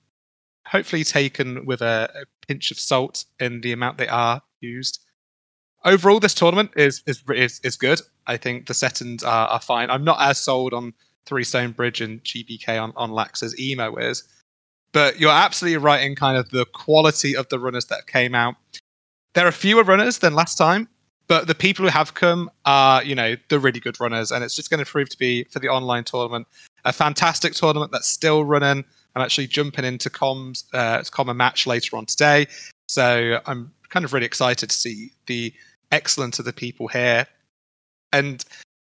hopefully 0.67 1.05
taken 1.05 1.67
with 1.67 1.81
a, 1.83 2.11
a 2.15 2.47
pinch 2.47 2.71
of 2.71 2.79
salt 2.79 3.25
in 3.39 3.61
the 3.61 3.73
amount 3.73 3.99
they 3.99 4.09
are 4.09 4.43
used. 4.61 5.01
Overall, 5.85 6.21
this 6.21 6.35
tournament 6.35 6.73
is 6.77 7.03
is 7.07 7.23
is, 7.35 7.61
is 7.65 7.77
good. 7.77 8.01
I 8.27 8.37
think 8.37 8.67
the 8.67 8.75
settings 8.75 9.23
are, 9.23 9.49
are 9.49 9.61
fine. 9.61 9.91
I'm 9.91 10.05
not 10.05 10.21
as 10.21 10.39
sold 10.39 10.73
on 10.73 10.95
Three 11.27 11.45
Stone 11.45 11.73
Bridge 11.73 12.01
and 12.01 12.23
GBK 12.25 12.81
on, 12.83 12.93
on 12.97 13.11
LACS 13.11 13.43
as 13.43 13.59
Emo 13.59 13.97
is. 13.97 14.25
But 14.93 15.21
you're 15.21 15.31
absolutely 15.31 15.79
right 15.79 16.03
in 16.03 16.17
kind 16.17 16.37
of 16.37 16.51
the 16.51 16.67
quality 16.67 17.37
of 17.37 17.49
the 17.49 17.59
runners 17.59 17.87
that 17.87 18.07
came 18.07 18.35
out. 18.35 18.57
There 19.35 19.47
are 19.47 19.53
fewer 19.53 19.85
runners 19.85 20.19
than 20.19 20.35
last 20.35 20.57
time, 20.57 20.89
but 21.29 21.47
the 21.47 21.55
people 21.55 21.85
who 21.85 21.91
have 21.91 22.15
come 22.15 22.51
are, 22.65 23.05
you 23.05 23.15
know, 23.15 23.37
the 23.49 23.61
really 23.61 23.79
good 23.79 24.01
runners. 24.01 24.33
And 24.33 24.43
it's 24.43 24.57
just 24.57 24.69
going 24.69 24.85
to 24.85 24.91
prove 24.91 25.09
to 25.11 25.19
be, 25.19 25.45
for 25.45 25.61
the 25.61 25.69
online 25.69 26.03
tournament, 26.03 26.49
a 26.85 26.93
fantastic 26.93 27.55
tournament 27.55 27.93
that's 27.93 28.09
still 28.09 28.45
running. 28.45 28.85
I'm 29.15 29.23
actually 29.23 29.47
jumping 29.47 29.85
into 29.85 30.11
comms, 30.11 30.65
uh, 30.73 31.03
common 31.11 31.37
match 31.37 31.67
later 31.67 31.97
on 31.97 32.07
today. 32.07 32.47
So 32.89 33.41
I'm 33.47 33.73
kind 33.91 34.05
of 34.05 34.13
really 34.13 34.27
excited 34.27 34.71
to 34.71 34.77
see 34.77 35.13
the 35.27 35.53
excellence 35.93 36.41
of 36.41 36.45
the 36.45 36.53
people 36.53 36.89
here. 36.89 37.27
And 38.13 38.45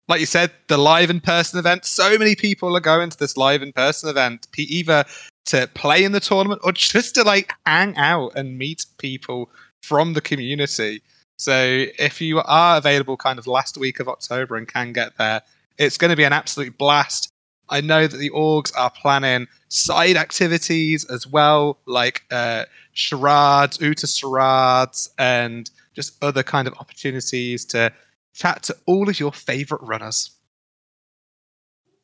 like 0.08 0.20
you 0.20 0.26
said, 0.26 0.50
the 0.68 0.78
live 0.78 1.10
in 1.10 1.20
person 1.20 1.58
event. 1.58 1.84
So 1.84 2.18
many 2.18 2.34
people 2.34 2.76
are 2.76 2.80
going 2.80 3.10
to 3.10 3.18
this 3.18 3.36
live 3.36 3.62
in 3.62 3.72
person 3.72 4.08
event, 4.08 4.46
either 4.56 5.04
to 5.46 5.68
play 5.74 6.04
in 6.04 6.12
the 6.12 6.20
tournament 6.20 6.60
or 6.64 6.72
just 6.72 7.14
to 7.14 7.22
like 7.22 7.52
hang 7.66 7.96
out 7.96 8.32
and 8.36 8.58
meet 8.58 8.86
people 8.98 9.50
from 9.82 10.12
the 10.12 10.20
community. 10.20 11.02
So 11.38 11.86
if 11.98 12.20
you 12.20 12.40
are 12.44 12.76
available 12.76 13.16
kind 13.16 13.38
of 13.38 13.46
last 13.46 13.76
week 13.76 14.00
of 14.00 14.08
October 14.08 14.56
and 14.56 14.68
can 14.68 14.92
get 14.92 15.16
there, 15.18 15.42
it's 15.78 15.98
going 15.98 16.10
to 16.10 16.16
be 16.16 16.24
an 16.24 16.32
absolute 16.32 16.78
blast. 16.78 17.28
I 17.68 17.80
know 17.80 18.06
that 18.06 18.16
the 18.16 18.30
orgs 18.30 18.72
are 18.76 18.90
planning 18.90 19.48
side 19.68 20.16
activities 20.16 21.04
as 21.06 21.26
well, 21.26 21.78
like 21.86 22.22
uh, 22.30 22.66
charades, 22.92 23.80
Uta 23.80 24.06
charades, 24.06 25.10
and 25.18 25.70
just 25.94 26.22
other 26.22 26.42
kind 26.42 26.68
of 26.68 26.74
opportunities 26.74 27.64
to 27.66 27.92
chat 28.33 28.62
to 28.64 28.76
all 28.87 29.09
of 29.09 29.18
your 29.18 29.33
favorite 29.33 29.83
runners. 29.83 30.30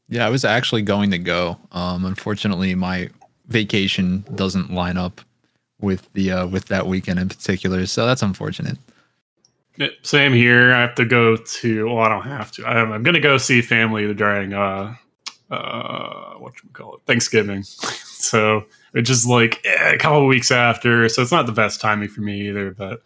Yeah, 0.09 0.26
I 0.26 0.31
was 0.31 0.45
actually 0.45 0.83
going 0.83 1.11
to 1.11 1.18
go. 1.18 1.59
Um, 1.72 2.05
unfortunately, 2.05 2.74
my 2.74 3.11
vacation 3.47 4.24
doesn't 4.35 4.72
line 4.72 4.97
up 4.97 5.20
with 5.81 6.11
the 6.14 6.33
uh, 6.33 6.47
with 6.47 6.66
that 6.66 6.87
weekend 6.87 7.18
in 7.18 7.29
particular, 7.29 7.87
so 7.87 8.07
that's 8.07 8.22
unfortunate. 8.22 8.79
Same 10.03 10.33
here. 10.33 10.72
I 10.72 10.81
have 10.81 10.97
to 10.97 11.05
go 11.05 11.37
to. 11.37 11.87
Well, 11.87 11.99
I 11.99 12.09
don't 12.09 12.24
have 12.24 12.51
to. 12.53 12.66
I'm, 12.66 12.91
I'm 12.91 13.03
going 13.03 13.14
to 13.14 13.20
go 13.20 13.39
see 13.39 13.62
family 13.62 14.12
during 14.12 14.53
uh, 14.53 14.95
uh, 15.51 16.35
what 16.35 16.55
you 16.62 16.70
call 16.72 16.97
it, 16.97 17.03
Thanksgiving. 17.07 17.62
so 17.62 18.64
it's 18.95 19.09
just 19.09 19.29
like 19.29 19.61
eh, 19.64 19.95
a 19.95 19.99
couple 19.99 20.26
weeks 20.26 20.51
after. 20.51 21.09
So 21.09 21.22
it's 21.22 21.31
not 21.31 21.47
the 21.47 21.53
best 21.53 21.81
timing 21.81 22.09
for 22.09 22.22
me 22.22 22.49
either, 22.49 22.72
but 22.72 23.03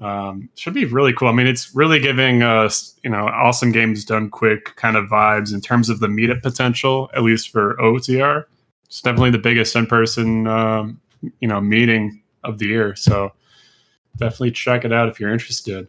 um, 0.00 0.48
should 0.56 0.74
be 0.74 0.84
really 0.84 1.12
cool. 1.12 1.28
I 1.28 1.32
mean, 1.32 1.46
it's 1.46 1.74
really 1.74 2.00
giving 2.00 2.42
us, 2.42 2.98
you 3.04 3.10
know, 3.10 3.26
awesome 3.28 3.72
games 3.72 4.04
done 4.04 4.30
quick 4.30 4.74
kind 4.76 4.96
of 4.96 5.06
vibes 5.06 5.54
in 5.54 5.60
terms 5.60 5.88
of 5.88 6.00
the 6.00 6.08
meetup 6.08 6.42
potential, 6.42 7.10
at 7.14 7.22
least 7.22 7.50
for 7.50 7.76
OTR. 7.76 8.44
It's 8.86 9.00
definitely 9.00 9.30
the 9.30 9.38
biggest 9.38 9.74
in 9.76 9.86
person, 9.86 10.46
um, 10.46 11.00
you 11.40 11.48
know, 11.48 11.60
meeting 11.60 12.20
of 12.44 12.58
the 12.58 12.66
year. 12.66 12.96
So 12.96 13.32
definitely 14.16 14.50
check 14.50 14.84
it 14.84 14.92
out 14.92 15.08
if 15.08 15.20
you're 15.20 15.32
interested. 15.32 15.88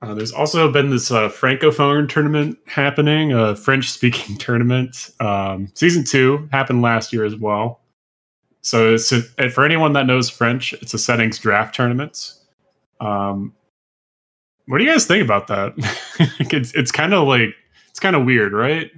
Uh, 0.00 0.14
there's 0.14 0.32
also 0.32 0.70
been 0.70 0.90
this 0.90 1.10
uh, 1.10 1.28
francophone 1.28 2.08
tournament 2.08 2.56
happening, 2.66 3.32
a 3.32 3.56
French-speaking 3.56 4.36
tournament. 4.38 5.10
Um, 5.20 5.70
season 5.74 6.04
two 6.04 6.48
happened 6.52 6.82
last 6.82 7.12
year 7.12 7.24
as 7.24 7.36
well. 7.36 7.80
So 8.62 8.96
a, 9.38 9.50
for 9.50 9.64
anyone 9.64 9.92
that 9.94 10.06
knows 10.06 10.28
French, 10.28 10.72
it's 10.74 10.94
a 10.94 10.98
settings 10.98 11.38
draft 11.38 11.74
tournament. 11.74 12.34
Um, 13.00 13.54
what 14.66 14.78
do 14.78 14.84
you 14.84 14.90
guys 14.90 15.06
think 15.06 15.24
about 15.24 15.46
that? 15.46 15.72
it's 16.52 16.74
it's 16.74 16.92
kind 16.92 17.14
of 17.14 17.26
like 17.26 17.54
it's 17.88 18.00
kind 18.00 18.16
of 18.16 18.24
weird, 18.24 18.52
right? 18.52 18.90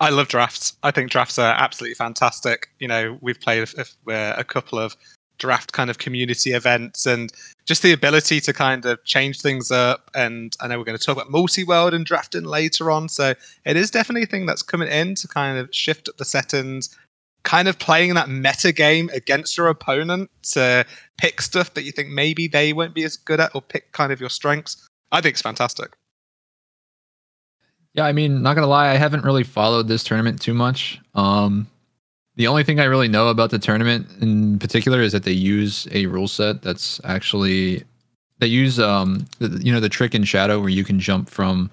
I 0.00 0.10
love 0.10 0.28
drafts. 0.28 0.74
I 0.82 0.92
think 0.92 1.10
drafts 1.10 1.38
are 1.38 1.54
absolutely 1.58 1.94
fantastic. 1.94 2.68
You 2.78 2.86
know, 2.86 3.18
we've 3.20 3.40
played 3.40 3.68
a, 3.76 4.40
a 4.40 4.44
couple 4.44 4.78
of 4.78 4.96
draft 5.38 5.72
kind 5.72 5.88
of 5.88 5.98
community 5.98 6.52
events 6.52 7.06
and 7.06 7.32
just 7.64 7.82
the 7.82 7.92
ability 7.92 8.40
to 8.40 8.52
kind 8.52 8.84
of 8.84 9.02
change 9.04 9.40
things 9.40 9.70
up. 9.70 10.10
And 10.14 10.56
I 10.60 10.68
know 10.68 10.78
we're 10.78 10.84
going 10.84 10.98
to 10.98 11.04
talk 11.04 11.16
about 11.16 11.30
multi 11.30 11.64
world 11.64 11.94
and 11.94 12.04
drafting 12.04 12.44
later 12.44 12.90
on. 12.90 13.08
So 13.08 13.34
it 13.64 13.76
is 13.76 13.90
definitely 13.90 14.24
a 14.24 14.26
thing 14.26 14.46
that's 14.46 14.62
coming 14.62 14.88
in 14.88 15.14
to 15.16 15.28
kind 15.28 15.58
of 15.58 15.68
shift 15.72 16.08
up 16.08 16.16
the 16.16 16.24
settings, 16.24 16.96
kind 17.42 17.68
of 17.68 17.78
playing 17.78 18.14
that 18.14 18.28
meta 18.28 18.72
game 18.72 19.10
against 19.12 19.56
your 19.56 19.68
opponent 19.68 20.30
to 20.42 20.84
pick 21.16 21.40
stuff 21.40 21.74
that 21.74 21.82
you 21.82 21.92
think 21.92 22.08
maybe 22.08 22.48
they 22.48 22.72
won't 22.72 22.94
be 22.94 23.04
as 23.04 23.16
good 23.16 23.40
at 23.40 23.54
or 23.54 23.62
pick 23.62 23.92
kind 23.92 24.12
of 24.12 24.20
your 24.20 24.30
strengths. 24.30 24.88
I 25.12 25.20
think 25.20 25.34
it's 25.34 25.42
fantastic. 25.42 25.96
Yeah, 27.94 28.04
I 28.04 28.12
mean, 28.12 28.42
not 28.42 28.54
gonna 28.54 28.66
lie, 28.66 28.90
I 28.90 28.96
haven't 28.96 29.24
really 29.24 29.44
followed 29.44 29.88
this 29.88 30.04
tournament 30.04 30.40
too 30.40 30.54
much. 30.54 31.00
Um, 31.14 31.66
the 32.36 32.46
only 32.46 32.62
thing 32.62 32.78
I 32.78 32.84
really 32.84 33.08
know 33.08 33.28
about 33.28 33.50
the 33.50 33.58
tournament 33.58 34.06
in 34.20 34.60
particular 34.60 35.02
is 35.02 35.10
that 35.12 35.24
they 35.24 35.32
use 35.32 35.88
a 35.90 36.06
rule 36.06 36.28
set 36.28 36.62
that's 36.62 37.00
actually 37.02 37.82
they 38.38 38.46
use 38.46 38.78
um 38.78 39.26
the, 39.40 39.48
you 39.60 39.72
know 39.72 39.80
the 39.80 39.88
trick 39.88 40.14
in 40.14 40.22
Shadow 40.22 40.60
where 40.60 40.68
you 40.68 40.84
can 40.84 41.00
jump 41.00 41.28
from 41.28 41.70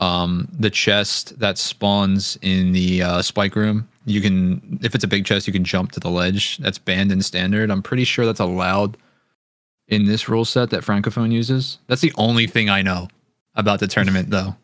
um 0.00 0.48
the 0.58 0.70
chest 0.70 1.38
that 1.38 1.58
spawns 1.58 2.38
in 2.40 2.72
the 2.72 3.02
uh, 3.02 3.22
spike 3.22 3.54
room. 3.54 3.86
You 4.08 4.20
can 4.20 4.78
if 4.82 4.94
it's 4.94 5.04
a 5.04 5.08
big 5.08 5.24
chest, 5.24 5.46
you 5.46 5.52
can 5.52 5.64
jump 5.64 5.92
to 5.92 6.00
the 6.00 6.10
ledge. 6.10 6.58
That's 6.58 6.78
banned 6.78 7.12
in 7.12 7.22
standard. 7.22 7.70
I'm 7.70 7.82
pretty 7.82 8.04
sure 8.04 8.24
that's 8.24 8.40
allowed 8.40 8.96
in 9.88 10.04
this 10.04 10.28
rule 10.28 10.44
set 10.44 10.70
that 10.70 10.84
Francophone 10.84 11.32
uses. 11.32 11.78
That's 11.86 12.00
the 12.00 12.12
only 12.16 12.46
thing 12.46 12.68
I 12.68 12.82
know 12.82 13.08
about 13.54 13.80
the 13.80 13.86
tournament, 13.86 14.30
though. 14.30 14.54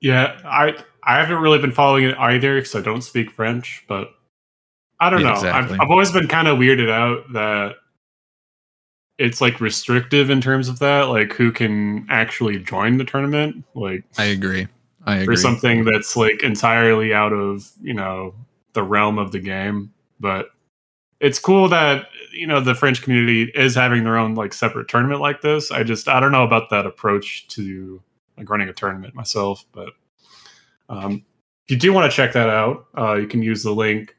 Yeah, 0.00 0.38
I 0.44 0.76
I 1.02 1.20
haven't 1.20 1.38
really 1.38 1.58
been 1.58 1.72
following 1.72 2.04
it 2.04 2.18
either 2.18 2.56
because 2.56 2.74
I 2.74 2.80
don't 2.80 3.02
speak 3.02 3.30
French, 3.30 3.84
but 3.88 4.10
I 5.00 5.10
don't 5.10 5.20
yeah, 5.20 5.28
know. 5.28 5.34
Exactly. 5.34 5.74
I've, 5.74 5.80
I've 5.80 5.90
always 5.90 6.10
been 6.10 6.28
kind 6.28 6.48
of 6.48 6.58
weirded 6.58 6.90
out 6.90 7.32
that 7.32 7.76
it's 9.18 9.40
like 9.40 9.60
restrictive 9.60 10.30
in 10.30 10.40
terms 10.40 10.68
of 10.68 10.78
that, 10.80 11.04
like 11.04 11.32
who 11.32 11.52
can 11.52 12.06
actually 12.10 12.58
join 12.58 12.98
the 12.98 13.04
tournament. 13.04 13.64
Like, 13.74 14.04
I 14.18 14.24
agree. 14.24 14.68
I 15.06 15.18
agree. 15.18 15.36
For 15.36 15.40
something 15.40 15.84
that's 15.84 16.16
like 16.16 16.42
entirely 16.42 17.14
out 17.14 17.32
of 17.32 17.70
you 17.80 17.94
know 17.94 18.34
the 18.72 18.82
realm 18.82 19.18
of 19.18 19.32
the 19.32 19.38
game, 19.38 19.92
but 20.20 20.50
it's 21.20 21.38
cool 21.38 21.68
that 21.68 22.06
you 22.32 22.46
know 22.46 22.60
the 22.60 22.74
French 22.74 23.02
community 23.02 23.50
is 23.54 23.74
having 23.74 24.04
their 24.04 24.18
own 24.18 24.34
like 24.34 24.52
separate 24.52 24.88
tournament 24.88 25.20
like 25.20 25.40
this. 25.40 25.70
I 25.70 25.82
just 25.82 26.08
I 26.08 26.20
don't 26.20 26.32
know 26.32 26.44
about 26.44 26.70
that 26.70 26.86
approach 26.86 27.46
to 27.48 28.02
like 28.36 28.50
running 28.50 28.68
a 28.68 28.72
tournament 28.72 29.14
myself, 29.14 29.64
but 29.72 29.90
um, 30.88 31.24
if 31.66 31.70
you 31.70 31.76
do 31.76 31.92
want 31.92 32.10
to 32.10 32.16
check 32.16 32.32
that 32.34 32.48
out, 32.48 32.86
uh, 32.96 33.14
you 33.14 33.26
can 33.26 33.42
use 33.42 33.62
the 33.62 33.72
link 33.72 34.14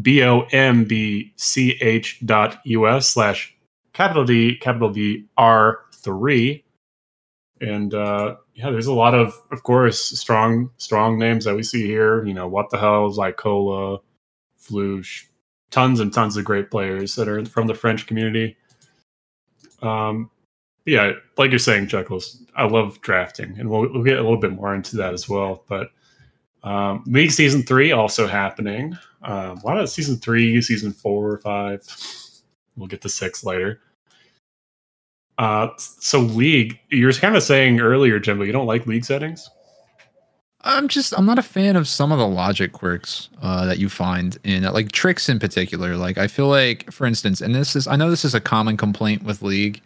b-o-m-b-c-h 0.00 1.36
dot 2.24 2.66
us 2.66 3.08
slash 3.08 3.54
capital 3.92 4.24
D, 4.24 4.56
capital 4.56 4.88
V, 4.90 5.26
R3. 5.38 6.62
And 7.60 7.92
uh, 7.94 8.36
yeah, 8.54 8.70
there's 8.70 8.86
a 8.86 8.92
lot 8.92 9.14
of, 9.14 9.34
of 9.50 9.62
course, 9.62 10.00
strong, 10.18 10.70
strong 10.76 11.18
names 11.18 11.44
that 11.44 11.56
we 11.56 11.62
see 11.62 11.86
here. 11.86 12.24
You 12.24 12.34
know, 12.34 12.48
what 12.48 12.70
the 12.70 12.78
hell, 12.78 13.06
is 13.06 13.16
like 13.16 13.36
Cola, 13.36 14.00
Fluche, 14.60 15.24
tons 15.70 16.00
and 16.00 16.12
tons 16.12 16.36
of 16.36 16.44
great 16.44 16.70
players 16.70 17.14
that 17.14 17.28
are 17.28 17.44
from 17.46 17.66
the 17.66 17.74
French 17.74 18.06
community. 18.06 18.56
Um, 19.80 20.30
yeah, 20.84 21.12
like 21.38 21.50
you're 21.50 21.58
saying, 21.58 21.88
Chuckles, 21.88 22.42
I 22.56 22.66
love 22.66 23.00
drafting, 23.00 23.58
and 23.58 23.70
we'll, 23.70 23.92
we'll 23.92 24.04
get 24.04 24.18
a 24.18 24.22
little 24.22 24.36
bit 24.36 24.52
more 24.52 24.74
into 24.74 24.96
that 24.96 25.14
as 25.14 25.28
well. 25.28 25.64
But 25.68 25.90
um, 26.62 27.04
League 27.06 27.30
season 27.30 27.62
three 27.62 27.92
also 27.92 28.26
happening. 28.26 28.96
Um, 29.22 29.58
a 29.58 29.66
lot 29.66 29.78
of 29.78 29.88
season 29.88 30.16
three, 30.16 30.60
season 30.60 30.92
four, 30.92 31.38
five. 31.38 31.82
We'll 32.76 32.88
get 32.88 33.00
to 33.02 33.08
six 33.08 33.44
later. 33.44 33.80
Uh, 35.42 35.68
so 35.76 36.20
League, 36.20 36.78
you 36.90 37.04
were 37.04 37.12
kind 37.14 37.34
of 37.34 37.42
saying 37.42 37.80
earlier, 37.80 38.20
Jimbo, 38.20 38.44
you 38.44 38.52
don't 38.52 38.68
like 38.68 38.86
League 38.86 39.04
settings. 39.04 39.50
I'm 40.60 40.86
just 40.86 41.12
I'm 41.18 41.26
not 41.26 41.40
a 41.40 41.42
fan 41.42 41.74
of 41.74 41.88
some 41.88 42.12
of 42.12 42.20
the 42.20 42.28
logic 42.28 42.70
quirks 42.70 43.28
uh, 43.42 43.66
that 43.66 43.80
you 43.80 43.88
find 43.88 44.38
in 44.44 44.62
like 44.62 44.92
tricks 44.92 45.28
in 45.28 45.40
particular. 45.40 45.96
Like 45.96 46.16
I 46.16 46.28
feel 46.28 46.46
like, 46.46 46.92
for 46.92 47.08
instance, 47.08 47.40
and 47.40 47.56
this 47.56 47.74
is 47.74 47.88
I 47.88 47.96
know 47.96 48.08
this 48.08 48.24
is 48.24 48.36
a 48.36 48.40
common 48.40 48.76
complaint 48.76 49.24
with 49.24 49.42
League, 49.42 49.82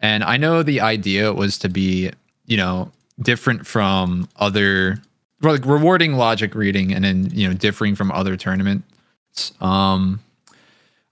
and 0.00 0.22
I 0.22 0.36
know 0.36 0.62
the 0.62 0.82
idea 0.82 1.32
was 1.32 1.56
to 1.60 1.70
be 1.70 2.10
you 2.44 2.58
know 2.58 2.92
different 3.22 3.66
from 3.66 4.28
other 4.36 5.00
like 5.40 5.64
rewarding 5.64 6.16
logic 6.16 6.54
reading 6.54 6.92
and 6.92 7.02
then 7.02 7.30
you 7.32 7.48
know 7.48 7.54
differing 7.54 7.94
from 7.94 8.12
other 8.12 8.36
tournaments. 8.36 9.54
Um, 9.62 10.20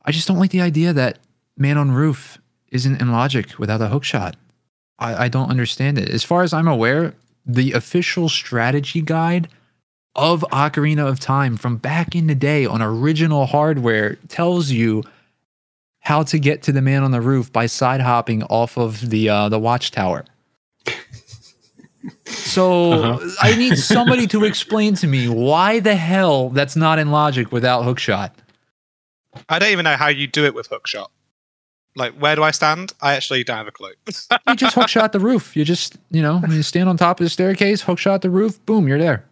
I 0.04 0.12
just 0.12 0.28
don't 0.28 0.38
like 0.38 0.50
the 0.50 0.60
idea 0.60 0.92
that 0.92 1.20
man 1.56 1.78
on 1.78 1.90
roof 1.90 2.38
isn't 2.70 3.00
in 3.00 3.12
logic 3.12 3.58
without 3.58 3.80
a 3.80 3.88
hook 3.88 4.04
shot. 4.04 4.36
I, 4.98 5.24
I 5.24 5.28
don't 5.28 5.50
understand 5.50 5.98
it. 5.98 6.08
As 6.08 6.24
far 6.24 6.42
as 6.42 6.52
I'm 6.52 6.68
aware, 6.68 7.14
the 7.46 7.72
official 7.72 8.28
strategy 8.28 9.00
guide 9.00 9.48
of 10.14 10.44
Ocarina 10.52 11.06
of 11.08 11.20
Time 11.20 11.56
from 11.56 11.76
back 11.76 12.14
in 12.16 12.26
the 12.26 12.34
day 12.34 12.66
on 12.66 12.82
original 12.82 13.46
hardware 13.46 14.16
tells 14.28 14.70
you 14.70 15.04
how 16.00 16.22
to 16.24 16.38
get 16.38 16.62
to 16.64 16.72
the 16.72 16.82
man 16.82 17.02
on 17.04 17.10
the 17.10 17.20
roof 17.20 17.52
by 17.52 17.66
side 17.66 18.00
hopping 18.00 18.42
off 18.44 18.76
of 18.78 19.10
the 19.10 19.28
uh, 19.28 19.48
the 19.48 19.58
watchtower. 19.58 20.24
So 22.26 22.92
Uh-huh. 22.92 23.30
I 23.40 23.54
need 23.56 23.76
somebody 23.76 24.26
to 24.28 24.44
explain 24.44 24.94
to 24.96 25.06
me 25.06 25.28
why 25.28 25.80
the 25.80 25.94
hell 25.96 26.48
that's 26.48 26.76
not 26.76 26.98
in 26.98 27.10
logic 27.10 27.52
without 27.52 27.84
hookshot. 27.84 28.30
I 29.48 29.58
don't 29.58 29.70
even 29.70 29.84
know 29.84 29.96
how 29.96 30.08
you 30.08 30.26
do 30.26 30.44
it 30.44 30.54
with 30.54 30.68
hookshot. 30.70 31.08
Like, 31.98 32.14
where 32.14 32.36
do 32.36 32.44
I 32.44 32.52
stand? 32.52 32.92
I 33.02 33.14
actually 33.14 33.42
don't 33.44 33.56
have 33.56 33.66
a 33.66 33.72
clue. 33.72 33.92
You 34.48 34.54
just 34.54 34.76
hookshot 34.76 35.12
the 35.12 35.20
roof. 35.20 35.56
You 35.56 35.64
just, 35.64 35.98
you 36.10 36.22
know, 36.22 36.40
you 36.48 36.62
stand 36.62 36.88
on 36.88 36.96
top 36.96 37.20
of 37.20 37.24
the 37.24 37.30
staircase, 37.30 37.82
hookshot 37.82 38.22
the 38.22 38.30
roof, 38.30 38.64
boom, 38.64 38.88
you're 38.88 38.98
there. 38.98 39.24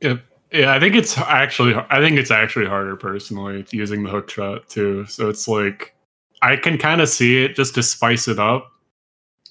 Yeah, 0.00 0.16
yeah. 0.50 0.74
I 0.74 0.80
think 0.80 0.96
it's 0.96 1.18
actually. 1.18 1.74
I 1.90 2.00
think 2.00 2.18
it's 2.18 2.30
actually 2.30 2.66
harder 2.66 2.96
personally 2.96 3.64
using 3.70 4.02
the 4.02 4.10
hook 4.10 4.30
shot 4.30 4.68
too. 4.68 5.04
So 5.06 5.28
it's 5.28 5.46
like 5.46 5.94
I 6.42 6.56
can 6.56 6.78
kind 6.78 7.00
of 7.00 7.08
see 7.08 7.44
it 7.44 7.54
just 7.54 7.74
to 7.74 7.82
spice 7.82 8.26
it 8.26 8.38
up 8.38 8.72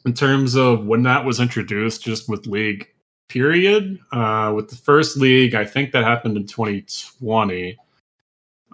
in 0.06 0.14
terms 0.14 0.56
of 0.56 0.86
when 0.86 1.04
that 1.04 1.24
was 1.24 1.40
introduced, 1.40 2.04
just 2.04 2.28
with 2.28 2.48
League. 2.48 2.88
Period. 3.28 4.00
Uh, 4.12 4.52
with 4.56 4.70
the 4.70 4.76
first 4.76 5.16
league, 5.18 5.54
I 5.54 5.64
think 5.64 5.92
that 5.92 6.04
happened 6.04 6.36
in 6.36 6.48
2020. 6.48 7.78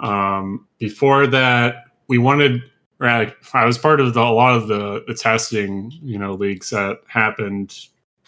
Um, 0.02 0.66
before 0.80 1.28
that, 1.28 1.84
we 2.08 2.18
wanted. 2.18 2.62
Right, 2.98 3.34
I 3.54 3.66
was 3.66 3.78
part 3.78 4.00
of 4.00 4.14
the, 4.14 4.22
a 4.22 4.32
lot 4.32 4.56
of 4.56 4.68
the, 4.70 5.04
the 5.06 5.14
testing, 5.14 5.92
you 6.02 6.18
know, 6.18 6.34
leagues 6.34 6.70
that 6.70 7.00
happened. 7.08 7.78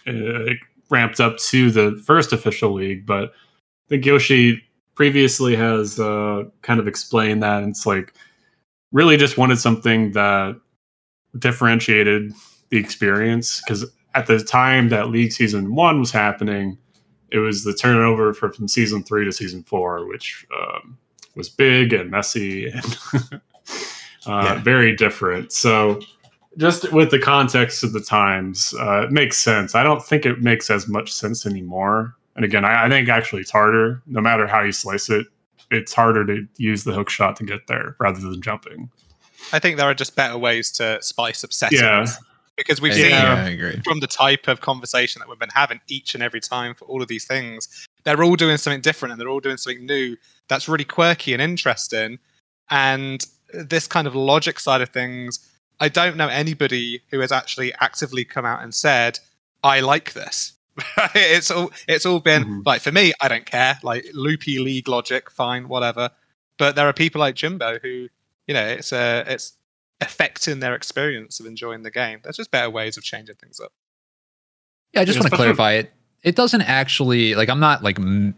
Uh, 0.05 0.51
it 0.51 0.57
ramped 0.89 1.21
up 1.21 1.37
to 1.37 1.71
the 1.71 2.01
first 2.05 2.33
official 2.33 2.73
league, 2.73 3.05
but 3.05 3.29
I 3.29 3.87
think 3.87 4.05
Yoshi 4.05 4.61
previously 4.95 5.55
has 5.55 5.99
uh, 5.99 6.43
kind 6.63 6.81
of 6.81 6.87
explained 6.87 7.43
that 7.43 7.63
it's 7.63 7.85
like 7.85 8.13
really 8.91 9.15
just 9.15 9.37
wanted 9.37 9.59
something 9.59 10.11
that 10.11 10.59
differentiated 11.37 12.33
the 12.69 12.77
experience 12.77 13.61
because 13.61 13.85
at 14.15 14.27
the 14.27 14.39
time 14.39 14.89
that 14.89 15.09
League 15.09 15.31
Season 15.31 15.75
One 15.75 15.99
was 15.99 16.11
happening, 16.11 16.77
it 17.31 17.39
was 17.39 17.63
the 17.63 17.73
turnover 17.73 18.33
from, 18.33 18.67
season 18.67 19.03
three 19.03 19.23
to 19.25 19.31
season 19.31 19.63
four, 19.63 20.07
which 20.07 20.45
um, 20.59 20.97
was 21.35 21.47
big 21.47 21.93
and 21.93 22.09
messy 22.09 22.67
and 22.67 22.97
uh, 24.27 24.41
Yeah. 24.43 24.61
very 24.63 24.95
different. 24.95 25.51
So 25.51 25.99
just 26.57 26.91
with 26.91 27.11
the 27.11 27.19
context 27.19 27.83
of 27.83 27.93
the 27.93 27.99
times, 28.01 28.73
uh, 28.79 29.01
it 29.03 29.11
makes 29.11 29.37
sense. 29.37 29.75
I 29.75 29.83
don't 29.83 30.03
think 30.03 30.25
it 30.25 30.41
makes 30.41 30.69
as 30.69 30.87
much 30.87 31.11
sense 31.11 31.45
anymore. 31.45 32.15
And 32.35 32.43
again, 32.45 32.65
I, 32.65 32.85
I 32.85 32.89
think 32.89 33.09
actually 33.09 33.41
it's 33.41 33.51
harder, 33.51 34.01
no 34.07 34.21
matter 34.21 34.47
how 34.47 34.61
you 34.61 34.71
slice 34.71 35.09
it. 35.09 35.25
It's 35.69 35.93
harder 35.93 36.25
to 36.25 36.47
use 36.57 36.83
the 36.83 36.93
hook 36.93 37.09
shot 37.09 37.35
to 37.37 37.43
get 37.43 37.67
there 37.67 37.95
rather 37.99 38.19
than 38.19 38.41
jumping. 38.41 38.89
I 39.53 39.59
think 39.59 39.77
there 39.77 39.87
are 39.89 39.93
just 39.93 40.15
better 40.15 40.37
ways 40.37 40.71
to 40.73 41.01
spice 41.01 41.43
up 41.43 41.51
settings. 41.53 41.81
Yeah. 41.81 42.05
Because 42.55 42.81
we've 42.81 42.97
Yeah, 42.97 43.35
seen 43.35 43.45
I 43.45 43.49
agree. 43.49 43.81
from 43.83 43.99
the 43.99 44.07
type 44.07 44.47
of 44.47 44.61
conversation 44.61 45.19
that 45.19 45.29
we've 45.29 45.37
been 45.37 45.49
having 45.53 45.79
each 45.89 46.15
and 46.15 46.23
every 46.23 46.39
time 46.39 46.73
for 46.73 46.85
all 46.85 47.01
of 47.03 47.07
these 47.07 47.25
things, 47.25 47.87
they're 48.03 48.23
all 48.23 48.35
doing 48.35 48.57
something 48.57 48.81
different 48.81 49.11
and 49.11 49.21
they're 49.21 49.29
all 49.29 49.39
doing 49.39 49.57
something 49.57 49.85
new 49.85 50.15
that's 50.47 50.67
really 50.67 50.85
quirky 50.85 51.33
and 51.33 51.41
interesting. 51.41 52.17
And 52.71 53.23
this 53.53 53.87
kind 53.87 54.07
of 54.07 54.15
logic 54.15 54.59
side 54.59 54.81
of 54.81 54.89
things, 54.89 55.39
I 55.79 55.89
don't 55.89 56.17
know 56.17 56.27
anybody 56.27 57.01
who 57.11 57.19
has 57.19 57.31
actually 57.31 57.73
actively 57.79 58.25
come 58.25 58.45
out 58.45 58.61
and 58.63 58.73
said, 58.73 59.19
I 59.63 59.79
like 59.79 60.13
this. 60.13 60.53
it's 61.15 61.49
all 61.49 61.71
it's 61.87 62.05
all 62.05 62.19
been 62.19 62.43
Mhm. 62.45 62.61
like 62.65 62.81
for 62.81 62.91
me, 62.91 63.11
I 63.19 63.27
don't 63.27 63.45
care. 63.45 63.79
Like 63.83 64.05
loopy 64.13 64.59
league 64.59 64.87
logic, 64.87 65.31
fine, 65.31 65.67
whatever. 65.67 66.11
But 66.59 66.75
there 66.75 66.87
are 66.87 66.93
people 66.93 67.19
like 67.19 67.35
Jimbo 67.35 67.79
who, 67.81 68.09
you 68.47 68.53
know, 68.53 68.65
it's 68.65 68.93
uh, 68.93 69.23
it's 69.27 69.53
affecting 70.01 70.59
their 70.59 70.75
experience 70.75 71.39
of 71.39 71.47
enjoying 71.47 71.81
the 71.81 71.89
game. 71.89 72.19
There's 72.23 72.37
just 72.37 72.51
better 72.51 72.69
ways 72.69 72.95
of 72.97 73.03
changing 73.03 73.35
things 73.35 73.59
up. 73.59 73.71
Yeah, 74.93 75.01
I 75.01 75.05
just 75.05 75.19
want 75.19 75.31
to 75.31 75.35
clarify 75.35 75.71
it. 75.81 75.91
It 76.23 76.35
doesn't 76.35 76.61
actually 76.61 77.33
like 77.35 77.49
I'm 77.49 77.59
not 77.59 77.83
like 77.83 77.99
m- 77.99 78.35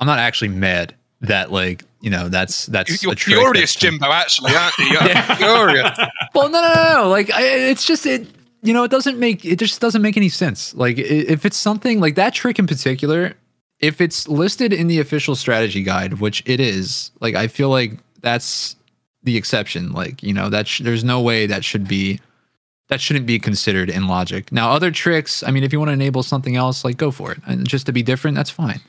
I'm 0.00 0.06
not 0.06 0.18
actually 0.18 0.48
mad 0.48 0.94
that 1.20 1.52
like 1.52 1.84
you 2.02 2.10
know 2.10 2.28
that's 2.28 2.66
that's 2.66 3.02
You're 3.02 3.14
furious, 3.16 3.74
that's- 3.74 3.74
Jimbo, 3.76 4.06
actually, 4.12 4.54
aren't 4.54 4.76
you? 4.78 4.84
You're 4.86 5.02
Yeah. 5.08 5.34
furious. 5.36 5.98
Well, 6.34 6.48
no, 6.50 6.60
no, 6.62 6.72
no, 6.74 6.94
no. 7.02 7.08
Like 7.08 7.30
I, 7.30 7.42
it's 7.70 7.84
just 7.86 8.04
it. 8.06 8.26
You 8.64 8.72
know, 8.72 8.84
it 8.84 8.90
doesn't 8.90 9.18
make 9.18 9.44
it 9.44 9.58
just 9.58 9.80
doesn't 9.80 10.02
make 10.02 10.16
any 10.16 10.28
sense. 10.28 10.74
Like 10.74 10.98
if 10.98 11.44
it's 11.46 11.56
something 11.56 11.98
like 12.00 12.14
that 12.16 12.32
trick 12.34 12.58
in 12.58 12.66
particular, 12.66 13.34
if 13.80 14.00
it's 14.00 14.28
listed 14.28 14.72
in 14.72 14.86
the 14.86 15.00
official 15.00 15.34
strategy 15.34 15.82
guide, 15.82 16.14
which 16.20 16.42
it 16.46 16.60
is, 16.60 17.10
like 17.20 17.34
I 17.34 17.48
feel 17.48 17.70
like 17.70 17.92
that's 18.20 18.76
the 19.24 19.36
exception. 19.36 19.92
Like 19.92 20.22
you 20.22 20.32
know 20.32 20.48
that 20.48 20.68
sh- 20.68 20.80
there's 20.84 21.02
no 21.04 21.20
way 21.20 21.46
that 21.46 21.64
should 21.64 21.88
be 21.88 22.20
that 22.88 23.00
shouldn't 23.00 23.26
be 23.26 23.38
considered 23.38 23.88
in 23.90 24.06
logic. 24.06 24.52
Now, 24.52 24.70
other 24.72 24.90
tricks, 24.90 25.42
I 25.42 25.50
mean, 25.50 25.64
if 25.64 25.72
you 25.72 25.78
want 25.78 25.88
to 25.88 25.94
enable 25.94 26.22
something 26.22 26.56
else, 26.56 26.84
like 26.84 26.96
go 26.98 27.10
for 27.10 27.32
it. 27.32 27.38
And 27.46 27.66
just 27.68 27.86
to 27.86 27.92
be 27.92 28.02
different, 28.02 28.36
that's 28.36 28.50
fine. 28.50 28.80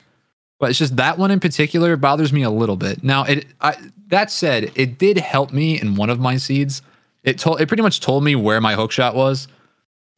But 0.60 0.70
it's 0.70 0.78
just 0.78 0.96
that 0.96 1.18
one 1.18 1.30
in 1.30 1.40
particular 1.40 1.96
bothers 1.96 2.32
me 2.32 2.42
a 2.42 2.50
little 2.50 2.76
bit. 2.76 3.02
Now, 3.02 3.24
it 3.24 3.46
I, 3.60 3.76
that 4.08 4.30
said, 4.30 4.70
it 4.74 4.98
did 4.98 5.18
help 5.18 5.52
me 5.52 5.80
in 5.80 5.96
one 5.96 6.10
of 6.10 6.20
my 6.20 6.36
seeds. 6.36 6.82
It 7.22 7.38
told 7.38 7.60
it 7.60 7.66
pretty 7.66 7.82
much 7.82 8.00
told 8.00 8.22
me 8.22 8.36
where 8.36 8.60
my 8.60 8.74
hook 8.74 8.92
shot 8.92 9.14
was 9.14 9.48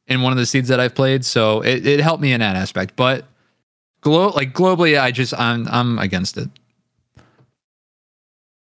in 0.07 0.23
one 0.23 0.33
of 0.33 0.39
the 0.39 0.47
seeds 0.47 0.69
that 0.69 0.79
I've 0.79 0.95
played, 0.95 1.25
so 1.25 1.63
it, 1.63 1.87
it 1.87 2.01
helped 2.01 2.23
me 2.23 2.33
in 2.33 2.41
that 2.41 2.57
aspect. 2.57 2.97
But 2.97 3.25
glo- 4.01 4.31
like 4.31 4.53
globally, 4.53 5.01
I 5.01 5.11
just 5.11 5.33
I'm 5.39 5.67
I'm 5.69 5.99
against 5.99 6.37
it. 6.37 6.49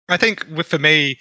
I 0.09 0.17
think 0.17 0.47
with, 0.55 0.69
for 0.69 0.79
me, 0.79 1.19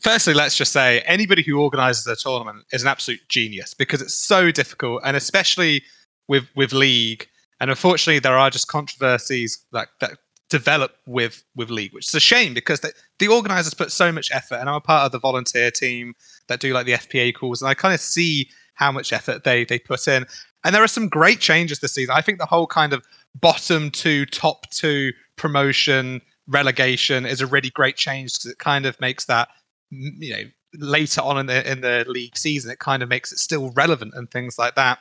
firstly, 0.00 0.32
let's 0.32 0.56
just 0.56 0.72
say 0.72 1.00
anybody 1.00 1.42
who 1.42 1.60
organizes 1.60 2.06
a 2.06 2.16
tournament 2.16 2.64
is 2.72 2.82
an 2.82 2.88
absolute 2.88 3.20
genius 3.28 3.74
because 3.74 4.00
it's 4.00 4.14
so 4.14 4.50
difficult, 4.50 5.02
and 5.04 5.16
especially 5.16 5.82
with 6.26 6.48
with 6.56 6.72
league. 6.72 7.28
And 7.60 7.70
unfortunately, 7.70 8.20
there 8.20 8.38
are 8.38 8.50
just 8.50 8.68
controversies 8.68 9.64
that 9.72 9.88
that 10.00 10.18
develop 10.48 10.96
with 11.06 11.44
with 11.54 11.70
league, 11.70 11.92
which 11.92 12.08
is 12.08 12.14
a 12.14 12.20
shame 12.20 12.54
because 12.54 12.80
the, 12.80 13.28
organizers 13.28 13.74
put 13.74 13.92
so 13.92 14.10
much 14.12 14.30
effort, 14.32 14.56
and 14.56 14.68
I'm 14.68 14.76
a 14.76 14.80
part 14.80 15.04
of 15.04 15.12
the 15.12 15.18
volunteer 15.18 15.70
team 15.70 16.14
that 16.48 16.60
do 16.60 16.72
like 16.72 16.86
the 16.86 16.92
FPA 16.92 17.34
calls, 17.34 17.60
and 17.60 17.68
I 17.68 17.74
kind 17.74 17.94
of 17.94 18.00
see 18.00 18.48
how 18.74 18.92
much 18.92 19.12
effort 19.12 19.44
they 19.44 19.64
they 19.64 19.78
put 19.78 20.06
in. 20.08 20.26
And 20.64 20.74
there 20.74 20.82
are 20.82 20.88
some 20.88 21.08
great 21.08 21.40
changes 21.40 21.80
this 21.80 21.94
season. 21.94 22.14
I 22.16 22.20
think 22.20 22.38
the 22.38 22.46
whole 22.46 22.66
kind 22.66 22.92
of 22.92 23.04
bottom 23.34 23.90
two, 23.90 24.26
top 24.26 24.70
two 24.70 25.12
promotion 25.36 26.20
relegation 26.48 27.26
is 27.26 27.40
a 27.40 27.46
really 27.46 27.70
great 27.70 27.96
change 27.96 28.32
because 28.32 28.50
it 28.50 28.58
kind 28.58 28.86
of 28.86 28.98
makes 29.00 29.26
that 29.26 29.48
you 29.90 30.34
know 30.34 30.42
later 30.74 31.20
on 31.20 31.38
in 31.38 31.46
the 31.46 31.70
in 31.70 31.80
the 31.80 32.04
league 32.08 32.36
season 32.36 32.70
it 32.70 32.78
kind 32.78 33.02
of 33.02 33.08
makes 33.08 33.32
it 33.32 33.38
still 33.38 33.70
relevant 33.70 34.12
and 34.14 34.30
things 34.30 34.58
like 34.58 34.74
that 34.74 34.98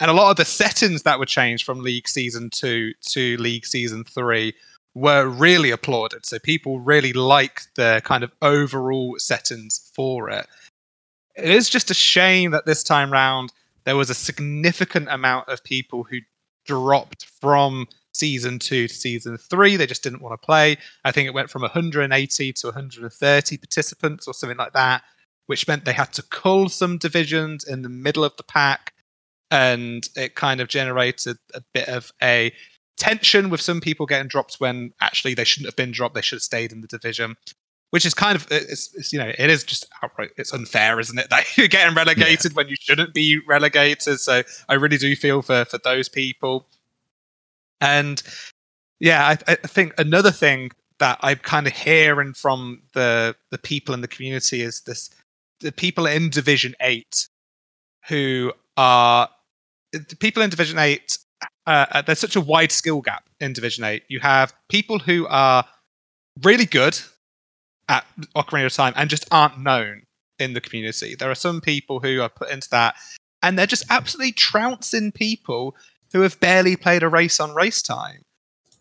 and 0.00 0.10
a 0.10 0.14
lot 0.14 0.30
of 0.30 0.36
the 0.36 0.44
settings 0.44 1.02
that 1.02 1.18
were 1.18 1.26
changed 1.26 1.64
from 1.64 1.82
league 1.82 2.08
season 2.08 2.50
2 2.50 2.92
to 3.00 3.36
league 3.38 3.66
season 3.66 4.04
3 4.04 4.54
were 4.94 5.26
really 5.26 5.70
applauded 5.70 6.24
so 6.24 6.38
people 6.38 6.80
really 6.80 7.12
like 7.12 7.62
the 7.74 8.00
kind 8.04 8.24
of 8.24 8.32
overall 8.42 9.16
settings 9.18 9.90
for 9.94 10.30
it 10.30 10.46
it 11.34 11.50
is 11.50 11.68
just 11.68 11.90
a 11.90 11.94
shame 11.94 12.50
that 12.50 12.66
this 12.66 12.82
time 12.82 13.12
round 13.12 13.52
there 13.84 13.96
was 13.96 14.10
a 14.10 14.14
significant 14.14 15.08
amount 15.08 15.48
of 15.48 15.62
people 15.62 16.02
who 16.04 16.18
dropped 16.66 17.26
from 17.26 17.86
season 18.12 18.58
two 18.58 18.88
to 18.88 18.94
season 18.94 19.38
three. 19.38 19.76
They 19.76 19.86
just 19.86 20.02
didn't 20.02 20.22
want 20.22 20.40
to 20.40 20.44
play. 20.44 20.76
I 21.04 21.12
think 21.12 21.28
it 21.28 21.34
went 21.34 21.50
from 21.50 21.62
180 21.62 22.52
to 22.52 22.66
130 22.66 23.56
participants 23.58 24.26
or 24.26 24.34
something 24.34 24.58
like 24.58 24.72
that, 24.72 25.02
which 25.46 25.68
meant 25.68 25.84
they 25.84 25.92
had 25.92 26.12
to 26.14 26.22
cull 26.22 26.68
some 26.68 26.98
divisions 26.98 27.64
in 27.64 27.82
the 27.82 27.88
middle 27.88 28.24
of 28.24 28.36
the 28.36 28.42
pack. 28.42 28.92
And 29.50 30.08
it 30.16 30.34
kind 30.34 30.60
of 30.60 30.68
generated 30.68 31.38
a 31.54 31.62
bit 31.72 31.88
of 31.88 32.12
a 32.22 32.52
tension 32.96 33.50
with 33.50 33.60
some 33.60 33.80
people 33.80 34.06
getting 34.06 34.28
dropped 34.28 34.56
when 34.58 34.92
actually 35.00 35.34
they 35.34 35.44
shouldn't 35.44 35.68
have 35.68 35.76
been 35.76 35.92
dropped. 35.92 36.14
They 36.14 36.22
should 36.22 36.36
have 36.36 36.42
stayed 36.42 36.72
in 36.72 36.80
the 36.80 36.86
division. 36.86 37.36
Which 37.90 38.04
is 38.04 38.14
kind 38.14 38.34
of, 38.34 38.48
it's, 38.50 38.92
it's 38.94 39.12
you 39.12 39.18
know, 39.18 39.32
it 39.38 39.48
is 39.48 39.62
just 39.62 39.86
outright, 40.02 40.30
it's 40.36 40.52
unfair, 40.52 40.98
isn't 40.98 41.18
it? 41.18 41.28
That 41.30 41.56
you're 41.56 41.68
getting 41.68 41.94
relegated 41.94 42.54
when 42.54 42.68
you 42.68 42.74
shouldn't 42.78 43.14
be 43.14 43.40
relegated. 43.46 44.18
So 44.18 44.42
I 44.68 44.74
really 44.74 44.98
do 44.98 45.14
feel 45.14 45.40
for 45.40 45.64
for 45.64 45.78
those 45.78 46.08
people. 46.08 46.66
And 47.80 48.22
yeah, 48.98 49.26
I, 49.26 49.52
I 49.52 49.54
think 49.54 49.94
another 49.98 50.32
thing 50.32 50.72
that 50.98 51.18
I'm 51.22 51.38
kind 51.38 51.66
of 51.66 51.72
hearing 51.74 52.32
from 52.32 52.82
the 52.92 53.36
the 53.50 53.58
people 53.58 53.94
in 53.94 54.00
the 54.00 54.08
community 54.08 54.62
is 54.62 54.80
this: 54.82 55.10
the 55.60 55.72
people 55.72 56.06
in 56.06 56.30
Division 56.30 56.74
Eight 56.80 57.28
who 58.08 58.52
are 58.76 59.28
the 59.98 60.16
people 60.16 60.42
in 60.42 60.50
Division 60.50 60.78
Eight 60.78 61.18
uh, 61.66 61.86
uh, 61.90 62.02
there's 62.02 62.18
such 62.18 62.36
a 62.36 62.40
wide 62.40 62.72
skill 62.72 63.00
gap 63.00 63.24
in 63.40 63.52
Division 63.52 63.84
Eight. 63.84 64.04
You 64.08 64.20
have 64.20 64.54
people 64.68 64.98
who 64.98 65.26
are 65.28 65.64
really 66.42 66.66
good 66.66 66.98
at 67.88 68.06
Ocarina 68.36 68.66
of 68.66 68.72
Time 68.72 68.92
and 68.96 69.10
just 69.10 69.26
aren't 69.30 69.58
known 69.58 70.02
in 70.38 70.52
the 70.52 70.60
community. 70.60 71.14
There 71.14 71.30
are 71.30 71.36
some 71.36 71.60
people 71.60 72.00
who 72.00 72.20
are 72.20 72.28
put 72.28 72.50
into 72.50 72.68
that, 72.70 72.94
and 73.42 73.58
they're 73.58 73.66
just 73.66 73.84
absolutely 73.90 74.32
trouncing 74.32 75.12
people 75.12 75.74
who 76.12 76.20
have 76.20 76.38
barely 76.40 76.76
played 76.76 77.02
a 77.02 77.08
race 77.08 77.40
on 77.40 77.54
race 77.54 77.82
time. 77.82 78.22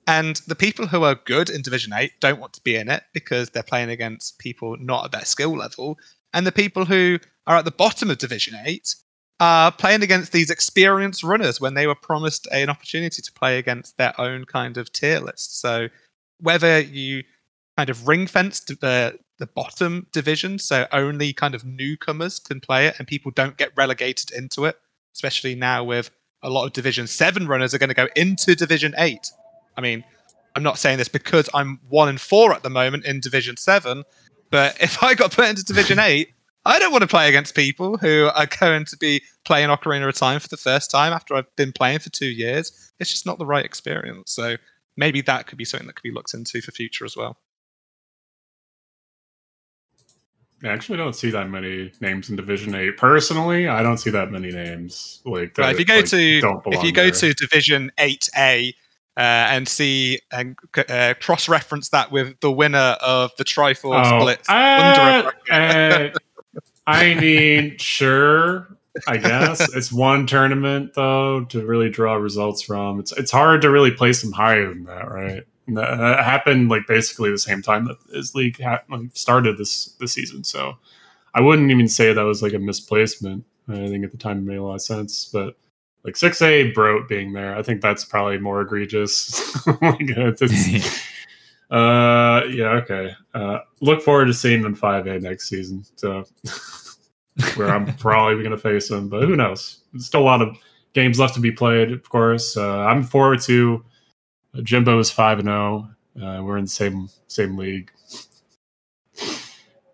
And 0.07 0.35
the 0.47 0.55
people 0.55 0.87
who 0.87 1.03
are 1.03 1.15
good 1.15 1.49
in 1.49 1.63
Division 1.63 1.91
8 1.91 2.11
don't 2.19 2.39
want 2.39 2.53
to 2.53 2.61
be 2.61 2.75
in 2.75 2.89
it 2.89 3.03
because 3.11 3.49
they're 3.49 3.63
playing 3.63 3.89
against 3.89 4.37
people 4.37 4.77
not 4.77 5.05
at 5.05 5.11
their 5.11 5.25
skill 5.25 5.57
level. 5.57 5.97
And 6.31 6.45
the 6.45 6.51
people 6.51 6.85
who 6.85 7.17
are 7.47 7.57
at 7.57 7.65
the 7.65 7.71
bottom 7.71 8.11
of 8.11 8.19
Division 8.19 8.55
8 8.63 8.95
are 9.39 9.71
playing 9.71 10.01
against 10.01 10.31
these 10.31 10.49
experienced 10.49 11.23
runners 11.23 11.59
when 11.59 11.73
they 11.73 11.87
were 11.87 11.95
promised 11.95 12.47
an 12.51 12.69
opportunity 12.69 13.21
to 13.21 13.33
play 13.33 13.57
against 13.57 13.97
their 13.97 14.19
own 14.19 14.45
kind 14.45 14.77
of 14.77 14.91
tier 14.91 15.19
list. 15.19 15.59
So 15.59 15.89
whether 16.39 16.79
you 16.79 17.23
kind 17.77 17.89
of 17.89 18.07
ring 18.07 18.27
fence 18.27 18.59
the 18.61 18.77
uh, 18.81 19.11
the 19.37 19.47
bottom 19.47 20.07
division, 20.13 20.57
so 20.57 20.87
only 20.93 21.33
kind 21.33 21.53
of 21.55 21.65
newcomers 21.65 22.39
can 22.39 22.61
play 22.61 22.87
it, 22.87 22.95
and 22.97 23.07
people 23.07 23.31
don't 23.31 23.57
get 23.57 23.71
relegated 23.75 24.31
into 24.31 24.63
it. 24.65 24.79
Especially 25.13 25.55
now 25.55 25.83
with 25.83 26.09
a 26.41 26.49
lot 26.49 26.65
of 26.65 26.73
Division 26.73 27.07
Seven 27.07 27.47
runners 27.47 27.73
are 27.73 27.77
going 27.77 27.89
to 27.89 27.93
go 27.93 28.07
into 28.15 28.55
Division 28.55 28.93
Eight. 28.97 29.31
I 29.75 29.81
mean, 29.81 30.03
I'm 30.55 30.63
not 30.63 30.77
saying 30.77 30.97
this 30.97 31.09
because 31.09 31.49
I'm 31.53 31.79
one 31.89 32.07
and 32.07 32.19
four 32.19 32.53
at 32.53 32.63
the 32.63 32.69
moment 32.69 33.05
in 33.05 33.19
Division 33.19 33.57
Seven, 33.57 34.03
but 34.51 34.81
if 34.81 35.03
I 35.03 35.15
got 35.15 35.31
put 35.31 35.49
into 35.49 35.65
Division 35.65 35.99
Eight, 35.99 36.29
I 36.65 36.79
don't 36.79 36.91
want 36.91 37.03
to 37.03 37.07
play 37.07 37.29
against 37.29 37.55
people 37.55 37.97
who 37.97 38.29
are 38.33 38.47
going 38.59 38.85
to 38.85 38.97
be 38.97 39.21
playing 39.43 39.69
Ocarina 39.69 40.07
of 40.07 40.15
Time 40.15 40.39
for 40.39 40.47
the 40.47 40.57
first 40.57 40.89
time 40.89 41.13
after 41.13 41.35
I've 41.35 41.55
been 41.55 41.71
playing 41.71 41.99
for 41.99 42.09
two 42.09 42.27
years. 42.27 42.91
It's 42.99 43.11
just 43.11 43.25
not 43.25 43.37
the 43.37 43.45
right 43.45 43.63
experience. 43.63 44.31
So 44.31 44.57
maybe 44.97 45.21
that 45.21 45.45
could 45.45 45.59
be 45.59 45.65
something 45.65 45.87
that 45.87 45.95
could 45.95 46.03
be 46.03 46.11
looked 46.11 46.33
into 46.33 46.61
for 46.61 46.71
future 46.71 47.05
as 47.05 47.15
well. 47.15 47.37
I 50.63 50.69
actually 50.69 50.97
don't 50.97 51.15
see 51.15 51.29
that 51.29 51.49
many 51.49 51.91
names 52.01 52.29
in 52.29 52.35
Division 52.35 52.73
Eight. 52.73 52.97
Personally, 52.97 53.67
I 53.67 53.83
don't 53.83 53.97
see 53.97 54.09
that 54.09 54.31
many 54.31 54.49
names. 54.49 55.21
Like, 55.23 55.53
that, 55.55 55.73
if 55.73 55.79
you 55.79 55.85
go 55.85 55.97
like, 55.97 56.05
to 56.05 56.61
if 56.67 56.83
you 56.83 56.91
go 56.91 57.03
there. 57.03 57.11
to 57.11 57.33
Division 57.33 57.91
Eight 57.99 58.29
A 58.35 58.73
uh, 59.17 59.19
and 59.19 59.67
see 59.67 60.19
and 60.31 60.57
uh, 60.89 61.13
cross 61.21 61.47
reference 61.47 61.89
that 61.89 62.11
with 62.11 62.39
the 62.39 62.51
winner 62.51 62.97
of 63.01 63.31
the 63.37 63.43
Triforce 63.43 64.11
oh, 64.11 64.19
Blitz 64.19 64.49
uh, 64.49 65.29
I 66.87 67.15
mean, 67.15 67.77
sure, 67.77 68.67
I 69.07 69.17
guess 69.17 69.73
it's 69.75 69.91
one 69.91 70.27
tournament 70.27 70.93
though 70.93 71.45
to 71.45 71.65
really 71.65 71.89
draw 71.89 72.15
results 72.15 72.61
from. 72.61 72.99
It's 72.99 73.11
it's 73.13 73.31
hard 73.31 73.61
to 73.61 73.71
really 73.71 73.91
place 73.91 74.21
them 74.21 74.31
higher 74.31 74.69
than 74.69 74.85
that, 74.85 75.09
right? 75.09 75.43
And 75.67 75.77
that, 75.77 76.23
happened 76.23 76.69
like 76.69 76.85
basically 76.87 77.31
the 77.31 77.39
same 77.39 77.61
time 77.61 77.85
that 77.85 77.97
this 78.11 78.35
league 78.35 78.61
ha- 78.61 78.83
like, 78.89 79.09
started 79.13 79.57
this 79.57 79.87
this 79.99 80.13
season. 80.13 80.43
So 80.43 80.77
I 81.33 81.41
wouldn't 81.41 81.71
even 81.71 81.87
say 81.87 82.13
that 82.13 82.21
was 82.21 82.43
like 82.43 82.53
a 82.53 82.59
misplacement. 82.59 83.45
I 83.67 83.87
think 83.87 84.05
at 84.05 84.11
the 84.11 84.17
time 84.17 84.37
it 84.39 84.43
made 84.43 84.57
a 84.57 84.63
lot 84.63 84.75
of 84.75 84.81
sense, 84.81 85.29
but 85.33 85.55
like 86.03 86.15
six 86.15 86.41
A 86.41 86.71
Broat 86.71 87.09
being 87.09 87.33
there, 87.33 87.57
I 87.57 87.63
think 87.63 87.81
that's 87.81 88.05
probably 88.05 88.37
more 88.37 88.61
egregious. 88.61 89.55
like, 89.81 89.97
it's, 90.01 90.41
uh, 91.75 92.45
yeah, 92.45 92.69
okay. 92.69 93.11
Uh, 93.33 93.59
look 93.81 94.01
forward 94.01 94.25
to 94.27 94.33
seeing 94.33 94.61
them 94.61 94.75
five 94.75 95.07
A 95.07 95.19
next 95.19 95.49
season. 95.49 95.83
So 95.97 96.23
where 97.55 97.69
I'm 97.69 97.93
probably 97.97 98.41
going 98.43 98.55
to 98.55 98.57
face 98.57 98.87
them, 98.87 99.09
but 99.09 99.23
who 99.23 99.35
knows? 99.35 99.81
There's 99.91 100.05
still 100.05 100.21
a 100.21 100.23
lot 100.23 100.41
of 100.41 100.57
games 100.93 101.19
left 101.19 101.33
to 101.33 101.41
be 101.41 101.51
played. 101.51 101.91
Of 101.91 102.07
course, 102.07 102.55
uh, 102.55 102.79
I'm 102.79 103.03
forward 103.03 103.41
to 103.41 103.83
Jimbo 104.63 104.99
is 104.99 105.11
five 105.11 105.39
and 105.39 105.47
zero. 105.47 105.89
Uh, 106.15 106.41
we're 106.43 106.57
in 106.57 106.63
the 106.63 106.69
same 106.71 107.09
same 107.27 107.57
league. 107.57 107.91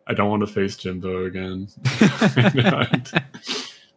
I 0.06 0.14
don't 0.14 0.30
want 0.30 0.42
to 0.42 0.54
face 0.54 0.76
Jimbo 0.76 1.26
again. 1.26 1.68
I 1.86 3.02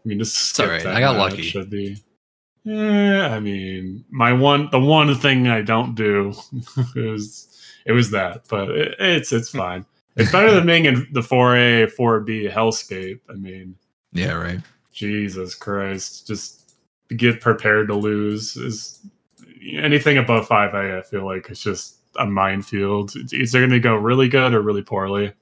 mean, 0.06 0.18
just 0.20 0.36
skip 0.36 0.66
all 0.66 0.72
right. 0.72 0.86
I 0.86 1.00
got 1.00 1.18
lucky. 1.18 1.42
Should 1.42 1.68
be. 1.68 1.98
Yeah, 2.64 3.34
I 3.34 3.40
mean, 3.40 4.06
my 4.10 4.32
one, 4.32 4.70
the 4.70 4.80
one 4.80 5.14
thing 5.16 5.48
I 5.48 5.60
don't 5.60 5.94
do 5.94 6.32
is 6.96 7.53
it 7.84 7.92
was 7.92 8.10
that, 8.10 8.44
but 8.48 8.70
it, 8.70 8.94
it's 8.98 9.32
it's 9.32 9.50
fine. 9.50 9.84
It's 10.16 10.30
better 10.30 10.52
than 10.52 10.66
being 10.66 10.84
in 10.84 11.08
the 11.12 11.22
four 11.22 11.56
A, 11.56 11.86
four 11.86 12.20
B 12.20 12.48
hellscape. 12.48 13.20
I 13.28 13.34
mean, 13.34 13.74
yeah, 14.12 14.32
right. 14.32 14.60
Jesus 14.92 15.54
Christ, 15.54 16.26
just 16.26 16.76
get 17.16 17.40
prepared 17.40 17.88
to 17.88 17.94
lose 17.94 18.56
is 18.56 19.04
anything 19.72 20.18
above 20.18 20.46
five 20.46 20.74
A. 20.74 20.98
I 20.98 21.02
feel 21.02 21.24
like 21.24 21.48
it's 21.50 21.62
just 21.62 21.96
a 22.16 22.26
minefield. 22.26 23.12
It's 23.16 23.32
either 23.32 23.60
going 23.60 23.70
to 23.70 23.80
go 23.80 23.96
really 23.96 24.28
good 24.28 24.54
or 24.54 24.62
really 24.62 24.82
poorly. 24.82 25.32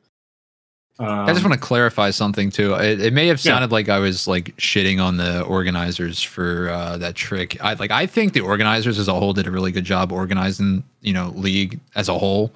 Um, 0.99 1.09
I 1.09 1.33
just 1.33 1.43
want 1.45 1.55
to 1.55 1.61
clarify 1.61 2.11
something 2.11 2.51
too. 2.51 2.75
It, 2.75 3.01
it 3.01 3.13
may 3.13 3.27
have 3.29 3.39
Yeah. 3.45 3.53
sounded 3.55 3.73
like 3.73 3.89
I 3.89 3.99
was 3.99 4.29
like 4.29 4.55
shitting 4.59 5.03
on 5.03 5.17
the 5.17 5.43
organizers 5.43 6.23
for 6.23 6.69
uh, 6.69 6.99
that 6.99 7.15
trick. 7.15 7.57
I 7.65 7.75
like 7.75 7.91
I 7.91 8.07
think 8.07 8.35
the 8.35 8.41
organizers 8.43 8.99
as 8.99 9.09
a 9.09 9.15
whole 9.15 9.33
did 9.33 9.47
a 9.47 9.51
really 9.51 9.73
good 9.73 9.85
job 9.85 10.13
organizing, 10.13 10.85
you 11.01 11.13
know, 11.15 11.33
league 11.35 11.81
as 11.97 12.09
a 12.09 12.19
whole. 12.19 12.53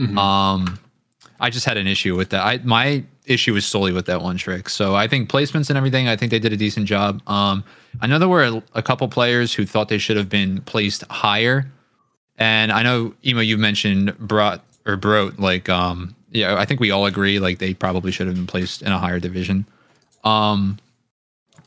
mhm. 0.00 0.16
Um, 0.18 0.78
I 1.38 1.50
just 1.50 1.66
had 1.66 1.76
an 1.76 1.86
issue 1.86 2.16
with 2.16 2.30
that. 2.30 2.42
I 2.44 2.58
my 2.64 3.04
issue 3.26 3.52
was 3.52 3.66
solely 3.66 3.92
with 3.92 4.06
that 4.06 4.22
one 4.22 4.38
trick. 4.38 4.68
So 4.70 4.94
I 4.96 5.06
think 5.06 5.28
placements 5.30 5.68
and 5.68 5.76
everything. 5.76 6.08
I 6.08 6.16
think 6.16 6.30
they 6.30 6.38
did 6.38 6.54
a 6.54 6.56
decent 6.56 6.86
job. 6.86 7.20
Um, 7.28 7.62
I 8.00 8.06
know 8.06 8.18
there 8.18 8.28
were 8.28 8.44
a, 8.44 8.62
a 8.74 8.82
couple 8.82 9.06
players 9.08 9.52
who 9.52 9.66
thought 9.66 9.88
they 9.90 9.98
should 9.98 10.16
have 10.16 10.30
been 10.30 10.62
placed 10.62 11.04
higher, 11.10 11.66
and 12.38 12.72
I 12.72 12.82
know 12.82 13.14
Emo 13.24 13.40
you 13.42 13.58
mentioned 13.58 14.16
brought 14.18 14.64
or 14.86 14.96
brote 14.96 15.38
like 15.38 15.68
um 15.68 16.14
yeah 16.30 16.56
I 16.56 16.64
think 16.64 16.80
we 16.80 16.90
all 16.90 17.06
agree 17.06 17.38
like 17.38 17.58
they 17.58 17.74
probably 17.74 18.12
should 18.12 18.26
have 18.26 18.36
been 18.36 18.46
placed 18.46 18.82
in 18.82 18.92
a 18.92 18.98
higher 18.98 19.20
division. 19.20 19.66
Um, 20.24 20.78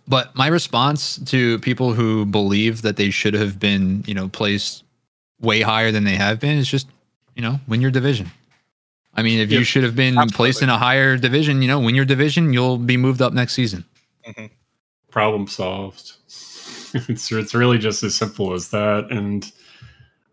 but 0.08 0.36
my 0.36 0.48
response 0.48 1.18
to 1.26 1.60
people 1.60 1.94
who 1.94 2.26
believe 2.26 2.82
that 2.82 2.98
they 2.98 3.10
should 3.10 3.34
have 3.34 3.60
been 3.60 4.04
you 4.08 4.14
know 4.14 4.28
placed 4.30 4.84
way 5.40 5.62
higher 5.62 5.92
than 5.92 6.04
they 6.04 6.16
have 6.16 6.40
been 6.40 6.58
is 6.58 6.68
just 6.68 6.88
you 7.36 7.42
know 7.42 7.60
win 7.68 7.82
your 7.82 7.92
division. 7.92 8.32
I 9.16 9.22
mean, 9.22 9.40
if 9.40 9.52
you 9.52 9.64
should 9.64 9.84
have 9.84 9.96
been 9.96 10.16
placed 10.30 10.62
in 10.62 10.70
a 10.70 10.78
higher 10.78 11.18
division, 11.18 11.62
you 11.62 11.68
know, 11.68 11.80
win 11.80 11.96
your 11.96 12.06
division, 12.06 12.54
you'll 12.54 12.78
be 12.78 12.96
moved 12.96 13.22
up 13.22 13.34
next 13.34 13.54
season. 13.54 13.84
problem 15.12 15.48
solved. 15.48 16.14
it's 16.94 17.32
it's 17.32 17.54
really 17.54 17.78
just 17.78 18.04
as 18.04 18.16
simple 18.16 18.54
as 18.54 18.70
that, 18.70 19.08
and 19.12 19.52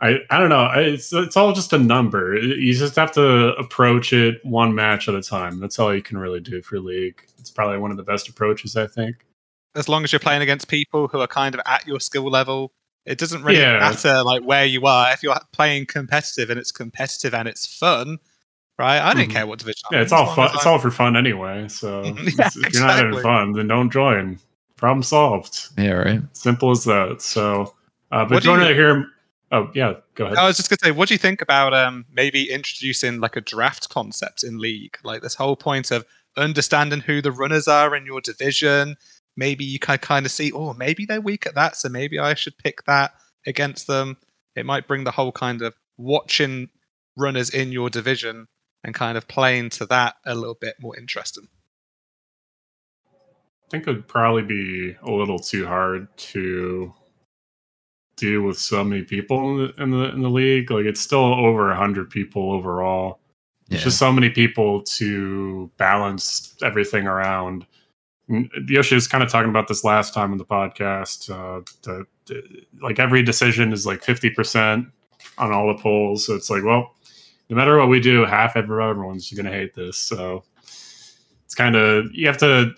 I 0.01 0.19
I 0.31 0.39
don't 0.39 0.51
know. 0.51 0.71
It's 0.77 1.13
it's 1.13 1.37
all 1.37 1.53
just 1.53 1.73
a 1.73 1.79
number. 1.79 2.37
You 2.39 2.75
just 2.75 2.97
have 2.97 3.13
to 3.13 3.55
approach 3.57 4.13
it 4.13 4.45
one 4.45 4.75
match 4.75 5.09
at 5.09 5.15
a 5.15 5.23
time. 5.23 5.59
That's 5.61 5.79
all 5.79 5.95
you 5.95 6.03
can 6.03 6.19
really 6.19 6.41
do 6.41 6.61
for 6.63 6.79
league. 6.81 7.23
It's 7.39 7.51
probably 7.51 7.79
one 7.79 7.91
of 7.91 7.97
the 7.97 8.03
best 8.03 8.29
approaches, 8.29 8.77
I 8.77 8.87
think. 8.87 9.17
as 9.75 9.89
long 9.91 10.05
as 10.05 10.11
you're 10.13 10.21
playing 10.21 10.41
against 10.43 10.69
people 10.69 11.07
who 11.09 11.21
are 11.21 11.27
kind 11.27 11.55
of 11.55 11.61
at 11.67 11.87
your 11.87 12.01
skill 12.01 12.31
level, 12.31 12.73
it 13.05 13.19
doesn't 13.19 13.43
really 13.43 13.61
Yeah. 13.61 13.79
matter 13.79 14.23
like 14.23 14.43
where 14.43 14.65
you 14.65 14.87
are. 14.87 15.13
If 15.13 15.23
you're 15.23 15.37
playing 15.53 15.85
competitive 15.87 16.49
and 16.51 16.59
it's 16.59 16.73
competitive 16.73 17.35
and 17.35 17.47
it's 17.47 17.67
fun, 17.79 18.17
right? 18.79 18.99
I 19.01 19.13
don't 19.13 19.29
Mhm. 19.29 19.33
care 19.33 19.47
what 19.47 19.59
division. 19.59 19.83
Yeah, 19.93 20.01
it's 20.01 20.13
all 20.13 20.35
fun. 20.35 20.51
It's 20.55 20.65
I'm- 20.65 20.73
all 20.75 20.79
for 20.79 20.91
fun 20.91 21.15
anyway. 21.17 21.69
So 21.69 22.05
Yeah, 22.39 22.49
if 22.55 22.73
you're 22.75 22.83
not 22.87 22.97
having 22.97 23.21
fun, 23.23 23.53
then 23.53 23.69
don't 23.69 23.91
join. 23.91 24.39
Problem 24.77 25.03
solved. 25.03 25.69
Yeah, 25.79 25.91
right. 25.93 26.21
Simple 26.33 26.71
as 26.71 26.85
that. 26.85 27.21
So, 27.21 27.75
uh, 28.13 28.25
but 28.25 28.31
What 28.31 28.39
if 28.39 28.45
you 28.45 28.51
do 28.53 28.57
want 28.59 28.69
to 28.69 28.75
hear, 28.75 29.07
oh 29.53 29.71
yeah, 29.75 29.95
go 30.15 30.27
ahead. 30.27 30.39
I 30.39 30.47
was 30.47 30.57
just 30.57 30.69
gonna 30.69 30.79
say, 30.83 30.91
what 30.91 31.09
do 31.09 31.15
you 31.15 31.19
think 31.19 31.43
about 31.43 31.75
um 31.75 32.05
maybe 32.13 32.51
introducing 32.51 33.21
like 33.21 33.37
a 33.37 33.41
draft 33.41 33.89
concept 33.89 34.45
in 34.45 34.59
league? 34.59 34.99
Like 35.05 35.23
this 35.23 35.35
whole 35.35 35.57
point 35.57 35.91
of 35.91 36.05
understanding 36.37 37.01
who 37.01 37.23
the 37.23 37.33
runners 37.33 37.69
are 37.69 37.95
in 37.97 38.07
your 38.07 38.21
division. 38.21 38.97
Maybe 39.37 39.65
you 39.65 39.79
can 39.79 39.99
kind 39.99 40.25
of 40.25 40.33
see, 40.33 40.51
oh, 40.53 40.73
maybe 40.73 41.05
they're 41.05 41.21
weak 41.21 41.47
at 41.47 41.55
that, 41.55 41.77
so 41.77 41.89
maybe 41.89 42.19
I 42.19 42.35
should 42.35 42.57
pick 42.57 42.85
that 42.87 43.13
against 43.47 43.87
them. 43.87 44.17
It 44.55 44.65
might 44.65 44.89
bring 44.89 45.05
the 45.05 45.11
whole 45.11 45.33
kind 45.33 45.61
of 45.63 45.75
watching 45.99 46.71
runners 47.17 47.51
in 47.51 47.73
your 47.73 47.91
division 47.91 48.49
and 48.83 48.95
kind 48.95 49.19
of 49.19 49.29
playing 49.29 49.71
to 49.71 49.87
that 49.87 50.17
a 50.25 50.35
little 50.35 50.57
bit 50.59 50.77
more 50.81 50.97
interesting. 50.97 51.49
I 53.11 53.69
think 53.71 53.89
it'd 53.89 54.07
probably 54.07 54.43
be 54.43 54.97
a 55.03 55.11
little 55.11 55.39
too 55.39 55.67
hard 55.67 56.09
to 56.17 56.93
deal 58.17 58.43
with 58.43 58.59
so 58.59 58.83
many 58.83 59.03
people 59.03 59.39
in 59.51 59.57
the 59.77 59.83
in 59.83 59.91
the, 59.91 60.05
in 60.15 60.23
the 60.23 60.31
league. 60.31 60.71
Like 60.71 60.85
it's 60.87 61.01
still 61.01 61.35
over 61.35 61.75
hundred 61.75 62.11
people 62.11 62.53
overall. 62.53 63.21
Yeah. 63.69 63.77
It's 63.77 63.85
just 63.85 63.99
so 63.99 64.13
many 64.13 64.31
people 64.31 64.83
to 64.83 65.71
balance 65.77 66.55
everything 66.63 67.07
around. 67.07 67.67
Yoshi 68.69 68.95
was 68.95 69.07
kind 69.09 69.23
of 69.23 69.31
talking 69.31 69.51
about 69.51 69.69
this 69.69 69.85
last 69.85 70.15
time 70.15 70.33
on 70.33 70.39
the 70.39 70.45
podcast. 70.45 71.31
Uh, 71.31 71.63
the, 71.83 72.07
the- 72.27 72.67
like 72.83 72.99
every 72.99 73.23
decision 73.23 73.73
is 73.73 73.87
like 73.87 74.03
fifty 74.03 74.31
percent 74.31 74.87
on 75.39 75.53
all 75.53 75.69
the 75.69 75.81
polls, 75.81 76.27
so 76.27 76.35
it's 76.35 76.51
like, 76.51 76.65
well, 76.65 76.95
no 77.51 77.57
matter 77.57 77.77
what 77.79 77.89
we 77.89 78.01
do, 78.01 78.25
half 78.25 78.57
of 78.57 78.65
everyone's 78.65 79.31
going 79.33 79.47
to 79.47 79.53
hate 79.53 79.75
this. 79.75 79.97
So 79.97 80.43
it's 81.45 81.55
kind 81.55 81.77
of 81.77 82.07
you 82.13 82.27
have 82.27 82.39
to 82.39 82.73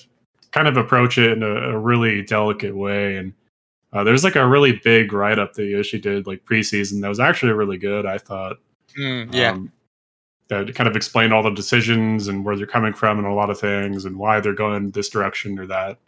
kind 0.50 0.68
of 0.68 0.76
approach 0.76 1.18
it 1.18 1.32
in 1.32 1.42
a, 1.42 1.70
a 1.70 1.78
really 1.78 2.22
delicate 2.22 2.76
way. 2.76 3.16
And 3.16 3.32
Uh, 3.92 4.04
there's 4.04 4.24
like 4.24 4.36
a 4.36 4.46
really 4.46 4.80
big 4.84 5.12
write 5.12 5.38
up 5.38 5.54
that 5.54 5.64
Yoshi 5.64 5.98
did 5.98 6.26
like 6.26 6.44
preseason 6.44 7.00
that 7.00 7.08
was 7.08 7.20
actually 7.20 7.52
really 7.52 7.78
good. 7.78 8.06
I 8.06 8.18
thought. 8.18 8.58
Mm, 8.98 9.32
yeah. 9.34 9.52
Um, 9.52 9.72
that 10.48 10.74
kind 10.74 10.88
of 10.88 10.96
explained 10.96 11.32
all 11.34 11.42
the 11.42 11.50
decisions 11.50 12.26
and 12.26 12.42
where 12.44 12.56
they're 12.56 12.66
coming 12.66 12.94
from 12.94 13.18
and 13.18 13.26
a 13.26 13.32
lot 13.32 13.50
of 13.50 13.60
things 13.60 14.06
and 14.06 14.18
why 14.18 14.40
they're 14.40 14.54
going 14.54 14.90
this 14.92 15.10
direction 15.10 15.58
or 15.58 15.66
that. 15.66 15.98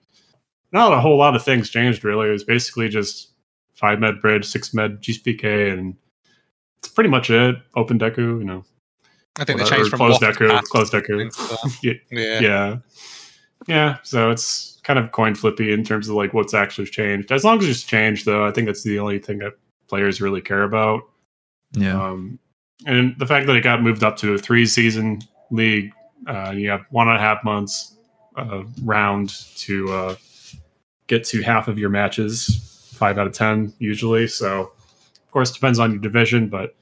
Not 0.72 0.92
a 0.94 1.00
whole 1.00 1.18
lot 1.18 1.36
of 1.36 1.44
things 1.44 1.68
changed 1.68 2.04
really. 2.04 2.28
It 2.28 2.32
was 2.32 2.44
basically 2.44 2.88
just 2.88 3.32
five 3.74 3.98
med 3.98 4.20
bridge, 4.22 4.46
six 4.46 4.72
med 4.72 5.02
GCBK, 5.02 5.72
and 5.72 5.94
it's 6.78 6.88
pretty 6.88 7.10
much 7.10 7.28
it. 7.30 7.56
Open 7.76 7.98
Deku, 7.98 8.38
you 8.38 8.44
know. 8.44 8.64
I 9.36 9.44
think 9.44 9.58
they 9.60 9.66
changed 9.66 9.90
from 9.90 9.98
closed 9.98 10.20
Deku, 10.22 10.62
closed 10.64 10.92
Deku. 10.92 11.18
things 11.18 11.38
like 11.38 11.48
that. 11.60 11.78
yeah, 11.82 11.92
Yeah. 12.10 12.40
yeah, 12.40 12.76
yeah. 13.66 13.98
So 14.02 14.30
it's 14.30 14.80
kind 14.82 14.98
of 14.98 15.12
coin 15.12 15.34
flippy 15.34 15.72
in 15.72 15.84
terms 15.84 16.08
of 16.08 16.14
like 16.14 16.34
what's 16.34 16.54
actually 16.54 16.86
changed. 16.86 17.30
As 17.32 17.44
long 17.44 17.58
as 17.58 17.68
it's 17.68 17.82
changed, 17.82 18.26
though, 18.26 18.46
I 18.46 18.50
think 18.50 18.66
that's 18.66 18.82
the 18.82 18.98
only 18.98 19.18
thing 19.18 19.38
that 19.38 19.52
players 19.88 20.20
really 20.20 20.40
care 20.40 20.62
about. 20.62 21.02
Yeah. 21.72 22.00
Um, 22.02 22.38
and 22.86 23.14
the 23.18 23.26
fact 23.26 23.46
that 23.46 23.56
it 23.56 23.62
got 23.62 23.82
moved 23.82 24.02
up 24.02 24.16
to 24.18 24.34
a 24.34 24.38
three 24.38 24.66
season 24.66 25.20
league, 25.50 25.92
uh, 26.26 26.50
you 26.50 26.70
have 26.70 26.84
one 26.90 27.08
and 27.08 27.16
a 27.16 27.20
half 27.20 27.44
months 27.44 27.96
uh, 28.36 28.62
round 28.82 29.30
to 29.56 29.92
uh, 29.92 30.14
get 31.06 31.24
to 31.24 31.42
half 31.42 31.68
of 31.68 31.78
your 31.78 31.90
matches, 31.90 32.90
five 32.94 33.18
out 33.18 33.26
of 33.26 33.32
10 33.32 33.72
usually. 33.78 34.26
So, 34.26 34.60
of 34.60 35.30
course, 35.30 35.50
depends 35.50 35.78
on 35.78 35.92
your 35.92 36.00
division, 36.00 36.48
but 36.48 36.74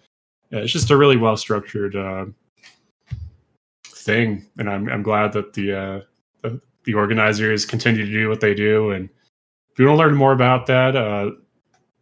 yeah, 0.51 0.61
it's 0.61 0.73
just 0.73 0.91
a 0.91 0.97
really 0.97 1.17
well 1.17 1.37
structured 1.37 1.97
uh, 1.97 2.27
thing. 3.85 4.47
And 4.59 4.71
I'm, 4.71 4.89
I'm 4.89 5.03
glad 5.03 5.33
that 5.33 5.53
the, 5.55 5.73
uh, 5.73 6.01
the, 6.93 6.99
organizers 6.99 7.65
continue 7.65 8.05
to 8.05 8.13
do 8.13 8.29
what 8.29 8.41
they 8.41 8.55
do. 8.55 8.91
And 8.91 9.09
if 9.71 9.79
you 9.79 9.87
want 9.87 9.99
to 9.99 10.05
learn 10.05 10.15
more 10.15 10.33
about 10.33 10.67
that, 10.67 10.97
uh, 10.97 11.31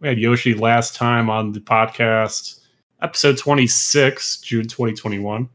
we 0.01 0.09
had 0.09 0.19
Yoshi 0.19 0.55
last 0.55 0.95
time 0.95 1.29
on 1.29 1.53
the 1.53 1.61
podcast 1.61 2.61
episode 3.03 3.39
26, 3.39 4.39
June 4.39 4.67
2021, 4.67 5.49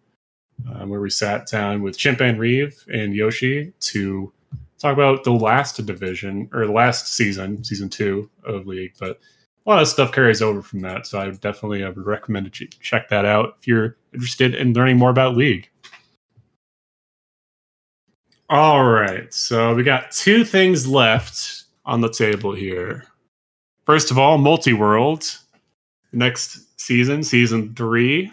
uh, 0.68 0.86
where 0.86 1.02
we 1.02 1.10
sat 1.10 1.48
down 1.48 1.82
with 1.82 1.98
Chimpan 1.98 2.38
Reeve 2.38 2.86
and 2.94 3.16
Yoshi 3.16 3.74
to 3.80 4.32
talk 4.80 4.94
about 4.94 5.24
the 5.24 5.32
last 5.32 5.84
division 5.86 6.50
or 6.54 6.68
last 6.68 7.14
season, 7.14 7.64
season 7.64 7.90
two 7.90 8.30
of 8.44 8.68
League. 8.68 8.94
But 9.00 9.20
a 9.66 9.70
lot 9.70 9.82
of 9.82 9.88
stuff 9.88 10.12
carries 10.12 10.42
over 10.42 10.62
from 10.62 10.82
that. 10.82 11.06
So 11.06 11.20
I 11.20 11.28
would 11.28 11.42
definitely 11.42 11.84
uh, 11.84 11.92
recommend 11.92 12.48
that 12.48 12.60
you 12.60 12.68
check 12.68 13.10
that 13.10 13.26
out 13.26 13.56
if 13.60 13.68
you're 13.68 13.98
interested 14.14 14.56
in 14.56 14.74
learning 14.74 14.98
more 14.98 15.12
about 15.12 15.36
League. 15.36 15.71
All 18.52 18.84
right. 18.84 19.34
So 19.34 19.74
we 19.74 19.82
got 19.82 20.12
two 20.12 20.44
things 20.44 20.86
left 20.86 21.64
on 21.86 22.02
the 22.02 22.12
table 22.12 22.54
here. 22.54 23.06
First 23.86 24.12
of 24.12 24.20
all, 24.20 24.38
multi 24.38 24.74
world. 24.74 25.26
Next 26.12 26.78
season, 26.80 27.24
season 27.24 27.74
three, 27.74 28.32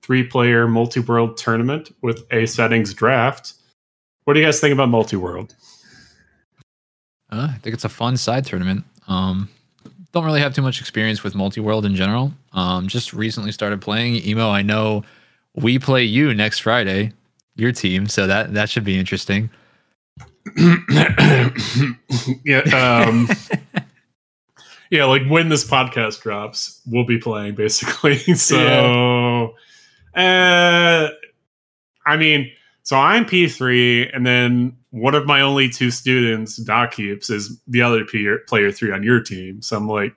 three 0.00 0.24
player 0.24 0.66
multi 0.66 1.00
world 1.00 1.36
tournament 1.36 1.94
with 2.00 2.24
a 2.32 2.46
settings 2.46 2.94
draft. 2.94 3.52
What 4.24 4.34
do 4.34 4.40
you 4.40 4.46
guys 4.46 4.58
think 4.58 4.72
about 4.72 4.88
multi 4.88 5.16
world? 5.16 5.54
Uh, 7.30 7.48
I 7.50 7.58
think 7.58 7.74
it's 7.74 7.84
a 7.84 7.90
fun 7.90 8.16
side 8.16 8.46
tournament. 8.46 8.84
Um, 9.06 9.50
don't 10.12 10.24
really 10.24 10.40
have 10.40 10.54
too 10.54 10.62
much 10.62 10.80
experience 10.80 11.24
with 11.24 11.34
multi-world 11.34 11.86
in 11.86 11.94
general. 11.94 12.32
Um, 12.52 12.86
just 12.86 13.12
recently 13.12 13.52
started 13.52 13.80
playing 13.80 14.16
emo. 14.26 14.50
I 14.50 14.62
know 14.62 15.04
we 15.54 15.78
play 15.78 16.04
you 16.04 16.34
next 16.34 16.60
Friday, 16.60 17.12
your 17.54 17.72
team, 17.72 18.06
so 18.06 18.26
that 18.26 18.54
that 18.54 18.70
should 18.70 18.84
be 18.84 18.98
interesting. 18.98 19.50
yeah. 22.44 23.04
Um, 23.06 23.28
yeah. 24.90 25.04
Like 25.04 25.26
when 25.28 25.48
this 25.48 25.68
podcast 25.68 26.22
drops, 26.22 26.80
we'll 26.86 27.06
be 27.06 27.18
playing 27.18 27.54
basically. 27.54 28.16
so, 28.34 29.54
uh, 30.14 31.08
I 32.04 32.16
mean, 32.16 32.50
so 32.82 32.96
I'm 32.96 33.24
P3, 33.24 34.10
and 34.14 34.26
then 34.26 34.76
one 34.90 35.14
of 35.14 35.24
my 35.24 35.40
only 35.40 35.68
two 35.68 35.90
students, 35.90 36.56
Doc 36.56 36.92
Keeps, 36.92 37.30
is 37.30 37.60
the 37.68 37.82
other 37.82 38.04
peer, 38.04 38.40
player 38.48 38.72
three 38.72 38.92
on 38.92 39.02
your 39.02 39.20
team. 39.20 39.62
So 39.62 39.76
I'm 39.76 39.88
like, 39.88 40.14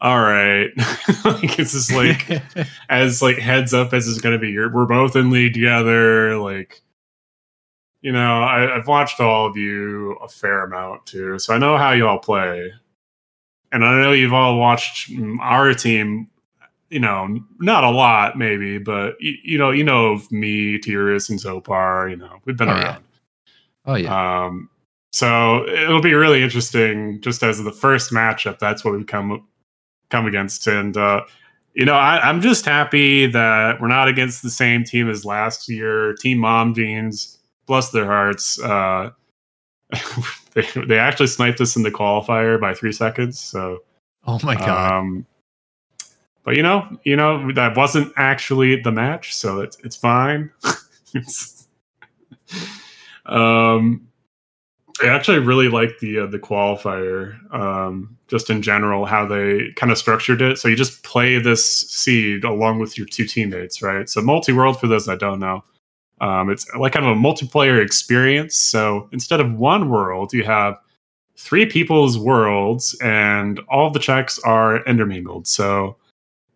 all 0.00 0.20
right, 0.20 0.70
like 1.24 1.58
it's 1.58 1.72
just 1.72 1.92
like 1.92 2.28
as 2.90 3.22
like 3.22 3.38
heads 3.38 3.72
up 3.74 3.92
as 3.94 4.06
it's 4.08 4.20
gonna 4.20 4.38
be. 4.38 4.50
You're, 4.50 4.72
we're 4.72 4.86
both 4.86 5.16
in 5.16 5.30
league 5.30 5.54
together. 5.54 6.36
Like, 6.38 6.82
you 8.02 8.12
know, 8.12 8.42
I, 8.42 8.76
I've 8.76 8.86
watched 8.86 9.20
all 9.20 9.46
of 9.46 9.56
you 9.56 10.12
a 10.22 10.28
fair 10.28 10.64
amount 10.64 11.06
too, 11.06 11.38
so 11.38 11.54
I 11.54 11.58
know 11.58 11.76
how 11.78 11.92
you 11.92 12.06
all 12.06 12.18
play, 12.18 12.70
and 13.72 13.84
I 13.84 14.00
know 14.02 14.12
you've 14.12 14.34
all 14.34 14.58
watched 14.58 15.10
mm, 15.10 15.36
our 15.40 15.72
team. 15.74 16.28
You 16.88 17.00
know, 17.00 17.40
not 17.58 17.82
a 17.82 17.90
lot, 17.90 18.38
maybe, 18.38 18.78
but 18.78 19.16
you, 19.20 19.34
you 19.42 19.58
know, 19.58 19.72
you 19.72 19.82
know 19.82 20.12
of 20.12 20.30
me, 20.30 20.78
Tyrus, 20.78 21.28
and 21.28 21.40
Zopar. 21.40 22.08
You 22.10 22.16
know, 22.16 22.38
we've 22.44 22.56
been 22.56 22.68
Oh, 22.68 22.76
yeah. 22.76 22.84
around. 22.84 23.04
oh 23.86 23.94
yeah, 23.96 24.44
Um, 24.46 24.70
so 25.12 25.66
it'll 25.68 26.00
be 26.00 26.14
really 26.14 26.44
interesting 26.44 27.20
just 27.22 27.42
as 27.42 27.60
the 27.64 27.72
first 27.72 28.12
matchup. 28.12 28.60
That's 28.60 28.84
what 28.84 28.94
we've 28.94 29.06
come 29.06 29.48
come 30.10 30.26
against, 30.26 30.66
and 30.66 30.96
uh, 30.96 31.22
you 31.74 31.84
know, 31.84 31.94
I, 31.94 32.20
I'm 32.20 32.40
just 32.40 32.64
happy 32.64 33.26
that 33.26 33.80
we're 33.80 33.88
not 33.88 34.08
against 34.08 34.42
the 34.42 34.50
same 34.50 34.84
team 34.84 35.10
as 35.10 35.24
last 35.24 35.68
year. 35.68 36.14
Team 36.14 36.38
Mom 36.38 36.74
Jeans, 36.74 37.38
bless 37.66 37.90
their 37.90 38.06
hearts. 38.06 38.60
Uh, 38.60 39.10
they 40.54 40.66
they 40.86 40.98
actually 40.98 41.26
sniped 41.26 41.60
us 41.60 41.76
in 41.76 41.82
the 41.82 41.90
qualifier 41.90 42.60
by 42.60 42.74
three 42.74 42.92
seconds. 42.92 43.38
So 43.38 43.80
oh 44.26 44.40
my 44.42 44.54
god. 44.56 44.92
um, 44.92 45.26
but 46.44 46.56
you 46.56 46.62
know, 46.62 46.88
you 47.04 47.16
know 47.16 47.52
that 47.52 47.76
wasn't 47.76 48.12
actually 48.16 48.80
the 48.80 48.92
match, 48.92 49.34
so 49.34 49.60
it's 49.60 49.76
it's 49.84 49.96
fine. 49.96 50.50
It's- 51.14 51.68
um, 53.26 54.08
I 55.02 55.08
actually 55.08 55.40
really 55.40 55.68
like 55.68 55.98
the 56.00 56.20
uh, 56.20 56.26
the 56.26 56.38
qualifier, 56.38 57.36
um, 57.54 58.15
just 58.28 58.50
in 58.50 58.62
general, 58.62 59.04
how 59.04 59.24
they 59.26 59.72
kind 59.76 59.92
of 59.92 59.98
structured 59.98 60.42
it. 60.42 60.58
So 60.58 60.68
you 60.68 60.76
just 60.76 61.02
play 61.04 61.38
this 61.38 61.64
seed 61.64 62.44
along 62.44 62.80
with 62.80 62.98
your 62.98 63.06
two 63.06 63.24
teammates, 63.24 63.82
right? 63.82 64.08
So 64.08 64.20
multi 64.20 64.52
world 64.52 64.80
for 64.80 64.88
those 64.88 65.06
that 65.06 65.20
don't 65.20 65.38
know, 65.38 65.62
um, 66.20 66.50
it's 66.50 66.66
like 66.76 66.92
kind 66.92 67.06
of 67.06 67.16
a 67.16 67.20
multiplayer 67.20 67.80
experience. 67.82 68.56
So 68.56 69.08
instead 69.12 69.40
of 69.40 69.52
one 69.54 69.90
world, 69.90 70.32
you 70.32 70.44
have 70.44 70.76
three 71.36 71.66
people's 71.66 72.18
worlds, 72.18 72.96
and 73.02 73.60
all 73.68 73.90
the 73.90 73.98
checks 73.98 74.38
are 74.40 74.82
intermingled. 74.84 75.46
So 75.46 75.96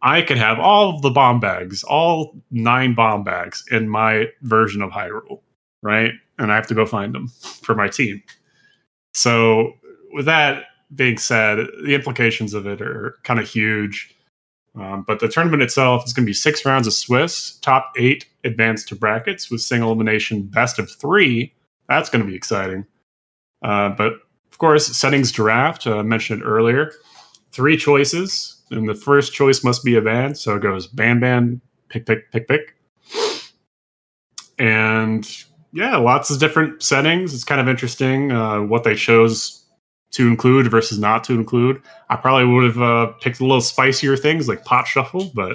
I 0.02 0.22
could 0.22 0.38
have 0.38 0.58
all 0.58 1.00
the 1.00 1.10
bomb 1.10 1.40
bags, 1.40 1.84
all 1.84 2.34
nine 2.50 2.94
bomb 2.94 3.22
bags 3.22 3.62
in 3.70 3.88
my 3.88 4.28
version 4.42 4.80
of 4.82 4.90
Hyrule, 4.90 5.42
right? 5.82 6.12
And 6.38 6.50
I 6.50 6.54
have 6.54 6.66
to 6.68 6.74
go 6.74 6.86
find 6.86 7.14
them 7.14 7.28
for 7.62 7.74
my 7.74 7.88
team. 7.88 8.22
So, 9.12 9.74
with 10.12 10.24
that 10.26 10.64
being 10.94 11.18
said, 11.18 11.58
the 11.84 11.94
implications 11.94 12.54
of 12.54 12.66
it 12.66 12.80
are 12.80 13.16
kind 13.22 13.40
of 13.40 13.48
huge. 13.48 14.14
Um, 14.78 15.04
but 15.06 15.20
the 15.20 15.28
tournament 15.28 15.62
itself 15.62 16.04
is 16.06 16.12
going 16.12 16.24
to 16.24 16.30
be 16.30 16.34
six 16.34 16.64
rounds 16.64 16.86
of 16.86 16.92
Swiss, 16.92 17.58
top 17.58 17.92
eight 17.96 18.26
advance 18.44 18.84
to 18.86 18.96
brackets 18.96 19.50
with 19.50 19.60
single 19.60 19.90
elimination 19.90 20.42
best 20.42 20.78
of 20.78 20.90
three. 20.90 21.52
That's 21.88 22.08
going 22.08 22.24
to 22.24 22.30
be 22.30 22.36
exciting. 22.36 22.86
Uh, 23.62 23.90
but 23.90 24.12
of 24.50 24.58
course, 24.58 24.86
settings 24.86 25.32
draft, 25.32 25.86
uh, 25.86 26.02
mentioned 26.02 26.42
it 26.42 26.44
earlier. 26.44 26.92
Three 27.52 27.76
choices, 27.76 28.62
and 28.70 28.88
the 28.88 28.94
first 28.94 29.32
choice 29.32 29.64
must 29.64 29.84
be 29.84 29.96
a 29.96 30.00
band. 30.00 30.38
So 30.38 30.54
it 30.54 30.62
goes 30.62 30.86
band, 30.86 31.20
band, 31.20 31.60
pick, 31.88 32.06
pick, 32.06 32.30
pick, 32.30 32.46
pick. 32.46 32.76
And 34.58 35.28
yeah, 35.72 35.96
lots 35.96 36.30
of 36.30 36.38
different 36.38 36.82
settings. 36.82 37.34
It's 37.34 37.44
kind 37.44 37.60
of 37.60 37.68
interesting 37.68 38.30
uh, 38.30 38.60
what 38.60 38.84
they 38.84 38.94
chose 38.94 39.64
to 40.12 40.26
include 40.28 40.70
versus 40.70 40.98
not 40.98 41.24
to 41.24 41.34
include. 41.34 41.80
I 42.08 42.16
probably 42.16 42.46
would 42.52 42.64
have 42.64 42.80
uh, 42.82 43.06
picked 43.20 43.40
a 43.40 43.44
little 43.44 43.60
spicier 43.60 44.16
things 44.16 44.48
like 44.48 44.64
pot 44.64 44.86
shuffle, 44.86 45.30
but 45.34 45.52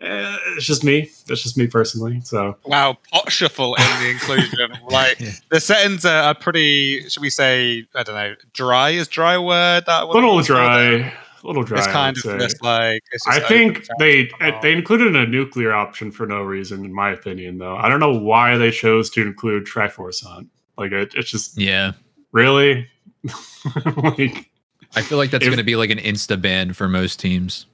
eh, 0.00 0.36
it's 0.56 0.64
just 0.66 0.84
me. 0.84 1.10
That's 1.26 1.42
just 1.42 1.56
me 1.56 1.66
personally. 1.66 2.20
So 2.22 2.56
Wow, 2.64 2.96
pot 3.12 3.30
shuffle 3.30 3.74
in 3.74 4.00
the 4.02 4.10
inclusion. 4.10 4.70
like 4.90 5.18
Yeah. 5.20 5.30
the 5.50 5.60
settings 5.60 6.04
are, 6.04 6.22
are 6.24 6.34
pretty. 6.34 7.08
Should 7.08 7.20
we 7.22 7.30
say? 7.30 7.86
I 7.94 8.02
don't 8.02 8.14
know. 8.14 8.34
Dry 8.52 8.90
is 8.90 9.08
dry 9.08 9.38
word. 9.38 9.84
That 9.86 10.04
a 10.04 10.06
little 10.06 10.40
dry, 10.42 11.12
a 11.42 11.46
little 11.46 11.64
dry. 11.64 11.78
It's 11.78 11.86
kind 11.88 12.16
of 12.16 12.22
say. 12.22 12.38
just 12.38 12.62
like. 12.62 13.02
It's 13.12 13.26
I 13.26 13.40
think 13.40 13.86
they 13.98 14.26
chat. 14.26 14.62
they 14.62 14.72
included 14.72 15.16
a 15.16 15.26
nuclear 15.26 15.72
option 15.74 16.10
for 16.12 16.26
no 16.26 16.42
reason, 16.42 16.84
in 16.84 16.94
my 16.94 17.10
opinion. 17.10 17.58
Though 17.58 17.76
I 17.76 17.88
don't 17.88 18.00
know 18.00 18.16
why 18.16 18.56
they 18.58 18.70
chose 18.70 19.10
to 19.10 19.22
include 19.22 19.64
Triforce 19.66 20.24
on. 20.24 20.50
Like 20.78 20.92
it, 20.92 21.14
it's 21.16 21.30
just 21.30 21.58
yeah, 21.58 21.92
really 22.32 22.86
like 23.96 24.50
I 24.94 25.02
feel 25.02 25.18
like 25.18 25.30
that's 25.30 25.44
going 25.44 25.58
to 25.58 25.64
be 25.64 25.76
like 25.76 25.90
an 25.90 25.98
insta 25.98 26.40
ban 26.40 26.72
for 26.72 26.88
most 26.88 27.20
teams. 27.20 27.66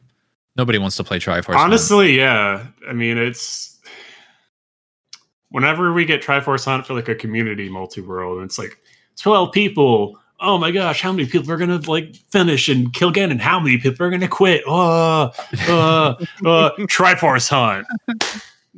Nobody 0.56 0.78
wants 0.78 0.96
to 0.96 1.04
play 1.04 1.18
Triforce. 1.18 1.56
honestly, 1.56 2.16
yeah. 2.16 2.66
I 2.88 2.92
mean, 2.92 3.16
it's 3.16 3.78
whenever 5.50 5.92
we 5.92 6.04
get 6.04 6.22
Triforce 6.22 6.66
on 6.66 6.82
for 6.82 6.94
like 6.94 7.08
a 7.08 7.14
community 7.14 7.68
multi 7.68 8.00
world, 8.00 8.38
and 8.38 8.46
it's 8.46 8.58
like 8.58 8.78
twelve 9.16 9.52
people 9.52 10.18
oh 10.42 10.58
my 10.58 10.72
gosh, 10.72 11.00
how 11.00 11.12
many 11.12 11.26
people 11.26 11.50
are 11.50 11.56
gonna 11.56 11.78
like 11.86 12.16
finish 12.30 12.68
and 12.68 12.92
kill 12.92 13.08
again, 13.08 13.30
and 13.30 13.40
how 13.40 13.58
many 13.58 13.78
people 13.78 14.04
are 14.04 14.10
gonna 14.10 14.28
quit? 14.28 14.62
Oh, 14.66 15.32
uh, 15.68 16.14
uh, 16.44 16.70
Triforce 16.80 17.48
Hunt. 17.48 17.86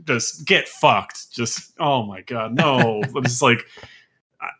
Just 0.04 0.44
get 0.44 0.68
fucked. 0.68 1.32
Just 1.32 1.72
oh 1.80 2.04
my 2.04 2.20
god, 2.20 2.54
no. 2.54 3.02
it's 3.16 3.42
like 3.42 3.64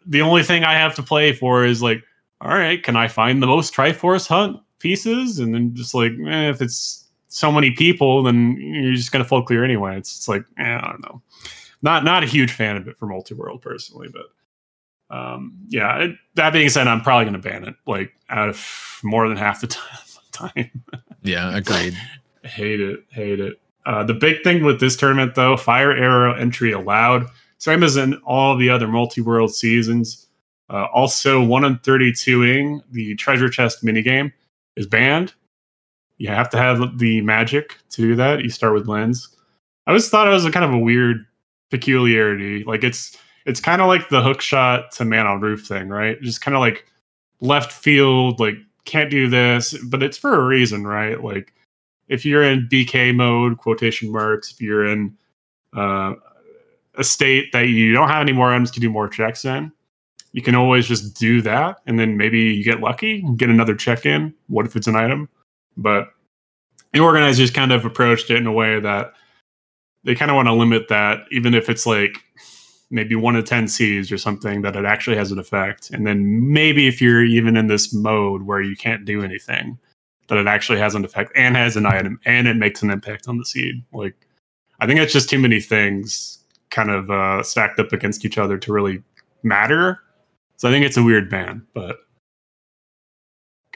the 0.06 0.20
only 0.20 0.42
thing 0.42 0.64
I 0.64 0.74
have 0.74 0.94
to 0.96 1.02
play 1.02 1.32
for 1.32 1.64
is 1.64 1.82
like, 1.82 2.02
all 2.40 2.50
right, 2.50 2.82
can 2.82 2.96
I 2.96 3.08
find 3.08 3.42
the 3.42 3.46
most 3.46 3.74
Triforce 3.74 4.26
Hunt 4.26 4.60
pieces? 4.78 5.38
And 5.38 5.54
then 5.54 5.74
just 5.74 5.94
like, 5.94 6.12
eh, 6.26 6.50
if 6.50 6.60
it's 6.60 7.06
so 7.28 7.50
many 7.50 7.70
people, 7.70 8.22
then 8.22 8.56
you're 8.58 8.94
just 8.94 9.12
gonna 9.12 9.24
flow 9.24 9.42
clear 9.42 9.64
anyway. 9.64 9.96
It's, 9.96 10.16
it's 10.16 10.28
like, 10.28 10.44
eh, 10.58 10.78
I 10.80 10.88
don't 10.90 11.02
know. 11.02 11.22
Not 11.82 12.04
not 12.04 12.22
a 12.22 12.26
huge 12.26 12.52
fan 12.52 12.76
of 12.76 12.88
it 12.88 12.96
for 12.96 13.06
multi 13.06 13.34
world 13.34 13.60
personally, 13.60 14.08
but 14.08 14.26
um, 15.14 15.54
yeah. 15.68 15.98
It, 15.98 16.16
that 16.34 16.52
being 16.52 16.68
said, 16.68 16.88
I'm 16.88 17.02
probably 17.02 17.24
going 17.24 17.40
to 17.40 17.48
ban 17.48 17.64
it 17.64 17.74
like 17.86 18.12
out 18.30 18.48
of 18.48 19.00
more 19.02 19.28
than 19.28 19.36
half 19.36 19.60
the 19.60 19.66
time. 20.32 20.70
yeah, 21.22 21.56
agreed. 21.56 21.96
hate 22.42 22.80
it, 22.80 23.04
hate 23.10 23.40
it. 23.40 23.60
Uh, 23.86 24.02
the 24.02 24.14
big 24.14 24.42
thing 24.42 24.64
with 24.64 24.80
this 24.80 24.96
tournament, 24.96 25.34
though, 25.34 25.56
fire 25.56 25.92
arrow 25.92 26.34
entry 26.34 26.72
allowed, 26.72 27.26
same 27.64 27.82
as 27.82 27.96
in 27.96 28.12
all 28.26 28.58
the 28.58 28.68
other 28.68 28.86
multi 28.86 29.22
world 29.22 29.54
seasons. 29.54 30.26
Uh, 30.68 30.84
also, 30.92 31.42
one 31.42 31.64
in 31.64 31.78
32ing 31.78 32.82
the 32.90 33.14
treasure 33.14 33.48
chest 33.48 33.82
minigame 33.82 34.30
is 34.76 34.86
banned. 34.86 35.32
You 36.18 36.28
have 36.28 36.50
to 36.50 36.58
have 36.58 36.98
the 36.98 37.22
magic 37.22 37.78
to 37.88 38.02
do 38.02 38.16
that. 38.16 38.42
You 38.42 38.50
start 38.50 38.74
with 38.74 38.86
lens. 38.86 39.34
I 39.86 39.92
always 39.92 40.10
thought 40.10 40.28
it 40.28 40.30
was 40.30 40.44
a 40.44 40.50
kind 40.50 40.66
of 40.66 40.74
a 40.74 40.78
weird 40.78 41.24
peculiarity. 41.70 42.64
Like 42.64 42.84
it's 42.84 43.16
it's 43.46 43.60
kind 43.60 43.80
of 43.80 43.88
like 43.88 44.10
the 44.10 44.20
hook 44.20 44.42
shot 44.42 44.92
to 44.92 45.06
man 45.06 45.26
on 45.26 45.40
roof 45.40 45.66
thing, 45.66 45.88
right? 45.88 46.20
Just 46.20 46.42
kind 46.42 46.54
of 46.54 46.60
like 46.60 46.84
left 47.40 47.72
field, 47.72 48.40
like 48.40 48.56
can't 48.84 49.10
do 49.10 49.26
this, 49.26 49.74
but 49.84 50.02
it's 50.02 50.18
for 50.18 50.34
a 50.34 50.44
reason, 50.44 50.86
right? 50.86 51.24
Like 51.24 51.54
if 52.08 52.26
you're 52.26 52.42
in 52.42 52.68
BK 52.70 53.14
mode, 53.14 53.56
quotation 53.56 54.12
marks, 54.12 54.52
if 54.52 54.60
you're 54.60 54.84
in 54.84 55.16
uh, 55.72 56.12
a 56.96 57.04
state 57.04 57.52
that 57.52 57.68
you 57.68 57.92
don't 57.92 58.08
have 58.08 58.22
any 58.22 58.32
more 58.32 58.52
items 58.52 58.70
to 58.72 58.80
do 58.80 58.90
more 58.90 59.08
checks 59.08 59.44
in, 59.44 59.72
you 60.32 60.42
can 60.42 60.54
always 60.54 60.86
just 60.86 61.18
do 61.18 61.40
that, 61.42 61.78
and 61.86 61.98
then 61.98 62.16
maybe 62.16 62.40
you 62.40 62.64
get 62.64 62.80
lucky, 62.80 63.24
get 63.36 63.50
another 63.50 63.74
check 63.74 64.04
in. 64.04 64.34
What 64.48 64.66
if 64.66 64.74
it's 64.74 64.88
an 64.88 64.96
item? 64.96 65.28
But 65.76 66.08
the 66.92 67.00
organizers 67.00 67.50
kind 67.50 67.72
of 67.72 67.84
approached 67.84 68.30
it 68.30 68.36
in 68.36 68.46
a 68.46 68.52
way 68.52 68.80
that 68.80 69.12
they 70.04 70.14
kind 70.14 70.30
of 70.30 70.34
want 70.36 70.46
to 70.48 70.52
limit 70.52 70.88
that, 70.88 71.20
even 71.30 71.54
if 71.54 71.68
it's 71.68 71.86
like 71.86 72.22
maybe 72.90 73.14
one 73.14 73.36
of 73.36 73.44
10 73.44 73.68
Cs 73.68 74.12
or 74.12 74.18
something, 74.18 74.62
that 74.62 74.76
it 74.76 74.84
actually 74.84 75.16
has 75.16 75.32
an 75.32 75.38
effect. 75.38 75.90
And 75.90 76.06
then 76.06 76.52
maybe 76.52 76.86
if 76.86 77.00
you're 77.00 77.24
even 77.24 77.56
in 77.56 77.68
this 77.68 77.92
mode 77.94 78.42
where 78.42 78.60
you 78.60 78.76
can't 78.76 79.04
do 79.04 79.22
anything, 79.22 79.78
that 80.28 80.38
it 80.38 80.46
actually 80.46 80.78
has 80.78 80.94
an 80.94 81.04
effect 81.04 81.32
and 81.34 81.56
has 81.56 81.76
an 81.76 81.86
item 81.86 82.20
and 82.24 82.46
it 82.46 82.56
makes 82.56 82.82
an 82.82 82.90
impact 82.90 83.28
on 83.28 83.38
the 83.38 83.44
seed. 83.44 83.84
Like, 83.92 84.14
I 84.80 84.86
think 84.86 85.00
it's 85.00 85.12
just 85.12 85.30
too 85.30 85.38
many 85.38 85.60
things 85.60 86.38
kind 86.74 86.90
of 86.90 87.10
uh, 87.10 87.42
stacked 87.42 87.78
up 87.78 87.92
against 87.92 88.24
each 88.24 88.36
other 88.36 88.58
to 88.58 88.72
really 88.72 89.02
matter. 89.42 90.00
So 90.56 90.68
I 90.68 90.72
think 90.72 90.84
it's 90.84 90.96
a 90.96 91.02
weird 91.02 91.30
ban, 91.30 91.66
but 91.72 91.98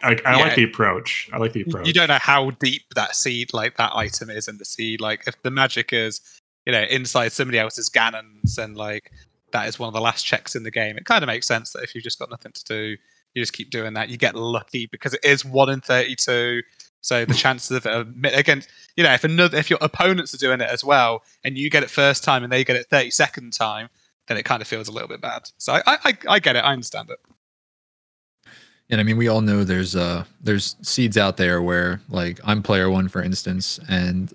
I, 0.03 0.17
I 0.25 0.37
yeah. 0.37 0.37
like 0.37 0.55
the 0.55 0.65
approach. 0.65 1.29
I 1.33 1.39
like 1.39 1.53
the 1.53 1.63
approach. 1.63 1.87
You 1.87 1.93
don't 1.93 2.09
know 2.09 2.19
how 2.21 2.51
deep 2.51 2.83
that 2.95 3.17
seed, 3.17 3.53
like 3.53 3.77
that 3.77 3.95
item, 3.95 4.31
is 4.31 4.49
in 4.49 4.59
the 4.59 4.65
seed. 4.65 5.01
Like 5.01 5.25
if 5.27 5.41
the 5.43 5.51
magic 5.51 5.93
is, 5.93 6.21
you 6.67 6.73
know, 6.73 6.83
inside 6.83 7.33
somebody 7.33 7.59
else's 7.59 7.89
Ganons, 7.89 8.59
and 8.59 8.77
like 8.77 9.11
that 9.53 9.67
is 9.69 9.79
one 9.79 9.89
of 9.89 9.95
the 9.95 10.01
last 10.01 10.25
checks 10.25 10.55
in 10.55 10.63
the 10.63 10.71
game. 10.71 10.97
It 10.97 11.05
kind 11.05 11.23
of 11.23 11.27
makes 11.27 11.47
sense 11.47 11.73
that 11.73 11.83
if 11.83 11.95
you've 11.95 12.05
just 12.05 12.19
got 12.19 12.31
nothing 12.31 12.53
to 12.53 12.65
do, 12.65 12.97
you 13.35 13.43
just 13.43 13.53
keep 13.53 13.71
doing 13.71 13.95
that. 13.95 14.09
You 14.09 14.17
get 14.17 14.35
lucky 14.37 14.87
because 14.87 15.15
it 15.15 15.25
is 15.25 15.45
one 15.45 15.69
in 15.69 15.81
thirty-two. 15.81 16.63
So 17.01 17.25
the 17.25 17.35
chances 17.45 17.71
of 17.71 17.87
it 17.87 18.39
against, 18.39 18.69
you 18.97 19.05
know, 19.05 19.13
if 19.13 19.25
another, 19.25 19.57
if 19.57 19.71
your 19.71 19.79
opponents 19.83 20.35
are 20.35 20.39
doing 20.39 20.61
it 20.61 20.69
as 20.69 20.85
well, 20.85 21.23
and 21.45 21.57
you 21.57 21.71
get 21.71 21.83
it 21.83 21.91
first 21.91 22.25
time 22.25 22.43
and 22.43 22.53
they 22.53 22.65
get 22.65 22.77
it 22.77 22.87
thirty 22.87 23.11
second 23.11 23.53
time, 23.53 23.89
then 24.27 24.37
it 24.37 24.45
kind 24.45 24.63
of 24.63 24.69
feels 24.69 24.89
a 24.89 24.93
little 24.93 25.09
bit 25.09 25.21
bad. 25.21 25.51
So 25.59 25.75
I, 25.75 25.83
I, 25.87 26.19
I 26.29 26.39
get 26.39 26.57
it. 26.57 26.61
I 26.61 26.73
understand 26.73 27.11
it. 27.11 27.19
And 28.91 29.01
I 29.01 29.05
mean, 29.05 29.17
we 29.17 29.29
all 29.29 29.43
know 29.43 29.65
there's 29.65 29.95
uh 29.95 30.25
there's 30.41 30.77
seeds 30.83 31.19
out 31.19 31.37
there 31.37 31.61
where 31.61 32.01
like 32.09 32.41
I'm 32.45 32.63
player 32.63 32.89
one, 32.89 33.09
for 33.09 33.23
instance, 33.23 33.79
and 33.89 34.33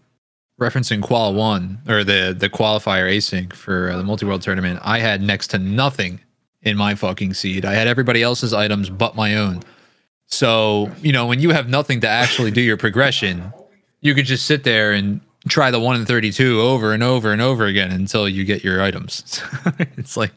referencing 0.60 1.02
qual 1.02 1.34
one 1.34 1.80
or 1.88 2.04
the 2.04 2.36
the 2.38 2.50
qualifier 2.50 3.10
async 3.12 3.54
for 3.54 3.90
uh, 3.90 3.98
the 3.98 4.04
multi 4.04 4.26
world 4.26 4.42
tournament, 4.42 4.80
I 4.84 5.00
had 5.00 5.22
next 5.22 5.48
to 5.48 5.58
nothing 5.58 6.20
in 6.62 6.78
my 6.78 6.96
fucking 6.96 7.34
seed. 7.34 7.66
I 7.66 7.74
had 7.74 7.88
everybody 7.88 8.22
else's 8.22 8.54
items 8.54 8.90
but 8.90 9.16
my 9.16 9.36
own. 9.36 9.62
So 10.34 10.92
you 11.02 11.12
know, 11.12 11.28
when 11.28 11.40
you 11.40 11.52
have 11.52 11.70
nothing 11.70 12.02
to 12.02 12.10
actually 12.10 12.52
do 12.52 12.62
your 12.62 12.78
progression, 12.78 13.54
you 14.02 14.16
could 14.16 14.26
just 14.26 14.46
sit 14.46 14.64
there 14.64 14.92
and 14.92 15.22
try 15.48 15.70
the 15.70 15.80
one 15.80 15.96
in 15.96 16.06
thirty 16.06 16.32
two 16.32 16.60
over 16.60 16.92
and 16.92 17.04
over 17.04 17.32
and 17.32 17.42
over 17.42 17.66
again 17.66 17.92
until 17.92 18.28
you 18.28 18.44
get 18.44 18.64
your 18.64 18.82
items. 18.82 19.42
it's 19.98 20.18
like 20.18 20.32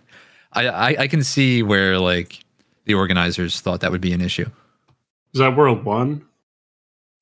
I, 0.53 0.69
I 0.69 0.97
I 1.01 1.07
can 1.09 1.23
see 1.23 1.63
where 1.63 1.99
like 1.99 2.45
the 2.85 2.95
organizers 2.95 3.61
thought 3.61 3.81
that 3.81 3.91
would 3.91 4.03
be 4.03 4.13
an 4.13 4.21
issue. 4.21 4.49
Is 5.33 5.41
that 5.41 5.57
World 5.57 5.85
One? 5.85 6.25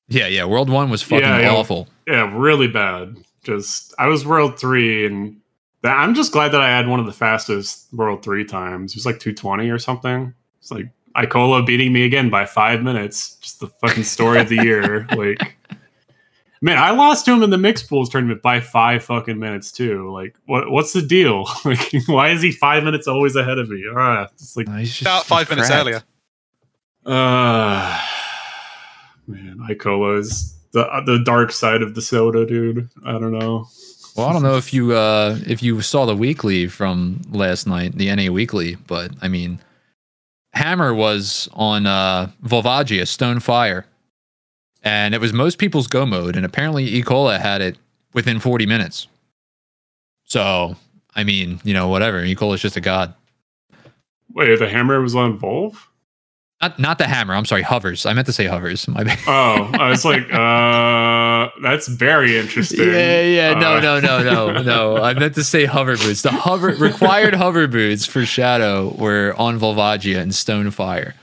Yeah, 0.07 0.27
yeah. 0.27 0.45
World 0.45 0.69
One 0.69 0.89
was 0.89 1.01
fucking 1.01 1.25
yeah, 1.25 1.49
awful. 1.49 1.87
Yeah, 2.05 2.29
really 2.35 2.67
bad. 2.67 3.15
Just 3.43 3.93
I 3.97 4.07
was 4.07 4.25
World 4.25 4.59
Three, 4.59 5.05
and 5.05 5.39
that, 5.81 5.95
I'm 5.95 6.13
just 6.13 6.33
glad 6.33 6.49
that 6.49 6.61
I 6.61 6.67
had 6.67 6.87
one 6.87 6.99
of 6.99 7.05
the 7.05 7.13
fastest 7.13 7.87
World 7.93 8.21
Three 8.21 8.43
times. 8.43 8.91
It 8.91 8.97
was 8.97 9.05
like 9.05 9.19
220 9.19 9.69
or 9.69 9.79
something. 9.79 10.33
It's 10.59 10.71
like 10.71 10.89
Ikola 11.15 11.65
beating 11.65 11.93
me 11.93 12.03
again 12.03 12.29
by 12.29 12.45
five 12.45 12.83
minutes. 12.83 13.35
Just 13.41 13.59
the 13.59 13.67
fucking 13.67 14.03
story 14.03 14.39
of 14.39 14.49
the 14.49 14.57
year. 14.63 15.07
Like, 15.15 15.55
man, 16.61 16.77
I 16.77 16.91
lost 16.91 17.25
to 17.25 17.33
him 17.33 17.43
in 17.43 17.49
the 17.51 17.57
mixed 17.57 17.87
pools 17.87 18.09
tournament 18.09 18.41
by 18.41 18.59
five 18.59 19.03
fucking 19.03 19.39
minutes 19.39 19.71
too. 19.71 20.11
Like, 20.11 20.35
what 20.45 20.69
what's 20.71 20.93
the 20.93 21.01
deal? 21.01 21.47
Like, 21.65 21.91
why 22.07 22.29
is 22.29 22.41
he 22.41 22.51
five 22.51 22.83
minutes 22.83 23.07
always 23.07 23.35
ahead 23.35 23.59
of 23.59 23.69
me? 23.69 23.83
Ah, 23.95 24.27
it's 24.33 24.57
like 24.57 24.67
no, 24.67 24.83
about 25.01 25.25
five 25.25 25.49
minutes 25.49 25.67
cracked. 25.69 25.81
earlier. 25.81 26.03
Uh 27.05 28.01
man, 29.27 29.59
Ikola 29.69 30.19
is 30.19 30.55
the 30.71 30.83
the 31.05 31.21
dark 31.23 31.51
side 31.51 31.81
of 31.81 31.95
the 31.95 32.01
soda, 32.01 32.45
dude. 32.45 32.89
I 33.05 33.13
don't 33.13 33.31
know. 33.31 33.67
Well, 34.15 34.27
I 34.27 34.33
don't 34.33 34.43
know 34.43 34.57
if 34.57 34.73
you 34.73 34.93
uh 34.93 35.37
if 35.45 35.61
you 35.61 35.81
saw 35.81 36.05
the 36.05 36.15
weekly 36.15 36.67
from 36.67 37.21
last 37.31 37.67
night, 37.67 37.97
the 37.97 38.13
NA 38.13 38.31
weekly, 38.31 38.75
but 38.87 39.11
I 39.21 39.27
mean, 39.27 39.59
Hammer 40.55 40.93
was 40.93 41.49
on 41.53 41.85
uh 41.85 42.29
Volvagia 42.43 43.07
Stone 43.07 43.41
Fire, 43.41 43.85
and 44.83 45.13
it 45.13 45.21
was 45.21 45.33
most 45.33 45.57
people's 45.57 45.87
go 45.87 46.05
mode, 46.05 46.35
and 46.35 46.45
apparently 46.45 47.01
Ikola 47.01 47.39
had 47.39 47.61
it 47.61 47.77
within 48.13 48.39
40 48.39 48.65
minutes. 48.65 49.07
So, 50.23 50.75
I 51.13 51.23
mean, 51.23 51.59
you 51.63 51.73
know, 51.73 51.89
whatever. 51.89 52.23
Ikola 52.23 52.55
is 52.55 52.61
just 52.61 52.77
a 52.77 52.81
god. 52.81 53.13
Wait, 54.33 54.57
the 54.57 54.67
hammer 54.67 55.01
was 55.01 55.15
on 55.15 55.37
Volv? 55.37 55.77
Not, 56.65 56.79
not 56.79 56.97
the 56.97 57.05
hammer. 57.05 57.35
I'm 57.35 57.45
sorry, 57.45 57.61
hovers. 57.61 58.07
I 58.07 58.13
meant 58.13 58.25
to 58.25 58.33
say 58.33 58.45
hovers. 58.45 58.87
My 58.87 59.03
bad. 59.03 59.19
Oh, 59.27 59.69
I 59.73 59.87
was 59.89 60.03
like, 60.03 60.23
uh, 60.33 61.49
that's 61.61 61.87
very 61.87 62.37
interesting. 62.37 62.87
Yeah, 62.87 63.21
yeah. 63.21 63.53
No, 63.53 63.75
uh, 63.75 63.79
no, 63.81 63.99
no, 63.99 64.23
no, 64.23 64.61
no. 64.63 64.97
I 65.03 65.13
meant 65.13 65.35
to 65.35 65.43
say 65.43 65.65
hover 65.65 65.95
boots. 65.95 66.23
The 66.23 66.31
hover 66.31 66.69
required 66.69 67.35
hover 67.35 67.67
boots 67.67 68.07
for 68.07 68.25
Shadow 68.25 68.95
were 68.97 69.35
on 69.37 69.59
Volvagia 69.59 70.19
and 70.19 70.31
Stonefire. 70.31 71.13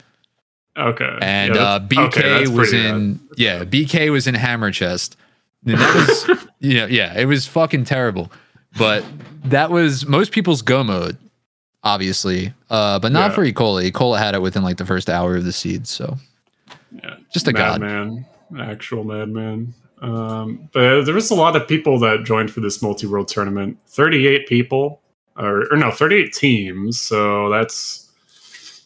Okay. 0.77 1.17
And 1.21 1.55
yeah, 1.55 1.61
uh, 1.61 1.79
BK 1.81 2.05
okay, 2.05 2.47
was 2.47 2.71
in 2.71 3.15
bad. 3.15 3.37
yeah, 3.37 3.63
BK 3.65 4.11
was 4.11 4.25
in 4.25 4.35
Hammer 4.35 4.71
Chest. 4.71 5.17
And 5.65 5.77
that 5.77 5.95
was 5.95 6.47
you 6.59 6.77
know, 6.77 6.85
yeah, 6.85 7.19
it 7.19 7.25
was 7.25 7.47
fucking 7.47 7.83
terrible. 7.83 8.31
But 8.77 9.03
that 9.43 9.71
was 9.71 10.05
most 10.05 10.31
people's 10.31 10.61
go 10.61 10.85
mode, 10.85 11.17
obviously. 11.83 12.53
Uh, 12.69 12.99
but 12.99 13.11
not 13.11 13.31
yeah. 13.31 13.35
for 13.35 13.45
Ikola. 13.45 13.91
Ikola 13.91 14.17
had 14.17 14.35
it 14.35 14.41
within 14.41 14.63
like 14.63 14.77
the 14.77 14.85
first 14.85 15.09
hour 15.09 15.35
of 15.35 15.43
the 15.43 15.53
seed, 15.53 15.87
so 15.87 16.17
yeah. 16.91 17.15
Just 17.31 17.47
a 17.47 17.53
god. 17.53 17.81
Man. 17.81 18.25
Actual 18.59 19.03
madman. 19.03 19.73
Um, 20.01 20.69
but 20.73 21.03
there 21.03 21.13
was 21.13 21.31
a 21.31 21.35
lot 21.35 21.55
of 21.55 21.67
people 21.67 21.97
that 21.99 22.23
joined 22.25 22.51
for 22.51 22.59
this 22.59 22.81
multi-world 22.81 23.29
tournament. 23.29 23.77
38 23.87 24.47
people 24.47 25.01
or, 25.37 25.71
or 25.71 25.77
no, 25.77 25.91
38 25.91 26.33
teams. 26.33 26.99
So 26.99 27.49
that's 27.49 28.11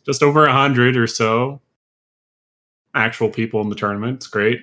just 0.05 0.21
over 0.21 0.41
100 0.41 0.95
or 0.95 1.07
so 1.07 1.59
actual 2.97 3.29
people 3.29 3.61
in 3.61 3.69
the 3.69 3.75
tournament. 3.75 4.17
It's 4.17 4.27
great. 4.27 4.61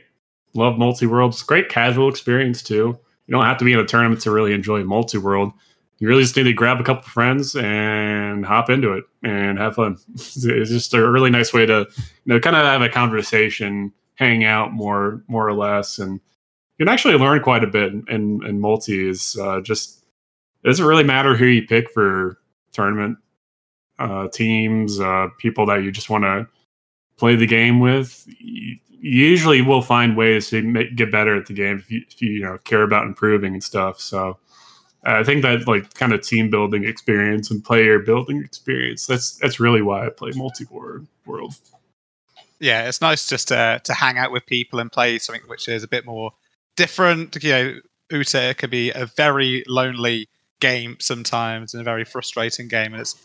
Love 0.54 0.78
multi 0.78 1.06
world. 1.06 1.32
It's 1.32 1.42
great 1.42 1.68
casual 1.68 2.08
experience 2.08 2.62
too. 2.62 2.98
You 3.26 3.32
don't 3.32 3.44
have 3.44 3.58
to 3.58 3.64
be 3.64 3.72
in 3.72 3.78
a 3.78 3.84
tournament 3.84 4.20
to 4.22 4.30
really 4.30 4.52
enjoy 4.52 4.84
multi 4.84 5.18
world. 5.18 5.52
You 5.98 6.08
really 6.08 6.22
just 6.22 6.36
need 6.36 6.44
to 6.44 6.52
grab 6.52 6.80
a 6.80 6.84
couple 6.84 7.04
friends 7.04 7.54
and 7.56 8.44
hop 8.44 8.68
into 8.68 8.92
it 8.92 9.04
and 9.22 9.58
have 9.58 9.76
fun. 9.76 9.96
It's 10.14 10.70
just 10.70 10.94
a 10.94 11.10
really 11.10 11.30
nice 11.30 11.52
way 11.52 11.66
to, 11.66 11.86
you 11.96 12.34
know, 12.34 12.40
kind 12.40 12.56
of 12.56 12.64
have 12.64 12.82
a 12.82 12.88
conversation, 12.88 13.92
hang 14.16 14.44
out 14.44 14.72
more, 14.72 15.22
more 15.28 15.46
or 15.46 15.54
less, 15.54 15.98
and 15.98 16.14
you 16.78 16.86
can 16.86 16.92
actually 16.92 17.14
learn 17.14 17.40
quite 17.40 17.62
a 17.62 17.68
bit. 17.68 17.92
In, 17.92 18.40
in 18.44 18.62
is 18.88 19.36
uh, 19.40 19.60
just 19.60 20.04
it 20.62 20.66
doesn't 20.66 20.84
really 20.84 21.04
matter 21.04 21.36
who 21.36 21.46
you 21.46 21.66
pick 21.66 21.90
for 21.90 22.38
tournament 22.72 23.18
uh, 23.98 24.28
teams, 24.28 25.00
uh, 25.00 25.28
people 25.38 25.66
that 25.66 25.82
you 25.82 25.92
just 25.92 26.10
want 26.10 26.24
to 26.24 26.46
play 27.16 27.36
the 27.36 27.46
game 27.46 27.80
with, 27.80 28.24
you 28.38 28.76
usually 29.00 29.60
will 29.60 29.82
find 29.82 30.16
ways 30.16 30.50
to 30.50 30.62
make, 30.62 30.96
get 30.96 31.12
better 31.12 31.36
at 31.36 31.46
the 31.46 31.52
game 31.52 31.78
if 31.78 31.90
you, 31.90 32.02
if 32.08 32.20
you, 32.20 32.32
you 32.32 32.42
know 32.42 32.58
care 32.58 32.82
about 32.82 33.06
improving 33.06 33.52
and 33.52 33.62
stuff. 33.62 34.00
So 34.00 34.38
I 35.06 35.22
think 35.22 35.42
that 35.42 35.66
like 35.68 35.94
kind 35.94 36.12
of 36.12 36.22
team 36.22 36.50
building 36.50 36.84
experience 36.84 37.50
and 37.50 37.62
player 37.64 37.98
building 37.98 38.42
experience. 38.42 39.06
That's 39.06 39.36
that's 39.36 39.60
really 39.60 39.82
why 39.82 40.06
I 40.06 40.10
play 40.10 40.32
multi 40.34 40.66
world. 41.26 41.54
Yeah, 42.60 42.88
it's 42.88 43.00
nice 43.00 43.26
just 43.26 43.48
to 43.48 43.80
to 43.84 43.94
hang 43.94 44.16
out 44.16 44.32
with 44.32 44.46
people 44.46 44.78
and 44.78 44.90
play 44.90 45.18
something 45.18 45.42
which 45.46 45.68
is 45.68 45.82
a 45.82 45.88
bit 45.88 46.06
more 46.06 46.32
different. 46.76 47.42
You 47.42 47.52
know, 47.52 47.74
Uta 48.10 48.54
can 48.56 48.70
be 48.70 48.90
a 48.90 49.06
very 49.06 49.64
lonely 49.66 50.28
game 50.60 50.96
sometimes 51.00 51.74
and 51.74 51.80
a 51.80 51.84
very 51.84 52.04
frustrating 52.04 52.68
game, 52.68 52.92
and 52.92 53.00
it's 53.00 53.16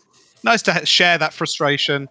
nice 0.44 0.62
to 0.62 0.84
share 0.84 1.16
that 1.18 1.32
frustration. 1.32 2.08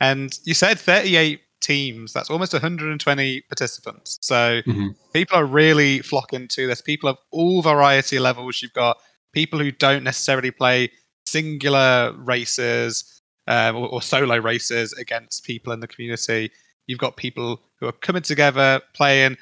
And 0.00 0.38
you 0.44 0.52
said 0.52 0.78
38 0.78 1.40
teams. 1.60 2.12
That's 2.12 2.30
almost 2.30 2.52
120 2.52 3.40
participants. 3.42 4.18
So 4.20 4.62
mm-hmm. 4.62 4.88
people 5.12 5.38
are 5.38 5.44
really 5.44 6.00
flocking 6.00 6.48
to 6.48 6.66
this. 6.66 6.80
People 6.80 7.08
of 7.08 7.18
all 7.30 7.62
variety 7.62 8.18
levels. 8.18 8.62
You've 8.62 8.72
got 8.72 8.98
people 9.32 9.58
who 9.58 9.70
don't 9.70 10.04
necessarily 10.04 10.50
play 10.50 10.90
singular 11.26 12.14
races 12.16 13.20
um, 13.48 13.76
or, 13.76 13.88
or, 13.88 14.02
solo 14.02 14.36
races 14.36 14.92
against 14.94 15.44
people 15.44 15.72
in 15.72 15.80
the 15.80 15.86
community. 15.86 16.50
You've 16.86 16.98
got 16.98 17.16
people 17.16 17.62
who 17.78 17.86
are 17.86 17.92
coming 17.92 18.22
together 18.22 18.80
playing. 18.94 19.36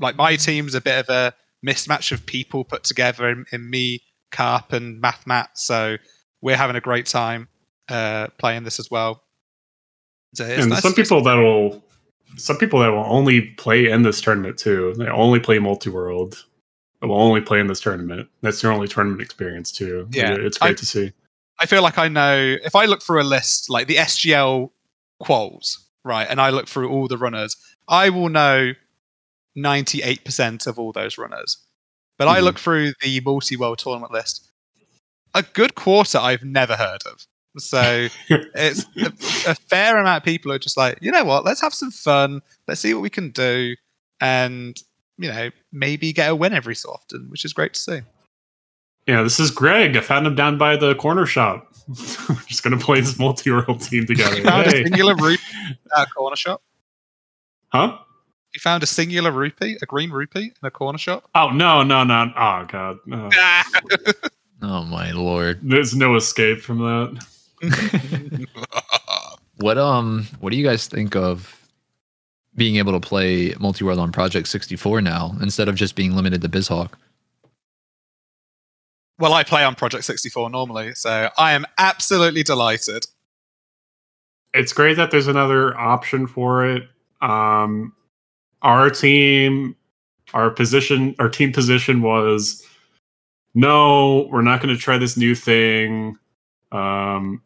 Like 0.00 0.16
my 0.16 0.36
team's 0.36 0.74
a 0.74 0.80
bit 0.80 0.98
of 0.98 1.08
a 1.08 1.34
mismatch 1.66 2.12
of 2.12 2.24
people 2.26 2.64
put 2.64 2.84
together 2.84 3.28
in, 3.28 3.44
in 3.52 3.68
me, 3.68 4.00
Carp, 4.30 4.72
and 4.72 5.02
Mathmat. 5.02 5.48
So 5.54 5.96
we're 6.40 6.56
having 6.56 6.76
a 6.76 6.80
great 6.80 7.06
time 7.06 7.48
uh, 7.88 8.28
playing 8.38 8.64
this 8.64 8.78
as 8.78 8.90
well. 8.90 9.21
So 10.34 10.44
and 10.44 10.70
nice 10.70 10.82
some 10.82 10.94
people 10.94 11.22
that 11.22 11.34
will, 11.34 11.82
some 12.36 12.56
people 12.56 12.80
that 12.80 12.88
will 12.88 13.04
only 13.04 13.42
play 13.58 13.90
in 13.90 14.02
this 14.02 14.20
tournament 14.20 14.58
too. 14.58 14.94
They 14.96 15.06
only 15.08 15.40
play 15.40 15.58
multi 15.58 15.90
world. 15.90 16.44
They 17.00 17.08
will 17.08 17.20
only 17.20 17.40
play 17.40 17.60
in 17.60 17.66
this 17.66 17.80
tournament. 17.80 18.28
That's 18.40 18.62
their 18.62 18.72
only 18.72 18.88
tournament 18.88 19.20
experience 19.22 19.72
too. 19.72 20.08
Yeah, 20.10 20.34
it's 20.34 20.58
great 20.58 20.70
I, 20.70 20.74
to 20.74 20.86
see. 20.86 21.12
I 21.58 21.66
feel 21.66 21.82
like 21.82 21.98
I 21.98 22.08
know 22.08 22.56
if 22.64 22.74
I 22.74 22.86
look 22.86 23.02
through 23.02 23.22
a 23.22 23.24
list 23.24 23.68
like 23.68 23.86
the 23.88 23.96
SGL 23.96 24.70
quals, 25.22 25.78
right, 26.04 26.26
and 26.28 26.40
I 26.40 26.50
look 26.50 26.68
through 26.68 26.90
all 26.90 27.08
the 27.08 27.18
runners, 27.18 27.56
I 27.88 28.08
will 28.08 28.28
know 28.28 28.72
98% 29.56 30.66
of 30.66 30.78
all 30.78 30.92
those 30.92 31.18
runners. 31.18 31.58
But 32.18 32.26
mm-hmm. 32.26 32.36
I 32.36 32.40
look 32.40 32.58
through 32.58 32.92
the 33.02 33.20
multi 33.20 33.56
world 33.56 33.78
tournament 33.78 34.12
list, 34.12 34.50
a 35.34 35.42
good 35.42 35.74
quarter 35.74 36.18
I've 36.18 36.44
never 36.44 36.76
heard 36.76 37.02
of. 37.06 37.26
So 37.58 38.08
it's 38.28 38.86
a, 38.96 39.50
a, 39.50 39.54
fair 39.54 39.98
amount 39.98 40.22
of 40.22 40.24
people 40.24 40.50
are 40.52 40.58
just 40.58 40.76
like, 40.76 40.98
you 41.02 41.10
know 41.10 41.24
what, 41.24 41.44
let's 41.44 41.60
have 41.60 41.74
some 41.74 41.90
fun. 41.90 42.40
Let's 42.66 42.80
see 42.80 42.94
what 42.94 43.02
we 43.02 43.10
can 43.10 43.30
do. 43.30 43.76
And, 44.20 44.80
you 45.18 45.28
know, 45.28 45.50
maybe 45.70 46.12
get 46.12 46.30
a 46.30 46.34
win 46.34 46.54
every 46.54 46.74
so 46.74 46.90
often, 46.90 47.28
which 47.28 47.44
is 47.44 47.52
great 47.52 47.74
to 47.74 47.80
see. 47.80 48.00
Yeah, 49.06 49.22
this 49.22 49.40
is 49.40 49.50
Greg. 49.50 49.96
I 49.96 50.00
found 50.00 50.26
him 50.26 50.34
down 50.34 50.58
by 50.58 50.76
the 50.76 50.94
corner 50.94 51.26
shop. 51.26 51.74
We're 51.88 52.36
just 52.46 52.62
going 52.62 52.78
to 52.78 52.82
play 52.82 53.00
this 53.00 53.18
multi 53.18 53.50
world 53.50 53.80
team 53.82 54.06
together. 54.06 54.36
You 54.36 54.44
found 54.44 54.66
hey. 54.70 54.82
a 54.82 54.84
singular 54.84 55.16
rupee 55.16 55.42
at 55.96 56.08
a 56.08 56.10
corner 56.10 56.36
shop? 56.36 56.62
Huh? 57.70 57.98
You 58.54 58.60
found 58.60 58.82
a 58.82 58.86
singular 58.86 59.32
rupee, 59.32 59.78
a 59.82 59.86
green 59.86 60.10
rupee 60.10 60.52
in 60.62 60.66
a 60.66 60.70
corner 60.70 60.98
shop? 60.98 61.28
Oh, 61.34 61.50
no, 61.50 61.82
no, 61.82 62.04
no. 62.04 62.32
Oh, 62.36 62.66
God. 62.68 62.98
Oh. 63.10 63.30
oh, 64.62 64.84
my 64.84 65.10
Lord. 65.12 65.60
There's 65.62 65.96
no 65.96 66.16
escape 66.16 66.60
from 66.60 66.78
that. 66.78 67.26
what 69.56 69.78
um 69.78 70.26
what 70.40 70.50
do 70.50 70.56
you 70.56 70.64
guys 70.64 70.86
think 70.86 71.14
of 71.14 71.62
being 72.54 72.76
able 72.76 72.92
to 72.92 73.00
play 73.00 73.54
multi-world 73.60 73.98
on 73.98 74.12
Project 74.12 74.48
64 74.48 75.00
now 75.00 75.34
instead 75.40 75.68
of 75.68 75.74
just 75.74 75.94
being 75.94 76.14
limited 76.14 76.42
to 76.42 76.48
BizHawk? 76.48 76.90
Well, 79.18 79.32
I 79.32 79.42
play 79.42 79.64
on 79.64 79.74
Project 79.74 80.04
64 80.04 80.50
normally, 80.50 80.94
so 80.94 81.30
I 81.38 81.52
am 81.52 81.64
absolutely 81.78 82.42
delighted. 82.42 83.06
It's 84.52 84.72
great 84.72 84.96
that 84.96 85.10
there's 85.10 85.28
another 85.28 85.78
option 85.78 86.26
for 86.26 86.66
it. 86.66 86.82
Um, 87.22 87.94
our 88.62 88.90
team, 88.90 89.76
our 90.34 90.50
position, 90.50 91.14
our 91.18 91.28
team 91.28 91.52
position 91.52 92.02
was 92.02 92.66
no, 93.54 94.28
we're 94.30 94.42
not 94.42 94.60
going 94.60 94.74
to 94.74 94.80
try 94.80 94.98
this 94.98 95.16
new 95.16 95.34
thing. 95.34 96.16
Um, 96.70 97.42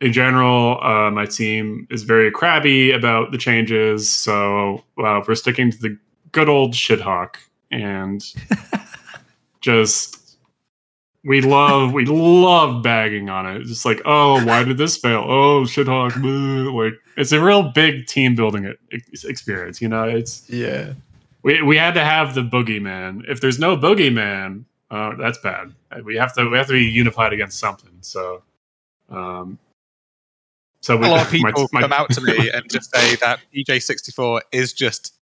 in 0.00 0.12
general, 0.12 0.80
uh, 0.82 1.10
my 1.10 1.26
team 1.26 1.86
is 1.90 2.04
very 2.04 2.30
crabby 2.30 2.92
about 2.92 3.32
the 3.32 3.38
changes. 3.38 4.08
So 4.08 4.84
uh, 5.02 5.20
we're 5.26 5.34
sticking 5.34 5.70
to 5.70 5.78
the 5.78 5.98
good 6.32 6.48
old 6.48 6.72
shithawk 6.72 7.36
and 7.70 8.22
just 9.60 10.18
we 11.24 11.40
love 11.40 11.92
we 11.92 12.06
love 12.06 12.82
bagging 12.82 13.28
on 13.28 13.46
it. 13.46 13.64
Just 13.64 13.84
like, 13.84 14.00
oh, 14.04 14.44
why 14.44 14.62
did 14.62 14.78
this 14.78 14.96
fail? 14.96 15.24
Oh, 15.26 15.62
shithawk. 15.62 16.14
Like 16.74 16.94
it's 17.16 17.32
a 17.32 17.42
real 17.42 17.64
big 17.64 18.06
team 18.06 18.34
building 18.34 18.72
experience. 18.90 19.82
You 19.82 19.88
know, 19.88 20.04
it's 20.04 20.48
yeah. 20.48 20.92
We 21.42 21.60
we 21.62 21.76
had 21.76 21.94
to 21.94 22.04
have 22.04 22.34
the 22.34 22.42
boogeyman. 22.42 23.28
If 23.28 23.40
there's 23.40 23.58
no 23.58 23.76
boogeyman, 23.76 24.64
uh, 24.90 25.16
that's 25.16 25.38
bad. 25.38 25.74
We 26.04 26.16
have 26.16 26.34
to 26.34 26.48
we 26.48 26.56
have 26.56 26.68
to 26.68 26.74
be 26.74 26.84
unified 26.84 27.32
against 27.32 27.58
something. 27.58 27.92
So 28.00 28.42
um, 29.10 29.58
so 30.80 30.96
a 30.96 31.00
lot 31.00 31.26
of 31.26 31.30
people 31.30 31.68
my, 31.72 31.80
my, 31.80 31.80
come 31.82 31.92
out 31.92 32.10
to 32.10 32.20
me 32.20 32.50
and 32.54 32.68
just 32.70 32.94
say 32.94 33.16
that 33.16 33.40
PJ64 33.54 34.40
is 34.52 34.72
just 34.72 35.14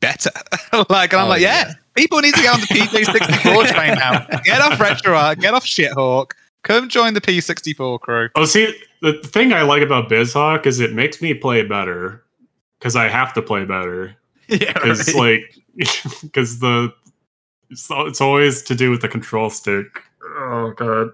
better. 0.00 0.30
like, 0.88 1.12
and 1.12 1.20
I'm 1.20 1.26
oh, 1.26 1.30
like, 1.30 1.42
yeah, 1.42 1.68
yeah, 1.68 1.74
people 1.94 2.20
need 2.20 2.34
to 2.34 2.42
get 2.42 2.54
on 2.54 2.60
the 2.60 2.66
PJ64 2.66 3.74
train 3.74 3.94
now. 3.94 4.26
Get 4.44 4.60
off 4.60 4.78
RetroArch, 4.78 5.40
get 5.40 5.54
off 5.54 5.64
Shithawk, 5.64 6.32
come 6.62 6.88
join 6.88 7.14
the 7.14 7.20
P64 7.20 8.00
crew. 8.00 8.28
Oh, 8.34 8.44
see, 8.44 8.74
the 9.02 9.14
thing 9.24 9.52
I 9.52 9.62
like 9.62 9.82
about 9.82 10.08
BizHawk 10.08 10.66
is 10.66 10.80
it 10.80 10.92
makes 10.92 11.20
me 11.20 11.34
play 11.34 11.62
better 11.62 12.22
because 12.78 12.96
I 12.96 13.08
have 13.08 13.32
to 13.34 13.42
play 13.42 13.64
better. 13.64 14.16
Yeah, 14.48 14.72
because 14.72 15.14
right. 15.14 15.16
like 15.16 15.56
because 16.22 16.58
the 16.58 16.92
it's, 17.70 17.86
it's 17.90 18.20
always 18.20 18.62
to 18.62 18.74
do 18.74 18.90
with 18.90 19.00
the 19.00 19.08
control 19.08 19.48
stick. 19.48 19.86
Oh 20.36 20.72
god 20.76 21.10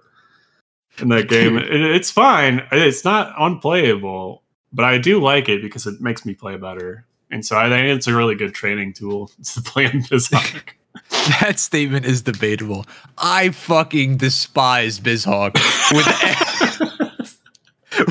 in 1.01 1.09
that 1.09 1.29
game. 1.29 1.57
it, 1.59 1.71
it's 1.71 2.11
fine. 2.11 2.67
It's 2.73 3.05
not 3.05 3.35
unplayable, 3.39 4.43
but 4.73 4.85
I 4.85 4.99
do 4.99 5.21
like 5.21 5.49
it 5.49 5.63
because 5.63 5.87
it 5.87 6.01
makes 6.01 6.25
me 6.25 6.35
play 6.35 6.57
better. 6.57 7.07
And 7.31 7.45
so 7.45 7.59
I 7.59 7.69
think 7.69 7.89
it's 7.89 8.07
a 8.07 8.15
really 8.15 8.35
good 8.35 8.55
training 8.55 8.93
tool 8.93 9.31
to 9.55 9.63
play 9.63 9.85
in 9.87 10.03
BizHawk. 10.03 10.71
that 11.41 11.59
statement 11.59 12.07
is 12.07 12.23
debatable. 12.23 12.87
I 13.19 13.51
fucking 13.51 14.17
despise 14.17 15.01
BizHawk 15.01 15.55
with 15.93 16.97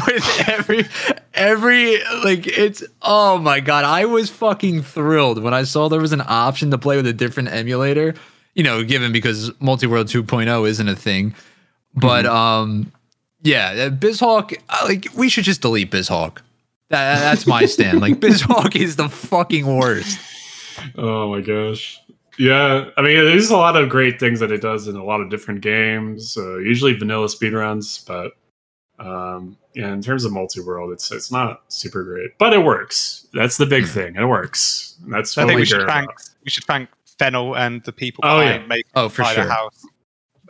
with 0.07 0.49
every 0.49 0.83
every 1.33 2.03
like 2.23 2.47
it's 2.47 2.83
oh 3.01 3.37
my 3.37 3.59
god 3.59 3.83
i 3.83 4.05
was 4.05 4.29
fucking 4.29 4.81
thrilled 4.81 5.41
when 5.43 5.53
i 5.53 5.63
saw 5.63 5.87
there 5.87 5.99
was 5.99 6.11
an 6.11 6.23
option 6.25 6.71
to 6.71 6.77
play 6.77 6.95
with 6.95 7.05
a 7.05 7.13
different 7.13 7.49
emulator 7.49 8.15
you 8.55 8.63
know 8.63 8.83
given 8.83 9.11
because 9.11 9.51
multi-world 9.59 10.07
2.0 10.07 10.67
isn't 10.67 10.87
a 10.87 10.95
thing 10.95 11.35
but 11.95 12.25
mm-hmm. 12.25 12.35
um, 12.35 12.91
yeah, 13.41 13.69
uh, 13.69 13.89
BizHawk. 13.89 14.57
Uh, 14.69 14.85
like 14.85 15.07
we 15.15 15.29
should 15.29 15.43
just 15.43 15.61
delete 15.61 15.91
BizHawk. 15.91 16.39
That, 16.89 17.19
that's 17.19 17.47
my 17.47 17.65
stand. 17.65 18.01
Like 18.01 18.15
BizHawk 18.19 18.75
is 18.75 18.95
the 18.95 19.09
fucking 19.09 19.65
worst. 19.77 20.19
Oh 20.97 21.29
my 21.29 21.41
gosh. 21.41 21.99
Yeah, 22.37 22.89
I 22.97 23.01
mean, 23.01 23.15
there's 23.15 23.49
a 23.49 23.55
lot 23.55 23.77
of 23.77 23.87
great 23.87 24.19
things 24.19 24.41
that 24.41 24.51
it 24.51 24.61
does 24.61 24.89
in 24.89 24.97
a 24.97 25.03
lot 25.03 25.21
of 25.21 25.29
different 25.29 25.61
games. 25.61 26.35
Uh, 26.37 26.57
usually 26.57 26.93
vanilla 26.93 27.27
speedruns, 27.27 28.05
but 28.05 28.33
um, 28.99 29.57
yeah, 29.73 29.93
in 29.93 30.01
terms 30.01 30.25
of 30.25 30.33
multi-world, 30.33 30.91
it's 30.91 31.11
it's 31.11 31.31
not 31.31 31.63
super 31.69 32.03
great, 32.03 32.37
but 32.37 32.51
it 32.51 32.59
works. 32.59 33.25
That's 33.33 33.55
the 33.55 33.65
big 33.65 33.83
hmm. 33.83 33.89
thing. 33.89 34.15
It 34.15 34.25
works. 34.25 34.97
That's 35.07 35.37
I 35.37 35.45
think 35.45 35.59
we 35.59 35.65
should 35.65 35.87
thank 35.87 36.09
about. 36.09 36.29
we 36.43 36.51
should 36.51 36.65
thank 36.65 36.89
Fennel 37.17 37.55
and 37.55 37.81
the 37.83 37.93
people 37.93 38.23
oh, 38.25 38.39
behind 38.39 38.63
yeah. 38.63 38.67
making 38.67 38.91
oh, 38.95 39.07
for 39.07 39.23
sure. 39.23 39.47
House 39.47 39.85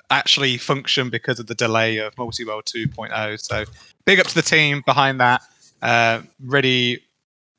actually 0.09 0.57
function 0.57 1.09
because 1.09 1.39
of 1.39 1.47
the 1.47 1.55
delay 1.55 1.97
of 1.97 2.17
Multi-World 2.17 2.65
2.0. 2.65 3.39
So 3.39 3.65
big 4.05 4.19
up 4.19 4.27
to 4.27 4.35
the 4.35 4.41
team 4.41 4.83
behind 4.85 5.19
that. 5.19 5.41
Uh, 5.81 6.21
really 6.43 7.01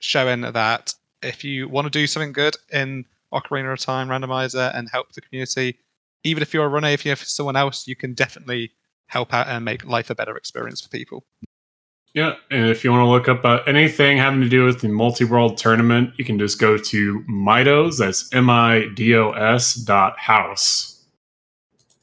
showing 0.01 0.41
that 0.41 0.95
if 1.23 1.45
you 1.45 1.69
want 1.69 1.87
to 1.87 1.91
do 1.91 2.07
something 2.07 2.33
good 2.33 2.57
in 2.73 3.05
Ocarina 3.33 3.73
of 3.73 3.81
Time 3.81 4.09
Randomizer 4.09 4.75
and 4.75 4.89
help 4.91 5.13
the 5.13 5.21
community, 5.21 5.79
even 6.25 6.43
if 6.43 6.53
you're 6.53 6.65
a 6.65 6.69
runner, 6.69 6.89
if 6.89 7.05
you're 7.05 7.17
someone 7.17 7.57
else, 7.57 7.87
you 7.87 7.97
can 7.97 8.15
definitely 8.15 8.73
help 9.07 9.33
out 9.33 9.47
and 9.49 9.65
make 9.65 9.85
life 9.85 10.11
a 10.11 10.15
better 10.15 10.37
experience 10.37 10.81
for 10.81 10.89
people. 10.89 11.25
Yeah, 12.15 12.35
and 12.51 12.71
if 12.71 12.83
you 12.83 12.91
want 12.91 13.03
to 13.03 13.11
look 13.11 13.29
up 13.29 13.45
uh, 13.45 13.63
anything 13.67 14.17
having 14.17 14.41
to 14.41 14.49
do 14.49 14.65
with 14.65 14.81
the 14.81 14.89
multi-world 14.89 15.59
tournament, 15.59 16.15
you 16.17 16.25
can 16.25 16.39
just 16.39 16.59
go 16.59 16.79
to 16.79 17.21
Midos. 17.29 17.99
That's 17.99 18.33
M-I-D-O-S 18.33 19.75
dot 19.75 20.19
house 20.19 20.96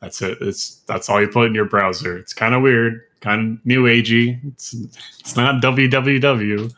that's 0.04 0.22
it. 0.22 0.38
It's 0.42 0.82
that's 0.86 1.08
all 1.10 1.22
you 1.22 1.30
put 1.30 1.48
in 1.48 1.56
your 1.56 1.66
browser. 1.66 2.18
It's 2.18 2.34
kind 2.34 2.54
of 2.54 2.62
weird, 2.62 3.02
kind 3.22 3.58
of 3.58 3.66
new 3.66 3.84
agey. 3.84 4.38
It's 4.48 4.76
it's 5.20 5.38
not 5.38 5.64
www. 5.64 6.74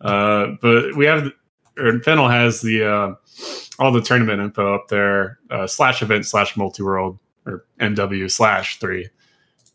Uh, 0.00 0.46
but 0.60 0.94
we 0.94 1.04
have, 1.04 1.28
or 1.76 1.98
Fennel 2.00 2.28
has 2.28 2.60
the 2.60 2.84
uh, 2.84 3.14
all 3.80 3.90
the 3.90 4.00
tournament 4.00 4.40
info 4.40 4.76
up 4.76 4.86
there 4.88 5.40
uh, 5.50 5.66
slash 5.66 6.02
event 6.02 6.24
slash 6.24 6.56
multi 6.56 6.84
world 6.84 7.18
or 7.46 7.64
MW 7.80 8.30
slash 8.30 8.78
three. 8.78 9.08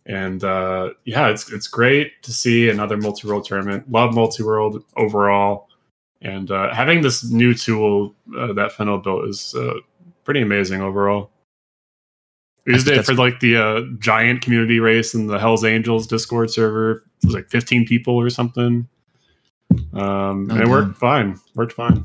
And 0.06 0.42
uh, 0.46 0.92
yeah, 1.04 1.28
it's 1.28 1.52
it's 1.52 1.68
great 1.68 2.24
to 2.24 2.32
see 2.32 2.70
another 2.70 2.96
multi 2.96 3.28
world 3.28 3.44
tournament. 3.44 3.92
Love 3.92 4.14
multi 4.14 4.44
world 4.44 4.82
overall, 4.96 5.68
and 6.22 6.50
uh, 6.52 6.74
having 6.74 7.02
this 7.02 7.30
new 7.30 7.54
tool 7.54 8.16
uh, 8.38 8.54
that 8.54 8.72
Fennel 8.72 9.00
built 9.00 9.28
is 9.28 9.54
uh, 9.56 9.74
pretty 10.24 10.42
amazing 10.42 10.80
overall. 10.80 11.32
We 12.68 12.74
used 12.74 12.90
it 12.90 13.06
for 13.06 13.14
like 13.14 13.40
the 13.40 13.56
uh, 13.56 13.82
giant 13.98 14.42
community 14.42 14.82
race 14.82 15.14
in 15.14 15.28
the 15.28 15.40
Hell's 15.40 15.64
Angels 15.64 16.06
Discord 16.06 16.52
server. 16.52 17.04
It 17.24 17.28
was 17.28 17.34
like 17.34 17.50
15 17.50 17.86
people 17.86 18.14
or 18.16 18.30
something. 18.30 18.90
Um, 19.94 20.50
and 20.50 20.60
it 20.60 20.68
worked 20.68 20.98
fine. 20.98 21.40
Worked 21.56 21.72
fine. 21.74 22.04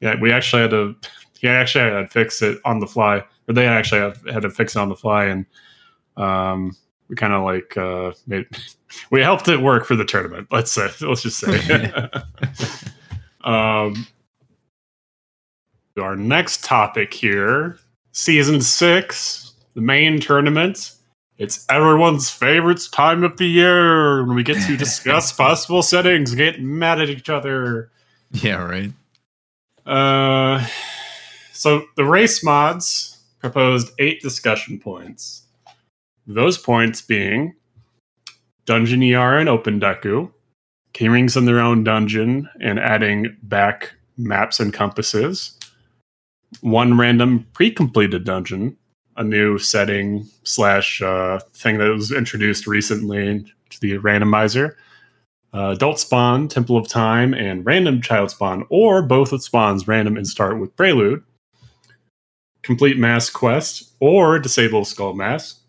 Yeah, 0.00 0.20
we 0.20 0.32
actually 0.32 0.62
had 0.62 0.70
to. 0.72 0.94
Yeah, 1.40 1.52
actually 1.52 1.84
I 1.84 1.94
had 1.94 2.00
to 2.02 2.08
fix 2.08 2.42
it 2.42 2.58
on 2.66 2.80
the 2.80 2.86
fly, 2.86 3.24
or 3.48 3.54
they 3.54 3.66
actually 3.66 4.02
had, 4.02 4.18
had 4.30 4.42
to 4.42 4.50
fix 4.50 4.76
it 4.76 4.78
on 4.78 4.90
the 4.90 4.96
fly, 4.96 5.24
and 5.24 5.46
um, 6.18 6.76
we 7.08 7.16
kind 7.16 7.32
of 7.32 7.42
like 7.42 7.76
uh, 7.76 8.12
made. 8.26 8.46
We 9.12 9.20
helped 9.20 9.46
it 9.46 9.62
work 9.62 9.86
for 9.86 9.94
the 9.94 10.04
tournament. 10.04 10.48
Let's 10.50 10.72
say. 10.72 10.88
Let's 11.00 11.22
just 11.22 11.38
say. 11.38 11.92
um, 13.44 14.04
our 15.96 16.16
next 16.16 16.64
topic 16.64 17.14
here, 17.14 17.78
season 18.10 18.60
six, 18.60 19.49
the 19.74 19.80
main 19.80 20.20
tournament. 20.20 20.92
It's 21.38 21.64
everyone's 21.70 22.30
favorite 22.30 22.82
time 22.92 23.24
of 23.24 23.38
the 23.38 23.46
year 23.46 24.24
when 24.24 24.36
we 24.36 24.42
get 24.42 24.62
to 24.66 24.76
discuss 24.78 25.32
possible 25.32 25.82
settings, 25.82 26.34
get 26.34 26.60
mad 26.60 27.00
at 27.00 27.08
each 27.08 27.28
other. 27.28 27.90
Yeah, 28.32 28.62
right. 28.62 28.92
Uh, 29.86 30.66
so 31.52 31.84
the 31.96 32.04
race 32.04 32.44
mods 32.44 33.18
proposed 33.38 33.90
eight 33.98 34.20
discussion 34.20 34.78
points. 34.78 35.42
Those 36.26 36.58
points 36.58 37.00
being 37.00 37.54
Dungeon 38.66 39.02
ER 39.02 39.38
and 39.38 39.48
Open 39.48 39.80
Deku, 39.80 40.30
keyrings 40.94 41.36
in 41.36 41.44
their 41.46 41.58
own 41.58 41.82
dungeon 41.82 42.48
and 42.60 42.78
adding 42.78 43.36
back 43.42 43.94
maps 44.16 44.60
and 44.60 44.72
compasses, 44.72 45.58
one 46.60 46.98
random 46.98 47.46
pre-completed 47.52 48.24
dungeon, 48.24 48.76
a 49.20 49.22
new 49.24 49.58
setting 49.58 50.26
slash 50.44 51.02
uh, 51.02 51.38
thing 51.52 51.76
that 51.76 51.90
was 51.90 52.10
introduced 52.10 52.66
recently 52.66 53.44
to 53.68 53.80
the 53.80 53.98
randomizer. 53.98 54.74
Uh, 55.52 55.72
adult 55.72 56.00
spawn, 56.00 56.48
Temple 56.48 56.78
of 56.78 56.88
Time, 56.88 57.34
and 57.34 57.66
random 57.66 58.00
child 58.00 58.30
spawn, 58.30 58.64
or 58.70 59.02
both 59.02 59.30
with 59.30 59.42
spawns 59.42 59.86
random 59.86 60.16
and 60.16 60.26
start 60.26 60.58
with 60.58 60.74
Prelude. 60.74 61.22
Complete 62.62 62.96
Mask 62.96 63.34
Quest, 63.34 63.92
or 64.00 64.38
Disable 64.38 64.86
Skull 64.86 65.12
Mask. 65.12 65.60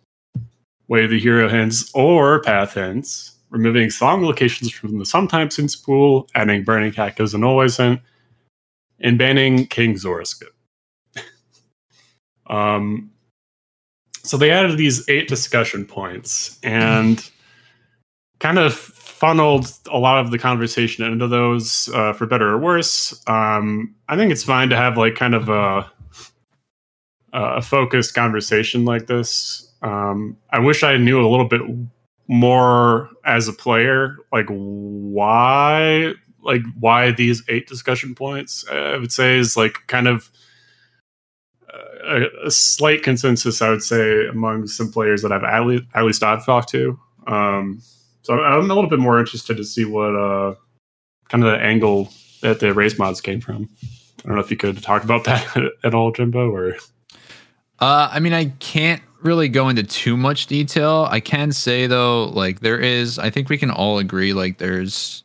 Way 0.88 1.03
of 1.03 1.10
the 1.10 1.19
Hero 1.19 1.49
Hints, 1.49 1.91
or 1.94 2.41
Path 2.41 2.76
Hints. 2.76 3.38
Removing 3.49 3.90
song 3.90 4.23
locations 4.23 4.72
from 4.72 4.98
the 4.98 5.06
Sometimes 5.06 5.57
Hints 5.57 5.76
pool, 5.76 6.30
adding 6.36 6.64
Burning 6.64 6.94
Cactus 6.94 7.34
and 7.34 7.44
Always 7.44 7.76
Hint, 7.76 7.99
and 9.02 9.18
banning 9.18 9.68
King 9.68 9.98
Zora 9.98 10.26
skip. 10.26 10.56
um, 12.48 13.11
so 14.31 14.37
they 14.37 14.49
added 14.49 14.77
these 14.77 15.03
eight 15.09 15.27
discussion 15.27 15.83
points 15.83 16.57
and 16.63 17.29
kind 18.39 18.57
of 18.57 18.73
funneled 18.73 19.69
a 19.91 19.99
lot 19.99 20.23
of 20.23 20.31
the 20.31 20.39
conversation 20.39 21.03
into 21.03 21.27
those 21.27 21.89
uh, 21.93 22.13
for 22.13 22.25
better 22.27 22.47
or 22.47 22.57
worse. 22.57 23.21
Um, 23.27 23.93
i 24.07 24.15
think 24.15 24.31
it's 24.31 24.45
fine 24.45 24.69
to 24.69 24.77
have 24.77 24.95
like 24.95 25.15
kind 25.15 25.35
of 25.35 25.49
a, 25.49 25.91
a 27.33 27.61
focused 27.61 28.13
conversation 28.13 28.85
like 28.85 29.07
this. 29.07 29.69
Um, 29.81 30.37
i 30.51 30.59
wish 30.59 30.81
i 30.81 30.95
knew 30.95 31.19
a 31.19 31.27
little 31.27 31.49
bit 31.49 31.63
more 32.29 33.09
as 33.25 33.49
a 33.49 33.53
player 33.53 34.15
like 34.31 34.45
why 34.47 36.13
like 36.41 36.61
why 36.79 37.11
these 37.11 37.43
eight 37.49 37.67
discussion 37.67 38.15
points 38.15 38.63
i 38.71 38.95
would 38.95 39.11
say 39.11 39.37
is 39.37 39.57
like 39.57 39.79
kind 39.87 40.07
of 40.07 40.31
a, 42.03 42.48
a, 42.48 42.52
slight 42.52 43.03
consensus, 43.03 43.61
I 43.61 43.69
would 43.69 43.84
say, 43.84 44.28
among 44.28 44.68
some 44.68 44.91
players 44.91 45.22
that 45.22 45.32
I've 45.32 45.44
at 45.44 45.65
least, 45.65 45.84
at 45.94 46.03
least 46.03 46.23
I've 46.23 46.45
talked 46.45 46.69
to. 46.69 46.99
Um, 47.28 47.82
so 48.22 48.40
I'm 48.40 48.69
a 48.69 48.73
little 48.73 48.90
bit 48.90 48.99
more 48.99 49.19
interested 49.19 49.57
to 49.57 49.64
see 49.64 49.86
what 49.86 50.15
uh, 50.15 50.56
kind 51.30 51.44
of 51.44 51.52
the 51.52 51.60
angle 51.60 52.11
that 52.41 52.60
the 52.60 52.73
race 52.73 52.98
mods 52.99 53.22
came 53.22 53.41
from. 53.41 53.69
I 54.23 54.28
don't 54.28 54.36
know 54.36 54.41
if 54.41 54.52
you 54.52 54.57
could 54.57 54.82
talk 54.82 55.03
about 55.03 55.23
that 55.26 55.57
at 55.84 55.94
all, 55.94 56.11
Jimbo, 56.11 56.52
or. 56.52 56.76
Uh, 57.80 58.10
I 58.11 58.19
mean, 58.19 58.34
I 58.34 58.45
can't 58.60 59.02
really 59.22 59.49
go 59.49 59.69
into 59.69 59.84
too 59.84 60.18
much 60.18 60.48
detail. 60.48 61.07
I 61.10 61.19
can 61.19 61.52
say 61.52 61.88
though, 61.88 62.26
like 62.26 62.60
there 62.60 62.78
is, 62.78 63.18
I 63.18 63.30
think 63.30 63.49
we 63.49 63.57
can 63.57 63.72
all 63.72 63.99
agree, 63.99 64.34
like 64.34 64.57
there's 64.57 65.23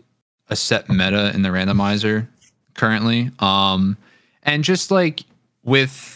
a 0.49 0.57
set 0.57 0.89
meta 0.89 1.33
in 1.35 1.43
the 1.43 1.49
randomizer 1.49 2.29
currently. 2.75 3.31
Um, 3.41 3.97
and 4.43 4.65
just 4.65 4.91
like 4.91 5.23
with 5.65 6.16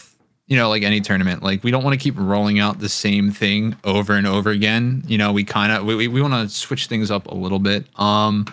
you 0.51 0.57
know, 0.57 0.67
like 0.67 0.83
any 0.83 0.99
tournament, 0.99 1.41
like 1.41 1.63
we 1.63 1.71
don't 1.71 1.81
want 1.81 1.93
to 1.93 1.97
keep 1.97 2.15
rolling 2.17 2.59
out 2.59 2.79
the 2.79 2.89
same 2.89 3.31
thing 3.31 3.73
over 3.85 4.15
and 4.15 4.27
over 4.27 4.49
again. 4.49 5.01
You 5.07 5.17
know, 5.17 5.31
we 5.31 5.45
kind 5.45 5.71
of 5.71 5.85
we, 5.85 6.09
we 6.09 6.21
want 6.21 6.33
to 6.33 6.53
switch 6.53 6.87
things 6.87 7.09
up 7.09 7.27
a 7.27 7.33
little 7.33 7.57
bit. 7.57 7.85
Um 7.97 8.45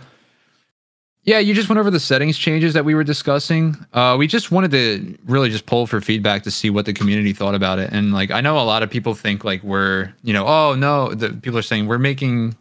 yeah, 1.24 1.40
you 1.40 1.54
just 1.54 1.68
went 1.68 1.80
over 1.80 1.90
the 1.90 1.98
settings 1.98 2.38
changes 2.38 2.72
that 2.74 2.84
we 2.84 2.94
were 2.94 3.02
discussing. 3.02 3.76
Uh, 3.92 4.14
we 4.16 4.28
just 4.28 4.52
wanted 4.52 4.70
to 4.70 5.18
really 5.26 5.50
just 5.50 5.66
pull 5.66 5.88
for 5.88 6.00
feedback 6.00 6.44
to 6.44 6.52
see 6.52 6.70
what 6.70 6.86
the 6.86 6.92
community 6.92 7.32
thought 7.32 7.56
about 7.56 7.80
it. 7.80 7.92
And 7.92 8.14
like, 8.14 8.30
I 8.30 8.40
know 8.40 8.58
a 8.58 8.62
lot 8.64 8.84
of 8.84 8.90
people 8.90 9.14
think 9.14 9.44
like 9.44 9.62
we're, 9.64 10.14
you 10.22 10.32
know, 10.32 10.46
oh 10.46 10.74
no, 10.74 11.12
the 11.12 11.30
people 11.30 11.58
are 11.58 11.62
saying 11.62 11.86
we're 11.88 11.98
making, 11.98 12.56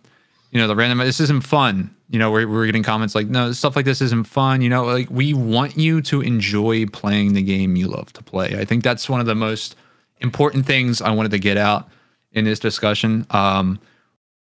you 0.51 0.59
know, 0.59 0.67
the 0.67 0.75
random. 0.75 0.99
This 0.99 1.19
isn't 1.19 1.41
fun 1.41 1.95
you 2.09 2.19
know, 2.19 2.31
we're, 2.31 2.47
we're 2.47 2.65
getting 2.65 2.83
comments 2.83 3.15
like, 3.15 3.27
no, 3.27 3.51
stuff 3.51 3.75
like 3.75 3.85
this 3.85 4.01
isn't 4.01 4.27
fun. 4.27 4.61
You 4.61 4.69
know, 4.69 4.85
like 4.85 5.09
we 5.09 5.33
want 5.33 5.77
you 5.77 6.01
to 6.03 6.21
enjoy 6.21 6.85
playing 6.85 7.33
the 7.33 7.41
game 7.41 7.75
you 7.75 7.87
love 7.87 8.13
to 8.13 8.23
play. 8.23 8.57
I 8.57 8.65
think 8.65 8.83
that's 8.83 9.09
one 9.09 9.19
of 9.19 9.25
the 9.25 9.35
most 9.35 9.75
important 10.19 10.65
things 10.65 11.01
I 11.01 11.11
wanted 11.11 11.31
to 11.31 11.39
get 11.39 11.57
out 11.57 11.89
in 12.31 12.45
this 12.45 12.59
discussion. 12.59 13.25
Um, 13.29 13.79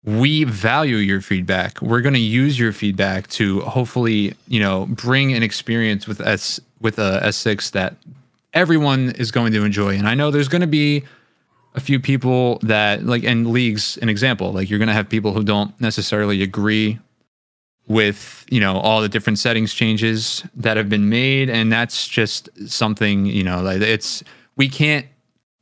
we 0.04 0.44
value 0.44 0.96
your 0.96 1.20
feedback. 1.20 1.82
We're 1.82 2.00
going 2.00 2.14
to 2.14 2.20
use 2.20 2.56
your 2.56 2.72
feedback 2.72 3.26
to 3.30 3.60
hopefully, 3.62 4.34
you 4.46 4.60
know, 4.60 4.86
bring 4.86 5.32
an 5.32 5.42
experience 5.42 6.06
with 6.06 6.20
S 6.20 6.60
with 6.80 6.98
a 7.00 7.20
S6 7.24 7.72
that 7.72 7.96
everyone 8.54 9.10
is 9.12 9.32
going 9.32 9.52
to 9.52 9.64
enjoy. 9.64 9.96
And 9.96 10.06
I 10.06 10.14
know 10.14 10.30
there's 10.30 10.46
going 10.46 10.60
to 10.60 10.68
be 10.68 11.02
a 11.76 11.80
few 11.80 12.00
people 12.00 12.58
that 12.62 13.04
like 13.04 13.22
and 13.22 13.50
leagues 13.50 13.98
an 13.98 14.08
example 14.08 14.52
like 14.52 14.68
you're 14.68 14.78
going 14.78 14.88
to 14.88 14.94
have 14.94 15.08
people 15.08 15.32
who 15.32 15.44
don't 15.44 15.78
necessarily 15.80 16.42
agree 16.42 16.98
with 17.86 18.44
you 18.50 18.58
know 18.58 18.78
all 18.78 19.00
the 19.00 19.08
different 19.08 19.38
settings 19.38 19.72
changes 19.72 20.42
that 20.56 20.76
have 20.76 20.88
been 20.88 21.08
made 21.08 21.48
and 21.50 21.70
that's 21.70 22.08
just 22.08 22.48
something 22.68 23.26
you 23.26 23.44
know 23.44 23.60
like 23.60 23.80
it's 23.80 24.24
we 24.56 24.68
can't 24.68 25.06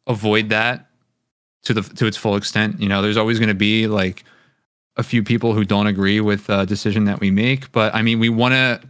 avoid 0.06 0.48
that 0.48 0.88
to 1.62 1.74
the 1.74 1.82
to 1.82 2.06
its 2.06 2.16
full 2.16 2.36
extent 2.36 2.80
you 2.80 2.88
know? 2.88 3.02
There's 3.02 3.16
always 3.16 3.38
going 3.38 3.48
to 3.48 3.54
be 3.54 3.86
like 3.88 4.24
a 4.96 5.02
few 5.02 5.24
people 5.24 5.52
who 5.52 5.64
don't 5.64 5.88
agree 5.88 6.20
with 6.20 6.48
a 6.48 6.64
decision 6.64 7.04
that 7.06 7.18
we 7.18 7.30
make 7.32 7.72
but 7.72 7.92
i 7.94 8.00
mean 8.02 8.20
we 8.20 8.28
want 8.28 8.54
to 8.54 8.80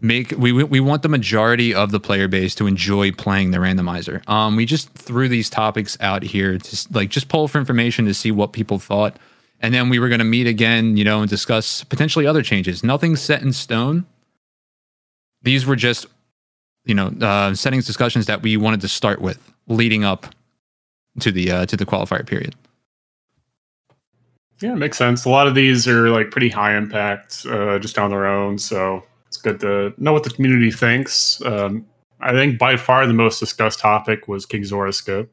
make 0.00 0.32
we 0.32 0.52
we 0.52 0.80
want 0.80 1.02
the 1.02 1.08
majority 1.08 1.74
of 1.74 1.90
the 1.90 2.00
player 2.00 2.28
base 2.28 2.54
to 2.54 2.66
enjoy 2.66 3.10
playing 3.12 3.52
the 3.52 3.58
randomizer 3.58 4.26
um 4.28 4.56
we 4.56 4.66
just 4.66 4.90
threw 4.90 5.28
these 5.28 5.48
topics 5.48 5.96
out 6.00 6.22
here 6.22 6.58
to 6.58 6.88
like 6.92 7.08
just 7.08 7.28
pull 7.28 7.48
for 7.48 7.58
information 7.58 8.04
to 8.04 8.12
see 8.12 8.30
what 8.30 8.52
people 8.52 8.78
thought 8.78 9.16
and 9.64 9.72
then 9.72 9.88
we 9.88 9.98
were 9.98 10.10
going 10.10 10.18
to 10.18 10.26
meet 10.26 10.46
again, 10.46 10.98
you 10.98 11.04
know, 11.04 11.22
and 11.22 11.30
discuss 11.30 11.84
potentially 11.84 12.26
other 12.26 12.42
changes. 12.42 12.84
Nothing 12.84 13.16
set 13.16 13.40
in 13.40 13.50
stone. 13.54 14.04
These 15.40 15.64
were 15.64 15.74
just, 15.74 16.04
you 16.84 16.94
know, 16.94 17.06
uh, 17.22 17.54
settings 17.54 17.86
discussions 17.86 18.26
that 18.26 18.42
we 18.42 18.58
wanted 18.58 18.82
to 18.82 18.88
start 18.88 19.22
with 19.22 19.52
leading 19.66 20.04
up 20.04 20.26
to 21.20 21.32
the 21.32 21.50
uh, 21.50 21.66
to 21.66 21.78
the 21.78 21.86
qualifier 21.86 22.26
period. 22.26 22.54
Yeah, 24.60 24.72
it 24.72 24.76
makes 24.76 24.98
sense. 24.98 25.24
A 25.24 25.30
lot 25.30 25.46
of 25.46 25.54
these 25.54 25.88
are 25.88 26.10
like 26.10 26.30
pretty 26.30 26.50
high 26.50 26.76
impact, 26.76 27.46
uh, 27.48 27.78
just 27.78 27.98
on 27.98 28.10
their 28.10 28.26
own. 28.26 28.58
So 28.58 29.02
it's 29.34 29.42
good 29.42 29.58
to 29.60 29.92
know 29.98 30.12
what 30.12 30.22
the 30.22 30.30
community 30.30 30.70
thinks. 30.70 31.42
Um, 31.44 31.84
I 32.20 32.32
think 32.32 32.56
by 32.56 32.76
far 32.76 33.04
the 33.04 33.12
most 33.12 33.40
discussed 33.40 33.80
topic 33.80 34.28
was 34.28 34.46
King 34.46 34.64
Zora 34.64 34.92
skip. 34.92 35.32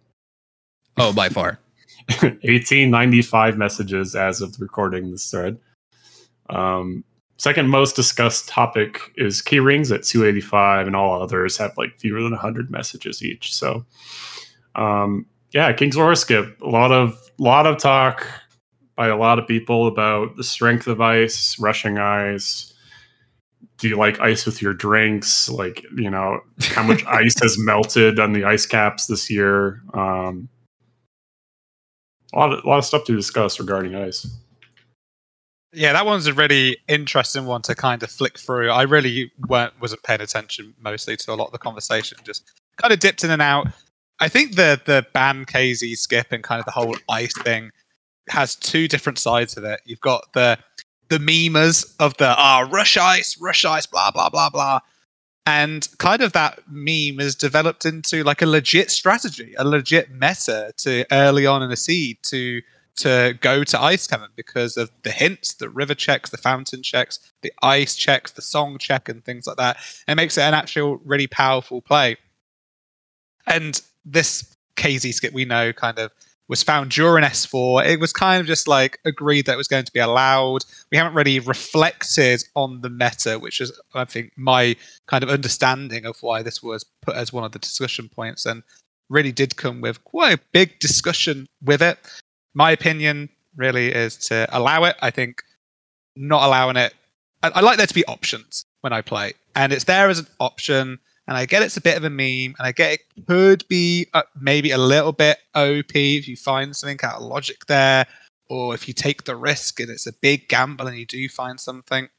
Oh, 0.98 1.14
by 1.14 1.30
far. 1.30 1.60
1895 2.10 3.58
messages 3.60 4.16
as 4.16 4.42
of 4.42 4.58
the 4.58 4.66
recording 4.66 5.12
this 5.12 5.30
thread. 5.30 5.60
Um, 6.50 7.04
second 7.38 7.70
most 7.70 7.96
discussed 7.96 8.50
topic 8.50 9.00
is 9.18 9.44
key 9.44 9.60
rings 9.60 9.92
at 9.92 10.04
285, 10.04 10.88
and 10.88 10.96
all 10.96 11.22
others 11.22 11.58
have 11.58 11.78
like 11.78 11.96
fewer 12.00 12.24
than 12.24 12.32
100 12.32 12.72
messages 12.72 13.24
each. 13.24 13.54
So, 13.54 13.86
um, 14.74 15.28
yeah, 15.54 15.72
King's 15.74 15.96
Skip. 16.20 16.60
A 16.62 16.68
lot 16.68 16.92
of 16.92 17.16
lot 17.38 17.68
of 17.68 17.78
talk 17.78 18.26
by 18.96 19.10
a 19.10 19.16
lot 19.16 19.38
of 19.38 19.48
people 19.48 19.86
about 19.86 20.38
the 20.38 20.44
strength 20.44 20.88
of 20.88 21.02
ice, 21.02 21.60
rushing 21.60 22.00
ice, 22.00 22.71
do 23.82 23.90
you 23.90 23.98
like 23.98 24.20
ice 24.20 24.46
with 24.46 24.62
your 24.62 24.76
drinks? 24.76 25.50
Like, 25.50 25.84
you 25.98 26.10
know, 26.10 26.42
how 26.62 26.84
much 26.84 27.04
ice 27.08 27.34
has 27.42 27.58
melted 27.58 28.20
on 28.20 28.32
the 28.32 28.44
ice 28.44 28.68
caps 28.68 29.08
this 29.08 29.30
year? 29.30 29.82
Um, 29.96 30.48
a 32.32 32.40
lot 32.40 32.54
of 32.54 32.64
a 32.64 32.68
lot 32.70 32.78
of 32.78 32.86
stuff 32.86 33.06
to 33.06 33.16
discuss 33.16 33.60
regarding 33.60 33.96
ice. 33.96 34.28
Yeah, 35.74 35.94
that 35.94 36.06
one's 36.06 36.28
a 36.28 36.34
really 36.34 36.78
interesting 36.88 37.46
one 37.46 37.64
to 37.64 37.74
kind 37.74 38.04
of 38.04 38.12
flick 38.12 38.38
through. 38.38 38.70
I 38.70 38.84
really 38.84 39.32
weren't 39.48 39.74
wasn't 39.82 40.04
paying 40.04 40.22
attention 40.22 40.76
mostly 40.80 41.18
to 41.18 41.32
a 41.32 41.34
lot 41.34 41.48
of 41.48 41.52
the 41.52 41.58
conversation. 41.58 42.20
Just 42.24 42.52
kind 42.78 42.94
of 42.94 43.00
dipped 43.00 43.24
in 43.24 43.32
and 43.32 43.42
out. 43.42 43.68
I 44.20 44.28
think 44.28 44.58
the 44.58 44.80
the 44.86 45.08
ban 45.12 45.46
KZ 45.46 45.98
skip 45.98 46.28
and 46.32 46.44
kind 46.44 46.60
of 46.60 46.66
the 46.66 46.72
whole 46.72 46.96
ice 47.10 47.34
thing 47.42 47.72
has 48.30 48.56
two 48.56 48.88
different 48.88 49.18
sides 49.18 49.58
of 49.58 49.64
it. 49.64 49.82
You've 49.86 50.02
got 50.02 50.34
the 50.34 50.60
the 51.12 51.20
memers 51.20 51.94
of 52.00 52.16
the 52.18 52.34
ah 52.38 52.66
rush 52.72 52.96
ice, 52.96 53.38
rush 53.40 53.66
ice, 53.66 53.86
blah 53.86 54.10
blah 54.12 54.30
blah 54.30 54.50
blah, 54.50 54.80
and 55.46 55.90
kind 55.98 56.22
of 56.22 56.32
that 56.32 56.62
meme 56.70 57.20
has 57.20 57.36
developed 57.36 57.86
into 57.86 58.24
like 58.24 58.42
a 58.42 58.46
legit 58.46 58.90
strategy, 58.90 59.54
a 59.58 59.68
legit 59.68 60.10
meta 60.10 60.72
to 60.78 61.06
early 61.12 61.46
on 61.46 61.62
in 61.62 61.70
the 61.70 61.76
seed 61.76 62.18
to 62.24 62.62
to 62.96 63.38
go 63.42 63.64
to 63.64 63.82
Ice 63.82 64.08
Cavern 64.08 64.30
because 64.36 64.78
of 64.78 64.90
the 65.04 65.12
hints, 65.12 65.56
the 65.56 65.70
river 65.70 65.96
checks, 65.96 66.30
the 66.30 66.38
fountain 66.38 66.82
checks, 66.82 67.20
the 67.42 67.52
ice 67.62 67.96
checks, 67.96 68.32
the 68.32 68.42
song 68.42 68.78
check, 68.78 69.10
and 69.10 69.24
things 69.26 69.46
like 69.46 69.58
that. 69.58 69.78
It 70.08 70.16
makes 70.16 70.38
it 70.38 70.42
an 70.42 70.54
actual 70.54 71.02
really 71.04 71.28
powerful 71.28 71.82
play. 71.82 72.16
And 73.48 73.82
this 74.06 74.56
KZ 74.78 75.14
skip 75.14 75.34
we 75.34 75.44
know 75.44 75.74
kind 75.74 76.00
of 76.00 76.12
was 76.52 76.62
found 76.62 76.92
during 76.92 77.24
S4. 77.24 77.86
It 77.86 78.02
was 78.02 78.12
kind 78.12 78.42
of 78.42 78.46
just 78.46 78.68
like 78.68 79.00
agreed 79.06 79.46
that 79.46 79.54
it 79.54 79.58
was 79.58 79.70
going 79.70 79.86
to 79.86 79.92
be 79.94 80.02
allowed. 80.02 80.66
We 80.92 80.98
haven't 80.98 81.14
really 81.14 81.40
reflected 81.40 82.44
on 82.58 82.82
the 82.82 82.90
meta, 82.90 83.40
which 83.40 83.62
is, 83.62 83.72
I 83.96 84.04
think, 84.04 84.34
my 84.36 84.76
kind 85.08 85.24
of 85.24 85.30
understanding 85.30 86.06
of 86.06 86.18
why 86.20 86.44
this 86.44 86.62
was 86.62 86.84
put 87.04 87.16
as 87.16 87.32
one 87.32 87.46
of 87.46 87.54
the 87.54 87.60
discussion 87.60 88.10
points 88.10 88.46
and 88.46 88.64
really 89.10 89.32
did 89.32 89.56
come 89.56 89.80
with 89.80 90.04
quite 90.04 90.38
a 90.38 90.42
big 90.52 90.78
discussion 90.80 91.48
with 91.64 91.82
it. 91.82 91.98
My 92.54 92.72
opinion 92.72 93.30
really 93.56 93.88
is 93.88 94.18
to 94.18 94.46
allow 94.52 94.84
it. 94.84 94.98
I 95.02 95.10
think 95.10 95.44
not 96.18 96.44
allowing 96.44 96.76
it, 96.76 96.94
I, 97.44 97.52
I 97.56 97.62
like 97.62 97.78
there 97.78 97.88
to 97.88 97.94
be 97.94 98.06
options 98.08 98.66
when 98.82 98.92
I 98.92 99.00
play, 99.02 99.36
and 99.56 99.72
it's 99.72 99.86
there 99.86 100.10
as 100.10 100.20
an 100.20 100.28
option 100.42 101.00
and 101.32 101.38
I 101.38 101.46
get 101.46 101.64
it's 101.64 101.78
a 101.78 101.82
bit 101.82 101.96
of 101.96 102.04
a 102.04 102.10
meme, 102.10 102.56
and 102.60 102.68
I 102.68 102.74
get 102.74 102.92
it 102.92 103.26
could 103.26 103.66
be 103.70 104.08
uh, 104.14 104.24
maybe 104.38 104.72
a 104.72 104.78
little 104.78 105.14
bit 105.14 105.38
OP 105.56 105.96
if 105.96 106.28
you 106.28 106.36
find 106.36 106.76
something 106.76 107.00
out 107.04 107.22
of 107.22 107.22
logic 107.22 107.68
there, 107.68 108.06
or 108.50 108.74
if 108.74 108.86
you 108.86 108.94
take 108.94 109.24
the 109.24 109.38
risk 109.38 109.80
and 109.80 109.90
it's 109.90 110.06
a 110.06 110.12
big 110.12 110.50
gamble 110.50 110.88
and 110.88 110.98
you 110.98 111.06
do 111.06 111.30
find 111.30 111.58
something. 111.58 112.10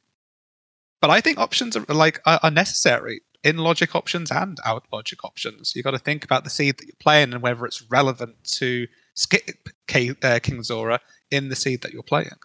But 0.99 1.11
I 1.11 1.21
think 1.21 1.37
options 1.37 1.77
are 1.77 1.85
like 1.89 2.21
are, 2.25 2.49
necessary 2.49 3.21
in 3.43 3.57
logic 3.57 3.93
options 3.95 4.31
and 4.31 4.59
out 4.65 4.85
logic 4.91 5.23
options. 5.23 5.75
You've 5.75 5.85
got 5.85 5.91
to 5.91 5.99
think 5.99 6.23
about 6.23 6.43
the 6.43 6.49
seed 6.49 6.79
that 6.79 6.87
you're 6.87 6.95
playing 6.99 7.33
and 7.33 7.43
whether 7.43 7.67
it's 7.67 7.83
relevant 7.91 8.43
to 8.55 8.87
skip 9.13 9.69
uh, 10.23 10.39
King 10.41 10.63
Zora 10.63 10.99
in 11.29 11.49
the 11.49 11.55
seed 11.55 11.83
that 11.83 11.93
you're 11.93 12.01
playing. 12.01 12.39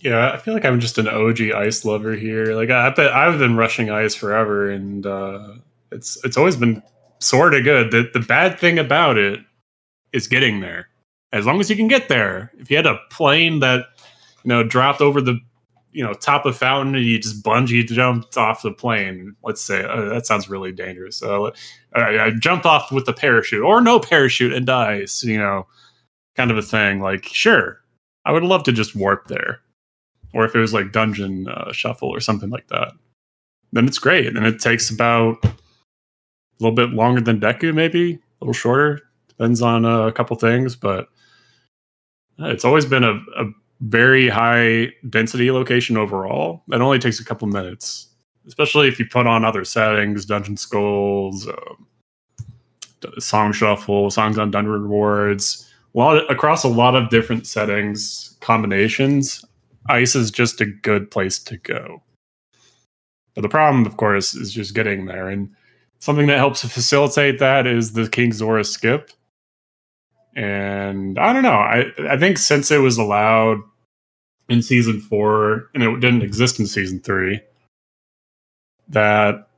Yeah, 0.00 0.32
I 0.32 0.38
feel 0.38 0.54
like 0.54 0.64
I'm 0.64 0.80
just 0.80 0.96
an 0.96 1.08
OG 1.08 1.52
ice 1.54 1.84
lover 1.84 2.14
here. 2.14 2.54
Like 2.54 2.70
I 2.70 2.88
I've 2.88 3.38
been 3.38 3.56
rushing 3.56 3.90
ice 3.90 4.14
forever, 4.14 4.70
and 4.70 5.04
uh, 5.06 5.54
it's 5.92 6.22
it's 6.24 6.38
always 6.38 6.56
been 6.56 6.82
sort 7.18 7.54
of 7.54 7.64
good. 7.64 7.90
The 7.90 8.08
the 8.12 8.24
bad 8.24 8.58
thing 8.58 8.78
about 8.78 9.18
it 9.18 9.40
is 10.12 10.26
getting 10.26 10.60
there. 10.60 10.88
As 11.32 11.46
long 11.46 11.60
as 11.60 11.70
you 11.70 11.76
can 11.76 11.86
get 11.86 12.08
there. 12.08 12.50
If 12.58 12.70
you 12.70 12.76
had 12.76 12.86
a 12.86 12.98
plane 13.10 13.60
that 13.60 13.86
you 14.42 14.48
know 14.48 14.62
dropped 14.62 15.02
over 15.02 15.20
the 15.20 15.38
you 15.92 16.02
know 16.02 16.14
top 16.14 16.46
of 16.46 16.56
fountain 16.56 16.94
and 16.94 17.04
you 17.04 17.18
just 17.18 17.42
bungee 17.44 17.86
jumped 17.86 18.38
off 18.38 18.62
the 18.62 18.72
plane, 18.72 19.36
let's 19.44 19.60
say 19.60 19.84
uh, 19.84 20.06
that 20.06 20.26
sounds 20.26 20.48
really 20.48 20.72
dangerous. 20.72 21.18
So 21.18 21.46
uh, 21.46 21.52
I, 21.94 22.26
I 22.26 22.30
jumped 22.30 22.64
off 22.64 22.90
with 22.90 23.04
the 23.04 23.12
parachute 23.12 23.62
or 23.62 23.82
no 23.82 24.00
parachute 24.00 24.54
and 24.54 24.68
ice, 24.70 25.22
you 25.22 25.36
know, 25.36 25.66
kind 26.36 26.50
of 26.50 26.56
a 26.56 26.62
thing. 26.62 27.00
Like 27.00 27.26
sure, 27.26 27.80
I 28.24 28.32
would 28.32 28.44
love 28.44 28.62
to 28.62 28.72
just 28.72 28.96
warp 28.96 29.28
there 29.28 29.60
or 30.32 30.44
if 30.44 30.54
it 30.54 30.58
was 30.58 30.72
like 30.72 30.92
dungeon 30.92 31.48
uh, 31.48 31.72
shuffle 31.72 32.08
or 32.08 32.20
something 32.20 32.50
like 32.50 32.68
that, 32.68 32.92
then 33.72 33.86
it's 33.86 33.98
great. 33.98 34.36
And 34.36 34.46
it 34.46 34.60
takes 34.60 34.90
about 34.90 35.44
a 35.44 35.52
little 36.60 36.74
bit 36.74 36.90
longer 36.90 37.20
than 37.20 37.40
Deku, 37.40 37.74
maybe 37.74 38.14
a 38.14 38.44
little 38.44 38.52
shorter. 38.52 39.00
Depends 39.28 39.62
on 39.62 39.84
uh, 39.84 40.06
a 40.06 40.12
couple 40.12 40.36
things, 40.36 40.76
but 40.76 41.08
uh, 42.40 42.48
it's 42.48 42.64
always 42.64 42.84
been 42.84 43.04
a, 43.04 43.14
a, 43.36 43.44
very 43.82 44.28
high 44.28 44.88
density 45.08 45.50
location 45.50 45.96
overall. 45.96 46.62
It 46.70 46.82
only 46.82 46.98
takes 46.98 47.18
a 47.18 47.24
couple 47.24 47.48
minutes, 47.48 48.08
especially 48.46 48.88
if 48.88 48.98
you 48.98 49.06
put 49.06 49.26
on 49.26 49.42
other 49.42 49.64
settings, 49.64 50.26
dungeon 50.26 50.58
skulls, 50.58 51.48
um, 51.48 51.86
song 53.18 53.52
shuffle, 53.52 54.10
songs 54.10 54.36
on 54.36 54.50
dungeon 54.50 54.70
rewards. 54.70 55.66
A 55.94 55.98
lot 55.98 56.30
across 56.30 56.62
a 56.62 56.68
lot 56.68 56.94
of 56.94 57.08
different 57.08 57.46
settings 57.46 58.36
combinations 58.40 59.46
ice 59.90 60.14
is 60.14 60.30
just 60.30 60.60
a 60.60 60.66
good 60.66 61.10
place 61.10 61.38
to 61.40 61.56
go. 61.56 62.02
But 63.34 63.42
the 63.42 63.48
problem, 63.48 63.86
of 63.86 63.96
course, 63.96 64.34
is 64.34 64.52
just 64.52 64.74
getting 64.74 65.06
there. 65.06 65.28
And 65.28 65.54
something 65.98 66.26
that 66.26 66.38
helps 66.38 66.62
facilitate 66.62 67.38
that 67.38 67.66
is 67.66 67.92
the 67.92 68.08
King 68.08 68.32
Zora 68.32 68.64
skip. 68.64 69.10
And 70.34 71.18
I 71.18 71.32
don't 71.32 71.42
know. 71.42 71.50
I, 71.50 71.86
I 72.08 72.16
think 72.16 72.38
since 72.38 72.70
it 72.70 72.78
was 72.78 72.98
allowed 72.98 73.58
in 74.48 74.62
season 74.62 75.00
four 75.00 75.70
and 75.74 75.82
it 75.82 76.00
didn't 76.00 76.22
exist 76.22 76.58
in 76.58 76.66
season 76.66 77.00
three, 77.00 77.40
that 78.88 79.48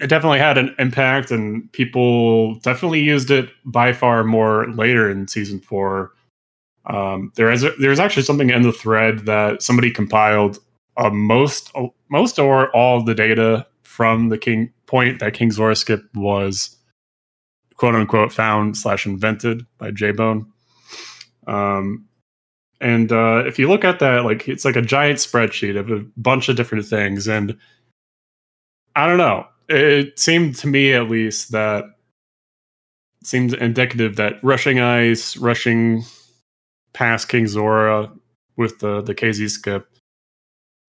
it 0.00 0.08
definitely 0.08 0.38
had 0.38 0.58
an 0.58 0.74
impact 0.78 1.30
and 1.30 1.70
people 1.72 2.56
definitely 2.56 3.00
used 3.00 3.30
it 3.30 3.50
by 3.64 3.92
far 3.92 4.24
more 4.24 4.68
later 4.72 5.08
in 5.08 5.28
season 5.28 5.60
four 5.60 6.12
um, 6.86 7.32
there 7.36 7.50
is 7.50 7.64
there's 7.78 8.00
actually 8.00 8.24
something 8.24 8.50
in 8.50 8.62
the 8.62 8.72
thread 8.72 9.26
that 9.26 9.62
somebody 9.62 9.90
compiled 9.90 10.58
uh, 10.96 11.10
most 11.10 11.72
most 12.08 12.38
or 12.38 12.74
all 12.74 12.98
of 12.98 13.06
the 13.06 13.14
data 13.14 13.66
from 13.82 14.28
the 14.28 14.38
king 14.38 14.72
point 14.86 15.20
that 15.20 15.34
King 15.34 15.50
Zora 15.50 15.76
skip 15.76 16.02
was 16.14 16.76
quote 17.76 17.94
unquote 17.94 18.32
found 18.32 18.76
slash 18.76 19.06
invented 19.06 19.66
by 19.78 19.90
JBone. 19.90 20.46
Um, 21.46 22.06
and 22.80 23.12
uh, 23.12 23.44
if 23.46 23.58
you 23.58 23.68
look 23.68 23.84
at 23.84 24.00
that, 24.00 24.24
like 24.24 24.48
it's 24.48 24.64
like 24.64 24.76
a 24.76 24.82
giant 24.82 25.18
spreadsheet 25.18 25.78
of 25.78 25.90
a 25.90 26.04
bunch 26.16 26.48
of 26.48 26.56
different 26.56 26.84
things, 26.84 27.28
and 27.28 27.56
I 28.96 29.06
don't 29.06 29.18
know. 29.18 29.46
It 29.68 30.18
seemed 30.18 30.56
to 30.56 30.66
me, 30.66 30.92
at 30.92 31.08
least, 31.08 31.52
that 31.52 31.84
seemed 33.22 33.54
indicative 33.54 34.16
that 34.16 34.42
rushing 34.42 34.80
ice, 34.80 35.36
rushing 35.36 36.04
past 36.92 37.28
King 37.28 37.46
Zora 37.46 38.10
with 38.56 38.78
the 38.80 39.00
the 39.02 39.14
KZ 39.14 39.50
skip 39.50 39.88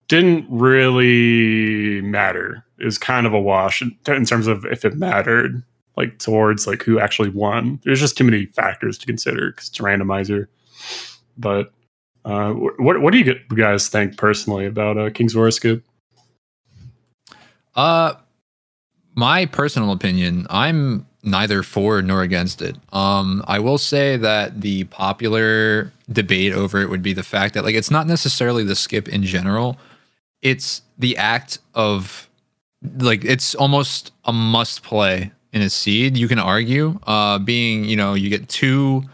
didn't 0.08 0.46
really 0.50 2.00
matter. 2.02 2.64
It 2.78 2.84
was 2.84 2.98
kind 2.98 3.26
of 3.26 3.32
a 3.32 3.40
wash 3.40 3.80
in, 3.82 3.96
in 4.08 4.24
terms 4.24 4.46
of 4.46 4.64
if 4.66 4.84
it 4.84 4.96
mattered, 4.96 5.62
like 5.96 6.18
towards 6.18 6.66
like 6.66 6.82
who 6.82 6.98
actually 6.98 7.30
won. 7.30 7.80
There's 7.84 8.00
just 8.00 8.16
too 8.16 8.24
many 8.24 8.46
factors 8.46 8.98
to 8.98 9.06
consider 9.06 9.50
because 9.50 9.68
it's 9.68 9.80
a 9.80 9.82
randomizer. 9.82 10.46
But 11.38 11.72
uh, 12.24 12.52
what 12.52 13.00
what 13.00 13.12
do 13.12 13.18
you 13.18 13.34
guys 13.56 13.88
think 13.88 14.16
personally 14.16 14.66
about 14.66 14.98
uh, 14.98 15.10
King 15.10 15.28
Zora 15.28 15.52
skip? 15.52 15.82
Uh, 17.74 18.14
my 19.14 19.46
personal 19.46 19.92
opinion, 19.92 20.46
I'm 20.50 21.06
neither 21.24 21.62
for 21.62 22.02
nor 22.02 22.22
against 22.22 22.62
it. 22.62 22.76
Um, 22.92 23.42
I 23.46 23.58
will 23.58 23.78
say 23.78 24.16
that 24.16 24.60
the 24.60 24.84
popular 24.84 25.92
debate 26.10 26.52
over 26.52 26.80
it 26.80 26.90
would 26.90 27.02
be 27.02 27.12
the 27.12 27.22
fact 27.22 27.54
that 27.54 27.64
like 27.64 27.74
it's 27.74 27.90
not 27.90 28.06
necessarily 28.06 28.64
the 28.64 28.74
skip 28.74 29.08
in 29.08 29.22
general, 29.22 29.78
it's 30.42 30.82
the 30.98 31.16
act 31.16 31.58
of 31.74 32.28
like 32.98 33.24
it's 33.24 33.54
almost 33.54 34.12
a 34.24 34.32
must 34.32 34.82
play 34.82 35.32
in 35.52 35.62
a 35.62 35.70
seed. 35.70 36.16
You 36.16 36.28
can 36.28 36.38
argue, 36.38 36.98
uh, 37.06 37.38
being 37.38 37.84
you 37.84 37.96
know 37.96 38.14
you 38.14 38.28
get 38.28 38.48
two. 38.48 39.04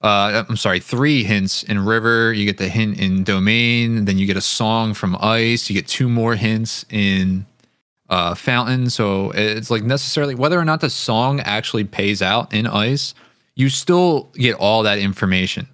Uh, 0.00 0.44
I'm 0.46 0.56
sorry, 0.58 0.80
three 0.80 1.24
hints 1.24 1.62
in 1.62 1.82
River. 1.82 2.32
You 2.32 2.44
get 2.44 2.58
the 2.58 2.68
hint 2.68 3.00
in 3.00 3.24
Domain. 3.24 4.04
Then 4.04 4.18
you 4.18 4.26
get 4.26 4.36
a 4.36 4.42
song 4.42 4.92
from 4.92 5.16
Ice. 5.18 5.70
You 5.70 5.74
get 5.74 5.88
two 5.88 6.10
more 6.10 6.34
hints 6.34 6.84
in 6.90 7.46
uh, 8.08 8.34
fountain. 8.34 8.90
So 8.90 9.30
it's 9.34 9.70
like 9.70 9.82
necessarily 9.82 10.34
whether 10.34 10.58
or 10.58 10.64
not 10.64 10.80
the 10.80 10.90
song 10.90 11.40
actually 11.40 11.84
pays 11.84 12.22
out 12.22 12.52
in 12.52 12.66
ice, 12.66 13.14
you 13.54 13.68
still 13.68 14.30
get 14.34 14.56
all 14.56 14.82
that 14.82 14.98
information. 14.98 15.68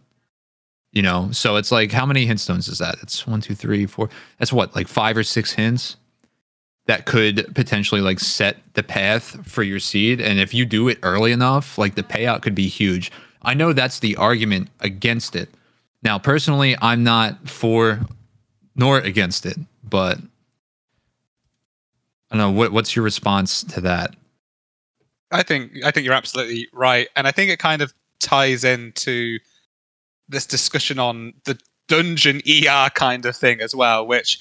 You 0.93 1.03
know, 1.03 1.31
so 1.31 1.55
it's 1.55 1.71
like 1.71 1.93
how 1.93 2.05
many 2.05 2.27
hint 2.27 2.41
stones 2.41 2.67
is 2.67 2.79
that? 2.79 2.97
It's 3.01 3.25
one, 3.25 3.41
two, 3.41 3.55
three, 3.55 3.87
four. 3.87 4.11
That's 4.39 4.53
what, 4.53 4.75
like 4.75 4.89
five 4.89 5.17
or 5.17 5.23
six 5.23 5.53
hints 5.53 5.97
that 6.87 7.07
could 7.07 7.55
potentially 7.55 8.01
like 8.01 8.19
set 8.19 8.57
the 8.75 8.83
path 8.83 9.47
for 9.47 9.63
your 9.63 9.79
seed. 9.79 10.21
And 10.21 10.41
if 10.41 10.53
you 10.53 10.65
do 10.65 10.89
it 10.89 10.99
early 11.05 11.31
enough, 11.31 11.79
like 11.79 11.95
the 11.95 12.03
payout 12.03 12.43
could 12.43 12.57
be 12.57 12.67
huge. 12.67 13.13
I 13.43 13.55
know 13.55 13.73
that's 13.73 14.01
the 14.01 14.17
argument 14.17 14.69
against 14.81 15.37
it. 15.37 15.49
Now, 16.03 16.19
personally, 16.19 16.77
I'm 16.83 17.05
not 17.05 17.49
for 17.49 18.01
nor 18.75 18.99
against 18.99 19.47
it, 19.47 19.59
but 19.85 20.19
I 22.31 22.37
don't 22.37 22.39
know 22.39 22.59
what 22.59 22.73
what's 22.73 22.95
your 22.95 23.05
response 23.05 23.65
to 23.65 23.81
that? 23.83 24.15
I 25.33 25.43
think 25.43 25.73
I 25.85 25.91
think 25.91 26.05
you're 26.05 26.15
absolutely 26.15 26.69
right, 26.73 27.09
and 27.17 27.27
I 27.27 27.33
think 27.33 27.51
it 27.51 27.59
kind 27.59 27.83
of 27.83 27.93
ties 28.21 28.65
into 28.65 29.39
this 30.29 30.47
discussion 30.47 30.99
on 30.99 31.35
the 31.45 31.59
dungeon 31.89 32.41
ER 32.49 32.89
kind 32.95 33.27
of 33.27 33.35
thing 33.35 33.61
as 33.61 33.75
well, 33.75 34.07
which 34.07 34.39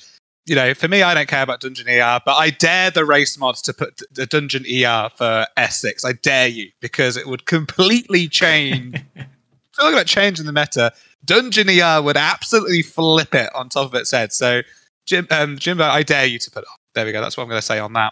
you 0.50 0.56
know, 0.56 0.74
for 0.74 0.88
me, 0.88 1.04
I 1.04 1.14
don't 1.14 1.28
care 1.28 1.44
about 1.44 1.62
Dungeon 1.62 1.88
ER, 1.88 2.20
but 2.26 2.36
I 2.36 2.50
dare 2.50 2.90
the 2.90 3.06
race 3.06 3.38
mods 3.38 3.62
to 3.64 3.74
put 3.74 4.02
the 4.12 4.26
Dungeon 4.26 4.64
ER 4.64 5.10
for 5.16 5.46
S6. 5.56 6.04
I 6.04 6.14
dare 6.14 6.48
you 6.48 6.72
because 6.82 7.18
it 7.18 7.28
would 7.28 7.46
completely 7.46 8.28
change. 8.28 8.96
Talking 9.76 9.94
about 9.94 10.08
changing 10.08 10.48
the 10.48 10.52
meta, 10.52 10.92
Dungeon 11.24 11.70
ER 11.70 12.02
would 12.02 12.18
absolutely 12.18 12.82
flip 12.82 13.36
it 13.36 13.54
on 13.54 13.70
top 13.70 13.86
of 13.86 13.94
its 13.94 14.10
head. 14.10 14.34
So, 14.34 14.64
Jim, 15.06 15.28
um, 15.30 15.60
Jimbo, 15.60 15.84
I 15.84 16.02
dare 16.02 16.26
you 16.26 16.40
to 16.40 16.50
put 16.50 16.64
it 16.64 16.68
on. 16.68 16.79
There 17.00 17.06
we 17.06 17.14
go. 17.14 17.22
That's 17.22 17.38
what 17.38 17.44
I'm 17.44 17.50
going 17.50 17.62
to 17.62 17.66
say 17.66 17.80
on 17.80 17.94
that. 17.94 18.12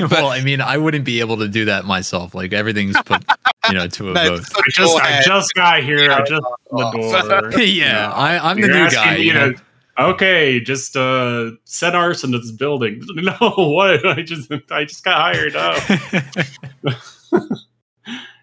well, 0.10 0.26
I 0.26 0.40
mean, 0.42 0.60
I 0.60 0.76
wouldn't 0.78 1.04
be 1.04 1.20
able 1.20 1.36
to 1.36 1.46
do 1.46 1.66
that 1.66 1.84
myself. 1.84 2.34
Like 2.34 2.52
everything's 2.52 3.00
put, 3.02 3.24
you 3.68 3.74
know, 3.74 3.86
to 3.86 4.10
a 4.10 4.12
No, 4.14 4.36
vote. 4.36 4.46
I 4.56 4.62
just, 4.68 4.96
I 4.96 5.22
just 5.22 5.54
got 5.54 5.84
here. 5.84 6.10
I 6.10 6.24
just 6.24 6.42
Oh. 6.72 6.90
the 6.90 7.50
door. 7.52 7.60
yeah, 7.60 8.10
I, 8.10 8.50
I'm 8.50 8.60
the 8.60 8.66
You're 8.66 8.76
new 8.76 8.82
asking 8.82 9.00
guy. 9.04 9.16
you 9.18 9.32
know? 9.32 9.52
to- 9.52 9.62
okay, 9.96 10.58
just 10.58 10.96
uh, 10.96 11.52
set 11.62 11.94
arson 11.94 12.32
to 12.32 12.38
this 12.40 12.50
building. 12.50 13.00
No, 13.14 13.36
what? 13.56 14.04
I 14.04 14.22
just, 14.22 14.50
I 14.72 14.84
just 14.86 15.04
got 15.04 15.36
hired. 15.36 15.54
Oh. 15.54 17.38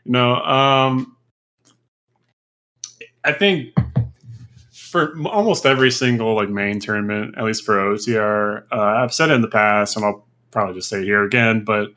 no, 0.05 0.35
um, 0.35 1.17
I 3.25 3.33
think 3.33 3.73
for 4.91 5.17
almost 5.27 5.65
every 5.65 5.89
single 5.89 6.35
like 6.35 6.49
main 6.49 6.79
tournament, 6.79 7.35
at 7.37 7.45
least 7.45 7.63
for 7.63 7.77
OTR, 7.77 8.65
uh, 8.73 8.75
I've 8.75 9.13
said 9.13 9.31
it 9.31 9.35
in 9.35 9.41
the 9.41 9.47
past, 9.47 9.95
and 9.95 10.03
I'll 10.05 10.27
probably 10.51 10.75
just 10.75 10.89
say 10.89 10.99
it 10.99 11.05
here 11.05 11.23
again. 11.23 11.63
But 11.63 11.91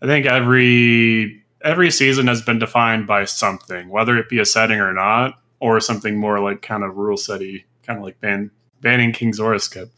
I 0.00 0.06
think 0.06 0.26
every 0.26 1.42
every 1.64 1.90
season 1.90 2.28
has 2.28 2.40
been 2.42 2.60
defined 2.60 3.08
by 3.08 3.24
something, 3.24 3.88
whether 3.88 4.16
it 4.16 4.28
be 4.28 4.38
a 4.38 4.44
setting 4.44 4.78
or 4.78 4.92
not, 4.92 5.34
or 5.58 5.80
something 5.80 6.16
more 6.16 6.38
like 6.38 6.62
kind 6.62 6.84
of 6.84 6.96
rule 6.96 7.16
setty, 7.16 7.64
kind 7.84 7.98
of 7.98 8.04
like 8.04 8.20
ban- 8.20 8.52
banning 8.80 9.12
King 9.12 9.32
Zora 9.32 9.58
skip. 9.58 9.90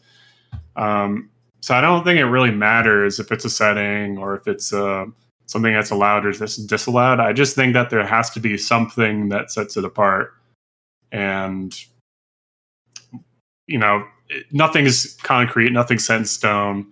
Um, 0.75 1.29
so 1.61 1.75
I 1.75 1.81
don't 1.81 2.03
think 2.03 2.19
it 2.19 2.25
really 2.25 2.51
matters 2.51 3.19
if 3.19 3.31
it's 3.31 3.45
a 3.45 3.49
setting 3.49 4.17
or 4.17 4.33
if 4.33 4.47
it's 4.47 4.73
uh, 4.73 5.05
something 5.45 5.73
that's 5.73 5.91
allowed 5.91 6.25
or 6.25 6.31
dis- 6.31 6.57
disallowed. 6.57 7.19
I 7.19 7.31
just 7.31 7.55
think 7.55 7.73
that 7.73 7.91
there 7.91 8.05
has 8.05 8.31
to 8.31 8.39
be 8.39 8.57
something 8.57 9.29
that 9.29 9.51
sets 9.51 9.77
it 9.77 9.85
apart, 9.85 10.33
and 11.11 11.79
you 13.69 13.77
know, 13.77 14.05
it, 14.29 14.45
nothing 14.51 14.85
is 14.85 15.17
concrete, 15.23 15.71
nothing's 15.71 16.05
set 16.05 16.19
in 16.19 16.25
stone. 16.25 16.91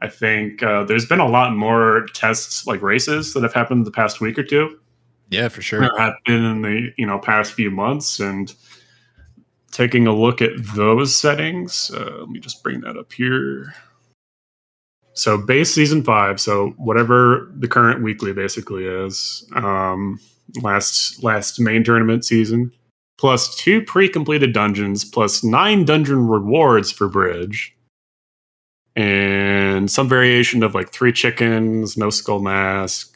I 0.00 0.08
think 0.08 0.62
uh, 0.62 0.84
there's 0.84 1.06
been 1.06 1.20
a 1.20 1.28
lot 1.28 1.54
more 1.54 2.06
tests 2.12 2.66
like 2.66 2.82
races 2.82 3.32
that 3.34 3.42
have 3.42 3.54
happened 3.54 3.86
the 3.86 3.90
past 3.90 4.20
week 4.20 4.38
or 4.38 4.42
two 4.42 4.78
yeah, 5.30 5.48
for 5.48 5.62
sure. 5.62 5.90
have 5.98 6.14
been 6.24 6.44
in 6.44 6.62
the 6.62 6.92
you 6.96 7.06
know 7.06 7.18
past 7.18 7.52
few 7.52 7.70
months 7.70 8.20
and 8.20 8.54
taking 9.72 10.06
a 10.06 10.14
look 10.14 10.40
at 10.40 10.50
those 10.74 11.16
settings 11.16 11.90
uh, 11.94 12.18
let 12.20 12.28
me 12.28 12.38
just 12.38 12.62
bring 12.62 12.80
that 12.82 12.96
up 12.96 13.12
here 13.12 13.74
so 15.14 15.38
base 15.38 15.74
season 15.74 16.02
five 16.02 16.40
so 16.40 16.70
whatever 16.76 17.50
the 17.56 17.68
current 17.68 18.02
weekly 18.02 18.32
basically 18.32 18.84
is 18.84 19.48
um 19.54 20.20
last 20.62 21.22
last 21.22 21.60
main 21.60 21.82
tournament 21.82 22.24
season 22.24 22.70
plus 23.18 23.54
two 23.56 23.82
pre-completed 23.82 24.52
dungeons 24.52 25.04
plus 25.04 25.44
nine 25.44 25.84
dungeon 25.84 26.28
rewards 26.28 26.90
for 26.90 27.08
bridge 27.08 27.74
and 28.96 29.90
some 29.90 30.08
variation 30.08 30.62
of 30.62 30.74
like 30.74 30.92
three 30.92 31.12
chickens 31.12 31.96
no 31.96 32.10
skull 32.10 32.40
mask 32.40 33.14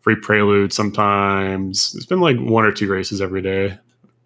free 0.00 0.16
prelude 0.16 0.72
sometimes. 0.72 1.94
It's 1.94 2.06
been 2.06 2.20
like 2.20 2.38
one 2.38 2.64
or 2.64 2.72
two 2.72 2.88
races 2.88 3.20
every 3.20 3.42
day 3.42 3.78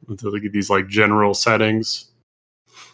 with 0.07 0.23
like 0.23 0.43
these 0.53 0.71
like 0.71 0.89
general 0.89 1.35
settings. 1.35 2.07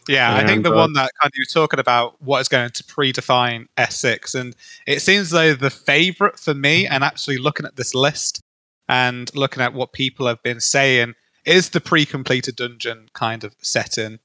Yeah, 0.09 0.35
I 0.35 0.47
think 0.47 0.65
the 0.65 0.73
uh, 0.73 0.77
one 0.77 0.95
that 0.95 1.11
kind 1.21 1.29
of 1.29 1.33
you 1.35 1.43
were 1.43 1.61
talking 1.61 1.79
about 1.79 2.21
what 2.23 2.41
is 2.41 2.49
going 2.49 2.71
to 2.71 2.85
predefine 2.85 3.67
S6, 3.77 4.35
and 4.35 4.57
it 4.87 5.01
seems 5.01 5.31
though 5.31 5.55
the 5.55 5.71
favorite 5.71 6.39
for 6.39 6.55
me, 6.55 6.87
and 6.87 7.05
actually 7.05 7.39
looking 7.39 7.67
at 7.67 7.77
this 7.77 7.95
list 7.95 8.41
and 8.89 9.33
looking 9.37 9.63
at 9.63 9.73
what 9.73 9.93
people 9.93 10.27
have 10.27 10.43
been 10.43 10.61
saying, 10.61 11.15
is 11.51 11.71
the 11.71 11.81
pre-completed 11.81 12.55
dungeon 12.55 13.09
kind 13.13 13.43
of 13.43 13.57
setting. 13.61 14.21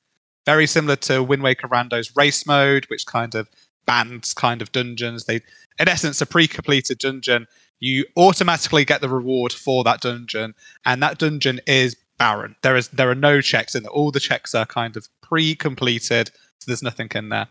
Very 0.45 0.67
similar 0.67 0.95
to 0.97 1.23
Wind 1.23 1.41
Waker 1.41 1.67
Rando's 1.67 2.15
race 2.15 2.45
mode, 2.45 2.85
which 2.85 3.07
kind 3.07 3.33
of 3.33 3.49
bans 3.87 4.33
kind 4.33 4.61
of 4.61 4.71
dungeons. 4.71 5.25
They, 5.25 5.41
in 5.79 5.87
essence, 5.87 6.21
a 6.21 6.27
pre-completed 6.27 6.99
dungeon. 6.99 7.47
You 7.79 8.05
automatically 8.15 8.85
get 8.85 9.01
the 9.01 9.09
reward 9.09 9.51
for 9.51 9.83
that 9.83 10.01
dungeon, 10.01 10.53
and 10.85 11.01
that 11.01 11.17
dungeon 11.17 11.61
is 11.65 11.95
barren. 12.19 12.55
There 12.61 12.75
is 12.75 12.89
there 12.89 13.09
are 13.09 13.15
no 13.15 13.41
checks 13.41 13.73
in 13.73 13.85
it. 13.85 13.89
All 13.89 14.11
the 14.11 14.19
checks 14.19 14.53
are 14.53 14.65
kind 14.65 14.95
of 14.95 15.09
pre-completed, 15.21 16.27
so 16.59 16.65
there's 16.67 16.83
nothing 16.83 17.09
in 17.15 17.29
there. 17.29 17.47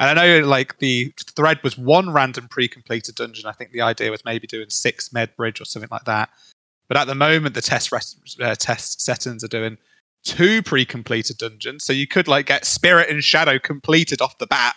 And 0.00 0.16
I 0.18 0.26
know 0.26 0.46
like 0.46 0.78
the 0.78 1.12
thread 1.34 1.60
was 1.64 1.76
one 1.76 2.10
random 2.12 2.46
pre-completed 2.48 3.16
dungeon. 3.16 3.46
I 3.46 3.52
think 3.52 3.72
the 3.72 3.82
idea 3.82 4.12
was 4.12 4.24
maybe 4.24 4.46
doing 4.46 4.70
six 4.70 5.12
med 5.12 5.34
bridge 5.36 5.60
or 5.60 5.64
something 5.64 5.90
like 5.90 6.04
that. 6.04 6.30
But 6.88 6.96
at 6.96 7.06
the 7.06 7.14
moment, 7.14 7.54
the 7.54 7.62
test 7.62 7.92
uh, 7.92 8.54
test 8.54 9.00
settings 9.00 9.44
are 9.44 9.48
doing 9.48 9.78
two 10.24 10.62
pre-completed 10.62 11.38
dungeons, 11.38 11.84
so 11.84 11.92
you 11.92 12.06
could 12.06 12.28
like 12.28 12.46
get 12.46 12.64
Spirit 12.64 13.10
and 13.10 13.22
Shadow 13.22 13.58
completed 13.58 14.20
off 14.20 14.38
the 14.38 14.46
bat, 14.46 14.76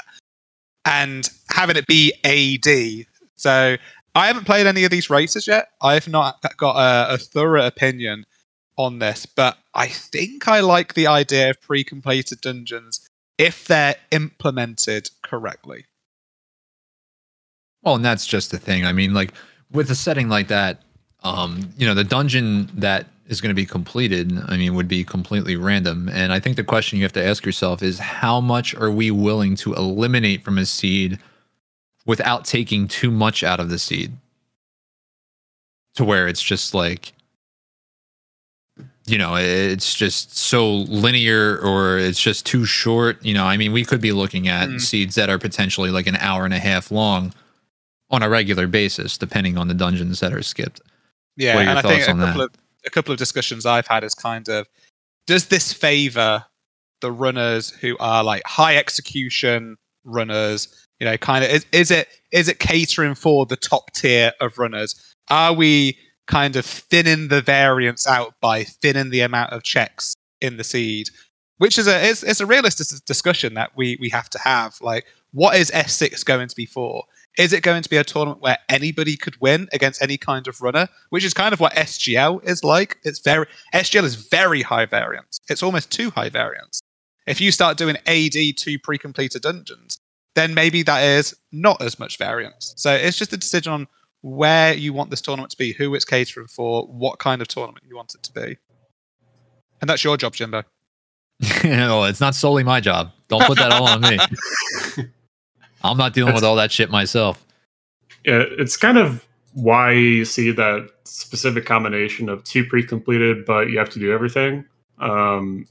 and 0.86 1.30
having 1.50 1.78
it 1.78 1.88
be 1.88 2.14
AD. 2.24 3.08
So 3.38 3.78
I 4.14 4.28
haven't 4.28 4.46
played 4.46 4.68
any 4.68 4.84
of 4.84 4.92
these 4.92 5.10
races 5.10 5.48
yet. 5.48 5.70
I've 5.82 6.08
not 6.08 6.44
got 6.58 6.76
a, 6.76 7.14
a 7.16 7.18
thorough 7.18 7.66
opinion 7.66 8.26
on 8.78 9.00
this, 9.00 9.26
but 9.26 9.58
I 9.74 9.88
think 9.88 10.48
I 10.48 10.60
like 10.60 10.94
the 10.94 11.08
idea 11.08 11.52
of 11.52 11.62
pre-completed 11.62 12.42
dungeons 12.42 13.08
if 13.38 13.66
they're 13.66 13.96
implemented 14.12 15.10
correctly. 15.24 15.86
Well, 17.82 17.96
and 17.96 18.06
that's 18.06 18.28
just 18.28 18.52
the 18.52 18.60
thing. 18.60 18.86
I 18.86 18.94
mean, 18.94 19.14
like 19.14 19.34
with 19.72 19.90
a 19.90 19.96
setting 19.96 20.30
like 20.30 20.50
that, 20.50 20.84
um, 21.24 21.70
you 21.78 21.86
know, 21.86 21.94
the 21.94 22.04
dungeon 22.04 22.70
that 22.74 23.08
is 23.28 23.40
going 23.42 23.50
to 23.50 23.56
be 23.56 23.66
completed, 23.66 24.32
I 24.48 24.58
mean, 24.58 24.76
would 24.76 24.88
be 24.88 25.04
completely 25.04 25.56
random. 25.56 26.10
And 26.10 26.34
I 26.34 26.40
think 26.40 26.56
the 26.58 26.64
question 26.64 26.98
you 26.98 27.06
have 27.06 27.14
to 27.14 27.24
ask 27.24 27.46
yourself 27.46 27.82
is 27.82 28.00
how 28.00 28.42
much 28.42 28.76
are 28.76 28.92
we 28.92 29.12
willing 29.12 29.56
to 29.58 29.74
eliminate 29.74 30.44
from 30.44 30.58
a 30.58 30.66
seed 30.66 31.20
without 32.06 32.44
taking 32.46 32.88
too 32.88 33.12
much 33.12 33.44
out 33.44 33.60
of 33.60 33.70
the 33.70 33.80
seed? 33.80 34.14
To 35.96 36.04
where 36.06 36.28
it's 36.28 36.42
just 36.42 36.74
like, 36.74 37.14
you 39.06 39.18
know, 39.18 39.36
it's 39.36 39.94
just 39.94 40.38
so 40.38 40.70
linear 40.74 41.58
or 41.60 41.98
it's 41.98 42.20
just 42.22 42.46
too 42.46 42.66
short. 42.66 43.24
You 43.24 43.34
know, 43.34 43.46
I 43.46 43.58
mean, 43.58 43.72
we 43.74 43.84
could 43.86 44.02
be 44.02 44.12
looking 44.12 44.48
at 44.48 44.70
Mm. 44.70 44.82
seeds 44.82 45.16
that 45.16 45.30
are 45.30 45.38
potentially 45.38 45.92
like 45.92 46.08
an 46.08 46.16
hour 46.18 46.46
and 46.46 46.54
a 46.54 46.60
half 46.60 46.92
long 46.92 47.34
on 48.10 48.24
a 48.24 48.30
regular 48.30 48.68
basis, 48.68 49.18
depending 49.18 49.58
on 49.58 49.68
the 49.68 49.74
dungeons 49.74 50.20
that 50.22 50.34
are 50.34 50.44
skipped. 50.44 50.82
Yeah, 51.38 51.56
What 51.56 51.62
are 51.62 51.64
your 51.64 51.70
and 51.70 51.80
I 51.80 51.82
think 51.82 52.04
a 52.04 52.14
that? 52.14 52.28
couple 52.28 52.42
of 52.42 52.52
a 52.86 52.90
couple 52.90 53.12
of 53.12 53.18
discussions 53.18 53.66
I've 53.66 53.88
had 53.88 54.04
is 54.04 54.16
kind 54.16 54.48
of 54.50 54.68
does 55.28 55.48
this 55.48 55.72
favor 55.72 56.46
the 57.02 57.12
runners 57.12 57.70
who 57.70 57.98
are 58.00 58.24
like 58.24 58.44
high 58.46 58.76
execution 58.78 59.78
runners? 60.04 60.68
You 61.00 61.06
know, 61.06 61.18
kind 61.18 61.44
of 61.44 61.52
is, 61.52 61.66
is 61.72 61.92
it 61.92 62.08
is 62.32 62.48
it 62.48 62.60
catering 62.60 63.16
for 63.16 63.46
the 63.46 63.56
top 63.56 63.94
tier 63.94 64.34
of 64.40 64.58
runners? 64.58 65.16
Are 65.30 65.54
we 65.54 65.98
kind 66.28 66.56
of 66.56 66.66
thinning 66.66 67.28
the 67.28 67.42
variance 67.42 68.08
out 68.08 68.36
by 68.42 68.64
thinning 68.64 69.10
the 69.10 69.22
amount 69.22 69.52
of 69.52 69.64
checks 69.64 70.16
in 70.42 70.58
the 70.58 70.64
seed? 70.64 71.08
Which 71.58 71.78
is 71.78 71.88
a 71.88 72.10
it's, 72.10 72.24
it's 72.24 72.42
a 72.42 72.46
realistic 72.46 72.88
discussion 73.06 73.54
that 73.56 73.72
we 73.76 73.98
we 74.00 74.10
have 74.10 74.30
to 74.32 74.40
have. 74.40 74.76
Like, 74.82 75.06
what 75.32 75.56
is 75.56 75.72
S6 75.72 76.26
going 76.26 76.48
to 76.48 76.56
be 76.56 76.66
for? 76.66 77.04
Is 77.38 77.54
it 77.54 77.64
going 77.64 77.82
to 77.82 77.90
be 77.90 77.98
a 77.98 78.04
tournament 78.04 78.42
where 78.42 78.58
anybody 78.68 79.16
could 79.16 79.40
win 79.40 79.70
against 79.72 80.02
any 80.02 80.18
kind 80.18 80.48
of 80.48 80.62
runner, 80.62 80.90
which 81.10 81.24
is 81.24 81.34
kind 81.34 81.54
of 81.54 81.60
what 81.60 81.74
SGL 81.74 82.44
is 82.44 82.64
like? 82.64 82.98
It's 83.04 83.20
very 83.20 83.48
SGL 83.74 84.04
is 84.04 84.16
very 84.16 84.62
high 84.62 84.86
variance. 84.86 85.40
It's 85.50 85.64
almost 85.64 85.92
too 85.92 86.10
high 86.12 86.30
variance. 86.30 86.82
If 87.26 87.40
you 87.40 87.52
start 87.52 87.78
doing 87.78 87.96
AD 88.06 88.36
two 88.58 88.80
pre-completed 88.80 89.42
dungeons, 89.42 90.00
then 90.36 90.54
maybe 90.54 90.84
that 90.84 91.04
is 91.04 91.36
not 91.52 91.82
as 91.82 92.00
much 92.00 92.18
variance. 92.18 92.74
So 92.78 92.94
it's 92.94 93.18
just 93.18 93.34
a 93.34 93.38
decision 93.38 93.72
on 93.72 93.88
where 94.22 94.74
you 94.74 94.94
want 94.94 95.10
this 95.10 95.22
tournament 95.22 95.52
to 95.52 95.58
be, 95.58 95.74
who 95.74 95.94
it's 95.96 96.06
catering 96.06 96.48
for, 96.48 96.86
what 96.88 97.20
kind 97.20 97.42
of 97.42 97.48
tournament 97.48 97.86
you 97.88 97.96
want 97.96 98.14
it 98.16 98.24
to 98.24 98.34
be. 98.34 98.58
And 99.80 99.90
that's 99.90 100.04
your 100.04 100.18
job, 100.18 100.34
Jimbo. 100.34 100.64
well, 101.64 102.06
it's 102.06 102.22
not 102.22 102.36
solely 102.36 102.64
my 102.64 102.80
job. 102.80 103.12
Don't 103.28 103.44
put 103.46 103.58
that 103.58 103.72
all 103.72 103.88
on 103.88 104.02
me. 104.02 104.20
I'm 105.84 105.98
not 105.98 106.14
dealing 106.14 106.34
with 106.34 106.44
all 106.44 106.56
that 106.56 106.72
shit 106.72 106.90
myself. 106.90 107.44
Yeah, 108.26 108.44
it's 108.58 108.78
kind 108.78 108.98
of 108.98 109.28
why 109.54 109.92
you 109.92 110.26
see 110.26 110.52
that 110.52 110.90
specific 111.04 111.66
combination 111.66 112.30
of 112.30 112.44
two 112.44 112.66
pre-completed, 112.66 113.46
but 113.46 113.70
you 113.70 113.80
have 113.80 113.90
to 113.90 114.00
do 114.00 114.12
everything. 114.12 114.66
Um, 115.00 115.68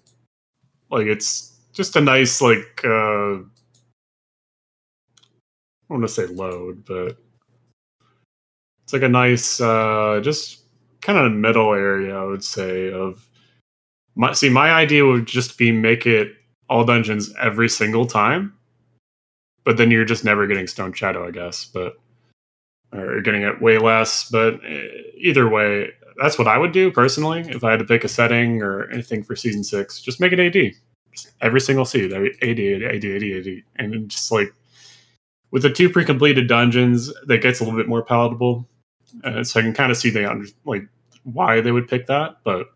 like 0.90 1.06
it's 1.06 1.56
just 1.72 1.96
a 1.96 2.00
nice 2.00 2.40
like 2.40 2.82
uh, 2.84 3.38
I 3.38 3.42
want 5.88 6.02
to 6.02 6.08
say 6.08 6.26
load, 6.26 6.84
but 6.84 7.16
it's 8.82 8.92
like 8.92 9.02
a 9.02 9.08
nice 9.08 9.60
uh, 9.60 10.20
just 10.22 10.60
kind 11.00 11.18
of 11.18 11.32
middle 11.32 11.72
area. 11.72 12.16
I 12.16 12.24
would 12.24 12.44
say 12.44 12.92
of 12.92 13.26
my 14.16 14.32
see 14.32 14.50
my 14.50 14.72
idea 14.72 15.04
would 15.04 15.26
just 15.26 15.56
be 15.56 15.72
make 15.72 16.06
it 16.06 16.32
all 16.68 16.84
dungeons 16.84 17.32
every 17.40 17.68
single 17.68 18.06
time, 18.06 18.52
but 19.64 19.76
then 19.76 19.90
you're 19.90 20.04
just 20.04 20.24
never 20.24 20.46
getting 20.46 20.66
Stone 20.66 20.92
Shadow, 20.92 21.26
I 21.26 21.30
guess. 21.30 21.64
But 21.64 21.94
or 22.92 23.12
you're 23.12 23.22
getting 23.22 23.42
it 23.42 23.60
way 23.60 23.78
less. 23.78 24.28
But 24.28 24.60
eh, 24.64 24.88
either 25.16 25.48
way, 25.48 25.90
that's 26.20 26.38
what 26.38 26.48
I 26.48 26.58
would 26.58 26.72
do 26.72 26.90
personally 26.90 27.40
if 27.48 27.64
I 27.64 27.70
had 27.70 27.78
to 27.80 27.84
pick 27.84 28.04
a 28.04 28.08
setting 28.08 28.62
or 28.62 28.90
anything 28.90 29.22
for 29.22 29.36
season 29.36 29.64
six. 29.64 30.00
Just 30.00 30.20
make 30.20 30.32
it 30.32 30.40
AD, 30.40 30.72
just 31.12 31.32
every 31.40 31.60
single 31.60 31.84
seed, 31.84 32.12
every 32.12 32.34
AD, 32.42 32.84
AD, 32.84 33.04
AD, 33.04 33.46
AD, 33.46 33.62
and 33.76 34.08
just 34.08 34.30
like 34.30 34.52
with 35.50 35.62
the 35.62 35.70
two 35.70 35.90
pre-completed 35.90 36.46
dungeons, 36.46 37.12
that 37.26 37.42
gets 37.42 37.60
a 37.60 37.64
little 37.64 37.78
bit 37.78 37.88
more 37.88 38.04
palatable. 38.04 38.68
Uh, 39.24 39.42
so 39.42 39.58
I 39.58 39.62
can 39.62 39.74
kind 39.74 39.90
of 39.90 39.96
see 39.96 40.10
the 40.10 40.52
like 40.64 40.86
why 41.24 41.60
they 41.60 41.72
would 41.72 41.88
pick 41.88 42.06
that, 42.06 42.36
but 42.44 42.68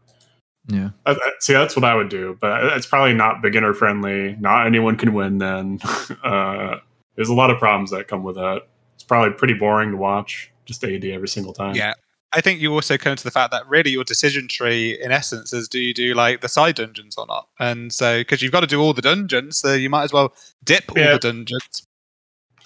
Yeah. 0.67 0.91
I, 1.07 1.13
I- 1.13 1.33
see 1.41 1.53
that's 1.53 1.77
what 1.77 1.85
I 1.85 1.95
would 1.95 2.09
do. 2.09 2.37
But 2.41 2.65
it's 2.77 2.87
probably 2.87 3.15
not 3.15 3.43
beginner 3.43 3.75
friendly. 3.75 4.37
Not 4.41 4.67
anyone 4.67 4.97
can 4.97 5.13
win. 5.13 5.39
Then 5.39 5.81
uh, 6.25 6.77
there's 7.17 7.29
a 7.29 7.35
lot 7.35 7.51
of 7.51 7.59
problems 7.59 7.91
that 7.91 8.09
come 8.09 8.23
with 8.23 8.37
that. 8.37 8.63
It's 8.95 9.05
probably 9.05 9.35
pretty 9.35 9.55
boring 9.55 9.91
to 9.93 9.97
watch. 9.97 10.51
Just 10.65 10.83
AD 10.85 11.05
every 11.05 11.29
single 11.29 11.53
time. 11.53 11.75
Yeah. 11.75 11.95
I 12.33 12.41
think 12.41 12.61
you 12.61 12.73
also 12.73 12.99
come 12.99 13.15
to 13.15 13.23
the 13.23 13.31
fact 13.31 13.53
that 13.53 13.69
really 13.69 13.93
your 13.93 14.03
decision 14.03 14.49
tree, 14.49 14.99
in 15.01 15.13
essence, 15.13 15.53
is 15.53 15.69
do 15.69 15.79
you 15.79 15.95
do 15.95 16.15
like 16.15 16.41
the 16.41 16.49
side 16.49 16.75
dungeons 16.75 17.17
or 17.17 17.27
not? 17.27 17.47
And 17.61 17.93
so, 17.93 18.21
because 18.21 18.43
you've 18.43 18.51
got 18.51 18.61
to 18.61 18.67
do 18.67 18.81
all 18.81 18.93
the 18.93 19.03
dungeons, 19.03 19.59
so 19.59 19.73
you 19.73 19.89
might 19.89 20.03
as 20.03 20.13
well 20.13 20.35
dip 20.65 20.91
all 20.91 20.97
the 20.97 21.19
dungeons. 21.21 21.87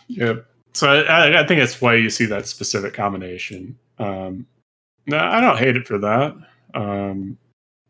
Yeah. 0.07 0.35
So 0.73 0.89
I, 1.03 1.43
I 1.43 1.47
think 1.47 1.61
that's 1.61 1.81
why 1.83 1.97
you 1.97 2.09
see 2.09 2.25
that 2.27 2.47
specific 2.47 2.95
combination. 2.95 3.79
Um, 3.99 4.47
no, 5.07 5.19
I 5.19 5.41
don't 5.41 5.59
hate 5.59 5.77
it 5.77 5.87
for 5.87 5.99
that. 5.99 6.35
Um, 6.73 7.37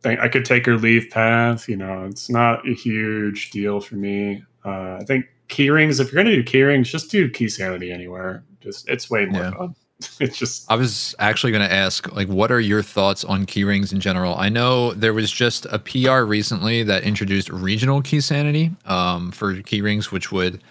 think 0.03 0.21
I 0.21 0.29
could 0.29 0.45
take 0.45 0.67
or 0.69 0.77
leave 0.77 1.11
path. 1.11 1.69
You 1.69 1.77
know, 1.77 2.05
it's 2.07 2.29
not 2.31 2.67
a 2.69 2.75
huge 2.75 3.51
deal 3.51 3.81
for 3.81 3.97
me. 3.97 4.43
Uh, 4.65 4.99
I 5.01 5.05
think 5.07 5.27
key 5.49 5.71
rings. 5.71 6.01
If 6.01 6.13
you're 6.13 6.23
gonna 6.23 6.35
do 6.37 6.43
key 6.43 6.63
rings, 6.63 6.91
just 6.91 7.11
do 7.11 7.29
key 7.29 7.49
sanity 7.49 7.91
anywhere. 7.93 8.45
Just 8.61 8.89
it's 8.89 9.09
way 9.11 9.27
more 9.27 9.43
Yeah. 9.43 9.51
fun. 9.53 9.75
it's 10.21 10.39
just 10.39 10.71
I 10.71 10.77
was 10.77 11.13
actually 11.19 11.51
going 11.51 11.67
to 11.69 11.73
ask, 11.75 12.15
like, 12.15 12.29
what 12.29 12.53
are 12.53 12.61
your 12.61 12.85
thoughts 12.85 13.25
on 13.25 13.47
key 13.47 13.65
rings 13.65 13.93
in 13.93 13.99
general? 13.99 14.37
I 14.37 14.49
know 14.49 14.93
there 14.93 15.13
was 15.13 15.29
just 15.29 15.67
a 15.73 15.81
PR 15.81 16.21
recently 16.23 16.85
that 16.85 17.03
introduced 17.03 17.49
regional 17.51 18.01
key 18.01 18.21
sanity 18.21 18.71
um, 18.87 19.33
for 19.33 19.61
key 19.63 19.81
rings, 19.81 20.13
which 20.13 20.31
would 20.31 20.63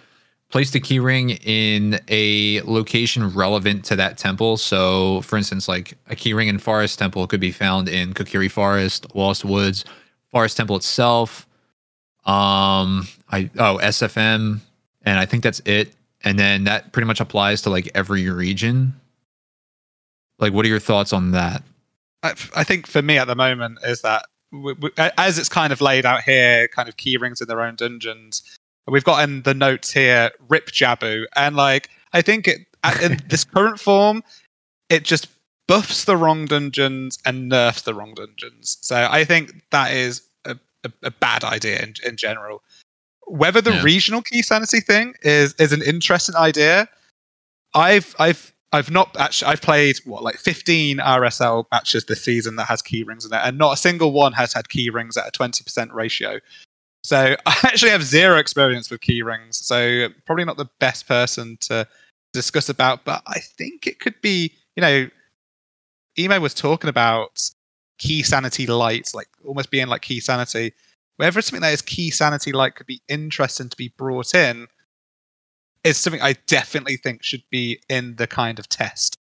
place 0.50 0.70
the 0.70 0.80
key 0.80 0.98
ring 0.98 1.30
in 1.30 2.00
a 2.08 2.60
location 2.62 3.28
relevant 3.34 3.84
to 3.86 3.96
that 3.96 4.16
temple. 4.16 4.56
So, 4.56 5.20
for 5.22 5.36
instance, 5.36 5.68
like 5.68 5.96
a 6.08 6.16
key 6.16 6.32
ring 6.32 6.48
in 6.48 6.58
Forest 6.58 6.98
Temple 6.98 7.26
could 7.26 7.40
be 7.40 7.52
found 7.52 7.88
in 7.88 8.14
Kokiri 8.14 8.50
Forest, 8.50 9.14
Lost 9.14 9.44
Woods, 9.44 9.84
Forest 10.30 10.56
Temple 10.56 10.76
itself. 10.76 11.46
Um, 12.24 13.06
I 13.30 13.50
oh 13.58 13.78
SFM, 13.82 14.60
and 15.02 15.18
I 15.18 15.26
think 15.26 15.42
that's 15.42 15.60
it. 15.64 15.94
And 16.24 16.38
then 16.38 16.64
that 16.64 16.92
pretty 16.92 17.06
much 17.06 17.20
applies 17.20 17.62
to 17.62 17.70
like 17.70 17.90
every 17.94 18.28
region. 18.28 18.98
Like, 20.38 20.52
what 20.52 20.64
are 20.64 20.68
your 20.68 20.80
thoughts 20.80 21.12
on 21.12 21.32
that? 21.32 21.62
I, 22.22 22.30
I 22.56 22.64
think 22.64 22.86
for 22.86 23.02
me 23.02 23.18
at 23.18 23.26
the 23.26 23.34
moment 23.34 23.78
is 23.84 24.02
that 24.02 24.24
as 25.16 25.38
it's 25.38 25.48
kind 25.48 25.72
of 25.72 25.80
laid 25.80 26.06
out 26.06 26.22
here, 26.22 26.68
kind 26.68 26.88
of 26.88 26.96
key 26.96 27.16
rings 27.16 27.40
in 27.40 27.48
their 27.48 27.60
own 27.60 27.76
dungeons. 27.76 28.57
We've 28.90 29.04
got 29.04 29.22
in 29.28 29.42
the 29.42 29.54
notes 29.54 29.92
here 29.92 30.30
Rip 30.48 30.68
Jabu, 30.68 31.24
and 31.36 31.56
like 31.56 31.90
I 32.12 32.22
think 32.22 32.48
it 32.48 32.66
in 33.02 33.18
this 33.28 33.44
current 33.44 33.78
form, 33.80 34.22
it 34.88 35.04
just 35.04 35.28
buffs 35.66 36.04
the 36.04 36.16
wrong 36.16 36.46
dungeons 36.46 37.18
and 37.26 37.48
nerfs 37.48 37.82
the 37.82 37.92
wrong 37.94 38.14
dungeons. 38.14 38.78
So 38.80 39.06
I 39.10 39.24
think 39.24 39.52
that 39.70 39.92
is 39.92 40.22
a, 40.46 40.56
a, 40.84 40.92
a 41.02 41.10
bad 41.10 41.44
idea 41.44 41.82
in, 41.82 41.94
in 42.06 42.16
general. 42.16 42.62
Whether 43.26 43.60
the 43.60 43.72
Yeah. 43.74 43.82
regional 43.82 44.22
key 44.22 44.40
sanity 44.42 44.80
thing 44.80 45.14
is 45.22 45.54
is 45.54 45.72
an 45.72 45.82
interesting 45.82 46.36
idea, 46.36 46.88
I've 47.74 48.14
I've 48.18 48.54
I've 48.72 48.90
not 48.90 49.14
actually 49.18 49.50
I've 49.52 49.60
played 49.62 49.98
what 50.04 50.22
like 50.22 50.36
15 50.36 50.98
RSL 50.98 51.64
matches 51.70 52.04
this 52.06 52.22
season 52.22 52.56
that 52.56 52.64
has 52.64 52.80
key 52.80 53.02
rings 53.02 53.26
in 53.26 53.32
it, 53.34 53.40
and 53.42 53.58
not 53.58 53.74
a 53.74 53.76
single 53.76 54.12
one 54.12 54.32
has 54.32 54.52
had 54.54 54.68
key 54.70 54.88
rings 54.88 55.16
at 55.16 55.26
a 55.28 55.30
20% 55.30 55.92
ratio. 55.92 56.38
So 57.08 57.36
I 57.46 57.56
actually 57.64 57.90
have 57.90 58.02
zero 58.02 58.36
experience 58.36 58.90
with 58.90 59.00
key 59.00 59.22
rings, 59.22 59.56
so 59.56 60.08
probably 60.26 60.44
not 60.44 60.58
the 60.58 60.68
best 60.78 61.08
person 61.08 61.56
to 61.62 61.88
discuss 62.34 62.68
about. 62.68 63.06
But 63.06 63.22
I 63.26 63.38
think 63.38 63.86
it 63.86 63.98
could 63.98 64.20
be, 64.20 64.52
you 64.76 64.82
know, 64.82 65.08
Emo 66.18 66.38
was 66.38 66.52
talking 66.52 66.90
about 66.90 67.48
key 67.98 68.22
sanity 68.22 68.66
light, 68.66 69.10
like 69.14 69.28
almost 69.46 69.70
being 69.70 69.86
like 69.86 70.02
key 70.02 70.20
sanity. 70.20 70.74
Whether 71.16 71.40
something 71.40 71.62
that 71.62 71.72
is 71.72 71.80
key 71.80 72.10
sanity 72.10 72.52
light 72.52 72.74
could 72.74 72.86
be 72.86 73.00
interesting 73.08 73.70
to 73.70 73.76
be 73.76 73.92
brought 73.96 74.34
in 74.34 74.66
is 75.84 75.96
something 75.96 76.20
I 76.20 76.34
definitely 76.46 76.98
think 76.98 77.22
should 77.22 77.42
be 77.50 77.80
in 77.88 78.16
the 78.16 78.26
kind 78.26 78.58
of 78.58 78.68
test. 78.68 79.16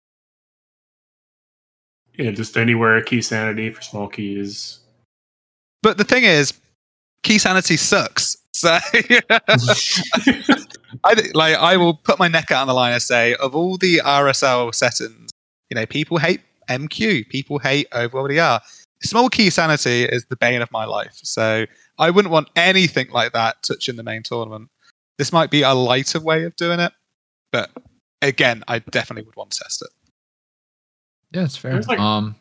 yeah, 2.17 2.31
just 2.31 2.57
anywhere 2.57 3.03
key 3.03 3.21
sanity 3.21 3.69
for 3.71 3.83
small 3.83 4.09
keys. 4.09 4.79
But 5.83 5.99
the 5.99 6.05
thing 6.05 6.25
is, 6.25 6.55
key 7.25 7.39
sanity 7.39 7.77
sucks. 7.77 8.37
So 8.53 8.69
I 11.05 11.15
like 11.35 11.57
I 11.57 11.77
will 11.77 11.95
put 11.95 12.19
my 12.19 12.29
neck 12.29 12.51
out 12.53 12.61
on 12.63 12.69
the 12.69 12.75
line 12.75 12.93
and 12.93 13.03
say, 13.03 13.35
of 13.37 13.55
all 13.57 13.77
the 13.77 14.01
RSL 14.05 14.73
settings, 14.75 15.31
you 15.71 15.75
know, 15.75 15.87
people 15.87 16.19
hate 16.19 16.41
MQ, 16.69 17.29
people 17.29 17.59
hate 17.59 17.91
overworld 17.91 18.31
ER. 18.39 18.61
Small 19.03 19.29
key 19.29 19.51
sanity 19.51 20.05
is 20.05 20.25
the 20.27 20.37
bane 20.37 20.63
of 20.63 20.71
my 20.71 20.85
life. 20.85 21.19
So 21.23 21.67
I 21.99 22.11
wouldn't 22.11 22.33
want 22.33 22.49
anything 22.57 23.11
like 23.11 23.33
that 23.33 23.63
touching 23.63 23.97
the 23.97 24.03
main 24.03 24.23
tournament. 24.23 24.71
This 25.19 25.33
might 25.33 25.51
be 25.51 25.63
a 25.63 25.75
lighter 25.75 26.21
way 26.21 26.45
of 26.45 26.57
doing 26.57 26.81
it, 26.81 26.93
but 27.53 27.71
again, 28.23 28.65
I 28.67 28.79
definitely 28.79 29.25
would 29.25 29.37
want 29.37 29.51
to 29.53 29.61
test 29.61 29.83
it. 29.83 29.91
Yeah, 31.33 31.45
it's 31.45 31.57
fair. 31.57 31.73
There's, 31.73 31.89
like- 31.89 31.99
um, 32.01 32.37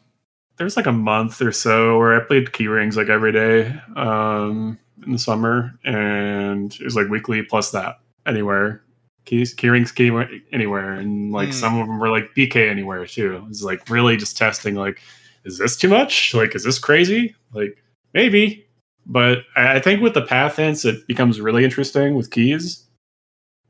There's 0.57 0.77
like 0.77 0.85
a 0.85 0.91
month 0.91 1.41
or 1.41 1.51
so 1.51 1.97
where 1.97 2.15
I 2.15 2.23
played 2.23 2.53
key 2.53 2.67
rings 2.67 2.95
like 2.95 3.09
every 3.09 3.31
day 3.31 3.75
um, 3.95 4.77
in 5.05 5.11
the 5.13 5.17
summer, 5.17 5.73
and 5.83 6.73
it 6.75 6.83
was 6.83 6.95
like 6.95 7.09
weekly 7.09 7.41
plus 7.41 7.71
that 7.71 7.99
anywhere. 8.25 8.83
Keys, 9.25 9.53
key 9.53 9.69
rings, 9.69 9.91
key 9.91 10.11
anywhere, 10.51 10.93
and 10.93 11.31
like 11.31 11.47
Hmm. 11.49 11.53
some 11.53 11.79
of 11.79 11.87
them 11.87 11.97
were 11.99 12.09
like 12.09 12.35
BK 12.35 12.69
anywhere 12.69 13.05
too. 13.07 13.37
It 13.37 13.47
was 13.47 13.63
like 13.63 13.89
really 13.89 14.15
just 14.17 14.37
testing. 14.37 14.75
Like, 14.75 15.01
is 15.45 15.57
this 15.57 15.75
too 15.77 15.89
much? 15.89 16.33
Like, 16.33 16.55
is 16.55 16.63
this 16.63 16.77
crazy? 16.79 17.35
Like, 17.53 17.81
maybe. 18.13 18.65
But 19.05 19.39
I 19.55 19.75
I 19.75 19.79
think 19.79 20.01
with 20.01 20.13
the 20.13 20.21
path 20.21 20.57
hints, 20.57 20.85
it 20.85 21.07
becomes 21.07 21.41
really 21.41 21.63
interesting 21.63 22.15
with 22.15 22.31
keys. 22.31 22.85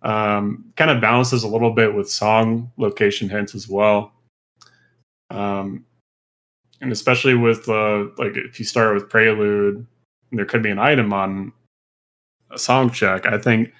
Um, 0.01 0.65
kind 0.75 0.91
of 0.91 0.99
balances 0.99 1.43
a 1.43 1.47
little 1.47 1.71
bit 1.71 1.93
with 1.95 2.11
song 2.11 2.69
location 2.77 3.29
hints 3.29 3.55
as 3.55 3.69
well. 3.69 4.11
Um, 5.29 5.85
and 6.83 6.91
especially 6.91 7.33
with 7.33 7.67
uh, 7.69 8.05
like 8.17 8.35
if 8.35 8.59
you 8.59 8.65
start 8.65 8.93
with 8.93 9.09
prelude, 9.09 9.87
there 10.33 10.45
could 10.45 10.61
be 10.61 10.69
an 10.69 10.79
item 10.79 11.13
on 11.13 11.53
a 12.51 12.59
song 12.59 12.91
check. 12.91 13.25
I 13.25 13.37
think 13.37 13.71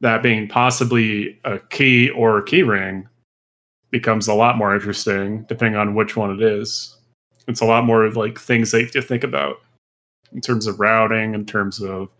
that 0.00 0.22
being 0.22 0.46
possibly 0.46 1.40
a 1.44 1.58
key 1.58 2.10
or 2.10 2.38
a 2.38 2.44
key 2.44 2.62
ring 2.62 3.08
becomes 3.90 4.28
a 4.28 4.34
lot 4.34 4.58
more 4.58 4.74
interesting 4.74 5.44
depending 5.44 5.80
on 5.80 5.94
which 5.94 6.16
one 6.16 6.30
it 6.30 6.42
is. 6.42 6.96
It's 7.48 7.62
a 7.62 7.66
lot 7.66 7.84
more 7.84 8.10
like 8.10 8.38
things 8.38 8.70
that 8.70 8.78
you 8.78 8.84
have 8.84 8.92
to 8.92 9.02
think 9.02 9.24
about 9.24 9.56
in 10.32 10.42
terms 10.42 10.66
of 10.66 10.78
routing, 10.78 11.34
in 11.34 11.46
terms 11.46 11.80
of 11.80 12.12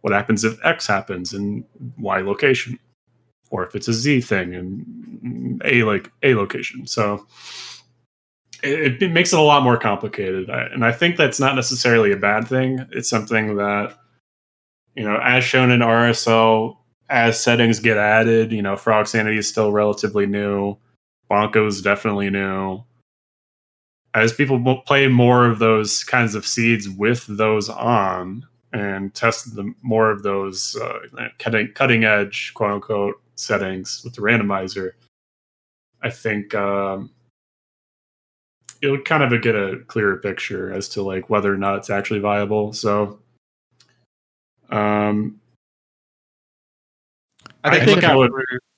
what 0.00 0.14
happens 0.14 0.42
if 0.42 0.58
X 0.64 0.86
happens 0.86 1.34
and 1.34 1.64
Y 1.98 2.20
location, 2.20 2.78
or 3.50 3.66
if 3.66 3.74
it's 3.74 3.88
a 3.88 3.92
Z 3.92 4.22
thing 4.22 4.54
and 4.54 5.60
A 5.66 5.82
like 5.82 6.10
A 6.22 6.34
location. 6.34 6.86
So 6.86 7.26
it, 8.62 9.02
it 9.02 9.12
makes 9.12 9.32
it 9.32 9.38
a 9.38 9.42
lot 9.42 9.62
more 9.62 9.76
complicated, 9.76 10.48
and 10.48 10.84
I 10.84 10.92
think 10.92 11.16
that's 11.16 11.40
not 11.40 11.54
necessarily 11.54 12.12
a 12.12 12.16
bad 12.16 12.46
thing. 12.46 12.84
It's 12.92 13.08
something 13.08 13.56
that 13.56 13.96
you 14.96 15.04
know, 15.04 15.20
as 15.22 15.44
shown 15.44 15.70
in 15.70 15.80
RSL, 15.80 16.76
as 17.08 17.40
settings 17.40 17.78
get 17.78 17.98
added, 17.98 18.50
you 18.50 18.62
know, 18.62 18.76
Frog 18.76 19.06
Sanity 19.06 19.38
is 19.38 19.46
still 19.46 19.70
relatively 19.70 20.26
new. 20.26 20.76
Bonko 21.30 21.68
is 21.68 21.82
definitely 21.82 22.30
new. 22.30 22.82
As 24.14 24.32
people 24.32 24.82
play 24.86 25.06
more 25.06 25.46
of 25.46 25.58
those 25.58 26.02
kinds 26.02 26.34
of 26.34 26.46
seeds 26.46 26.88
with 26.88 27.26
those 27.28 27.68
on 27.68 28.46
and 28.72 29.14
test 29.14 29.54
the 29.54 29.72
more 29.82 30.10
of 30.10 30.22
those 30.22 30.74
uh, 30.76 31.28
cutting 31.38 31.68
cutting 31.74 32.04
edge 32.04 32.52
quote 32.54 32.72
unquote 32.72 33.20
settings 33.34 34.00
with 34.02 34.14
the 34.14 34.22
randomizer, 34.22 34.92
I 36.02 36.08
think 36.08 36.54
um, 36.54 37.10
you'll 38.82 39.00
kind 39.02 39.22
of 39.22 39.42
get 39.42 39.54
a 39.54 39.78
clearer 39.86 40.16
picture 40.16 40.72
as 40.72 40.88
to 40.90 41.02
like 41.02 41.30
whether 41.30 41.52
or 41.52 41.56
not 41.56 41.76
it's 41.78 41.90
actually 41.90 42.20
viable. 42.20 42.72
So, 42.72 43.18
um, 44.70 45.40
I 47.64 47.70
think, 47.70 47.82
I 47.82 47.86
think 47.86 48.04
I 48.04 48.14
would- 48.16 48.32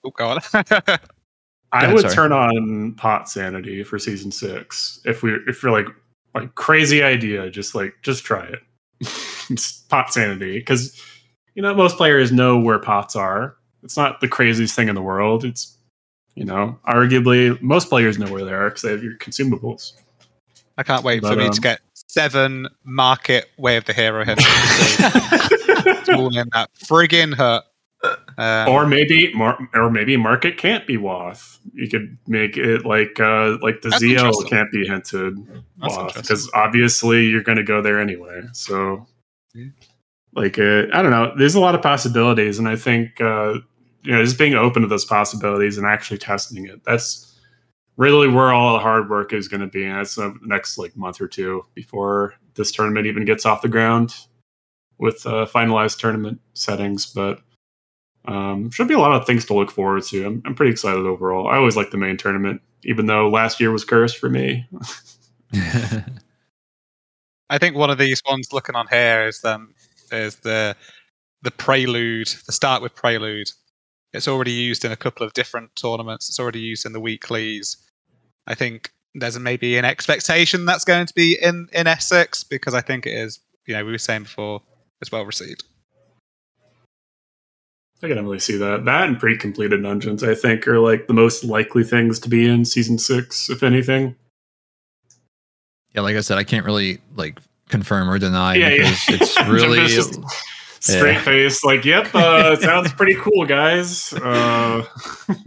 Oh, 0.05 0.11
go 0.17 0.29
on. 0.29 0.39
I 0.55 1.83
ahead, 1.85 1.93
would 1.95 2.03
sorry. 2.03 2.15
turn 2.15 2.33
on 2.33 2.95
pot 2.95 3.29
sanity 3.29 3.83
for 3.83 3.99
season 3.99 4.31
six 4.31 5.01
if 5.05 5.23
we 5.23 5.35
if 5.47 5.63
you're 5.63 5.73
like 5.73 5.89
like 6.35 6.55
crazy 6.55 7.03
idea, 7.03 7.51
just 7.51 7.75
like 7.75 7.95
just 8.03 8.25
try 8.25 8.45
it. 8.47 8.61
Pot 9.89 10.13
sanity 10.13 10.59
because 10.59 11.01
you 11.55 11.63
know 11.63 11.75
most 11.75 11.97
players 11.97 12.31
know 12.33 12.59
where 12.59 12.79
pots 12.79 13.17
are. 13.17 13.57
It's 13.83 13.97
not 13.97 14.21
the 14.21 14.29
craziest 14.29 14.75
thing 14.75 14.89
in 14.89 14.95
the 14.95 15.03
world. 15.03 15.45
It's 15.45 15.78
you 16.39 16.45
know 16.45 16.79
arguably 16.87 17.61
most 17.61 17.89
players 17.89 18.17
know 18.19 18.31
where 18.31 18.45
they 18.45 18.53
are 18.53 18.69
because 18.69 18.83
they 18.83 18.91
have 18.93 19.03
your 19.03 19.17
consumables. 19.17 19.93
I 20.77 20.85
can't 20.85 21.03
wait 21.03 21.21
for 21.23 21.31
But, 21.31 21.39
me 21.39 21.47
um, 21.47 21.51
to 21.53 21.61
get 21.61 21.81
seven 21.95 22.69
market 22.85 23.51
way 23.59 23.77
of 23.77 23.85
the 23.85 23.93
hero 23.93 24.25
hits. 24.25 24.45
It's 25.91 26.09
all 26.09 26.37
in 26.37 26.49
that 26.53 26.71
friggin' 26.75 27.35
hut. 27.35 27.65
Um, 28.37 28.69
or 28.69 28.87
maybe 28.87 29.33
mar- 29.35 29.59
or 29.75 29.91
maybe 29.91 30.17
market 30.17 30.57
can't 30.59 30.87
be 30.87 30.97
WotH. 30.97 31.59
You 31.73 31.89
could 31.89 32.17
make 32.29 32.57
it 32.57 32.85
like 32.85 33.19
uh 33.19 33.59
like 33.61 33.81
the 33.83 33.89
That's 33.91 34.03
Zeo 34.03 34.49
can't 34.49 34.71
be 34.71 34.87
hinted 34.87 35.37
That's 35.81 35.95
WotH 35.95 35.99
interesting. 36.01 36.23
because 36.23 36.51
obviously 36.55 37.27
you're 37.27 37.43
going 37.43 37.57
to 37.59 37.65
go 37.65 37.83
there 37.83 37.99
anyway. 37.99 38.43
So 38.53 39.07
Yeah. 39.55 39.67
like 40.35 40.59
uh, 40.59 40.85
I 40.93 41.03
don't 41.03 41.11
know. 41.11 41.33
There's 41.37 41.57
a 41.57 41.61
lot 41.61 41.75
of 41.75 41.83
possibilities, 41.83 42.59
and 42.61 42.69
I 42.69 42.77
think 42.77 43.21
uh, 43.21 43.55
you 44.03 44.13
know 44.13 44.25
just 44.25 44.39
being 44.39 44.55
open 44.55 44.83
to 44.83 44.89
those 44.89 45.05
possibilities 45.05 45.79
and 45.79 45.87
actually 45.87 46.19
testing 46.19 46.67
it. 46.67 46.83
That's 46.85 47.29
really 47.97 48.29
where 48.29 48.53
all 48.53 48.73
the 48.73 48.79
hard 48.79 49.11
work 49.11 49.33
is 49.33 49.49
going 49.49 49.61
to 49.61 49.67
be. 49.67 49.85
And 49.85 49.99
that's 49.99 50.15
the 50.15 50.35
next 50.43 50.79
like 50.79 50.97
month 50.97 51.21
or 51.21 51.29
two 51.29 51.65
before 51.75 52.35
this 52.55 52.73
tournament 52.73 53.07
even 53.07 53.25
gets 53.25 53.45
off 53.45 53.61
the 53.61 53.69
ground 53.69 54.15
with 54.99 55.27
uh, 55.27 55.47
finalized 55.47 55.99
tournament 55.99 56.41
settings. 56.55 57.07
But 57.07 57.41
um, 58.27 58.71
should 58.71 58.89
be 58.89 58.95
a 58.95 58.99
lot 58.99 59.13
of 59.13 59.27
things 59.27 59.45
to 59.47 59.55
look 59.55 59.71
forward 59.71 60.05
to. 60.05 60.25
I'm, 60.25 60.43
I'm 60.45 60.55
pretty 60.55 60.71
excited 60.71 61.05
overall. 61.05 61.49
I 61.49 61.57
always 61.57 61.77
like 61.77 61.91
the 61.91 61.97
main 61.97 62.17
tournament, 62.17 62.63
even 62.85 63.07
though 63.07 63.29
last 63.29 63.59
year 63.61 63.73
was 63.73 63.85
cursed 63.85 64.19
for 64.19 64.29
me. 64.29 64.67
I 67.51 67.59
think 67.59 67.77
one 67.77 67.91
of 67.91 67.99
these 67.99 68.23
ones 68.29 68.53
looking 68.53 68.75
on 68.75 68.87
here 68.89 69.27
is 69.27 69.45
um 69.45 69.75
is 70.13 70.37
the 70.37 70.77
the 71.43 71.51
prelude, 71.51 72.29
the 72.47 72.53
start 72.53 72.83
with 72.83 72.95
prelude. 72.95 73.49
It's 74.13 74.29
already 74.29 74.53
used 74.53 74.85
in 74.85 74.93
a 74.93 74.97
couple 74.97 75.27
of 75.27 75.33
different 75.35 75.75
tournaments. 75.77 76.29
It's 76.29 76.41
already 76.41 76.61
used 76.61 76.87
in 76.87 76.93
the 76.93 77.01
weeklies. 77.01 77.77
I 78.47 78.55
think 78.55 78.91
there's 79.15 79.39
maybe 79.39 79.77
an 79.77 79.85
expectation 79.85 80.65
that's 80.65 80.85
going 80.85 81.07
to 81.07 81.15
be 81.15 81.37
in 81.43 81.69
in 81.73 81.87
S6 81.87 82.49
because 82.49 82.75
I 82.75 82.81
think 82.81 83.07
it 83.07 83.13
is. 83.15 83.41
You 83.67 83.75
know, 83.75 83.85
we 83.85 83.91
were 83.93 83.99
saying 83.99 84.23
before, 84.23 84.63
it's 85.03 85.13
well 85.13 85.25
received. 85.27 85.65
I 88.03 88.07
can 88.07 88.11
definitely 88.17 88.39
see 88.39 88.57
that. 88.59 88.85
That 88.85 89.09
and 89.09 89.19
pre-completed 89.19 89.83
dungeons, 89.83 90.23
I 90.23 90.35
think, 90.35 90.67
are 90.69 90.79
like 90.79 91.07
the 91.09 91.15
most 91.15 91.43
likely 91.45 91.83
things 91.83 92.19
to 92.21 92.29
be 92.29 92.49
in 92.49 92.65
season 92.65 92.97
six, 92.97 93.51
if 93.51 93.63
anything. 93.63 94.15
yeah, 95.95 96.03
like 96.03 96.17
I 96.17 96.21
said, 96.21 96.39
I 96.39 96.45
can't 96.45 96.65
really 96.65 96.99
like 97.17 97.41
confirm 97.69 98.09
or 98.09 98.19
deny 98.19 98.55
Yeah, 98.55 98.69
yeah. 98.69 98.77
because 99.09 99.21
it's 99.21 99.43
really 99.49 99.87
Just 99.89 100.19
straight 100.81 101.15
Yeah. 101.15 101.23
face, 101.23 101.65
like, 101.65 101.85
"Yep, 101.85 102.15
uh, 102.15 102.57
sounds 102.61 102.93
pretty 102.93 103.15
cool, 103.15 103.45
guys." 103.47 104.13
Uh, 104.13 104.85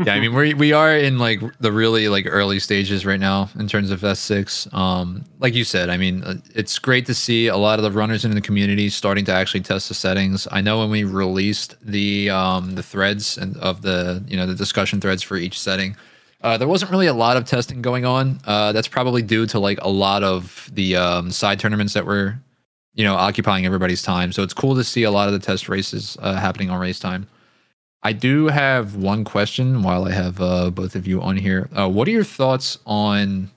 yeah. 0.05 0.13
I 0.13 0.19
mean, 0.19 0.33
we 0.33 0.53
we 0.53 0.73
are 0.73 0.95
in 0.95 1.17
like 1.19 1.41
the 1.59 1.71
really 1.71 2.07
like 2.09 2.25
early 2.29 2.59
stages 2.59 3.05
right 3.05 3.19
now 3.19 3.49
in 3.57 3.67
terms 3.67 3.91
of 3.91 4.01
S6. 4.01 4.73
Um, 4.73 5.25
like 5.39 5.53
you 5.53 5.63
said, 5.63 5.89
I 5.89 5.97
mean, 5.97 6.23
uh, 6.23 6.35
it's 6.55 6.77
great 6.79 7.05
to 7.07 7.13
see 7.13 7.47
a 7.47 7.57
lot 7.57 7.79
of 7.79 7.83
the 7.83 7.91
runners 7.91 8.25
in 8.25 8.31
the 8.31 8.41
community 8.41 8.89
starting 8.89 9.25
to 9.25 9.31
actually 9.33 9.61
test 9.61 9.87
the 9.89 9.93
settings. 9.95 10.47
I 10.51 10.61
know 10.61 10.79
when 10.79 10.89
we 10.89 11.03
released 11.03 11.75
the 11.81 12.29
um 12.29 12.75
the 12.75 12.83
threads 12.83 13.37
and 13.37 13.57
of 13.57 13.81
the 13.81 14.23
you 14.27 14.37
know 14.37 14.45
the 14.45 14.55
discussion 14.55 15.01
threads 15.01 15.23
for 15.23 15.37
each 15.37 15.59
setting. 15.59 15.95
Uh, 16.43 16.57
there 16.57 16.67
wasn't 16.67 16.89
really 16.89 17.05
a 17.05 17.13
lot 17.13 17.37
of 17.37 17.45
testing 17.45 17.83
going 17.83 18.03
on. 18.03 18.39
Uh, 18.45 18.71
that's 18.71 18.87
probably 18.87 19.21
due 19.21 19.45
to 19.45 19.59
like 19.59 19.77
a 19.83 19.87
lot 19.87 20.23
of 20.23 20.71
the 20.73 20.95
um, 20.95 21.29
side 21.29 21.59
tournaments 21.59 21.93
that 21.93 22.03
were, 22.03 22.35
you 22.93 23.03
know, 23.03 23.15
occupying 23.15 23.65
everybody's 23.65 24.01
time. 24.01 24.31
So 24.31 24.43
it's 24.43 24.53
cool 24.53 24.75
to 24.75 24.83
see 24.83 25.03
a 25.03 25.11
lot 25.11 25.27
of 25.27 25.33
the 25.33 25.39
test 25.39 25.69
races 25.69 26.17
uh, 26.21 26.35
happening 26.35 26.69
on 26.69 26.79
racetime. 26.79 27.25
I 28.03 28.13
do 28.13 28.47
have 28.47 28.95
one 28.95 29.23
question 29.23 29.83
while 29.83 30.05
I 30.05 30.11
have 30.11 30.41
uh, 30.41 30.71
both 30.71 30.95
of 30.95 31.07
you 31.07 31.21
on 31.21 31.37
here. 31.37 31.69
Uh, 31.77 31.87
what 31.87 32.07
are 32.07 32.11
your 32.11 32.23
thoughts 32.23 32.79
on 32.85 33.51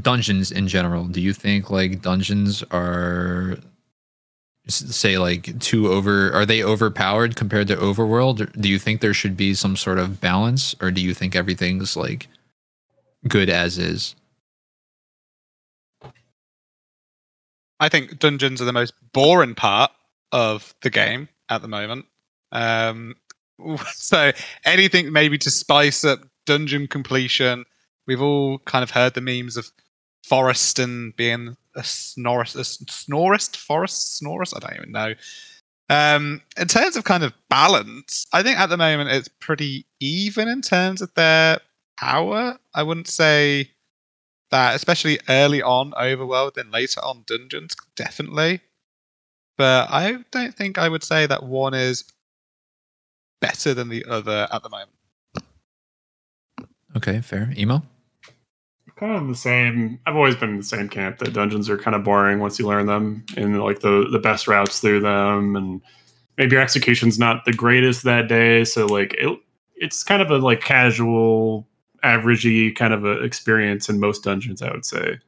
dungeons 0.00 0.50
in 0.50 0.66
general? 0.68 1.04
Do 1.04 1.20
you 1.20 1.32
think 1.32 1.70
like 1.70 2.02
dungeons 2.02 2.64
are 2.70 3.58
say 4.68 5.18
like 5.18 5.58
too 5.58 5.88
over 5.88 6.32
are 6.32 6.46
they 6.46 6.62
overpowered 6.62 7.34
compared 7.34 7.66
to 7.66 7.76
overworld 7.76 8.48
do 8.60 8.68
you 8.68 8.78
think 8.78 9.00
there 9.00 9.12
should 9.12 9.36
be 9.36 9.54
some 9.54 9.76
sort 9.76 9.98
of 9.98 10.20
balance 10.20 10.76
or 10.80 10.92
do 10.92 11.00
you 11.00 11.12
think 11.12 11.34
everything's 11.34 11.96
like 11.96 12.28
good 13.26 13.50
as 13.50 13.76
is 13.76 14.14
I 17.82 17.88
think 17.88 18.20
dungeons 18.20 18.62
are 18.62 18.64
the 18.64 18.72
most 18.72 18.94
boring 19.12 19.56
part 19.56 19.90
of 20.30 20.72
the 20.82 20.88
game 20.88 21.28
at 21.50 21.62
the 21.62 21.68
moment. 21.68 22.06
Um, 22.52 23.16
so 23.94 24.30
anything 24.64 25.12
maybe 25.12 25.36
to 25.38 25.50
spice 25.50 26.04
up 26.04 26.20
dungeon 26.46 26.86
completion. 26.86 27.64
We've 28.06 28.22
all 28.22 28.58
kind 28.60 28.84
of 28.84 28.90
heard 28.90 29.14
the 29.14 29.20
memes 29.20 29.56
of 29.56 29.68
Forreston 30.24 31.16
being 31.16 31.56
a 31.74 31.80
snorist, 31.80 32.54
a 32.54 32.60
snorist, 32.60 33.56
forest 33.56 34.22
snorist. 34.22 34.54
I 34.56 34.60
don't 34.60 34.76
even 34.76 34.92
know. 34.92 35.14
Um, 35.88 36.40
in 36.56 36.68
terms 36.68 36.94
of 36.94 37.02
kind 37.02 37.24
of 37.24 37.32
balance, 37.50 38.26
I 38.32 38.44
think 38.44 38.60
at 38.60 38.68
the 38.68 38.76
moment 38.76 39.10
it's 39.10 39.28
pretty 39.40 39.86
even 39.98 40.46
in 40.48 40.62
terms 40.62 41.02
of 41.02 41.12
their 41.14 41.58
power. 41.98 42.58
I 42.74 42.84
wouldn't 42.84 43.08
say 43.08 43.72
that, 44.52 44.76
especially 44.76 45.18
early 45.28 45.60
on 45.60 45.90
Overworld, 45.92 46.54
then 46.54 46.70
later 46.70 47.00
on 47.04 47.24
Dungeons, 47.26 47.74
definitely. 47.96 48.60
But 49.58 49.90
I 49.90 50.18
don't 50.30 50.54
think 50.54 50.78
I 50.78 50.88
would 50.88 51.02
say 51.02 51.26
that 51.26 51.42
one 51.42 51.74
is 51.74 52.04
better 53.40 53.74
than 53.74 53.88
the 53.88 54.04
other 54.04 54.46
at 54.52 54.62
the 54.62 54.68
moment. 54.68 54.90
okay 56.94 57.20
fair 57.22 57.52
emo 57.56 57.82
kind 59.02 59.16
of 59.16 59.26
the 59.26 59.34
same. 59.34 59.98
I've 60.06 60.14
always 60.14 60.36
been 60.36 60.50
in 60.50 60.56
the 60.58 60.62
same 60.62 60.88
camp 60.88 61.18
that 61.18 61.32
dungeons 61.32 61.68
are 61.68 61.76
kind 61.76 61.96
of 61.96 62.04
boring 62.04 62.38
once 62.38 62.58
you 62.58 62.68
learn 62.68 62.86
them 62.86 63.24
and 63.36 63.60
like 63.60 63.80
the 63.80 64.06
the 64.10 64.18
best 64.18 64.46
routes 64.46 64.78
through 64.78 65.00
them, 65.00 65.56
and 65.56 65.80
maybe 66.38 66.52
your 66.52 66.62
execution's 66.62 67.18
not 67.18 67.44
the 67.44 67.52
greatest 67.52 68.04
that 68.04 68.28
day. 68.28 68.64
So 68.64 68.86
like 68.86 69.14
it, 69.18 69.38
it's 69.74 70.04
kind 70.04 70.22
of 70.22 70.30
a 70.30 70.38
like 70.38 70.60
casual, 70.60 71.66
averagey 72.04 72.74
kind 72.74 72.92
of 72.92 73.04
a 73.04 73.22
experience 73.22 73.88
in 73.88 74.00
most 74.00 74.24
dungeons. 74.24 74.62
I 74.62 74.70
would 74.70 74.84
say 74.84 75.18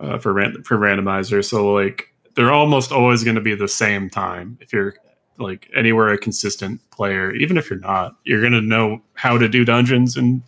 uh, 0.00 0.18
for 0.18 0.32
ran- 0.32 0.62
for 0.62 0.76
randomizer. 0.76 1.44
So 1.44 1.72
like 1.72 2.08
they're 2.34 2.52
almost 2.52 2.92
always 2.92 3.24
going 3.24 3.34
to 3.36 3.40
be 3.40 3.54
the 3.54 3.68
same 3.68 4.08
time 4.08 4.58
if 4.60 4.72
you're 4.72 4.94
like 5.38 5.70
anywhere 5.74 6.08
a 6.08 6.18
consistent 6.18 6.80
player 6.90 7.34
even 7.34 7.56
if 7.56 7.70
you're 7.70 7.78
not 7.78 8.14
you're 8.24 8.40
going 8.40 8.52
to 8.52 8.60
know 8.60 9.00
how 9.14 9.38
to 9.38 9.48
do 9.48 9.64
dungeons 9.64 10.16
and 10.16 10.42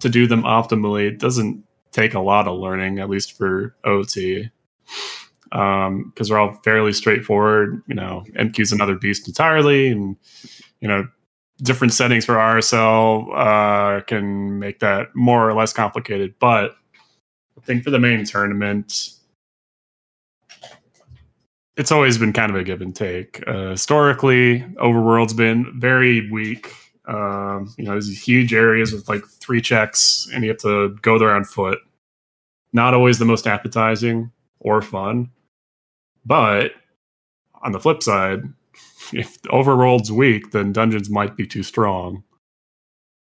to 0.00 0.08
do 0.08 0.26
them 0.26 0.42
optimally 0.44 1.08
it 1.08 1.18
doesn't 1.18 1.62
take 1.90 2.14
a 2.14 2.20
lot 2.20 2.46
of 2.46 2.58
learning 2.58 3.00
at 3.00 3.10
least 3.10 3.32
for 3.36 3.74
ot 3.84 4.50
um 5.52 6.10
because 6.10 6.28
they're 6.28 6.38
all 6.38 6.52
fairly 6.62 6.92
straightforward 6.92 7.82
you 7.88 7.94
know 7.94 8.24
mq's 8.36 8.72
another 8.72 8.94
beast 8.94 9.26
entirely 9.26 9.88
and 9.88 10.16
you 10.80 10.86
know 10.86 11.06
different 11.62 11.92
settings 11.92 12.24
for 12.24 12.34
rsl 12.34 13.28
uh 13.36 14.00
can 14.02 14.58
make 14.58 14.78
that 14.78 15.08
more 15.14 15.48
or 15.48 15.54
less 15.54 15.72
complicated 15.72 16.34
but 16.38 16.76
i 17.56 17.60
think 17.62 17.82
for 17.82 17.90
the 17.90 17.98
main 17.98 18.24
tournament 18.24 19.18
it's 21.78 21.92
always 21.92 22.18
been 22.18 22.32
kind 22.32 22.50
of 22.50 22.56
a 22.56 22.64
give 22.64 22.82
and 22.82 22.94
take. 22.94 23.42
Uh, 23.46 23.70
historically, 23.70 24.66
Overworld's 24.78 25.32
been 25.32 25.78
very 25.78 26.28
weak. 26.28 26.72
Um, 27.06 27.72
you 27.78 27.84
know, 27.84 27.92
there's 27.92 28.20
huge 28.20 28.52
areas 28.52 28.92
with 28.92 29.08
like 29.08 29.24
three 29.24 29.62
checks, 29.62 30.28
and 30.34 30.42
you 30.42 30.50
have 30.50 30.58
to 30.58 30.98
go 31.02 31.18
there 31.18 31.30
on 31.30 31.44
foot. 31.44 31.78
Not 32.72 32.94
always 32.94 33.20
the 33.20 33.24
most 33.24 33.46
appetizing 33.46 34.30
or 34.58 34.82
fun. 34.82 35.30
But 36.26 36.72
on 37.62 37.70
the 37.70 37.80
flip 37.80 38.02
side, 38.02 38.42
if 39.12 39.38
Overworld's 39.50 40.12
weak, 40.12 40.50
then 40.50 40.72
dungeons 40.72 41.10
might 41.10 41.36
be 41.36 41.46
too 41.46 41.62
strong. 41.62 42.22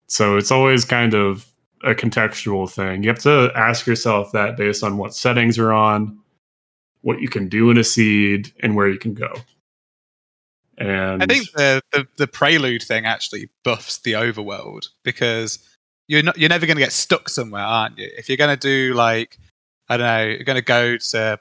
So 0.06 0.36
it's 0.36 0.50
always 0.50 0.84
kind 0.84 1.14
of 1.14 1.46
a 1.84 1.94
contextual 1.94 2.70
thing. 2.70 3.02
You 3.02 3.08
have 3.08 3.18
to 3.20 3.50
ask 3.54 3.86
yourself 3.86 4.32
that 4.32 4.56
based 4.56 4.84
on 4.84 4.98
what 4.98 5.14
settings 5.14 5.56
you're 5.56 5.72
on, 5.72 6.18
what 7.00 7.20
you 7.20 7.28
can 7.28 7.48
do 7.48 7.70
in 7.70 7.78
a 7.78 7.84
seed, 7.84 8.52
and 8.60 8.76
where 8.76 8.88
you 8.88 8.98
can 8.98 9.14
go. 9.14 9.32
And 10.78 11.22
I 11.22 11.26
think 11.26 11.50
the, 11.52 11.82
the 11.92 12.06
the 12.16 12.26
prelude 12.26 12.82
thing 12.82 13.04
actually 13.04 13.50
buffs 13.62 13.98
the 13.98 14.12
overworld 14.12 14.88
because 15.02 15.58
you're 16.08 16.22
not 16.22 16.38
you're 16.38 16.48
never 16.48 16.66
going 16.66 16.76
to 16.76 16.82
get 16.82 16.92
stuck 16.92 17.28
somewhere, 17.28 17.62
aren't 17.62 17.98
you? 17.98 18.08
If 18.16 18.28
you're 18.28 18.38
going 18.38 18.56
to 18.56 18.60
do 18.60 18.94
like 18.94 19.38
I 19.88 19.96
don't 19.96 20.06
know, 20.06 20.26
you're 20.26 20.44
going 20.44 20.56
to 20.56 20.62
go 20.62 20.96
to 20.96 21.38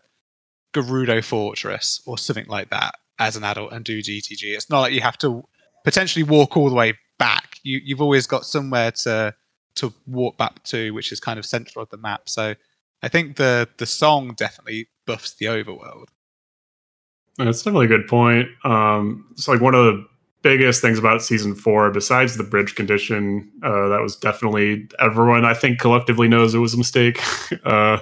Gerudo 0.73 1.23
Fortress 1.23 2.01
or 2.05 2.17
something 2.17 2.47
like 2.47 2.69
that 2.69 2.95
as 3.21 3.35
an 3.35 3.43
adult 3.43 3.71
and 3.71 3.85
do 3.85 3.99
GTG. 3.99 4.55
It's 4.55 4.69
not 4.69 4.79
like 4.79 4.93
you 4.93 5.01
have 5.01 5.17
to 5.19 5.47
potentially 5.83 6.23
walk 6.23 6.57
all 6.57 6.69
the 6.69 6.75
way 6.75 6.95
back. 7.19 7.59
You 7.63 7.79
you've 7.83 8.01
always 8.01 8.25
got 8.27 8.45
somewhere 8.45 8.91
to 9.03 9.33
to 9.75 9.93
walk 10.07 10.37
back 10.37 10.61
to, 10.63 10.91
which 10.91 11.11
is 11.11 11.19
kind 11.19 11.39
of 11.39 11.45
central 11.45 11.83
of 11.83 11.89
the 11.89 11.97
map. 11.97 12.27
So 12.27 12.55
I 13.03 13.07
think 13.07 13.37
the 13.37 13.69
the 13.77 13.85
song 13.85 14.33
definitely 14.35 14.87
buffs 15.05 15.35
the 15.35 15.45
overworld. 15.45 16.07
That's 17.37 17.61
definitely 17.61 17.85
a 17.85 17.89
good 17.89 18.07
point. 18.07 18.49
Um, 18.65 19.27
it's 19.31 19.47
like 19.47 19.61
one 19.61 19.75
of 19.75 19.85
the 19.85 20.05
biggest 20.41 20.81
things 20.81 20.97
about 20.97 21.21
season 21.21 21.53
four, 21.53 21.91
besides 21.91 22.37
the 22.37 22.43
bridge 22.43 22.73
condition, 22.75 23.49
uh, 23.63 23.87
that 23.89 24.01
was 24.01 24.15
definitely 24.15 24.87
everyone 24.99 25.45
I 25.45 25.53
think 25.53 25.79
collectively 25.79 26.27
knows 26.27 26.53
it 26.55 26.59
was 26.59 26.73
a 26.73 26.77
mistake. 26.77 27.21
uh, 27.63 27.99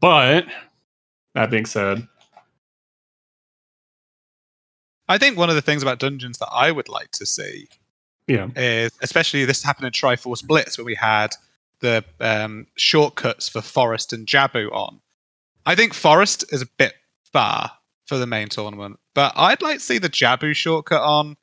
but 0.00 0.46
that 1.34 1.50
being 1.50 1.66
said, 1.66 2.08
I 5.08 5.18
think 5.18 5.36
one 5.36 5.48
of 5.50 5.54
the 5.54 5.62
things 5.62 5.82
about 5.82 5.98
dungeons 5.98 6.38
that 6.38 6.48
I 6.50 6.70
would 6.70 6.88
like 6.88 7.10
to 7.12 7.26
see 7.26 7.68
yeah, 8.26 8.48
is 8.56 8.90
especially 9.02 9.44
this 9.44 9.62
happened 9.62 9.86
in 9.86 9.92
Triforce 9.92 10.44
Blitz 10.46 10.78
where 10.78 10.84
we 10.84 10.94
had 10.94 11.34
the 11.80 12.04
um, 12.20 12.66
shortcuts 12.76 13.48
for 13.48 13.60
Forest 13.60 14.12
and 14.12 14.26
Jabu 14.26 14.72
on. 14.72 15.00
I 15.66 15.74
think 15.74 15.92
Forest 15.94 16.44
is 16.52 16.62
a 16.62 16.66
bit 16.78 16.94
far 17.32 17.72
for 18.06 18.16
the 18.18 18.26
main 18.26 18.48
tournament, 18.48 18.98
but 19.14 19.32
I'd 19.36 19.60
like 19.62 19.78
to 19.78 19.84
see 19.84 19.98
the 19.98 20.08
Jabu 20.08 20.54
shortcut 20.54 21.02
on. 21.02 21.36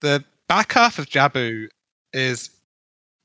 The 0.00 0.24
back 0.48 0.72
half 0.72 0.98
of 0.98 1.06
Jabu 1.06 1.68
is 2.12 2.50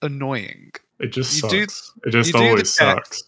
annoying. 0.01 0.71
it 0.99 1.07
just 1.07 1.41
You 1.43 1.49
do- 1.49 1.61
sucks. 1.67 1.91
it 2.05 2.09
just 2.11 2.31
do 2.33 2.37
always 2.39 2.73
sucks. 2.75 3.23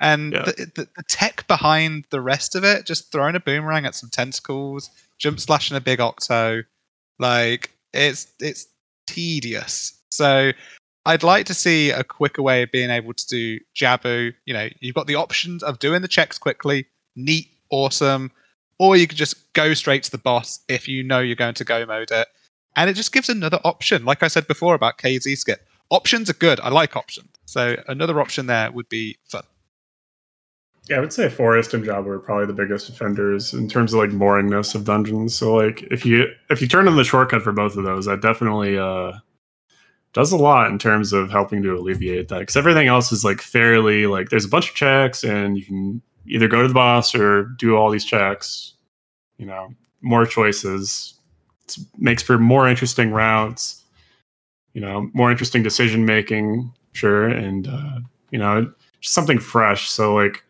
And 0.00 0.32
Yeah. 0.32 0.42
the, 0.42 0.52
the, 0.74 0.88
the 0.96 1.02
tech 1.08 1.46
behind 1.48 2.04
the 2.10 2.20
rest 2.20 2.54
of 2.54 2.64
it, 2.64 2.86
just 2.86 3.10
throwing 3.10 3.34
a 3.34 3.40
boomerang 3.40 3.84
at 3.84 3.94
some 3.94 4.10
tentacles, 4.10 4.90
jump 5.18 5.40
slashing 5.40 5.76
a 5.76 5.80
big 5.80 6.00
octo, 6.00 6.62
like 7.18 7.70
it's 7.92 8.28
it's 8.40 8.66
tedious. 9.06 9.94
So 10.10 10.52
I'd 11.06 11.22
like 11.22 11.46
to 11.46 11.54
see 11.54 11.90
a 11.90 12.04
quicker 12.04 12.42
way 12.42 12.62
of 12.62 12.70
being 12.70 12.90
able 12.90 13.14
to 13.14 13.26
do 13.26 13.58
Jabu. 13.74 14.32
You 14.46 14.54
know, 14.54 14.68
you've 14.80 14.94
got 14.94 15.06
the 15.06 15.14
options 15.16 15.62
of 15.62 15.78
doing 15.78 16.02
the 16.02 16.08
checks 16.08 16.38
quickly, 16.38 16.86
neat, 17.16 17.48
awesome, 17.70 18.30
or 18.78 18.96
you 18.96 19.06
could 19.06 19.18
just 19.18 19.52
go 19.54 19.74
straight 19.74 20.02
to 20.04 20.10
the 20.10 20.18
boss 20.18 20.60
if 20.68 20.86
you 20.86 21.02
know 21.02 21.18
you're 21.20 21.34
going 21.36 21.54
to 21.54 21.64
go 21.64 21.84
mode 21.86 22.10
it. 22.10 22.28
And 22.76 22.88
it 22.88 22.94
just 22.94 23.12
gives 23.12 23.28
another 23.28 23.58
option. 23.64 24.04
Like 24.04 24.22
I 24.22 24.28
said 24.28 24.46
before 24.46 24.74
about 24.74 24.98
KZ 24.98 25.36
skip, 25.38 25.66
options 25.90 26.30
are 26.30 26.34
good. 26.34 26.60
I 26.60 26.68
like 26.68 26.94
options. 26.94 27.30
So 27.46 27.76
another 27.88 28.20
option 28.20 28.46
there 28.46 28.70
would 28.70 28.88
be 28.88 29.16
fun. 29.24 29.42
Yeah, 30.88 30.96
I 30.96 31.00
would 31.00 31.12
say 31.12 31.28
Forest 31.28 31.74
and 31.74 31.84
Jabu 31.84 32.06
are 32.06 32.18
probably 32.18 32.46
the 32.46 32.54
biggest 32.54 32.88
offenders 32.88 33.52
in 33.52 33.68
terms 33.68 33.92
of 33.92 33.98
like 33.98 34.10
boringness 34.10 34.74
of 34.74 34.84
dungeons. 34.84 35.34
So 35.34 35.54
like 35.54 35.82
if 35.90 36.06
you 36.06 36.26
if 36.48 36.62
you 36.62 36.68
turn 36.68 36.88
on 36.88 36.96
the 36.96 37.04
shortcut 37.04 37.42
for 37.42 37.52
both 37.52 37.76
of 37.76 37.84
those, 37.84 38.06
that 38.06 38.22
definitely 38.22 38.78
uh 38.78 39.12
does 40.14 40.32
a 40.32 40.36
lot 40.36 40.70
in 40.70 40.78
terms 40.78 41.12
of 41.12 41.30
helping 41.30 41.62
to 41.62 41.74
alleviate 41.74 42.28
that. 42.28 42.38
Because 42.40 42.56
everything 42.56 42.88
else 42.88 43.12
is 43.12 43.22
like 43.22 43.42
fairly 43.42 44.06
like 44.06 44.30
there's 44.30 44.46
a 44.46 44.48
bunch 44.48 44.70
of 44.70 44.74
checks 44.74 45.24
and 45.24 45.58
you 45.58 45.64
can 45.64 46.02
either 46.26 46.48
go 46.48 46.62
to 46.62 46.68
the 46.68 46.74
boss 46.74 47.14
or 47.14 47.44
do 47.58 47.76
all 47.76 47.90
these 47.90 48.04
checks. 48.04 48.72
You 49.36 49.46
know, 49.46 49.68
more 50.00 50.24
choices. 50.24 51.14
Makes 51.98 52.22
for 52.22 52.38
more 52.38 52.66
interesting 52.66 53.10
routes. 53.10 53.84
You 54.72 54.80
know, 54.80 55.10
more 55.12 55.30
interesting 55.30 55.62
decision 55.62 56.06
making, 56.06 56.72
sure, 56.92 57.28
and 57.28 57.68
uh, 57.68 57.98
you 58.30 58.38
know, 58.38 58.72
just 59.00 59.14
something 59.14 59.38
fresh. 59.38 59.90
So 59.90 60.14
like 60.14 60.42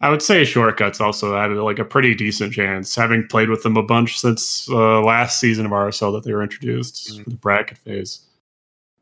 I 0.00 0.10
would 0.10 0.20
say 0.22 0.44
shortcuts 0.44 1.00
also 1.00 1.34
had 1.36 1.50
like 1.52 1.78
a 1.78 1.84
pretty 1.84 2.14
decent 2.14 2.52
chance, 2.52 2.94
having 2.94 3.26
played 3.28 3.48
with 3.48 3.62
them 3.62 3.76
a 3.76 3.82
bunch 3.82 4.18
since 4.20 4.68
uh, 4.70 5.00
last 5.00 5.40
season 5.40 5.64
of 5.64 5.72
RSL 5.72 6.12
that 6.12 6.24
they 6.24 6.32
were 6.34 6.42
introduced 6.42 7.08
Mhm. 7.18 7.24
for 7.24 7.30
the 7.30 7.36
bracket 7.36 7.78
phase. 7.78 8.20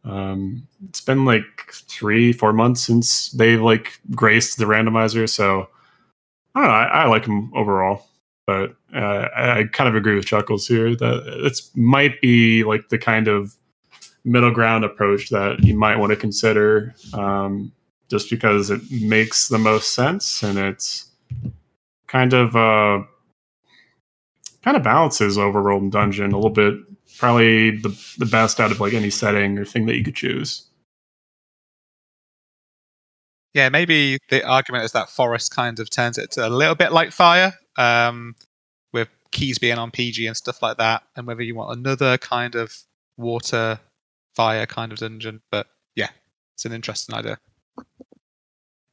Um, 0.04 0.66
it's 0.88 1.00
been 1.00 1.24
like 1.24 1.44
three, 1.72 2.32
four 2.32 2.52
months 2.52 2.82
since 2.82 3.30
they've 3.30 3.60
like 3.60 3.98
graced 4.14 4.58
the 4.58 4.66
randomizer, 4.66 5.28
so 5.28 5.68
I 6.54 6.60
don't 6.60 6.68
know. 6.68 6.74
I, 6.74 6.84
I 6.84 7.06
like 7.08 7.24
them 7.24 7.50
overall, 7.54 8.06
but 8.46 8.76
uh, 8.94 9.28
I, 9.34 9.58
I 9.60 9.64
kind 9.64 9.88
of 9.88 9.96
agree 9.96 10.14
with 10.14 10.26
Chuckles 10.26 10.68
here 10.68 10.94
that 10.94 11.22
it's 11.44 11.74
might 11.74 12.20
be 12.20 12.62
like 12.64 12.88
the 12.90 12.98
kind 12.98 13.26
of 13.28 13.54
middle 14.24 14.50
ground 14.52 14.84
approach 14.84 15.30
that 15.30 15.64
you 15.64 15.76
might 15.76 15.96
want 15.96 16.10
to 16.10 16.16
consider. 16.16 16.94
Um, 17.14 17.72
just 18.14 18.30
because 18.30 18.70
it 18.70 18.80
makes 18.92 19.48
the 19.48 19.58
most 19.58 19.92
sense 19.92 20.44
and 20.44 20.56
it's 20.56 21.10
kind 22.06 22.32
of 22.32 22.54
uh 22.54 23.02
kind 24.62 24.76
of 24.76 24.84
balances 24.84 25.36
overworld 25.36 25.78
and 25.78 25.90
dungeon 25.90 26.30
a 26.30 26.36
little 26.36 26.48
bit 26.48 26.74
probably 27.18 27.72
the 27.72 27.88
the 28.18 28.26
best 28.26 28.60
out 28.60 28.70
of 28.70 28.78
like 28.78 28.94
any 28.94 29.10
setting 29.10 29.58
or 29.58 29.64
thing 29.64 29.86
that 29.86 29.96
you 29.96 30.04
could 30.04 30.14
choose 30.14 30.68
Yeah, 33.52 33.68
maybe 33.68 34.18
the 34.30 34.44
argument 34.44 34.84
is 34.84 34.92
that 34.92 35.10
Forest 35.10 35.54
kind 35.54 35.78
of 35.80 35.88
turns 35.88 36.18
it 36.18 36.36
a 36.36 36.48
little 36.48 36.74
bit 36.74 36.92
like 36.92 37.12
Fire, 37.12 37.54
um, 37.76 38.34
with 38.92 39.08
keys 39.30 39.58
being 39.58 39.78
on 39.78 39.92
PG 39.92 40.26
and 40.26 40.36
stuff 40.36 40.60
like 40.60 40.76
that, 40.78 41.02
and 41.16 41.26
whether 41.26 41.42
you 41.42 41.54
want 41.54 41.78
another 41.78 42.18
kind 42.18 42.56
of 42.56 42.76
water 43.16 43.78
fire 44.34 44.66
kind 44.66 44.90
of 44.92 44.98
dungeon. 44.98 45.40
But 45.52 45.68
yeah, 45.94 46.10
it's 46.54 46.64
an 46.64 46.72
interesting 46.72 47.14
idea. 47.14 47.38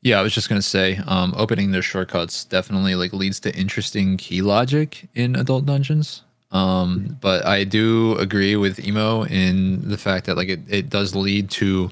Yeah, 0.04 0.20
I 0.20 0.24
was 0.24 0.34
just 0.34 0.50
gonna 0.50 0.62
say, 0.62 1.00
um, 1.06 1.34
opening 1.38 1.72
their 1.72 1.84
shortcuts 1.84 2.44
definitely 2.44 2.96
like 2.96 3.14
leads 3.14 3.40
to 3.42 3.56
interesting 3.56 4.18
key 4.18 4.42
logic 4.42 5.08
in 5.14 5.36
adult 5.36 5.66
dungeons. 5.66 6.24
Um, 6.52 7.18
but 7.22 7.46
I 7.46 7.64
do 7.64 8.18
agree 8.18 8.56
with 8.56 8.80
Emo 8.86 9.24
in 9.26 9.88
the 9.88 9.98
fact 9.98 10.26
that 10.26 10.36
like 10.38 10.50
it, 10.50 10.60
it 10.68 10.90
does 10.90 11.16
lead 11.16 11.50
to 11.52 11.92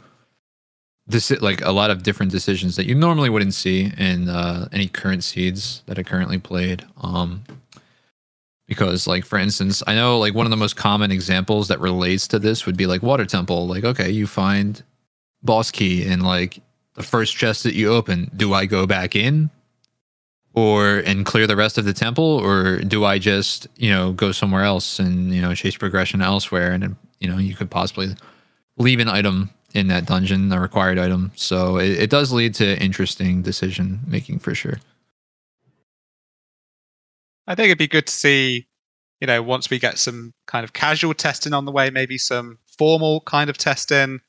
this 1.07 1.32
like 1.41 1.61
a 1.61 1.72
lot 1.72 1.90
of 1.90 2.03
different 2.03 2.32
decisions 2.32 2.76
that 2.76 2.86
you 2.86 2.94
normally 2.94 3.30
wouldn't 3.30 3.53
see 3.53 3.91
in 3.98 4.30
uh, 4.30 4.68
any 4.72 4.88
current 4.88 5.24
seeds 5.24 5.82
that 5.86 5.98
are 5.98 6.03
currently 6.03 6.38
played. 6.38 6.86
Um, 7.02 7.44
because 8.68 9.07
like 9.07 9.26
for 9.26 9.40
instance, 9.40 9.82
I 9.88 9.95
know 9.95 10.20
like 10.20 10.36
one 10.36 10.45
of 10.45 10.52
the 10.52 10.57
most 10.57 10.76
common 10.76 11.11
examples 11.11 11.68
that 11.70 11.80
relates 11.80 12.28
to 12.28 12.40
this 12.40 12.66
would 12.66 12.78
be 12.78 12.86
like 12.86 13.02
Water 13.02 13.26
Temple. 13.26 13.68
Like 13.68 13.84
okay, 13.84 14.10
you 14.10 14.28
find 14.28 14.82
boss 15.41 15.72
key 15.72 16.06
and 16.06 16.22
like 16.22 16.60
the 17.00 17.04
first 17.04 17.38
chest 17.38 17.64
that 17.64 17.76
you 17.76 17.94
open, 17.94 18.30
do 18.36 18.54
I 18.54 18.66
go 18.66 18.86
back 18.86 19.16
in 19.16 19.50
or 20.54 20.98
and 20.98 21.26
clear 21.26 21.48
the 21.48 21.56
rest 21.56 21.78
of 21.78 21.86
the 21.86 21.94
temple 21.94 22.26
or 22.26 22.80
do 22.80 23.06
I 23.06 23.20
just, 23.20 23.70
you 23.78 23.90
know, 23.90 24.12
go 24.12 24.34
somewhere 24.34 24.66
else 24.66 25.00
and, 25.00 25.34
you 25.34 25.42
know, 25.42 25.56
chase 25.56 25.78
progression 25.78 26.22
elsewhere 26.22 26.74
and 26.74 26.98
you 27.20 27.30
know, 27.30 27.38
you 27.38 27.56
could 27.56 27.72
possibly 27.72 28.10
leave 28.78 29.00
an 29.00 29.08
item 29.08 29.50
in 29.74 29.88
that 29.88 30.08
dungeon, 30.08 30.52
a 30.52 30.60
required 30.60 31.00
item. 31.00 31.32
So 31.36 31.78
it, 31.78 31.92
it 31.92 32.10
does 32.10 32.34
lead 32.34 32.54
to 32.56 32.78
interesting 32.84 33.44
decision 33.44 34.02
making 34.06 34.40
for 34.40 34.54
sure. 34.54 34.80
I 37.48 37.56
think 37.56 37.68
it'd 37.68 37.78
be 37.78 37.88
good 37.88 38.08
to 38.08 38.14
see, 38.14 38.68
you 39.22 39.28
know, 39.28 39.42
once 39.42 39.70
we 39.70 39.80
get 39.80 39.98
some 40.00 40.34
kind 40.48 40.66
of 40.66 40.74
casual 40.74 41.14
testing 41.14 41.54
on 41.54 41.64
the 41.64 41.72
way, 41.72 41.92
maybe 41.92 42.18
some 42.18 42.58
formal 42.78 43.22
kind 43.22 43.50
of 43.50 43.58
testing, 43.58 44.20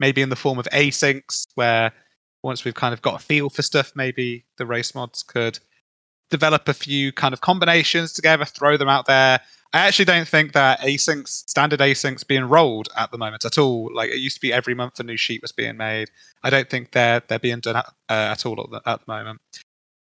maybe 0.00 0.22
in 0.22 0.28
the 0.28 0.36
form 0.36 0.58
of 0.58 0.66
asyncs, 0.72 1.46
where 1.54 1.92
once 2.46 2.64
we've 2.64 2.74
kind 2.74 2.94
of 2.94 3.02
got 3.02 3.20
a 3.20 3.24
feel 3.24 3.50
for 3.50 3.60
stuff, 3.62 3.92
maybe 3.94 4.44
the 4.56 4.64
race 4.64 4.94
mods 4.94 5.22
could 5.22 5.58
develop 6.30 6.68
a 6.68 6.74
few 6.74 7.12
kind 7.12 7.34
of 7.34 7.40
combinations 7.40 8.12
together, 8.12 8.44
throw 8.44 8.76
them 8.76 8.88
out 8.88 9.06
there. 9.06 9.40
I 9.72 9.80
actually 9.80 10.04
don't 10.06 10.28
think 10.28 10.52
that 10.52 10.80
asyncs, 10.80 11.28
standard 11.48 11.80
asyncs, 11.80 12.26
being 12.26 12.44
rolled 12.44 12.88
at 12.96 13.10
the 13.10 13.18
moment 13.18 13.44
at 13.44 13.58
all. 13.58 13.90
Like 13.92 14.10
it 14.10 14.18
used 14.18 14.36
to 14.36 14.40
be 14.40 14.52
every 14.52 14.74
month 14.74 14.98
a 15.00 15.02
new 15.02 15.16
sheet 15.16 15.42
was 15.42 15.52
being 15.52 15.76
made. 15.76 16.08
I 16.42 16.50
don't 16.50 16.70
think 16.70 16.92
they're 16.92 17.20
they're 17.28 17.38
being 17.40 17.60
done 17.60 17.76
at, 17.76 17.86
uh, 18.08 18.32
at 18.32 18.46
all 18.46 18.60
at 18.62 18.70
the, 18.70 18.88
at 18.90 19.00
the 19.04 19.12
moment. 19.12 19.40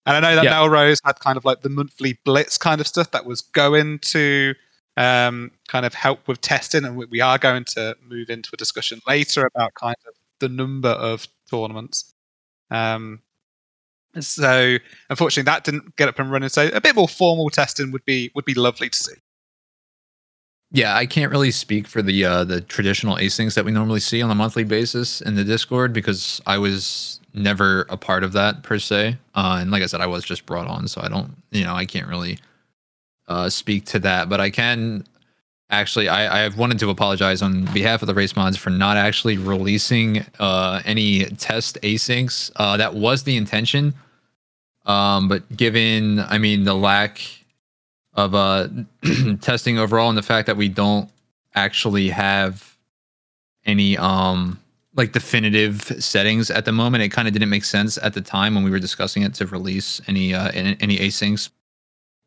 And 0.05 0.17
I 0.17 0.19
know 0.19 0.35
that 0.35 0.43
Yeah. 0.43 0.49
Melrose 0.51 0.99
had 1.05 1.19
kind 1.19 1.37
of 1.37 1.45
like 1.45 1.61
the 1.61 1.69
monthly 1.69 2.19
blitz 2.25 2.57
kind 2.57 2.81
of 2.81 2.87
stuff 2.87 3.11
that 3.11 3.25
was 3.25 3.41
going 3.41 3.99
to 3.99 4.53
um, 4.97 5.51
kind 5.67 5.85
of 5.85 5.93
help 5.93 6.27
with 6.27 6.41
testing, 6.41 6.83
and 6.85 6.95
we- 6.97 7.05
we 7.05 7.21
are 7.21 7.37
going 7.37 7.63
to 7.65 7.95
move 8.01 8.29
into 8.29 8.49
a 8.53 8.57
discussion 8.57 8.99
later 9.07 9.45
about 9.45 9.73
kind 9.75 9.95
of 10.07 10.13
the 10.39 10.49
number 10.49 10.89
of 10.89 11.27
tournaments. 11.49 12.12
Um, 12.71 13.21
so 14.19 14.77
unfortunately, 15.09 15.49
that 15.51 15.63
didn't 15.63 15.95
get 15.95 16.07
up 16.07 16.19
and 16.19 16.31
running. 16.31 16.49
So 16.49 16.69
a 16.73 16.81
bit 16.81 16.95
more 16.95 17.07
formal 17.07 17.49
testing 17.49 17.91
would 17.91 18.05
be 18.05 18.31
would 18.35 18.45
be 18.45 18.53
lovely 18.53 18.89
to 18.89 18.97
see. 18.97 19.15
Yeah, 20.71 20.95
I 20.95 21.05
can't 21.05 21.31
really 21.31 21.51
speak 21.51 21.87
for 21.87 22.01
the 22.01 22.25
uh, 22.25 22.43
the 22.43 22.61
traditional 22.61 23.17
asyncs 23.17 23.53
that 23.55 23.63
we 23.63 23.71
normally 23.71 23.99
see 23.99 24.21
on 24.21 24.31
a 24.31 24.35
monthly 24.35 24.63
basis 24.63 25.21
in 25.21 25.35
the 25.35 25.43
Discord 25.43 25.93
because 25.93 26.41
I 26.47 26.57
was 26.57 27.19
never 27.35 27.85
a 27.89 27.97
part 27.97 28.23
of 28.23 28.33
that 28.33 28.63
per 28.63 28.79
se. 28.79 29.17
Uh, 29.35 29.57
and 29.61 29.71
like 29.71 29.83
I 29.83 29.85
said, 29.85 30.01
I 30.01 30.07
was 30.07 30.23
just 30.23 30.45
brought 30.45 30.67
on, 30.67 30.87
so 30.87 31.01
I 31.01 31.09
don't, 31.09 31.35
you 31.51 31.63
know, 31.63 31.75
I 31.75 31.85
can't 31.85 32.07
really 32.07 32.39
uh, 33.27 33.49
speak 33.49 33.85
to 33.85 33.99
that. 33.99 34.29
But 34.29 34.41
I 34.41 34.49
can 34.49 35.05
actually 35.69 36.07
I, 36.07 36.45
I 36.45 36.47
wanted 36.49 36.79
to 36.79 36.89
apologize 36.89 37.41
on 37.41 37.65
behalf 37.65 38.01
of 38.01 38.07
the 38.07 38.13
race 38.13 38.35
mods 38.35 38.57
for 38.57 38.69
not 38.69 38.97
actually 38.97 39.37
releasing 39.37 40.25
uh, 40.39 40.81
any 40.85 41.25
test 41.25 41.77
asyncs. 41.81 42.51
Uh, 42.55 42.77
that 42.77 42.93
was 42.93 43.23
the 43.23 43.35
intention. 43.35 43.93
Um, 44.85 45.27
but 45.27 45.55
given 45.55 46.19
I 46.19 46.37
mean 46.37 46.65
the 46.65 46.75
lack 46.75 47.21
of 48.13 48.35
uh, 48.35 48.67
testing 49.41 49.79
overall 49.79 50.09
and 50.09 50.17
the 50.17 50.23
fact 50.23 50.47
that 50.47 50.57
we 50.57 50.69
don't 50.69 51.09
actually 51.55 52.09
have 52.09 52.77
any 53.65 53.97
um 53.97 54.59
like 54.95 55.11
definitive 55.11 55.81
settings 56.03 56.51
at 56.51 56.65
the 56.65 56.71
moment 56.71 57.03
it 57.03 57.09
kind 57.09 57.27
of 57.27 57.33
didn't 57.33 57.49
make 57.49 57.63
sense 57.63 57.97
at 57.99 58.13
the 58.13 58.21
time 58.21 58.55
when 58.55 58.63
we 58.63 58.69
were 58.69 58.79
discussing 58.79 59.23
it 59.23 59.33
to 59.33 59.45
release 59.47 60.01
any 60.07 60.33
uh 60.33 60.49
any, 60.53 60.75
any 60.79 60.97
asyncs 60.97 61.49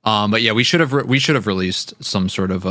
um 0.04 0.30
but 0.30 0.42
yeah 0.42 0.52
we 0.52 0.64
should 0.64 0.80
have 0.80 0.92
re- 0.92 1.02
we 1.02 1.18
should 1.18 1.34
have 1.34 1.46
released 1.46 1.92
some 2.02 2.28
sort 2.28 2.50
of 2.50 2.64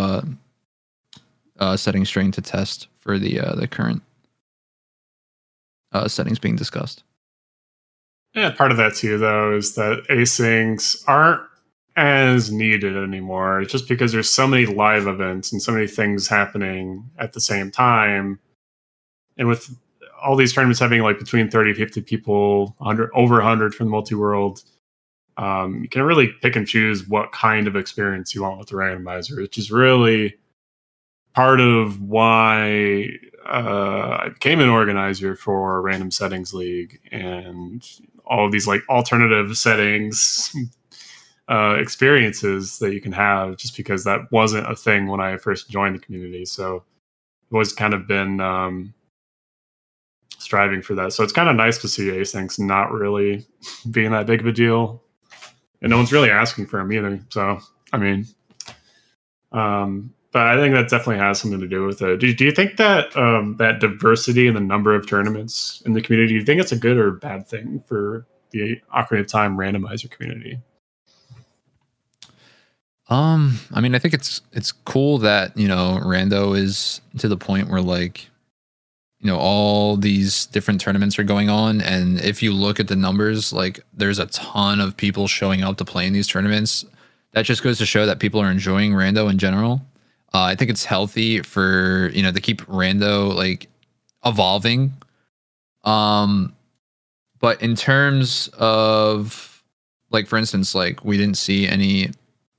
uh 1.60 1.77
setting 1.77 2.06
string 2.06 2.32
to 2.32 2.41
test 2.41 2.88
for 2.99 3.18
the 3.18 3.40
uh 3.40 3.56
the 3.56 3.68
current 3.68 4.02
uh 5.94 6.07
settings 6.07 6.40
being 6.40 6.56
discussed 6.56 7.03
Yeah, 8.34 8.52
part 8.52 8.72
of 8.72 8.77
that 8.77 8.95
too, 8.95 9.18
though, 9.18 9.56
is 9.56 9.76
that 9.76 10.03
asyncs 10.10 11.02
aren't 11.07 11.41
as 11.95 12.52
needed 12.52 12.98
anymore. 12.98 13.61
It's 13.61 13.72
just 13.72 13.88
because 13.88 14.11
there's 14.11 14.30
so 14.30 14.45
many 14.45 14.65
live 14.65 15.07
events 15.07 15.53
and 15.53 15.61
so 15.61 15.72
many 15.72 15.88
things 15.88 16.27
happening 16.27 17.10
at 17.18 17.32
the 17.32 17.40
same 17.40 17.72
time. 17.72 18.40
And 19.38 19.48
with 19.48 19.73
all 20.22 20.36
these 20.36 20.53
tournaments 20.53 20.80
having 20.80 21.02
like 21.02 21.19
between 21.19 21.49
30 21.49 21.73
50 21.73 22.02
people, 22.02 22.76
100, 22.80 23.10
over 23.14 23.36
100 23.36 23.73
from 23.73 23.88
the 23.88 23.91
multi 23.91 24.15
world, 24.15 24.64
um, 25.38 25.82
you 25.82 25.90
can 25.90 26.02
really 26.02 26.34
pick 26.41 26.57
and 26.57 26.68
choose 26.68 27.07
what 27.07 27.32
kind 27.32 27.68
of 27.68 27.77
experience 27.77 28.36
you 28.36 28.41
want 28.44 28.60
with 28.60 28.68
the 28.69 28.76
randomizer, 28.76 29.38
which 29.38 29.57
is 29.57 29.72
really 29.72 30.36
part 31.36 31.60
of 31.60 32.02
why 32.02 33.10
uh, 33.45 34.18
I 34.24 34.30
became 34.30 34.62
an 34.62 34.70
organizer 34.70 35.36
for 35.36 35.82
Random 35.82 36.10
Settings 36.10 36.53
League 36.53 36.99
and 37.12 37.86
all 38.26 38.45
of 38.45 38.52
these 38.52 38.68
like 38.68 38.82
alternative 38.90 39.56
settings 39.57 40.56
uh, 41.49 41.76
experiences 41.78 42.80
that 42.80 42.94
you 42.94 43.02
can 43.02 43.12
have 43.12 43.57
just 43.57 43.76
because 43.76 44.06
that 44.06 44.32
wasn't 44.32 44.72
a 44.72 44.76
thing 44.76 45.07
when 45.07 45.20
I 45.20 45.38
first 45.38 45.70
joined 45.70 45.95
the 45.95 45.99
community. 45.99 46.45
So 46.45 46.78
I've 46.78 47.53
always 47.53 47.74
kind 47.74 47.94
of 47.94 48.07
been 48.07 48.40
um, 48.40 48.94
striving 50.40 50.82
for 50.82 50.95
that. 50.95 51.12
So 51.12 51.24
it's 51.24 51.34
kind 51.34 51.49
of 51.49 51.56
nice 51.57 51.78
to 51.80 51.90
see 51.90 52.07
asyncs 52.07 52.57
not 52.57 52.91
really 52.91 53.45
being 53.91 54.12
that 54.12 54.26
big 54.26 54.40
of 54.40 54.48
a 54.48 54.53
deal. 54.53 55.03
And 55.82 55.90
no 55.91 55.98
one's 55.98 56.14
really 56.14 56.32
asking 56.32 56.68
for 56.68 56.80
them 56.80 56.94
either. 56.94 57.20
So, 57.30 57.60
I 57.91 57.98
mean, 57.98 58.26
um, 59.52 60.15
but 60.36 60.48
I 60.48 60.57
think 60.57 60.76
that 60.76 60.90
definitely 60.90 61.20
has 61.20 61.40
something 61.40 61.62
to 61.62 61.68
do 61.68 61.86
with 61.86 62.02
it. 62.02 62.20
Do, 62.20 62.34
do 62.34 62.44
you 62.44 62.52
think 62.52 62.76
that 62.76 63.16
um, 63.16 63.56
that 63.56 63.80
diversity 63.80 64.48
in 64.48 64.53
the 64.53 64.60
number 64.60 64.94
of 64.94 65.07
tournaments 65.07 65.82
in 65.86 65.94
the 65.94 66.02
community, 66.02 66.34
do 66.34 66.36
you 66.36 66.44
think 66.44 66.60
it's 66.60 66.74
a 66.74 66.78
good 66.78 66.98
or 66.98 67.12
bad 67.12 67.48
thing 67.48 67.82
for 67.88 68.26
the 68.52 68.82
Ocarina 68.94 69.22
of 69.22 69.28
Time 69.28 69.56
randomizer 69.56 70.12
community? 70.12 70.60
Um, 73.07 73.62
I 73.74 73.80
mean, 73.80 73.95
I 73.95 73.99
think 73.99 74.14
it's 74.14 74.41
it's 74.52 74.74
cool 74.74 75.20
that 75.20 75.57
you 75.57 75.70
know 75.70 76.02
Rando 76.03 76.53
is 76.57 76.99
to 77.20 77.30
the 77.30 77.38
point 77.38 77.70
where 77.70 77.80
like, 77.80 78.30
you 79.22 79.28
know, 79.28 79.38
all 79.38 79.95
these 79.95 80.48
different 80.48 80.82
tournaments 80.82 81.18
are 81.18 81.24
going 81.24 81.49
on, 81.49 81.80
and 81.80 82.20
if 82.20 82.44
you 82.44 82.52
look 82.52 82.82
at 82.82 82.90
the 82.90 82.98
numbers, 82.98 83.53
like, 83.53 83.80
there's 83.94 84.20
a 84.20 84.26
ton 84.26 84.82
of 84.82 84.98
people 84.98 85.30
showing 85.30 85.64
up 85.64 85.78
to 85.78 85.86
play 85.86 86.06
in 86.06 86.12
these 86.12 86.28
tournaments. 86.28 86.84
That 87.32 87.45
just 87.45 87.64
goes 87.64 87.78
to 87.78 87.86
show 87.86 88.06
that 88.06 88.20
people 88.20 88.41
are 88.41 88.52
enjoying 88.52 88.91
Rando 88.91 89.32
in 89.32 89.38
general. 89.38 89.82
Uh, 90.36 90.44
I 90.44 90.56
think 90.56 90.70
it's 90.70 90.84
healthy 90.84 91.41
for 91.41 92.10
you 92.14 92.22
know 92.22 92.30
to 92.30 92.41
keep 92.41 92.62
Rando 92.64 93.34
like 93.34 93.70
evolving. 94.26 94.91
Um, 95.86 96.53
but 97.40 97.62
in 97.62 97.76
terms 97.78 98.49
of 98.57 99.64
like, 100.10 100.28
for 100.28 100.36
instance, 100.36 100.76
like 100.76 101.06
we 101.06 101.16
didn't 101.16 101.38
see 101.38 101.66
any 101.66 102.10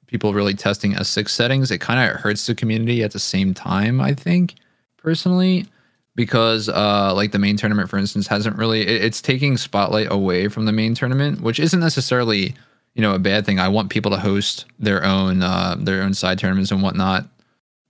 people 0.07 0.33
really 0.33 0.55
testing 0.55 0.95
S6 0.95 1.29
settings, 1.29 1.71
it 1.71 1.83
kind 1.83 2.09
of 2.09 2.19
hurts 2.19 2.47
the 2.47 2.55
community 2.55 3.03
at 3.03 3.13
the 3.13 3.19
same 3.19 3.53
time, 3.53 4.01
I 4.01 4.15
think, 4.15 4.55
personally, 4.97 5.67
because 6.15 6.71
uh 6.71 7.13
like 7.15 7.33
the 7.33 7.39
main 7.39 7.59
tournament, 7.59 7.91
for 7.91 7.99
instance, 7.99 8.27
hasn't 8.27 8.57
really 8.57 8.87
it, 8.87 9.05
it's 9.05 9.21
taking 9.21 9.59
spotlight 9.59 10.11
away 10.11 10.49
from 10.49 10.65
the 10.65 10.73
main 10.73 10.95
tournament, 10.95 11.43
which 11.43 11.61
isn't 11.61 11.81
necessarily, 11.81 12.55
you 12.95 13.03
know, 13.03 13.13
a 13.13 13.19
bad 13.19 13.45
thing. 13.45 13.61
I 13.61 13.69
want 13.69 13.91
people 13.91 14.13
to 14.13 14.19
host 14.19 14.65
their 14.79 15.05
own 15.05 15.43
uh 15.43 15.77
their 15.79 16.03
own 16.03 16.15
side 16.15 16.39
tournaments 16.39 16.71
and 16.71 16.83
whatnot. 16.83 17.29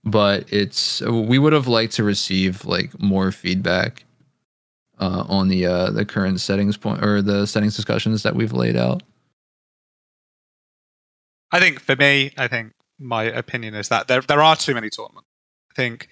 But 0.07 0.51
it's 0.51 1.01
we 1.01 1.37
would 1.37 1.53
have 1.53 1.67
liked 1.67 1.93
to 1.93 2.03
receive 2.03 2.65
like 2.65 2.99
more 2.99 3.31
feedback 3.31 4.05
uh 4.99 5.25
on 5.27 5.47
the 5.49 5.65
uh 5.65 5.91
the 5.91 6.05
current 6.05 6.39
settings 6.39 6.77
point 6.77 7.03
or 7.03 7.21
the 7.21 7.45
settings 7.45 7.75
discussions 7.75 8.23
that 8.23 8.35
we've 8.35 8.53
laid 8.53 8.77
out. 8.77 9.03
I 11.51 11.59
think 11.59 11.79
for 11.79 11.95
me, 11.95 12.31
I 12.37 12.47
think 12.47 12.73
my 12.99 13.23
opinion 13.23 13.75
is 13.75 13.89
that 13.89 14.07
there 14.07 14.21
there 14.21 14.41
are 14.41 14.55
too 14.55 14.73
many 14.73 14.89
tournaments. 14.89 15.27
I 15.71 15.73
think 15.75 16.07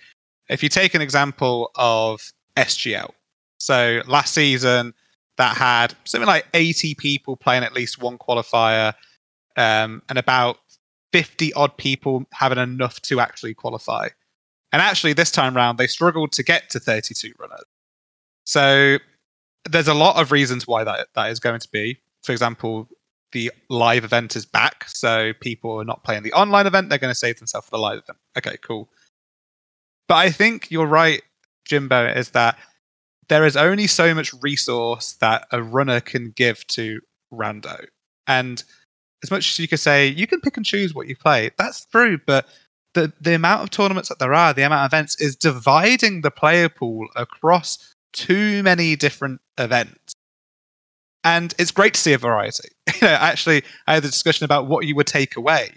if 0.50 0.62
you 0.62 0.70
take 0.70 0.94
an 0.94 1.02
example 1.02 1.72
of 1.76 2.22
SGL, 2.58 3.12
so 3.58 4.02
last 4.08 4.34
season 4.34 4.94
that 5.38 5.58
had 5.58 5.96
something 6.04 6.28
like 6.28 6.46
80 6.54 6.96
people 6.96 7.36
playing 7.36 7.64
at 7.64 7.74
least 7.74 8.02
one 8.02 8.18
qualifier, 8.18 8.94
um, 9.58 10.02
and 10.10 10.18
about 10.18 10.58
50 11.14 11.54
odd 11.54 11.78
people 11.78 12.26
having 12.34 12.58
enough 12.58 13.02
to 13.04 13.20
actually 13.20 13.54
qualify. 13.54 14.10
And 14.72 14.82
actually, 14.82 15.14
this 15.14 15.32
time 15.32 15.56
round, 15.56 15.78
they 15.78 15.88
struggled 15.88 16.32
to 16.34 16.44
get 16.44 16.70
to 16.72 16.80
32 16.80 17.34
runners. 17.40 17.64
So 18.46 18.98
there's 19.70 19.88
a 19.88 19.94
lot 19.94 20.22
of 20.22 20.32
reasons 20.32 20.68
why 20.68 20.84
that 20.84 21.08
that 21.16 21.32
is 21.32 21.40
going 21.40 21.60
to 21.60 21.70
be. 21.72 22.00
For 22.24 22.32
example, 22.32 22.90
the 23.32 23.52
live 23.70 24.04
event 24.04 24.36
is 24.36 24.46
back, 24.46 24.86
so 24.88 25.34
people 25.42 25.80
are 25.80 25.86
not 25.86 26.04
playing 26.04 26.24
the 26.24 26.34
online 26.34 26.68
event. 26.68 26.90
They're 26.90 26.98
going 26.98 27.12
to 27.12 27.20
save 27.20 27.38
themselves 27.38 27.68
for 27.68 27.72
the 27.72 27.82
live 27.82 28.00
event. 28.00 28.18
Okay, 28.38 28.58
cool. 28.62 28.90
But 30.08 30.16
I 30.16 30.32
think 30.32 30.70
you're 30.70 30.86
right, 30.86 31.22
Jimbo, 31.66 32.08
is 32.08 32.32
that 32.32 32.58
there 33.28 33.46
is 33.46 33.58
only 33.58 33.88
so 33.88 34.14
much 34.14 34.34
resource 34.42 35.14
that 35.14 35.48
a 35.52 35.62
runner 35.62 36.00
can 36.00 36.32
give 36.32 36.66
to 36.68 37.02
Rando. 37.34 37.86
And 38.28 38.64
as 39.26 39.32
much 39.32 39.52
as 39.52 39.60
you 39.60 39.68
could 39.68 39.80
say, 39.80 40.08
you 40.08 40.28
can 40.28 40.42
pick 40.42 40.58
and 40.58 40.66
choose 40.66 40.94
what 40.94 41.08
you 41.08 41.16
play, 41.16 41.52
that's 41.58 41.86
true, 41.86 42.20
but 42.26 42.48
the, 42.94 43.12
the 43.20 43.36
amount 43.36 43.64
of 43.64 43.70
tournaments 43.72 44.10
that 44.10 44.20
there 44.20 44.34
are, 44.34 44.54
the 44.54 44.62
amount 44.62 44.86
of 44.86 44.90
events, 44.94 45.20
is 45.20 45.36
dividing 45.36 46.22
the 46.22 46.32
player 46.32 46.70
pool 46.70 47.08
across 47.16 47.94
too 48.14 48.64
many 48.64 48.96
different 48.96 49.42
events 49.58 50.16
and 51.26 51.56
it's 51.58 51.72
great 51.72 51.96
to 51.96 52.00
see 52.00 52.14
a 52.14 52.18
variety. 52.18 52.70
You 53.02 53.08
know, 53.10 53.14
actually, 53.16 53.64
I 53.88 53.96
had 53.96 54.06
a 54.06 54.08
discussion 54.08 54.46
about 54.46 54.68
what 54.68 54.86
you 54.86 54.96
would 54.96 55.08
take 55.08 55.36
away, 55.36 55.70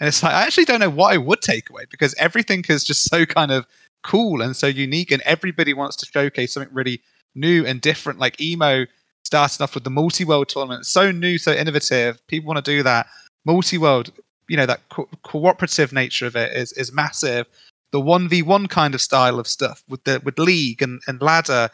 and 0.00 0.08
it's 0.08 0.22
like 0.22 0.32
I 0.34 0.42
actually 0.42 0.64
don't 0.64 0.80
know 0.80 0.90
what 0.90 1.12
I 1.12 1.18
would 1.18 1.40
take 1.40 1.70
away 1.70 1.84
because 1.88 2.14
everything 2.14 2.64
is 2.68 2.82
just 2.82 3.08
so 3.08 3.24
kind 3.26 3.52
of 3.52 3.64
cool 4.02 4.42
and 4.42 4.56
so 4.56 4.66
unique, 4.66 5.12
and 5.12 5.22
everybody 5.22 5.72
wants 5.72 5.94
to 5.96 6.06
showcase 6.06 6.54
something 6.54 6.74
really 6.74 7.00
new 7.34 7.64
and 7.64 7.80
different. 7.80 8.18
Like 8.18 8.40
emo 8.40 8.86
starting 9.28 9.62
off 9.62 9.74
with 9.74 9.84
the 9.84 9.90
multi-world 9.90 10.48
tournament, 10.48 10.86
so 10.86 11.12
new, 11.12 11.36
so 11.36 11.52
innovative. 11.52 12.26
People 12.26 12.48
want 12.48 12.64
to 12.64 12.70
do 12.70 12.82
that. 12.82 13.06
Multi-world, 13.44 14.10
you 14.48 14.56
know, 14.56 14.66
that 14.66 14.80
co- 14.88 15.08
cooperative 15.22 15.92
nature 15.92 16.26
of 16.26 16.34
it 16.34 16.52
is 16.52 16.72
is 16.72 16.92
massive. 16.92 17.46
The 17.92 18.00
one 18.00 18.28
v 18.28 18.42
one 18.42 18.66
kind 18.66 18.94
of 18.94 19.00
style 19.00 19.38
of 19.38 19.46
stuff 19.46 19.82
with 19.88 20.04
the 20.04 20.20
with 20.24 20.38
league 20.38 20.82
and, 20.82 21.00
and 21.06 21.22
ladder 21.22 21.70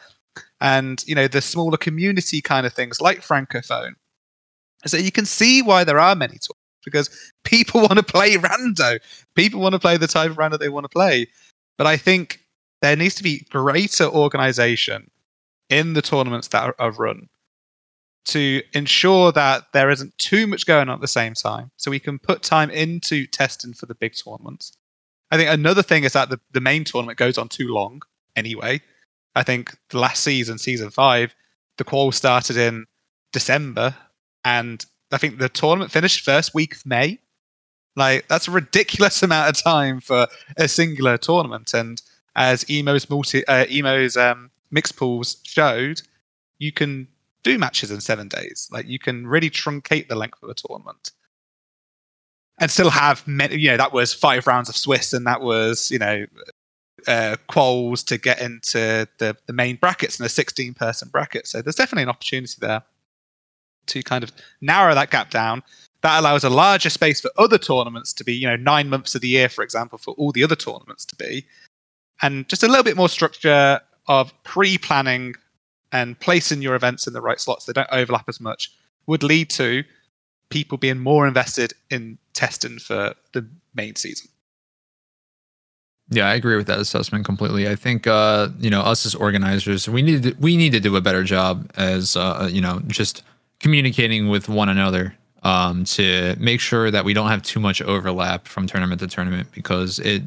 and 0.61 1.03
you 1.07 1.15
know 1.15 1.27
the 1.27 1.41
smaller 1.41 1.77
community 1.77 2.41
kind 2.41 2.65
of 2.65 2.73
things 2.73 3.01
like 3.01 3.19
francophone 3.19 3.93
so 4.85 4.97
you 4.97 5.11
can 5.11 5.25
see 5.25 5.61
why 5.61 5.83
there 5.83 5.99
are 5.99 6.15
many 6.15 6.37
tournaments 6.37 6.83
because 6.83 7.09
people 7.43 7.81
want 7.87 7.97
to 7.97 8.03
play 8.03 8.35
rando 8.35 8.99
people 9.35 9.59
want 9.59 9.73
to 9.73 9.79
play 9.79 9.97
the 9.97 10.07
type 10.07 10.31
of 10.31 10.37
rando 10.37 10.59
they 10.59 10.69
want 10.69 10.83
to 10.83 10.89
play 10.89 11.27
but 11.77 11.87
i 11.87 11.97
think 11.97 12.39
there 12.81 12.95
needs 12.95 13.15
to 13.15 13.23
be 13.23 13.45
greater 13.49 14.05
organization 14.05 15.09
in 15.69 15.93
the 15.93 16.01
tournaments 16.01 16.49
that 16.49 16.63
are, 16.63 16.75
are 16.79 16.91
run 16.91 17.27
to 18.25 18.61
ensure 18.73 19.31
that 19.31 19.71
there 19.71 19.89
isn't 19.89 20.17
too 20.17 20.47
much 20.47 20.65
going 20.65 20.89
on 20.89 20.95
at 20.95 21.01
the 21.01 21.07
same 21.07 21.33
time 21.33 21.71
so 21.77 21.91
we 21.91 21.99
can 21.99 22.19
put 22.19 22.41
time 22.41 22.69
into 22.69 23.27
testing 23.27 23.73
for 23.73 23.85
the 23.85 23.95
big 23.95 24.13
tournaments 24.15 24.73
i 25.31 25.37
think 25.37 25.49
another 25.49 25.83
thing 25.83 26.03
is 26.03 26.13
that 26.13 26.29
the, 26.29 26.39
the 26.51 26.61
main 26.61 26.83
tournament 26.83 27.17
goes 27.17 27.37
on 27.37 27.47
too 27.47 27.67
long 27.67 28.01
anyway 28.35 28.81
I 29.35 29.43
think 29.43 29.77
the 29.89 29.99
last 29.99 30.23
season, 30.23 30.57
season 30.57 30.89
five, 30.89 31.35
the 31.77 31.83
qual 31.83 32.11
started 32.11 32.55
in 32.55 32.85
December, 33.33 33.95
and 34.45 34.83
I 35.11 35.17
think 35.17 35.37
the 35.37 35.49
tournament 35.49 35.91
finished 35.91 36.23
first 36.23 36.53
week 36.53 36.75
of 36.75 36.85
May. 36.85 37.19
Like 37.97 38.27
that's 38.27 38.47
a 38.47 38.51
ridiculous 38.51 39.21
amount 39.23 39.49
of 39.49 39.63
time 39.63 39.99
for 39.99 40.27
a 40.57 40.67
singular 40.67 41.17
tournament. 41.17 41.73
And 41.73 42.01
as 42.35 42.65
Emo's 42.69 43.09
multi, 43.09 43.45
uh, 43.47 43.65
Emo's 43.65 44.15
um, 44.15 44.51
mixed 44.71 44.95
pools 44.95 45.37
showed, 45.43 46.01
you 46.57 46.71
can 46.71 47.09
do 47.45 47.57
matches 47.59 47.91
in 47.91 48.01
seven 48.01 48.27
days. 48.27 48.67
Like 48.71 48.87
you 48.87 48.99
can 48.99 49.27
really 49.27 49.49
truncate 49.49 50.09
the 50.09 50.15
length 50.15 50.41
of 50.43 50.49
a 50.49 50.55
tournament. 50.55 51.11
and 52.59 52.71
still 52.71 52.89
have 52.89 53.25
many. 53.27 53.57
You 53.57 53.71
know, 53.71 53.77
that 53.77 53.93
was 53.93 54.13
five 54.13 54.47
rounds 54.47 54.67
of 54.69 54.75
Swiss, 54.75 55.13
and 55.13 55.27
that 55.27 55.41
was 55.41 55.91
you 55.91 55.99
know 55.99 56.25
uh, 57.07 57.35
quals 57.49 58.03
to 58.07 58.17
get 58.17 58.41
into 58.41 59.07
the 59.19 59.37
the 59.45 59.53
main 59.53 59.75
brackets 59.77 60.19
and 60.19 60.25
a 60.25 60.29
16 60.29 60.73
person 60.73 61.09
bracket. 61.09 61.47
So 61.47 61.61
there's 61.61 61.75
definitely 61.75 62.03
an 62.03 62.09
opportunity 62.09 62.55
there 62.59 62.83
to 63.87 64.01
kind 64.01 64.23
of 64.23 64.31
narrow 64.61 64.95
that 64.95 65.11
gap 65.11 65.29
down. 65.29 65.61
That 66.01 66.19
allows 66.19 66.43
a 66.43 66.49
larger 66.49 66.89
space 66.89 67.21
for 67.21 67.31
other 67.37 67.57
tournaments 67.57 68.13
to 68.13 68.23
be, 68.23 68.33
you 68.33 68.47
know, 68.47 68.55
nine 68.55 68.89
months 68.89 69.15
of 69.15 69.21
the 69.21 69.27
year, 69.27 69.49
for 69.49 69.63
example, 69.63 69.97
for 69.97 70.13
all 70.15 70.31
the 70.31 70.43
other 70.43 70.55
tournaments 70.55 71.05
to 71.05 71.15
be, 71.15 71.45
and 72.21 72.47
just 72.49 72.63
a 72.63 72.67
little 72.67 72.83
bit 72.83 72.95
more 72.95 73.09
structure 73.09 73.79
of 74.07 74.31
pre-planning 74.43 75.35
and 75.95 76.19
placing 76.19 76.61
your 76.61 76.75
events 76.75 77.07
in 77.07 77.13
the 77.13 77.21
right 77.21 77.39
slots. 77.39 77.65
They 77.65 77.71
don't 77.71 77.87
overlap 77.89 78.27
as 78.27 78.41
much. 78.41 78.69
Would 79.07 79.23
lead 79.23 79.49
to 79.51 79.85
people 80.49 80.77
being 80.77 80.99
more 80.99 81.25
invested 81.25 81.73
in 81.89 82.17
testing 82.33 82.79
for 82.79 83.13
the 83.31 83.47
main 83.73 83.95
season. 83.95 84.29
Yeah, 86.09 86.27
I 86.27 86.35
agree 86.35 86.57
with 86.57 86.67
that 86.67 86.79
assessment 86.79 87.23
completely. 87.25 87.67
I 87.67 87.75
think 87.75 88.07
uh, 88.07 88.49
you 88.59 88.69
know 88.69 88.81
us 88.81 89.05
as 89.05 89.15
organizers, 89.15 89.87
we 89.87 90.01
need 90.01 90.23
to, 90.23 90.35
we 90.39 90.57
need 90.57 90.73
to 90.73 90.81
do 90.81 90.95
a 90.97 91.01
better 91.01 91.23
job 91.23 91.71
as 91.77 92.15
uh, 92.17 92.49
you 92.51 92.61
know 92.61 92.81
just 92.87 93.23
communicating 93.59 94.27
with 94.27 94.49
one 94.49 94.67
another 94.67 95.15
um, 95.43 95.85
to 95.85 96.35
make 96.37 96.59
sure 96.59 96.91
that 96.91 97.05
we 97.05 97.13
don't 97.13 97.29
have 97.29 97.41
too 97.41 97.59
much 97.59 97.81
overlap 97.81 98.47
from 98.47 98.67
tournament 98.67 98.99
to 98.99 99.07
tournament 99.07 99.47
because 99.53 99.97
it 99.99 100.23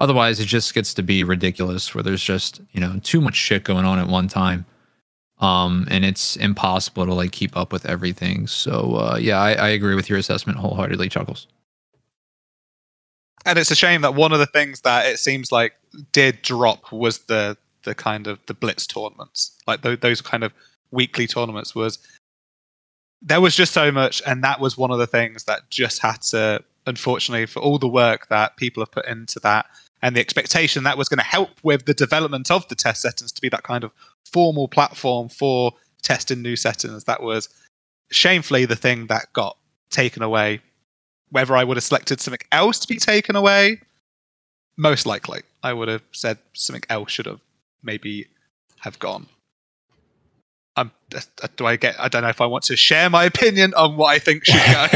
otherwise 0.00 0.40
it 0.40 0.46
just 0.46 0.74
gets 0.74 0.92
to 0.92 1.02
be 1.02 1.22
ridiculous 1.22 1.94
where 1.94 2.02
there's 2.02 2.22
just 2.22 2.60
you 2.72 2.80
know 2.80 3.00
too 3.04 3.20
much 3.20 3.36
shit 3.36 3.62
going 3.62 3.84
on 3.86 3.98
at 3.98 4.08
one 4.08 4.28
time 4.28 4.66
um, 5.44 5.86
and 5.90 6.04
it's 6.06 6.36
impossible 6.36 7.04
to 7.04 7.12
like 7.12 7.32
keep 7.32 7.54
up 7.54 7.70
with 7.70 7.84
everything. 7.84 8.46
So 8.46 8.94
uh, 8.94 9.18
yeah, 9.20 9.38
I, 9.38 9.52
I 9.52 9.68
agree 9.68 9.94
with 9.94 10.08
your 10.08 10.18
assessment 10.18 10.58
wholeheartedly, 10.58 11.10
Chuckles. 11.10 11.46
And 13.44 13.58
it's 13.58 13.70
a 13.70 13.76
shame 13.76 14.00
that 14.00 14.14
one 14.14 14.32
of 14.32 14.38
the 14.38 14.46
things 14.46 14.80
that 14.82 15.04
it 15.06 15.18
seems 15.18 15.52
like 15.52 15.74
did 16.12 16.40
drop 16.40 16.90
was 16.90 17.18
the 17.18 17.58
the 17.82 17.94
kind 17.94 18.26
of 18.26 18.38
the 18.46 18.54
blitz 18.54 18.86
tournaments, 18.86 19.54
like 19.66 19.82
th- 19.82 20.00
those 20.00 20.22
kind 20.22 20.42
of 20.42 20.52
weekly 20.90 21.26
tournaments. 21.26 21.74
Was 21.74 21.98
there 23.20 23.42
was 23.42 23.54
just 23.54 23.72
so 23.72 23.92
much, 23.92 24.22
and 24.26 24.42
that 24.42 24.60
was 24.60 24.78
one 24.78 24.90
of 24.90 24.98
the 24.98 25.06
things 25.06 25.44
that 25.44 25.68
just 25.68 26.00
had 26.00 26.22
to, 26.22 26.64
unfortunately, 26.86 27.44
for 27.44 27.60
all 27.60 27.78
the 27.78 27.88
work 27.88 28.28
that 28.28 28.56
people 28.56 28.80
have 28.80 28.92
put 28.92 29.06
into 29.06 29.38
that 29.40 29.66
and 30.00 30.16
the 30.16 30.20
expectation 30.20 30.84
that 30.84 30.98
was 30.98 31.08
going 31.08 31.18
to 31.18 31.24
help 31.24 31.50
with 31.62 31.86
the 31.86 31.94
development 31.94 32.50
of 32.50 32.68
the 32.68 32.74
test 32.74 33.02
settings 33.02 33.32
to 33.32 33.40
be 33.40 33.48
that 33.48 33.62
kind 33.62 33.84
of 33.84 33.90
formal 34.30 34.68
platform 34.68 35.28
for 35.28 35.72
testing 36.02 36.42
new 36.42 36.56
settings. 36.56 37.04
That 37.04 37.22
was 37.22 37.48
shamefully 38.10 38.64
the 38.64 38.76
thing 38.76 39.06
that 39.06 39.32
got 39.32 39.56
taken 39.90 40.22
away. 40.22 40.60
Whether 41.30 41.56
I 41.56 41.64
would 41.64 41.76
have 41.76 41.84
selected 41.84 42.20
something 42.20 42.46
else 42.52 42.78
to 42.80 42.88
be 42.88 42.98
taken 42.98 43.34
away, 43.34 43.80
most 44.76 45.06
likely 45.06 45.42
I 45.62 45.72
would 45.72 45.88
have 45.88 46.02
said 46.12 46.38
something 46.52 46.82
else 46.88 47.10
should 47.10 47.26
have 47.26 47.40
maybe 47.82 48.28
have 48.80 48.98
gone. 48.98 49.26
Um, 50.76 50.90
do 51.56 51.66
I 51.66 51.76
get? 51.76 51.94
I 52.00 52.08
don't 52.08 52.22
know 52.22 52.28
if 52.28 52.40
I 52.40 52.46
want 52.46 52.64
to 52.64 52.74
share 52.76 53.08
my 53.08 53.24
opinion 53.24 53.74
on 53.74 53.96
what 53.96 54.08
I 54.08 54.18
think 54.18 54.44
should 54.44 54.54
go. 54.54 54.88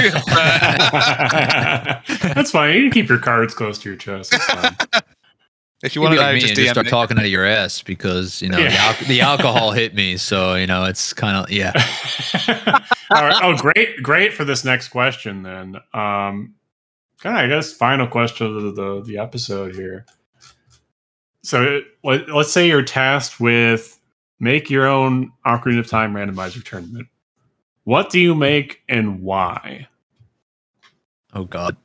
That's 2.34 2.50
fine. 2.50 2.74
You 2.74 2.82
can 2.82 2.90
keep 2.90 3.08
your 3.08 3.18
cards 3.18 3.54
close 3.54 3.78
to 3.78 3.88
your 3.88 3.96
chest. 3.96 4.34
If 5.82 5.94
you 5.94 6.02
want 6.02 6.14
to 6.14 6.20
like 6.20 6.34
know, 6.34 6.40
just 6.40 6.54
DM 6.54 6.70
start 6.70 6.88
talking 6.88 7.16
out 7.18 7.24
of 7.24 7.30
your 7.30 7.44
ass 7.46 7.82
because 7.82 8.42
you 8.42 8.48
know 8.48 8.58
Yeah. 8.58 8.70
the, 8.70 8.78
al- 8.78 9.08
the 9.08 9.20
alcohol 9.22 9.70
hit 9.70 9.94
me, 9.94 10.16
so 10.16 10.54
you 10.56 10.66
know 10.66 10.84
it's 10.84 11.12
kind 11.12 11.36
of 11.36 11.50
yeah. 11.52 11.72
All 13.10 13.22
right. 13.22 13.40
Oh, 13.42 13.56
great, 13.56 14.02
great 14.02 14.34
for 14.34 14.44
this 14.44 14.64
next 14.64 14.88
question. 14.88 15.42
Then, 15.44 15.76
um, 15.94 16.54
kind 17.20 17.36
of, 17.36 17.44
I 17.44 17.46
guess, 17.46 17.72
final 17.72 18.06
question 18.08 18.46
of 18.48 18.62
the 18.62 18.72
the, 18.72 19.02
the 19.06 19.18
episode 19.18 19.74
here. 19.76 20.04
So, 21.44 21.80
let, 22.02 22.28
let's 22.28 22.52
say 22.52 22.66
you're 22.66 22.82
tasked 22.82 23.38
with 23.40 23.98
make 24.40 24.68
your 24.70 24.86
own 24.86 25.32
Ocarina 25.46 25.78
of 25.78 25.86
Time 25.86 26.12
randomizer 26.12 26.62
tournament. 26.64 27.06
What 27.84 28.10
do 28.10 28.18
you 28.20 28.34
make 28.34 28.82
and 28.88 29.22
why? 29.22 29.86
Oh 31.32 31.44
God, 31.44 31.76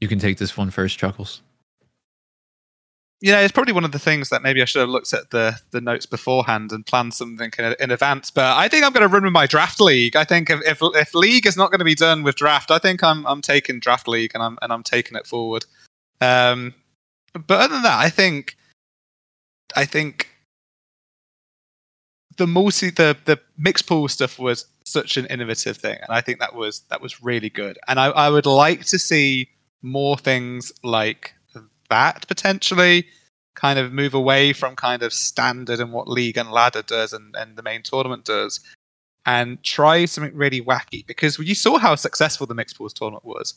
you 0.00 0.08
can 0.08 0.18
take 0.18 0.38
this 0.38 0.56
one 0.56 0.70
first, 0.70 0.98
Chuckles. 0.98 1.42
You 3.20 3.32
know, 3.32 3.40
it's 3.40 3.52
probably 3.52 3.72
one 3.72 3.84
of 3.84 3.92
the 3.92 3.98
things 3.98 4.28
that 4.28 4.42
maybe 4.42 4.60
I 4.60 4.66
should 4.66 4.80
have 4.80 4.90
looked 4.90 5.12
at 5.14 5.30
the 5.30 5.58
the 5.70 5.80
notes 5.80 6.06
beforehand 6.06 6.70
and 6.72 6.84
planned 6.84 7.14
something 7.14 7.50
in, 7.58 7.74
in 7.80 7.90
advance. 7.90 8.30
But 8.30 8.56
I 8.56 8.68
think 8.68 8.84
I'm 8.84 8.92
going 8.92 9.08
to 9.08 9.12
run 9.12 9.24
with 9.24 9.32
my 9.32 9.46
draft 9.46 9.80
league. 9.80 10.16
I 10.16 10.24
think 10.24 10.50
if, 10.50 10.60
if 10.66 10.78
if 10.82 11.14
league 11.14 11.46
is 11.46 11.56
not 11.56 11.70
going 11.70 11.78
to 11.78 11.84
be 11.84 11.94
done 11.94 12.22
with 12.22 12.36
draft, 12.36 12.70
I 12.70 12.78
think 12.78 13.02
I'm 13.02 13.26
I'm 13.26 13.40
taking 13.40 13.80
draft 13.80 14.06
league 14.06 14.32
and 14.34 14.42
I'm 14.42 14.58
and 14.60 14.72
I'm 14.72 14.82
taking 14.82 15.16
it 15.16 15.26
forward. 15.26 15.64
Um, 16.20 16.74
but 17.32 17.60
other 17.60 17.74
than 17.74 17.82
that, 17.84 17.98
I 17.98 18.10
think 18.10 18.56
I 19.74 19.86
think 19.86 20.28
the 22.36 22.46
multi 22.46 22.90
the 22.90 23.16
the 23.24 23.40
mixed 23.56 23.86
pool 23.86 24.08
stuff 24.08 24.38
was 24.38 24.66
such 24.84 25.16
an 25.16 25.24
innovative 25.26 25.78
thing, 25.78 25.98
and 26.02 26.10
I 26.10 26.20
think 26.20 26.38
that 26.40 26.54
was 26.54 26.80
that 26.90 27.00
was 27.00 27.22
really 27.22 27.50
good. 27.50 27.78
And 27.88 27.98
I, 27.98 28.06
I 28.06 28.30
would 28.30 28.46
like 28.46 28.84
to 28.86 28.98
see 28.98 29.48
more 29.82 30.18
things 30.18 30.72
like 30.82 31.34
that 31.88 32.26
potentially 32.28 33.06
kind 33.54 33.78
of 33.78 33.92
move 33.92 34.14
away 34.14 34.52
from 34.52 34.76
kind 34.76 35.02
of 35.02 35.12
standard 35.12 35.80
and 35.80 35.92
what 35.92 36.08
league 36.08 36.36
and 36.36 36.50
ladder 36.50 36.82
does 36.82 37.12
and, 37.12 37.34
and 37.36 37.56
the 37.56 37.62
main 37.62 37.82
tournament 37.82 38.24
does 38.24 38.60
and 39.24 39.62
try 39.62 40.04
something 40.04 40.36
really 40.36 40.60
wacky. 40.60 41.06
Because 41.06 41.38
you 41.38 41.54
saw 41.54 41.78
how 41.78 41.94
successful 41.94 42.46
the 42.46 42.54
mixed 42.54 42.76
pools 42.78 42.92
tournament 42.92 43.24
was. 43.24 43.54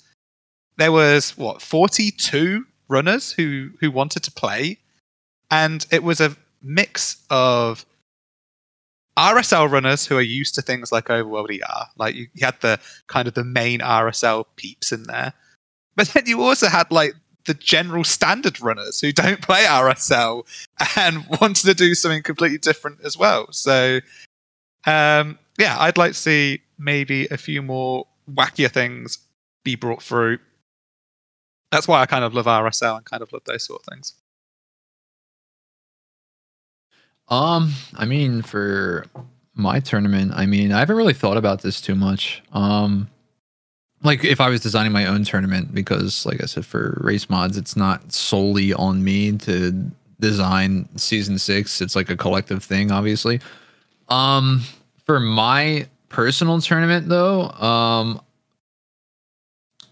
There 0.77 0.91
was 0.91 1.37
what 1.37 1.61
42 1.61 2.65
runners 2.87 3.31
who 3.31 3.69
who 3.79 3.91
wanted 3.91 4.23
to 4.23 4.31
play. 4.31 4.79
And 5.51 5.85
it 5.91 6.03
was 6.03 6.21
a 6.21 6.35
mix 6.61 7.23
of 7.29 7.85
RSL 9.17 9.69
runners 9.69 10.05
who 10.05 10.17
are 10.17 10.21
used 10.21 10.55
to 10.55 10.61
things 10.61 10.91
like 10.91 11.05
Overworld 11.05 11.49
ER, 11.49 11.85
like 11.97 12.15
you, 12.15 12.27
you 12.33 12.45
had 12.45 12.59
the 12.61 12.79
kind 13.07 13.27
of 13.27 13.33
the 13.33 13.43
main 13.43 13.81
RSL 13.81 14.45
peeps 14.55 14.91
in 14.91 15.03
there, 15.03 15.33
but 15.95 16.07
then 16.09 16.23
you 16.25 16.41
also 16.41 16.67
had 16.67 16.89
like 16.89 17.13
the 17.49 17.55
general 17.55 18.03
standard 18.03 18.61
runners 18.61 19.01
who 19.01 19.11
don't 19.11 19.41
play 19.41 19.63
RSL 19.63 20.45
and 20.95 21.25
wanted 21.41 21.65
to 21.65 21.73
do 21.73 21.95
something 21.95 22.21
completely 22.21 22.59
different 22.59 22.99
as 23.03 23.17
well. 23.17 23.51
So, 23.51 24.01
um, 24.85 25.39
yeah, 25.57 25.75
I'd 25.79 25.97
like 25.97 26.11
to 26.11 26.17
see 26.17 26.61
maybe 26.77 27.25
a 27.31 27.37
few 27.37 27.63
more 27.63 28.05
wackier 28.31 28.69
things 28.71 29.17
be 29.63 29.73
brought 29.73 30.03
through. 30.03 30.37
That's 31.71 31.87
why 31.87 32.01
I 32.01 32.05
kind 32.05 32.23
of 32.23 32.35
love 32.35 32.45
RSL 32.45 32.97
and 32.97 33.05
kind 33.05 33.23
of 33.23 33.33
love 33.33 33.41
those 33.45 33.65
sort 33.65 33.81
of 33.81 33.91
things. 33.91 34.13
Um, 37.29 37.73
I 37.95 38.05
mean, 38.05 38.43
for 38.43 39.07
my 39.55 39.79
tournament, 39.79 40.33
I 40.35 40.45
mean, 40.45 40.71
I 40.71 40.77
haven't 40.77 40.97
really 40.97 41.15
thought 41.15 41.37
about 41.37 41.63
this 41.63 41.81
too 41.81 41.95
much. 41.95 42.43
Um, 42.53 43.09
like 44.03 44.23
if 44.23 44.39
I 44.39 44.49
was 44.49 44.61
designing 44.61 44.91
my 44.91 45.05
own 45.05 45.23
tournament, 45.23 45.73
because 45.73 46.25
like 46.25 46.41
I 46.41 46.45
said, 46.45 46.65
for 46.65 46.99
race 47.01 47.29
mods, 47.29 47.57
it's 47.57 47.75
not 47.75 48.13
solely 48.13 48.73
on 48.73 49.03
me 49.03 49.37
to 49.39 49.91
design 50.19 50.87
season 50.95 51.37
six. 51.37 51.81
It's 51.81 51.95
like 51.95 52.09
a 52.09 52.17
collective 52.17 52.63
thing, 52.63 52.91
obviously. 52.91 53.39
Um, 54.07 54.61
for 55.05 55.19
my 55.19 55.87
personal 56.09 56.61
tournament 56.61 57.07
though, 57.09 57.49
um, 57.51 58.21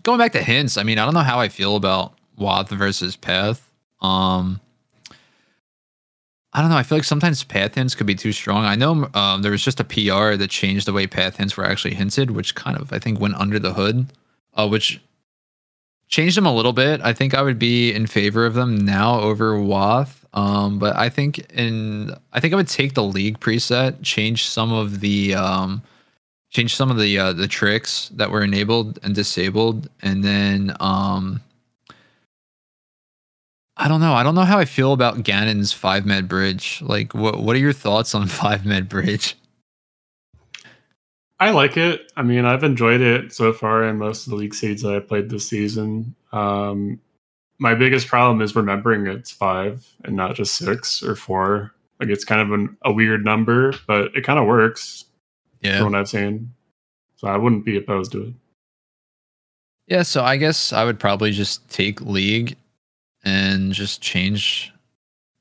going 0.03 0.19
back 0.19 0.31
to 0.33 0.41
hints, 0.41 0.77
I 0.77 0.83
mean, 0.83 0.99
I 0.99 1.05
don't 1.05 1.13
know 1.13 1.19
how 1.19 1.39
I 1.39 1.49
feel 1.49 1.75
about 1.75 2.13
WotH 2.39 2.69
versus 2.69 3.15
Path. 3.15 3.69
Um, 4.01 4.61
I 6.57 6.61
don't 6.61 6.71
know. 6.71 6.77
I 6.77 6.81
feel 6.81 6.97
like 6.97 7.05
sometimes 7.05 7.43
path 7.43 7.75
hints 7.75 7.93
could 7.93 8.07
be 8.07 8.15
too 8.15 8.31
strong. 8.31 8.65
I 8.65 8.73
know 8.73 9.11
um, 9.13 9.43
there 9.43 9.51
was 9.51 9.63
just 9.63 9.79
a 9.79 9.83
PR 9.83 10.33
that 10.33 10.47
changed 10.49 10.87
the 10.87 10.91
way 10.91 11.05
path 11.05 11.37
hints 11.37 11.55
were 11.55 11.63
actually 11.63 11.93
hinted, 11.93 12.31
which 12.31 12.55
kind 12.55 12.75
of 12.75 12.91
I 12.91 12.97
think 12.97 13.19
went 13.19 13.35
under 13.35 13.59
the 13.59 13.73
hood, 13.73 14.07
uh, 14.55 14.67
which 14.67 14.99
changed 16.07 16.35
them 16.35 16.47
a 16.47 16.55
little 16.55 16.73
bit. 16.73 16.99
I 17.03 17.13
think 17.13 17.35
I 17.35 17.43
would 17.43 17.59
be 17.59 17.93
in 17.93 18.07
favor 18.07 18.43
of 18.43 18.55
them 18.55 18.75
now 18.75 19.19
over 19.19 19.53
WotH. 19.53 20.09
Um, 20.33 20.79
but 20.79 20.95
I 20.95 21.09
think 21.09 21.37
in 21.53 22.15
I 22.33 22.39
think 22.39 22.55
I 22.55 22.57
would 22.57 22.67
take 22.67 22.95
the 22.95 23.03
league 23.03 23.39
preset, 23.39 24.01
change 24.01 24.45
some 24.45 24.73
of 24.73 24.99
the 24.99 25.35
um, 25.35 25.83
change 26.49 26.75
some 26.75 26.89
of 26.89 26.97
the 26.97 27.19
uh, 27.19 27.33
the 27.33 27.47
tricks 27.47 28.09
that 28.15 28.31
were 28.31 28.41
enabled 28.41 28.97
and 29.03 29.13
disabled, 29.13 29.89
and 30.01 30.23
then 30.23 30.75
um, 30.79 31.41
I 33.77 33.87
don't 33.87 34.01
know. 34.01 34.13
I 34.13 34.23
don't 34.23 34.35
know 34.35 34.41
how 34.41 34.57
I 34.57 34.65
feel 34.65 34.91
about 34.91 35.23
Ganon's 35.23 35.71
five 35.71 36.05
med 36.05 36.27
bridge. 36.27 36.81
Like, 36.81 37.13
what 37.13 37.39
what 37.39 37.55
are 37.55 37.59
your 37.59 37.73
thoughts 37.73 38.15
on 38.15 38.27
five 38.27 38.65
med 38.65 38.89
bridge? 38.89 39.35
I 41.39 41.51
like 41.51 41.77
it. 41.77 42.11
I 42.17 42.23
mean, 42.23 42.45
I've 42.45 42.63
enjoyed 42.63 43.01
it 43.01 43.31
so 43.31 43.53
far 43.53 43.83
in 43.83 43.97
most 43.97 44.25
of 44.25 44.31
the 44.31 44.37
league 44.37 44.55
seeds 44.55 44.81
that 44.81 44.95
I 44.95 44.99
played 44.99 45.29
this 45.29 45.47
season. 45.47 46.15
Um, 46.31 46.99
my 47.59 47.75
biggest 47.75 48.07
problem 48.07 48.41
is 48.41 48.55
remembering 48.55 49.05
it's 49.05 49.31
five 49.31 49.85
and 50.03 50.15
not 50.15 50.35
just 50.35 50.55
six 50.55 51.03
or 51.03 51.15
four. 51.15 51.73
Like 51.99 52.09
it's 52.09 52.25
kind 52.25 52.41
of 52.41 52.51
an, 52.51 52.77
a 52.85 52.91
weird 52.91 53.23
number, 53.23 53.73
but 53.87 54.15
it 54.15 54.23
kind 54.23 54.39
of 54.39 54.47
works 54.47 55.05
Yeah, 55.61 55.77
from 55.77 55.91
what 55.91 55.99
I've 55.99 56.09
seen. 56.09 56.51
So 57.17 57.27
I 57.27 57.37
wouldn't 57.37 57.65
be 57.65 57.77
opposed 57.77 58.11
to 58.13 58.23
it. 58.23 58.33
Yeah, 59.87 60.03
so 60.03 60.23
I 60.23 60.37
guess 60.37 60.73
I 60.73 60.83
would 60.83 60.99
probably 60.99 61.31
just 61.31 61.67
take 61.69 62.01
League 62.01 62.57
and 63.23 63.71
just 63.73 64.01
change 64.01 64.71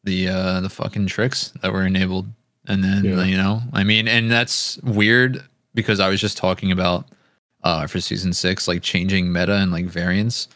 the 0.05 0.29
uh 0.29 0.61
the 0.61 0.69
fucking 0.71 1.07
tricks 1.07 1.53
that 1.63 1.73
were 1.73 1.85
enabled. 1.87 2.29
And 2.69 2.83
then 2.83 3.05
Yeah. 3.05 3.25
you 3.25 3.37
know, 3.37 3.63
I 3.73 3.85
mean, 3.85 4.09
and 4.09 4.31
that's 4.31 4.79
weird 4.83 5.43
because 5.75 6.01
I 6.01 6.09
was 6.09 6.21
just 6.21 6.37
talking 6.37 6.71
about 6.73 7.07
uh 7.63 7.87
for 7.87 8.01
season 8.01 8.33
six, 8.33 8.67
like 8.69 8.83
changing 8.83 9.33
meta 9.33 9.55
and 9.57 9.73
like 9.73 9.87
variance, 9.87 10.49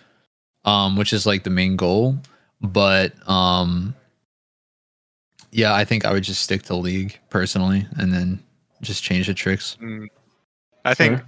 um, 0.65 0.97
which 0.97 1.13
is 1.13 1.27
like 1.27 1.45
the 1.45 1.51
main 1.51 1.77
goal. 1.77 2.17
But 2.61 3.13
um 3.29 3.95
yeah, 5.53 5.75
I 5.75 5.85
think 5.85 6.05
I 6.05 6.13
would 6.13 6.23
just 6.23 6.43
stick 6.43 6.63
to 6.65 6.77
League 6.77 7.19
personally 7.29 7.87
and 7.97 8.13
then 8.13 8.41
just 8.83 9.03
change 9.03 9.27
the 9.27 9.35
tricks. 9.35 9.77
Mm. 9.83 10.07
I 10.85 10.95
think 10.95 11.19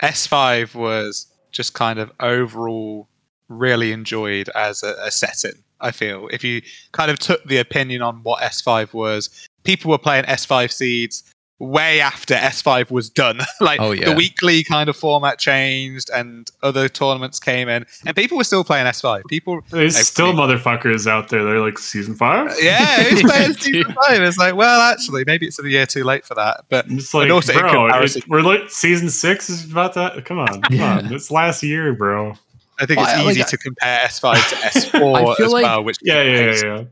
Fair. 0.00 0.10
S5 0.12 0.74
was 0.76 1.26
just 1.50 1.74
kind 1.74 1.98
of 1.98 2.12
overall 2.20 3.08
really 3.48 3.92
enjoyed 3.92 4.48
as 4.54 4.82
a, 4.82 4.94
a 5.02 5.10
setting. 5.10 5.62
I 5.80 5.90
feel 5.92 6.28
if 6.32 6.42
you 6.42 6.62
kind 6.92 7.10
of 7.10 7.18
took 7.18 7.44
the 7.44 7.58
opinion 7.58 8.02
on 8.02 8.16
what 8.24 8.42
S5 8.42 8.92
was, 8.92 9.48
people 9.64 9.90
were 9.90 9.98
playing 9.98 10.24
S5 10.24 10.72
seeds 10.72 11.22
way 11.60 12.00
after 12.00 12.34
S5 12.34 12.90
was 12.90 13.10
done. 13.10 13.40
like 13.60 13.80
Oh, 13.80 13.90
yeah. 13.92 14.10
the 14.10 14.14
weekly 14.14 14.62
kind 14.64 14.88
of 14.88 14.96
format 14.96 15.38
changed 15.40 16.08
and 16.14 16.48
other 16.62 16.88
tournaments 16.88 17.40
came 17.40 17.68
in, 17.68 17.84
and 18.06 18.14
people 18.16 18.36
were 18.38 18.44
still 18.44 18.62
playing 18.64 18.86
S5. 18.86 19.22
People, 19.28 19.60
There's 19.70 19.96
I 19.96 20.02
still 20.02 20.26
think- 20.28 20.38
motherfuckers 20.38 21.06
out 21.08 21.28
there. 21.30 21.44
They're 21.44 21.60
like 21.60 21.78
season 21.78 22.14
five. 22.14 22.52
yeah, 22.62 23.02
who's 23.04 23.22
playing 23.22 23.52
season 23.58 23.92
five? 23.92 24.20
It's 24.22 24.38
like, 24.38 24.54
well, 24.56 24.80
actually, 24.80 25.24
maybe 25.26 25.46
it's 25.46 25.58
a 25.60 25.68
year 25.68 25.86
too 25.86 26.04
late 26.04 26.24
for 26.24 26.34
that. 26.36 26.64
But 26.68 26.86
I'm 26.86 26.98
like, 27.14 27.30
also 27.30 27.52
bro, 27.52 27.88
it- 28.02 28.28
we're 28.28 28.42
like 28.42 28.68
season 28.70 29.10
six 29.10 29.48
is 29.50 29.70
about 29.70 29.94
that. 29.94 30.24
Come 30.24 30.38
on, 30.38 30.62
come 30.62 30.76
Yeah. 30.76 30.98
on. 30.98 31.12
It's 31.12 31.30
last 31.30 31.62
year, 31.64 31.92
bro. 31.92 32.34
I 32.78 32.86
think 32.86 33.00
it's 33.00 33.08
I- 33.08 33.22
like, 33.22 33.30
easy 33.32 33.42
I- 33.42 33.46
to 33.46 33.56
compare 33.58 33.98
S5 34.06 34.48
to 34.50 34.54
S4 34.78 35.40
as 35.40 35.52
like- 35.52 35.62
well, 35.64 35.84
which 35.84 35.98
Yeah, 36.02 36.22
yeah, 36.22 36.52
yeah, 36.54 36.84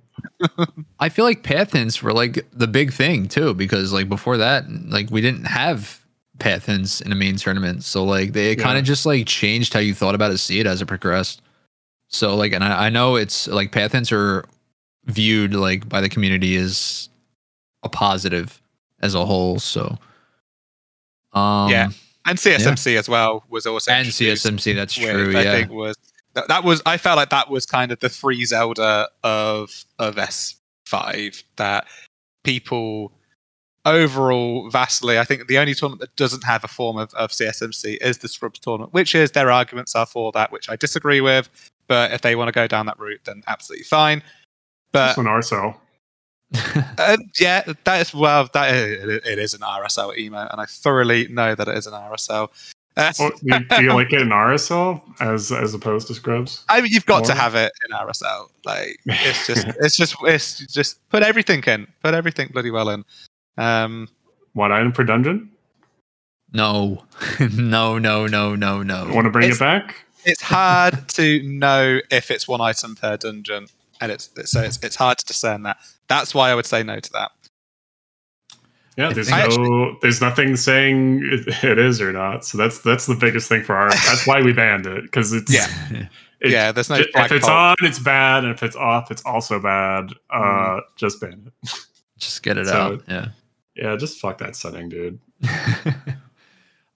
yeah. 0.51 0.67
I 1.01 1.09
feel 1.09 1.25
like 1.25 1.43
path 1.43 1.73
hints 1.73 2.03
were 2.03 2.13
like 2.13 2.47
the 2.53 2.67
big 2.67 2.93
thing 2.93 3.29
too, 3.29 3.55
because 3.55 3.93
like 3.93 4.09
before 4.09 4.37
that, 4.39 4.65
like 4.69 5.11
we 5.11 5.21
didn't 5.21 5.45
have 5.45 6.01
path 6.39 6.67
hints 6.67 7.01
in 7.01 7.13
a 7.13 7.15
main 7.15 7.37
tournament. 7.37 7.85
So 7.85 8.05
like 8.05 8.33
they 8.33 8.57
kind 8.57 8.79
of 8.79 8.85
just 8.85 9.07
like 9.07 9.27
changed 9.27 9.73
how 9.73 9.81
you 9.81 9.95
thought 9.95 10.15
about 10.15 10.31
a 10.33 10.39
seed 10.39 10.67
as 10.67 10.83
it 10.83 10.87
progressed. 10.87 11.41
So 12.09 12.35
like, 12.37 12.53
and 12.53 12.63
I, 12.65 12.87
I 12.87 12.91
know 12.91 13.17
it's 13.17 13.47
like 13.49 13.73
path 13.73 13.93
hints 13.93 14.11
are 14.13 14.45
viewed 15.05 15.55
like 15.55 15.89
by 15.89 16.01
the 16.01 16.09
community 16.09 16.57
as 16.57 17.09
a 17.83 17.89
positive 17.89 18.61
as 19.01 19.15
a 19.15 19.25
whole. 19.25 19.59
So, 19.59 19.97
um, 21.33 21.71
Yeah. 21.71 21.91
And 22.27 22.39
CSMC 22.39 22.99
as 22.99 23.09
well 23.09 23.45
was 23.49 23.67
also 23.67 23.93
and 23.93 24.09
CSMC, 24.09 24.75
that's 24.75 24.99
which 24.99 25.09
true. 25.09 25.37
I 25.37 25.43
yeah. 25.43 25.53
think 25.53 25.71
was 25.71 25.97
that, 26.35 26.49
that 26.49 26.65
was 26.65 26.83
I 26.85 26.97
felt 26.99 27.17
like 27.17 27.31
that 27.31 27.49
was 27.51 27.65
kind 27.65 27.93
of 27.93 28.01
the 28.01 28.09
free 28.09 28.45
Zelda 28.45 29.09
of 29.23 29.85
of 29.99 30.17
S5 30.17 31.43
that 31.57 31.87
people 32.45 33.13
overall 33.85 34.69
vastly 34.69 35.19
I 35.19 35.25
think 35.25 35.47
the 35.47 35.59
only 35.59 35.75
tournament 35.75 36.01
that 36.01 36.17
doesn't 36.17 36.43
have 36.43 36.65
a 36.65 36.69
form 36.69 36.99
of, 36.99 37.15
of 37.15 37.31
CSMC 37.31 37.99
is 38.01 38.19
the 38.19 38.29
Scrubs 38.29 38.59
tournament, 38.59 38.93
which 38.93 39.15
is 39.15 39.31
their 39.31 39.51
arguments 39.51 39.95
are 39.95 40.07
for 40.07 40.33
that, 40.33 40.53
which 40.53 40.69
I 40.69 40.77
disagree 40.77 41.21
with. 41.21 41.49
But 41.87 42.13
if 42.13 42.21
they 42.23 42.35
want 42.35 42.49
to 42.49 42.53
go 42.53 42.67
down 42.67 42.87
that 42.87 42.99
route, 42.99 43.21
then 43.25 43.43
absolutely 43.47 43.85
fine. 43.85 44.23
But 44.91 45.15
That's 45.15 45.19
an 45.19 45.27
RSL. 45.27 45.77
Uh, 46.55 47.17
yeah, 47.41 47.65
that 47.85 48.01
is 48.01 48.15
well, 48.15 48.49
that 48.53 48.75
is, 48.75 49.21
it 49.27 49.39
is 49.39 49.55
an 49.55 49.61
RSL 49.61 50.17
emo, 50.17 50.47
and 50.51 50.61
I 50.61 50.67
thoroughly 50.67 51.29
know 51.29 51.55
that 51.55 51.69
it 51.69 51.77
is 51.77 51.87
an 51.87 51.93
RSL. 51.93 52.49
Uh, 52.97 53.13
Well, 53.19 53.31
do, 53.45 53.59
do 53.77 53.83
you 53.85 53.93
like 53.93 54.13
it 54.13 54.23
in 54.23 54.29
RSL 54.29 55.03
as 55.21 55.53
as 55.53 55.75
opposed 55.75 56.07
to 56.09 56.15
Scrubs? 56.15 56.65
I 56.69 56.81
mean, 56.81 56.91
you've 56.93 57.05
got 57.07 57.25
to 57.27 57.35
have 57.35 57.55
it 57.55 57.71
in 57.89 57.95
RSL. 57.97 58.49
Like, 58.65 58.99
it's 59.07 59.47
just, 59.47 59.67
it's 59.81 59.97
just, 59.97 60.17
it's 60.23 60.67
just 60.73 61.07
put 61.11 61.23
everything 61.23 61.63
in, 61.65 61.87
put 62.03 62.15
everything 62.15 62.49
bloody 62.53 62.71
well 62.71 62.89
in. 62.91 63.05
Um, 63.59 64.09
One 64.55 64.73
item 64.73 64.93
per 64.93 65.05
dungeon. 65.05 65.51
no, 66.53 67.03
no, 67.53 67.99
no, 67.99 68.27
no, 68.27 68.55
no, 68.55 68.83
no. 68.83 69.13
Want 69.13 69.27
to 69.27 69.31
bring 69.31 69.45
It's- 69.51 69.57
it 69.57 69.61
back? 69.61 70.03
it's 70.25 70.43
hard 70.43 71.09
to 71.11 71.41
know 71.45 72.01
if 72.11 72.31
it's 72.33 72.49
one 72.49 72.61
item 72.61 72.97
per 72.97 73.17
dungeon, 73.17 73.67
and 74.01 74.13
it's 74.13 74.31
so 74.51 74.61
it's 74.63 74.79
it's 74.83 74.97
hard 74.97 75.19
to 75.19 75.25
discern 75.25 75.63
that. 75.65 75.79
That's 76.09 76.35
why 76.35 76.51
I 76.51 76.55
would 76.55 76.67
say 76.67 76.83
no 76.83 77.01
to 77.01 77.13
that. 77.13 77.31
Yeah, 78.97 79.13
there's 79.13 79.29
think- 79.29 79.59
no, 79.59 79.97
there's 80.01 80.21
nothing 80.23 80.57
saying 80.57 81.21
it, 81.31 81.65
it 81.65 81.79
is 81.79 82.01
or 82.01 82.13
not. 82.13 82.45
So 82.47 82.57
that's 82.57 82.79
that's 82.81 83.07
the 83.07 83.15
biggest 83.15 83.49
thing 83.49 83.63
for 83.63 83.75
our. 83.75 83.91
That's 83.91 84.27
why 84.27 84.41
we 84.41 84.53
banned 84.55 84.87
it 84.87 85.03
because 85.03 85.33
it's 85.35 85.53
Yeah. 85.53 85.69
it- 86.41 86.51
yeah, 86.51 86.73
there's 86.73 86.89
no 86.91 86.97
if 86.97 87.11
flagpole. 87.13 87.37
it's 87.39 87.49
on, 87.49 87.77
it's 87.83 87.99
bad, 87.99 88.45
and 88.45 88.53
if 88.55 88.63
it's 88.63 88.77
off, 88.77 89.11
it's 89.11 89.23
also 89.25 89.59
bad. 89.61 90.13
Uh, 90.31 90.37
Mm. 90.39 90.81
just 90.97 91.21
ban 91.21 91.51
it. 91.63 91.71
just 92.19 92.43
get 92.43 92.57
it 92.59 92.67
So- 92.67 92.75
out. 92.75 93.03
Yeah. 93.09 93.29
Yeah, 93.75 93.97
just 93.97 94.19
fuck 94.21 94.39
that 94.39 94.57
setting, 94.57 94.89
dude. 94.89 95.19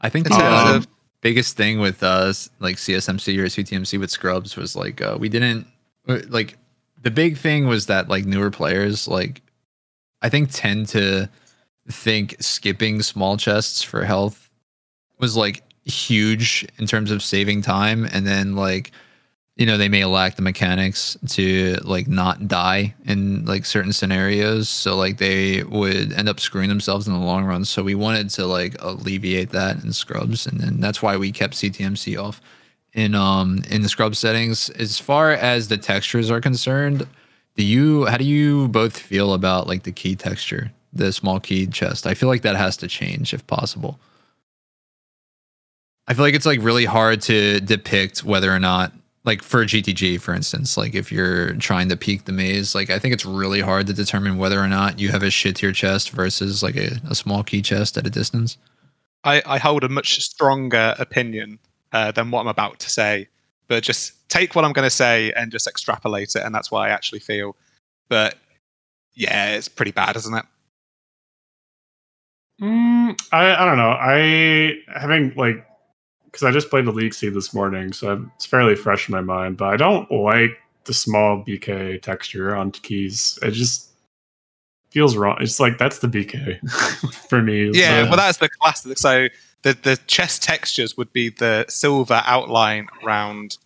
I 0.01 0.09
think 0.09 0.27
the 0.29 0.35
terms 0.35 0.87
of- 0.87 0.93
biggest 1.21 1.57
thing 1.57 1.81
with 1.81 2.03
us, 2.03 2.49
like 2.61 2.77
CSMC 2.77 3.37
or 3.39 3.45
CTMC 3.47 3.99
with 4.01 4.11
Scrubs, 4.11 4.57
was 4.57 4.75
like 4.75 5.03
uh, 5.03 5.17
we 5.21 5.29
didn't 5.29 5.67
like 6.07 6.57
the 7.03 7.11
big 7.11 7.37
thing 7.37 7.67
was 7.67 7.87
that 7.87 8.09
like 8.09 8.25
newer 8.25 8.51
players 8.51 9.09
like 9.09 9.43
I 10.23 10.29
think 10.29 10.51
tend 10.53 10.89
to 10.89 11.29
think 11.89 12.37
skipping 12.41 13.03
small 13.03 13.37
chests 13.37 13.83
for 13.83 14.05
health 14.05 14.51
was 15.19 15.37
like 15.37 15.63
huge 15.85 16.67
in 16.79 16.87
terms 16.87 17.11
of 17.11 17.23
saving 17.23 17.63
time, 17.63 18.05
and 18.05 18.27
then 18.27 18.55
like 18.55 18.93
you 19.57 19.67
know 19.67 19.77
they 19.77 19.89
may 19.89 20.05
lack 20.05 20.37
the 20.37 20.43
mechanics 20.43 21.17
to 21.29 21.77
like 21.85 22.09
not 22.09 22.49
die 22.49 22.95
in 23.07 23.45
like 23.45 23.67
certain 23.67 23.93
scenarios. 23.93 24.69
So 24.69 24.97
like 24.97 25.19
they 25.19 25.63
would 25.65 26.13
end 26.13 26.29
up 26.29 26.41
screwing 26.41 26.69
themselves 26.69 27.07
in 27.07 27.13
the 27.13 27.19
long 27.19 27.45
run. 27.45 27.65
So 27.65 27.83
we 27.83 27.95
wanted 27.95 28.31
to 28.31 28.47
like 28.47 28.77
alleviate 28.81 29.51
that 29.51 29.83
in 29.83 29.93
scrubs. 29.93 30.47
And 30.47 30.61
then 30.61 30.81
that's 30.81 31.03
why 31.03 31.17
we 31.17 31.33
kept 31.33 31.55
ctmc 31.55 32.23
off 32.23 32.41
in 32.93 33.15
um 33.15 33.63
in 33.71 33.83
the 33.83 33.89
scrub 33.89 34.17
settings. 34.17 34.71
As 34.71 34.99
far 34.99 35.33
as 35.33 35.69
the 35.69 35.79
textures 35.79 36.31
are 36.31 36.41
concerned 36.41 37.07
do 37.57 37.65
you 37.65 38.07
how 38.07 38.17
do 38.17 38.25
you 38.25 38.69
both 38.69 38.99
feel 38.99 39.35
about 39.35 39.67
like 39.67 39.83
the 39.83 39.93
key 39.93 40.17
texture 40.17 40.73
the 40.93 41.13
small 41.13 41.39
key 41.39 41.67
chest? 41.67 42.07
I 42.07 42.15
feel 42.15 42.29
like 42.29 42.43
that 42.43 42.57
has 42.57 42.77
to 42.79 42.89
change 42.89 43.33
if 43.33 43.47
possible. 43.47 44.01
I 46.09 46.15
feel 46.15 46.25
like 46.25 46.35
it's 46.35 46.47
like 46.47 46.63
really 46.63 46.87
hard 46.87 47.21
to 47.23 47.61
depict 47.61 48.25
whether 48.25 48.51
or 48.51 48.59
not 48.59 48.93
like 49.25 49.43
for 49.43 49.65
GTG 49.65 50.21
for 50.21 50.35
instance, 50.35 50.77
like 50.77 50.95
if 50.95 51.13
you're 51.13 51.53
trying 51.55 51.91
to 51.91 51.97
peek 51.97 52.25
the 52.25 52.33
maze, 52.33 52.75
like 52.75 52.91
I 52.91 52.99
think 52.99 53.13
it's 53.15 53.27
really 53.27 53.61
hard 53.61 53.87
to 53.89 53.93
determine 53.93 54.39
whether 54.39 54.59
or 54.59 54.69
not 54.69 54.99
you 54.99 55.11
have 55.11 55.23
a 55.23 55.31
shit 55.31 55.57
tier 55.57 55.73
chest 55.73 56.11
versus 56.11 56.63
like 56.63 56.77
a, 56.77 56.99
a 57.09 57.15
small 57.15 57.45
key 57.45 57.63
chest 57.63 57.99
at 57.99 58.07
a 58.07 58.11
distance. 58.11 58.57
I, 59.23 59.43
I 59.45 59.59
hold 59.59 59.85
a 59.85 59.89
much 59.91 60.19
stronger 60.23 60.95
opinion 60.99 61.59
uh, 61.93 62.13
than 62.13 62.31
what 62.31 62.41
I'm 62.41 62.49
about 62.49 62.79
to 62.81 62.91
say, 62.91 63.29
but 63.69 63.83
just 63.83 64.29
take 64.29 64.55
what 64.55 64.65
I'm 64.65 64.73
going 64.73 64.87
to 64.87 64.91
say 64.95 65.33
and 65.33 65.51
just 65.51 65.67
extrapolate 65.67 66.35
it, 66.37 66.43
and 66.43 66.55
that's 66.55 66.71
what 66.71 66.81
I 66.81 66.91
actually 66.91 67.21
feel. 67.21 67.57
But 68.09 68.37
yeah, 69.15 69.55
it's 69.55 69.69
pretty 69.69 69.93
bad, 69.93 70.17
isn't 70.17 70.35
it? 70.35 70.45
Mm, 72.61 73.19
I 73.33 73.55
I 73.55 73.65
don't 73.65 73.79
know. 73.79 73.91
I 73.91 74.75
having 74.99 75.33
like 75.35 75.67
because 76.27 76.43
I 76.45 76.51
just 76.53 76.71
played 76.71 76.85
the 76.85 76.93
league 76.93 77.15
seed 77.15 77.35
this 77.35 77.55
morning, 77.55 77.93
so 77.93 78.25
it's 78.37 78.47
fairly 78.47 78.77
fresh 78.77 79.09
in 79.09 79.13
my 79.13 79.21
mind. 79.23 79.57
But 79.57 79.69
I 79.69 79.77
don't 79.77 80.11
like 80.11 80.59
the 80.85 80.93
small 80.95 81.43
BK 81.45 82.01
texture 82.03 82.55
on 82.55 82.71
keys. 82.71 83.39
It 83.43 83.53
just 83.53 83.89
feels 84.91 85.17
wrong. 85.17 85.39
It's 85.41 85.59
like 85.59 85.79
that's 85.79 86.01
the 86.01 86.09
BK 86.09 86.61
for 87.29 87.41
me. 87.41 87.71
Yeah, 87.73 88.03
So- 88.05 88.09
well, 88.09 88.17
that's 88.17 88.39
the 88.39 88.49
classic. 88.49 88.99
So 88.99 89.29
the 89.63 89.75
the 89.83 89.97
chest 90.07 90.43
textures 90.43 90.97
would 90.97 91.13
be 91.13 91.31
the 91.31 91.65
silver 91.69 92.23
outline 92.25 92.89
around. 93.05 93.59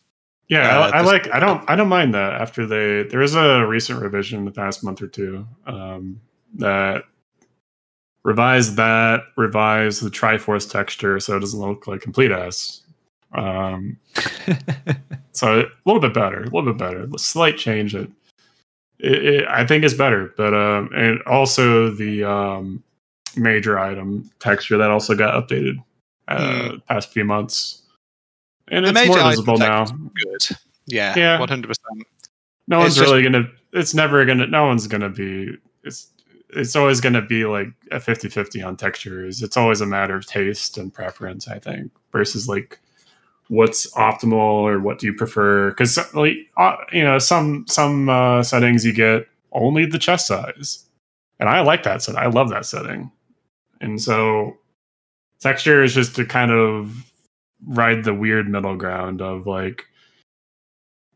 Yeah, 0.48 0.78
Uh, 0.78 0.82
I, 0.82 0.86
I 0.88 0.90
just- 1.02 1.12
like. 1.12 1.34
I 1.34 1.40
don't. 1.40 1.68
I 1.70 1.74
don't 1.76 1.88
mind 1.88 2.14
that. 2.14 2.34
After 2.34 2.66
they, 2.66 3.04
there 3.04 3.22
is 3.22 3.34
a 3.34 3.64
recent 3.66 4.00
revision 4.02 4.40
in 4.40 4.44
the 4.44 4.50
past 4.50 4.84
month 4.84 5.00
or 5.00 5.06
two 5.06 5.46
um, 5.66 6.20
that 6.56 7.04
revised 8.24 8.76
that, 8.76 9.20
revised 9.36 10.02
the 10.02 10.10
Triforce 10.10 10.70
texture, 10.70 11.18
so 11.20 11.36
it 11.36 11.40
doesn't 11.40 11.60
look 11.60 11.86
like 11.86 12.00
complete 12.00 12.30
ass. 12.30 12.82
Um, 13.32 13.98
so 15.32 15.60
a 15.60 15.66
little 15.86 16.00
bit 16.00 16.14
better, 16.14 16.40
a 16.40 16.44
little 16.44 16.62
bit 16.72 16.78
better. 16.78 17.08
A 17.12 17.18
slight 17.18 17.56
change. 17.56 17.94
It, 17.94 18.10
it, 18.98 19.24
it 19.24 19.48
I 19.48 19.66
think 19.66 19.84
is 19.84 19.94
better, 19.94 20.32
but 20.36 20.54
um, 20.54 20.90
and 20.94 21.20
also 21.22 21.90
the 21.90 22.24
um, 22.24 22.82
major 23.36 23.78
item 23.78 24.31
texture 24.39 24.77
that 24.78 24.90
also 24.90 25.15
got 25.15 25.35
updated 25.48 25.82
uh, 26.28 26.77
past 26.89 27.11
few 27.11 27.24
months, 27.24 27.82
and 28.69 28.85
The 28.86 28.90
it's 28.90 29.09
more 29.09 29.31
visible 29.31 29.59
now. 29.59 29.85
Good. 29.85 30.56
Yeah. 30.86 31.15
Yeah. 31.16 31.39
One 31.39 31.48
hundred 31.48 31.69
percent. 31.69 32.06
No 32.69 32.78
It's 32.78 32.85
one's 32.85 32.97
just- 32.97 33.11
really 33.11 33.23
gonna. 33.23 33.48
It's 33.73 33.94
never 33.94 34.24
gonna. 34.24 34.47
No 34.47 34.66
one's 34.66 34.86
gonna 34.86 35.11
be. 35.11 35.56
It's. 35.82 36.09
It's 36.56 36.77
always 36.77 37.01
gonna 37.01 37.20
be 37.23 37.47
like 37.47 37.66
a 37.90 37.97
50-50 37.97 38.65
on 38.65 38.77
textures. 38.77 39.43
It's 39.43 39.56
always 39.56 39.81
a 39.81 39.86
matter 39.86 40.15
of 40.15 40.24
taste 40.24 40.78
and 40.78 40.94
preference, 40.94 41.48
I 41.48 41.59
think, 41.59 41.90
versus 42.12 42.48
like 42.48 42.78
what's 43.48 43.90
optimal 43.94 44.32
or 44.62 44.78
what 44.78 45.01
do 45.01 45.06
you 45.06 45.15
prefer? 45.15 45.70
Because 45.70 45.98
like 46.15 46.36
uh, 46.56 46.77
you 46.93 47.02
know, 47.02 47.19
some 47.19 47.65
some 47.66 48.09
uh, 48.09 48.44
settings 48.44 48.85
you 48.86 48.93
get 48.93 49.27
only 49.51 49.85
the 49.85 49.98
chest 49.98 50.28
size, 50.28 50.85
and 51.40 51.48
I 51.48 51.61
like 51.62 51.82
that 51.82 52.02
set. 52.02 52.15
I 52.15 52.27
love 52.27 52.51
that 52.51 52.66
setting, 52.66 53.11
and 53.85 54.01
so 54.01 54.56
texture 55.40 55.82
is 55.82 55.94
just 55.94 56.16
to 56.16 56.24
kind 56.24 56.51
of 56.51 57.11
ride 57.66 58.05
the 58.05 58.15
weird 58.15 58.48
middle 58.48 58.77
ground 58.77 59.23
of 59.23 59.47
like 59.47 59.85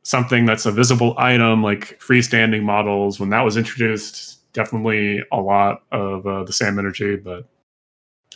something 0.03 0.47
that's 0.47 0.66
a 0.66 0.73
visible 0.73 1.15
item 1.19 1.62
like 1.62 1.99
freestanding 2.01 2.62
models. 2.62 3.20
When 3.20 3.31
that 3.31 3.43
was 3.43 3.57
introduced 3.57 4.39
definitely 4.53 5.23
a 5.32 5.40
lot 5.40 5.82
of 5.93 6.27
uh, 6.27 6.45
the 6.45 6.53
same 6.53 6.78
energy 6.78 7.16
but 7.16 7.49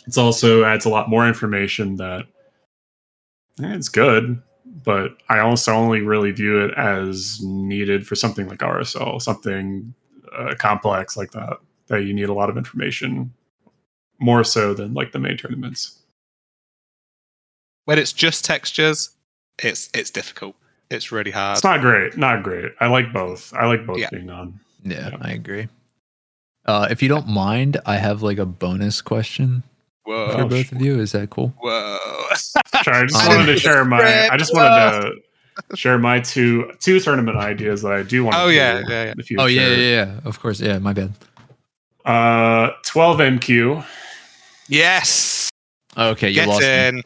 it's 0.05 0.17
also 0.17 0.63
adds 0.63 0.85
a 0.85 0.89
lot 0.89 1.09
more 1.09 1.27
information 1.27 1.95
that 1.97 2.25
eh, 3.61 3.73
it's 3.73 3.89
good 3.89 4.41
but 4.83 5.17
i 5.29 5.39
also 5.39 5.73
only 5.73 6.01
really 6.01 6.31
view 6.31 6.63
it 6.63 6.73
as 6.77 7.41
needed 7.43 8.05
for 8.05 8.15
something 8.15 8.47
like 8.47 8.59
rsl 8.59 9.21
something 9.21 9.93
uh, 10.37 10.53
complex 10.59 11.17
like 11.17 11.31
that 11.31 11.57
that 11.87 12.03
you 12.03 12.13
need 12.13 12.29
a 12.29 12.33
lot 12.33 12.49
of 12.49 12.57
information 12.57 13.33
more 14.19 14.43
so 14.43 14.73
than 14.73 14.93
like 14.93 15.11
the 15.11 15.19
main 15.19 15.37
tournaments 15.37 15.99
when 17.85 17.99
it's 17.99 18.13
just 18.13 18.45
textures, 18.45 19.09
it's 19.61 19.89
it's 19.93 20.09
difficult. 20.09 20.55
It's 20.89 21.11
really 21.11 21.31
hard. 21.31 21.57
It's 21.57 21.63
not 21.63 21.81
great. 21.81 22.17
Not 22.17 22.43
great. 22.43 22.71
I 22.79 22.87
like 22.87 23.11
both. 23.11 23.53
I 23.53 23.65
like 23.65 23.85
both 23.85 23.97
Yeah. 23.97 24.09
being 24.11 24.29
on. 24.29 24.59
Yeah, 24.83 25.09
Yeah. 25.09 25.17
I 25.21 25.31
agree. 25.31 25.67
Uh, 26.65 26.87
if 26.89 27.01
you 27.01 27.09
don't 27.09 27.27
mind, 27.27 27.77
I 27.85 27.97
have 27.97 28.21
like 28.21 28.37
a 28.37 28.45
bonus 28.45 29.01
question 29.01 29.63
for 30.05 30.13
Oh, 30.15 30.37
Whoa, 30.37 30.47
both 30.47 30.71
of 30.71 30.81
you. 30.81 30.99
Is 30.99 31.11
that 31.13 31.29
cool? 31.29 31.53
whoa! 31.59 31.97
Sorry, 32.35 32.97
I 32.97 33.05
just 33.05 33.27
wanted 33.27 33.45
to 33.47 33.57
share 33.59 33.83
my. 33.83 34.29
I 34.29 34.37
just 34.37 34.53
wanted 34.53 35.11
to 35.69 35.75
share 35.75 35.97
my 35.97 36.19
two 36.19 36.71
two 36.79 36.99
tournament 37.01 37.37
ideas 37.37 37.81
that 37.81 37.91
I 37.91 38.03
do 38.03 38.23
want. 38.23 38.37
Oh, 38.37 38.47
to 38.47 38.53
yeah, 38.53 38.81
do 38.81 38.85
yeah, 38.93 39.03
yeah. 39.03 39.11
in 39.11 39.17
the 39.17 39.23
future. 39.23 39.41
Oh 39.43 39.45
yeah, 39.47 39.67
yeah, 39.67 39.75
yeah. 40.05 40.19
Of 40.25 40.39
course, 40.39 40.61
yeah. 40.61 40.77
My 40.79 40.93
bad. 40.93 41.11
Uh, 42.05 42.71
twelve 42.83 43.19
MQ. 43.19 43.85
Yes, 44.67 45.49
Okay, 45.97 46.29
you 46.29 46.35
get 46.35 46.47
lost. 46.47 46.61
Me. 46.61 46.67
in. 46.87 47.03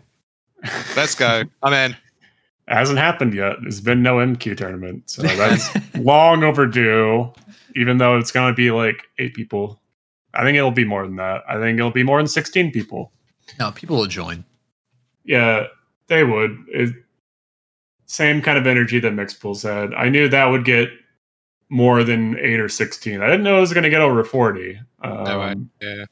Let's 0.96 1.16
go. 1.16 1.44
I'm 1.64 1.74
in. 1.74 1.96
hasn't 2.68 3.00
happened 3.00 3.34
yet. 3.34 3.58
There's 3.62 3.82
been 3.82 4.02
no 4.02 4.18
MQ 4.18 4.58
tournament, 4.58 5.10
so 5.10 5.22
that's 5.24 5.70
long 5.96 6.44
overdue. 6.44 7.32
Even 7.76 7.98
though 7.98 8.18
it's 8.18 8.32
going 8.32 8.52
to 8.52 8.56
be 8.56 8.72
like 8.72 9.04
eight 9.20 9.34
people, 9.34 9.80
I 10.34 10.44
think 10.44 10.58
it'll 10.58 10.72
be 10.72 10.86
more 10.86 11.06
than 11.06 11.18
that. 11.18 11.44
I 11.48 11.60
think 11.60 11.78
it'll 11.78 11.92
be 11.92 12.04
more 12.04 12.18
than 12.20 12.28
sixteen 12.28 12.72
people. 12.72 13.12
no, 13.60 13.72
people 13.72 13.98
will 13.98 14.08
join. 14.08 14.44
Yeah, 15.26 15.68
they 16.08 16.24
would. 16.24 16.58
It, 16.70 16.94
same 18.06 18.42
kind 18.42 18.58
of 18.58 18.66
energy 18.66 19.00
that 19.00 19.12
Mixpool 19.14 19.56
said. 19.56 19.94
I 19.94 20.08
knew 20.08 20.30
that 20.30 20.46
would 20.46 20.64
get 20.64 20.90
more 21.70 22.04
than 22.06 22.38
eight 22.40 22.60
or 22.60 22.70
sixteen. 22.70 23.22
I 23.22 23.26
didn't 23.28 23.44
know 23.44 23.58
it 23.58 23.62
was 23.62 23.74
going 23.74 23.84
to 23.84 23.90
get 23.90 24.02
over 24.02 24.24
forty. 24.24 24.80
Um, 25.04 25.24
No 25.26 25.40
way. 25.40 25.56
Yeah. 25.82 26.06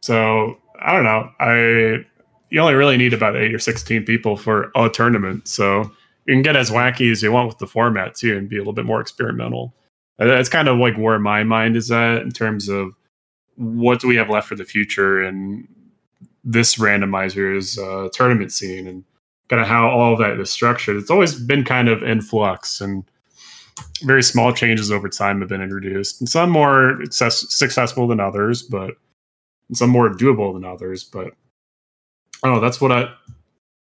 So 0.00 0.58
I 0.84 0.92
don't 0.92 1.04
know. 1.04 1.30
I 1.40 2.04
you 2.50 2.60
only 2.60 2.74
really 2.74 2.96
need 2.96 3.14
about 3.14 3.36
eight 3.36 3.54
or 3.54 3.58
sixteen 3.58 4.04
people 4.04 4.36
for 4.36 4.70
a 4.76 4.88
tournament. 4.88 5.48
So 5.48 5.90
you 6.26 6.34
can 6.34 6.42
get 6.42 6.56
as 6.56 6.70
wacky 6.70 7.10
as 7.10 7.22
you 7.22 7.32
want 7.32 7.48
with 7.48 7.58
the 7.58 7.66
format 7.66 8.14
too, 8.14 8.36
and 8.36 8.48
be 8.48 8.56
a 8.56 8.60
little 8.60 8.72
bit 8.72 8.84
more 8.84 9.00
experimental. 9.00 9.74
Uh, 10.18 10.26
That's 10.26 10.48
kind 10.48 10.68
of 10.68 10.78
like 10.78 10.96
where 10.96 11.18
my 11.18 11.42
mind 11.42 11.76
is 11.76 11.90
at 11.90 12.22
in 12.22 12.30
terms 12.30 12.68
of 12.68 12.94
what 13.56 14.00
do 14.00 14.08
we 14.08 14.16
have 14.16 14.30
left 14.30 14.48
for 14.48 14.56
the 14.56 14.64
future 14.64 15.22
and 15.22 15.66
this 16.44 16.76
randomizer's 16.76 17.78
uh, 17.78 18.08
tournament 18.12 18.52
scene 18.52 18.86
and 18.86 19.04
kind 19.48 19.62
of 19.62 19.68
how 19.68 19.88
all 19.88 20.12
of 20.12 20.18
that 20.18 20.38
is 20.38 20.50
structured. 20.50 20.96
It's 20.96 21.10
always 21.10 21.34
been 21.34 21.64
kind 21.64 21.88
of 21.88 22.02
in 22.02 22.20
flux 22.20 22.80
and 22.80 23.04
very 24.02 24.22
small 24.22 24.52
changes 24.52 24.90
over 24.92 25.08
time 25.08 25.40
have 25.40 25.48
been 25.48 25.62
introduced, 25.62 26.20
and 26.20 26.28
some 26.28 26.50
more 26.50 26.98
success- 27.04 27.52
successful 27.52 28.06
than 28.06 28.20
others, 28.20 28.62
but 28.62 28.94
some 29.72 29.90
more 29.90 30.10
doable 30.10 30.52
than 30.54 30.64
others. 30.64 31.04
But 31.04 31.32
oh, 32.42 32.60
that's 32.60 32.80
what 32.80 32.92
I 32.92 33.12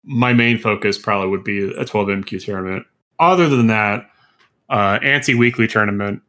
my 0.03 0.33
main 0.33 0.57
focus 0.57 0.97
probably 0.97 1.29
would 1.29 1.43
be 1.43 1.73
a 1.75 1.85
12 1.85 2.07
MQ 2.07 2.43
tournament. 2.45 2.85
Other 3.19 3.47
than 3.47 3.67
that, 3.67 4.09
uh, 4.69 4.99
anti 5.01 5.33
weekly 5.35 5.67
tournament, 5.67 6.21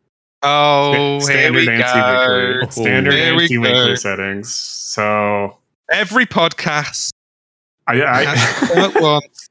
Oh, 0.43 1.19
sta- 1.21 1.33
here 1.33 1.53
we 1.53 1.65
go. 1.65 1.73
anti-weekly, 1.73 2.71
standard 2.71 3.15
Here 3.15 3.33
anti 3.33 3.59
weekly 3.59 3.97
settings. 3.97 4.53
So 4.53 5.59
Every 5.91 6.27
podcast 6.27 7.11
I, 7.87 7.97
has 7.97 8.71
I 8.77 8.85
at 8.95 9.03
once. 9.03 9.49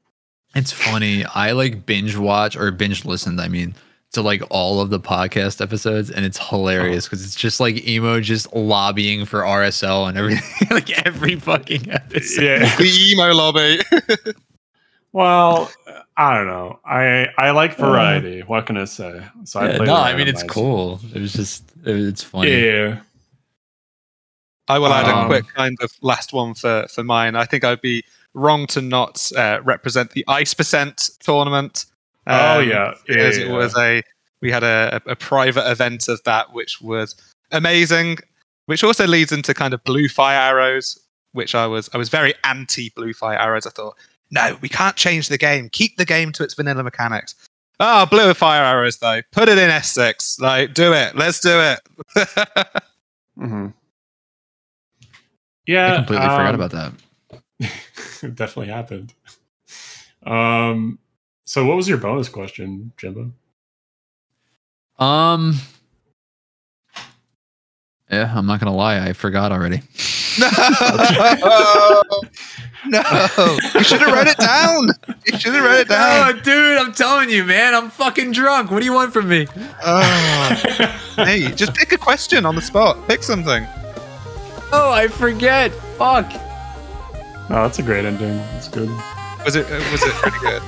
It's 0.54 0.70
funny. 0.72 1.24
I 1.24 1.50
like 1.52 1.84
binge 1.84 2.16
watch 2.16 2.56
or 2.56 2.70
binge 2.70 3.04
listened. 3.04 3.40
I 3.40 3.48
mean, 3.48 3.74
to 4.14 4.22
like 4.22 4.42
all 4.50 4.80
of 4.80 4.90
the 4.90 4.98
podcast 5.00 5.60
episodes, 5.60 6.10
and 6.10 6.24
it's 6.24 6.38
hilarious 6.48 7.04
because 7.06 7.24
it's 7.24 7.34
just 7.34 7.60
like 7.60 7.86
emo 7.86 8.20
just 8.20 8.52
lobbying 8.54 9.24
for 9.26 9.40
RSL 9.42 10.08
and 10.08 10.16
everything. 10.18 10.68
like 10.70 10.90
every 11.06 11.36
fucking 11.36 11.90
episode. 11.90 12.42
yeah. 12.42 12.76
The 12.76 13.10
emo 13.12 13.32
lobby. 13.34 13.80
Well, 15.12 15.70
I 16.16 16.36
don't 16.36 16.48
know. 16.48 16.80
I 16.84 17.28
I 17.38 17.52
like 17.52 17.76
variety. 17.76 18.40
what 18.40 18.66
can 18.66 18.76
I 18.76 18.84
say? 18.84 19.22
So 19.44 19.62
Yeah, 19.62 19.76
play 19.76 19.86
no, 19.86 19.94
the 19.94 20.00
I 20.00 20.16
mean 20.16 20.26
it's 20.26 20.42
randomizer. 20.42 20.48
cool. 20.48 21.00
It 21.14 21.20
was 21.20 21.32
just 21.32 21.62
it, 21.84 21.94
it's 21.96 22.24
funny. 22.24 22.50
Yeah. 22.50 23.00
I 24.66 24.80
will 24.80 24.92
add 24.92 25.06
a 25.06 25.14
Um, 25.16 25.26
quick 25.28 25.46
kind 25.54 25.76
of 25.82 25.92
last 26.02 26.32
one 26.32 26.54
for, 26.54 26.86
for 26.92 27.04
mine. 27.04 27.36
I 27.36 27.44
think 27.44 27.62
I'd 27.62 27.80
be 27.80 28.02
wrong 28.32 28.66
to 28.68 28.80
not 28.80 29.30
uh, 29.36 29.60
represent 29.62 30.10
the 30.10 30.24
Ice 30.26 30.52
Percent 30.52 31.10
tournament. 31.20 31.84
Oh 32.26 32.60
Um, 32.60 32.68
yeah. 32.68 32.74
Yeah. 32.74 32.92
because 33.06 33.38
yeah, 33.38 33.44
it 33.46 33.50
was 33.50 33.76
a 33.76 34.02
we 34.40 34.50
had 34.50 34.62
a, 34.62 35.00
a 35.06 35.16
private 35.16 35.70
event 35.70 36.08
of 36.08 36.22
that 36.24 36.52
which 36.52 36.80
was 36.80 37.14
amazing 37.52 38.18
which 38.66 38.82
also 38.84 39.06
leads 39.06 39.32
into 39.32 39.54
kind 39.54 39.72
of 39.74 39.82
blue 39.84 40.08
fire 40.08 40.38
arrows 40.38 40.98
which 41.32 41.54
i 41.54 41.66
was 41.66 41.88
i 41.94 41.96
was 41.98 42.08
very 42.08 42.34
anti 42.44 42.90
blue 42.96 43.12
fire 43.12 43.38
arrows 43.38 43.66
i 43.66 43.70
thought 43.70 43.96
no 44.30 44.56
we 44.60 44.68
can't 44.68 44.96
change 44.96 45.28
the 45.28 45.38
game 45.38 45.68
keep 45.70 45.96
the 45.96 46.04
game 46.04 46.30
to 46.32 46.42
its 46.42 46.54
vanilla 46.54 46.82
mechanics 46.82 47.34
oh 47.80 48.06
blue 48.06 48.34
fire 48.34 48.62
arrows 48.64 48.98
though 48.98 49.20
put 49.32 49.48
it 49.48 49.56
in 49.58 49.70
s6 49.70 50.40
like 50.40 50.74
do 50.74 50.92
it 50.92 51.14
let's 51.16 51.40
do 51.40 51.50
it 51.60 51.80
Mhm. 53.38 53.72
Yeah. 55.66 55.92
I 55.92 55.96
completely 55.96 56.26
forgot 56.26 56.54
um, 56.54 56.54
about 56.60 56.70
that. 56.70 56.92
it 58.22 58.34
definitely 58.34 58.68
happened. 58.72 59.12
Um. 60.24 60.98
So, 61.44 61.64
what 61.66 61.76
was 61.76 61.88
your 61.88 61.98
bonus 61.98 62.28
question, 62.28 62.92
Jimbo? 62.96 63.30
Um 64.98 65.56
Yeah, 68.10 68.32
I'm 68.34 68.46
not 68.46 68.60
gonna 68.60 68.74
lie, 68.74 68.98
I 69.06 69.12
forgot 69.12 69.52
already. 69.52 69.82
no 70.38 70.48
no 72.86 73.02
you 73.74 73.84
should 73.84 74.00
have 74.00 74.12
wrote 74.12 74.26
it 74.26 74.36
down 74.36 74.88
you 75.26 75.38
should 75.38 75.54
have 75.54 75.64
wrote 75.64 75.78
it 75.80 75.88
down 75.88 76.40
dude, 76.42 76.76
I'm 76.76 76.92
telling 76.92 77.30
you, 77.30 77.44
man, 77.44 77.72
I'm 77.74 77.88
fucking 77.88 78.32
drunk. 78.32 78.70
What 78.72 78.80
do 78.80 78.84
you 78.84 78.92
want 78.92 79.12
from 79.12 79.28
me? 79.28 79.46
oh. 79.84 80.94
hey 81.16 81.52
just 81.52 81.74
pick 81.74 81.92
a 81.92 81.98
question 81.98 82.44
on 82.46 82.54
the 82.56 82.62
spot 82.62 82.96
pick 83.06 83.22
something 83.22 83.64
Oh, 84.76 84.90
I 84.90 85.06
forget. 85.06 85.70
Fuck. 85.98 86.26
oh, 86.34 87.46
that's 87.48 87.78
a 87.78 87.82
great 87.82 88.04
ending. 88.04 88.38
That's 88.38 88.66
good. 88.66 88.88
Was 89.44 89.54
it 89.54 89.70
was 89.92 90.02
it 90.02 90.12
pretty 90.14 90.38
good? 90.40 90.62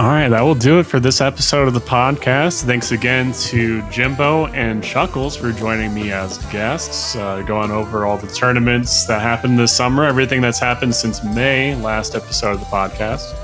All 0.00 0.06
right, 0.06 0.28
that 0.28 0.40
will 0.40 0.54
do 0.54 0.78
it 0.78 0.84
for 0.84 0.98
this 0.98 1.20
episode 1.20 1.68
of 1.68 1.74
the 1.74 1.80
podcast. 1.80 2.64
Thanks 2.64 2.90
again 2.90 3.32
to 3.32 3.82
Jimbo 3.90 4.46
and 4.46 4.82
Chuckles 4.82 5.36
for 5.36 5.52
joining 5.52 5.92
me 5.92 6.10
as 6.10 6.38
guests, 6.46 7.16
uh, 7.16 7.42
going 7.42 7.70
over 7.70 8.06
all 8.06 8.16
the 8.16 8.26
tournaments 8.26 9.04
that 9.04 9.20
happened 9.20 9.58
this 9.58 9.76
summer, 9.76 10.04
everything 10.04 10.40
that's 10.40 10.58
happened 10.58 10.94
since 10.94 11.22
May, 11.22 11.74
last 11.74 12.14
episode 12.14 12.52
of 12.52 12.60
the 12.60 12.66
podcast. 12.66 13.39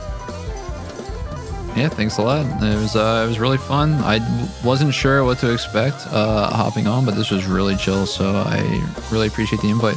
Yeah, 1.76 1.90
thanks 1.90 2.16
a 2.16 2.22
lot. 2.22 2.46
It 2.62 2.76
was 2.76 2.96
uh, 2.96 3.22
it 3.24 3.28
was 3.28 3.38
really 3.38 3.58
fun. 3.58 3.92
I 3.96 4.18
wasn't 4.64 4.94
sure 4.94 5.24
what 5.24 5.38
to 5.40 5.52
expect 5.52 6.06
uh, 6.10 6.48
hopping 6.48 6.86
on, 6.86 7.04
but 7.04 7.14
this 7.14 7.30
was 7.30 7.44
really 7.44 7.76
chill. 7.76 8.06
So 8.06 8.24
I 8.24 8.82
really 9.12 9.28
appreciate 9.28 9.60
the 9.60 9.68
invite. 9.68 9.96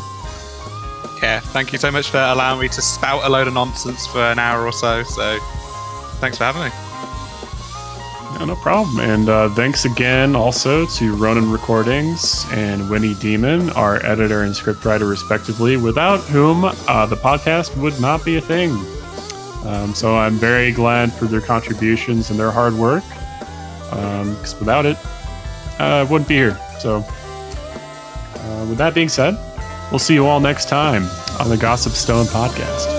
Yeah, 1.21 1.39
thank 1.39 1.71
you 1.71 1.79
so 1.79 1.89
much 1.89 2.09
for 2.09 2.17
allowing 2.17 2.59
me 2.59 2.67
to 2.67 2.81
spout 2.81 3.23
a 3.25 3.29
load 3.29 3.47
of 3.47 3.53
nonsense 3.53 4.05
for 4.07 4.19
an 4.19 4.39
hour 4.39 4.65
or 4.65 4.71
so. 4.71 5.03
So, 5.03 5.37
thanks 6.19 6.37
for 6.37 6.45
having 6.45 6.63
me. 6.63 6.69
No, 8.39 8.45
no 8.45 8.55
problem. 8.55 8.99
And 8.99 9.27
uh, 9.27 9.49
thanks 9.49 9.85
again 9.85 10.35
also 10.35 10.85
to 10.85 11.15
Ronan 11.15 11.51
Recordings 11.51 12.45
and 12.51 12.89
Winnie 12.89 13.15
Demon, 13.15 13.69
our 13.71 14.05
editor 14.05 14.43
and 14.43 14.53
scriptwriter, 14.53 15.09
respectively, 15.09 15.77
without 15.77 16.19
whom 16.21 16.63
uh, 16.65 17.05
the 17.05 17.17
podcast 17.17 17.75
would 17.77 17.99
not 17.99 18.23
be 18.23 18.37
a 18.37 18.41
thing. 18.41 18.77
Um, 19.65 19.93
so 19.93 20.15
I'm 20.15 20.35
very 20.35 20.71
glad 20.71 21.11
for 21.11 21.25
their 21.25 21.41
contributions 21.41 22.29
and 22.29 22.39
their 22.39 22.51
hard 22.51 22.73
work, 22.73 23.03
because 23.89 24.57
without 24.59 24.85
it, 24.85 24.97
uh, 25.79 25.83
I 25.83 26.03
wouldn't 26.03 26.27
be 26.27 26.35
here. 26.35 26.57
So 26.79 27.03
Uh, 28.39 28.65
with 28.65 28.77
that 28.77 28.93
being 28.95 29.09
said, 29.09 29.37
we'll 29.91 29.99
see 29.99 30.13
you 30.15 30.25
all 30.25 30.39
next 30.39 30.69
time 30.69 31.03
on 31.39 31.49
the 31.49 31.57
Gossip 31.57 31.93
Stone 31.93 32.25
podcast. 32.27 32.98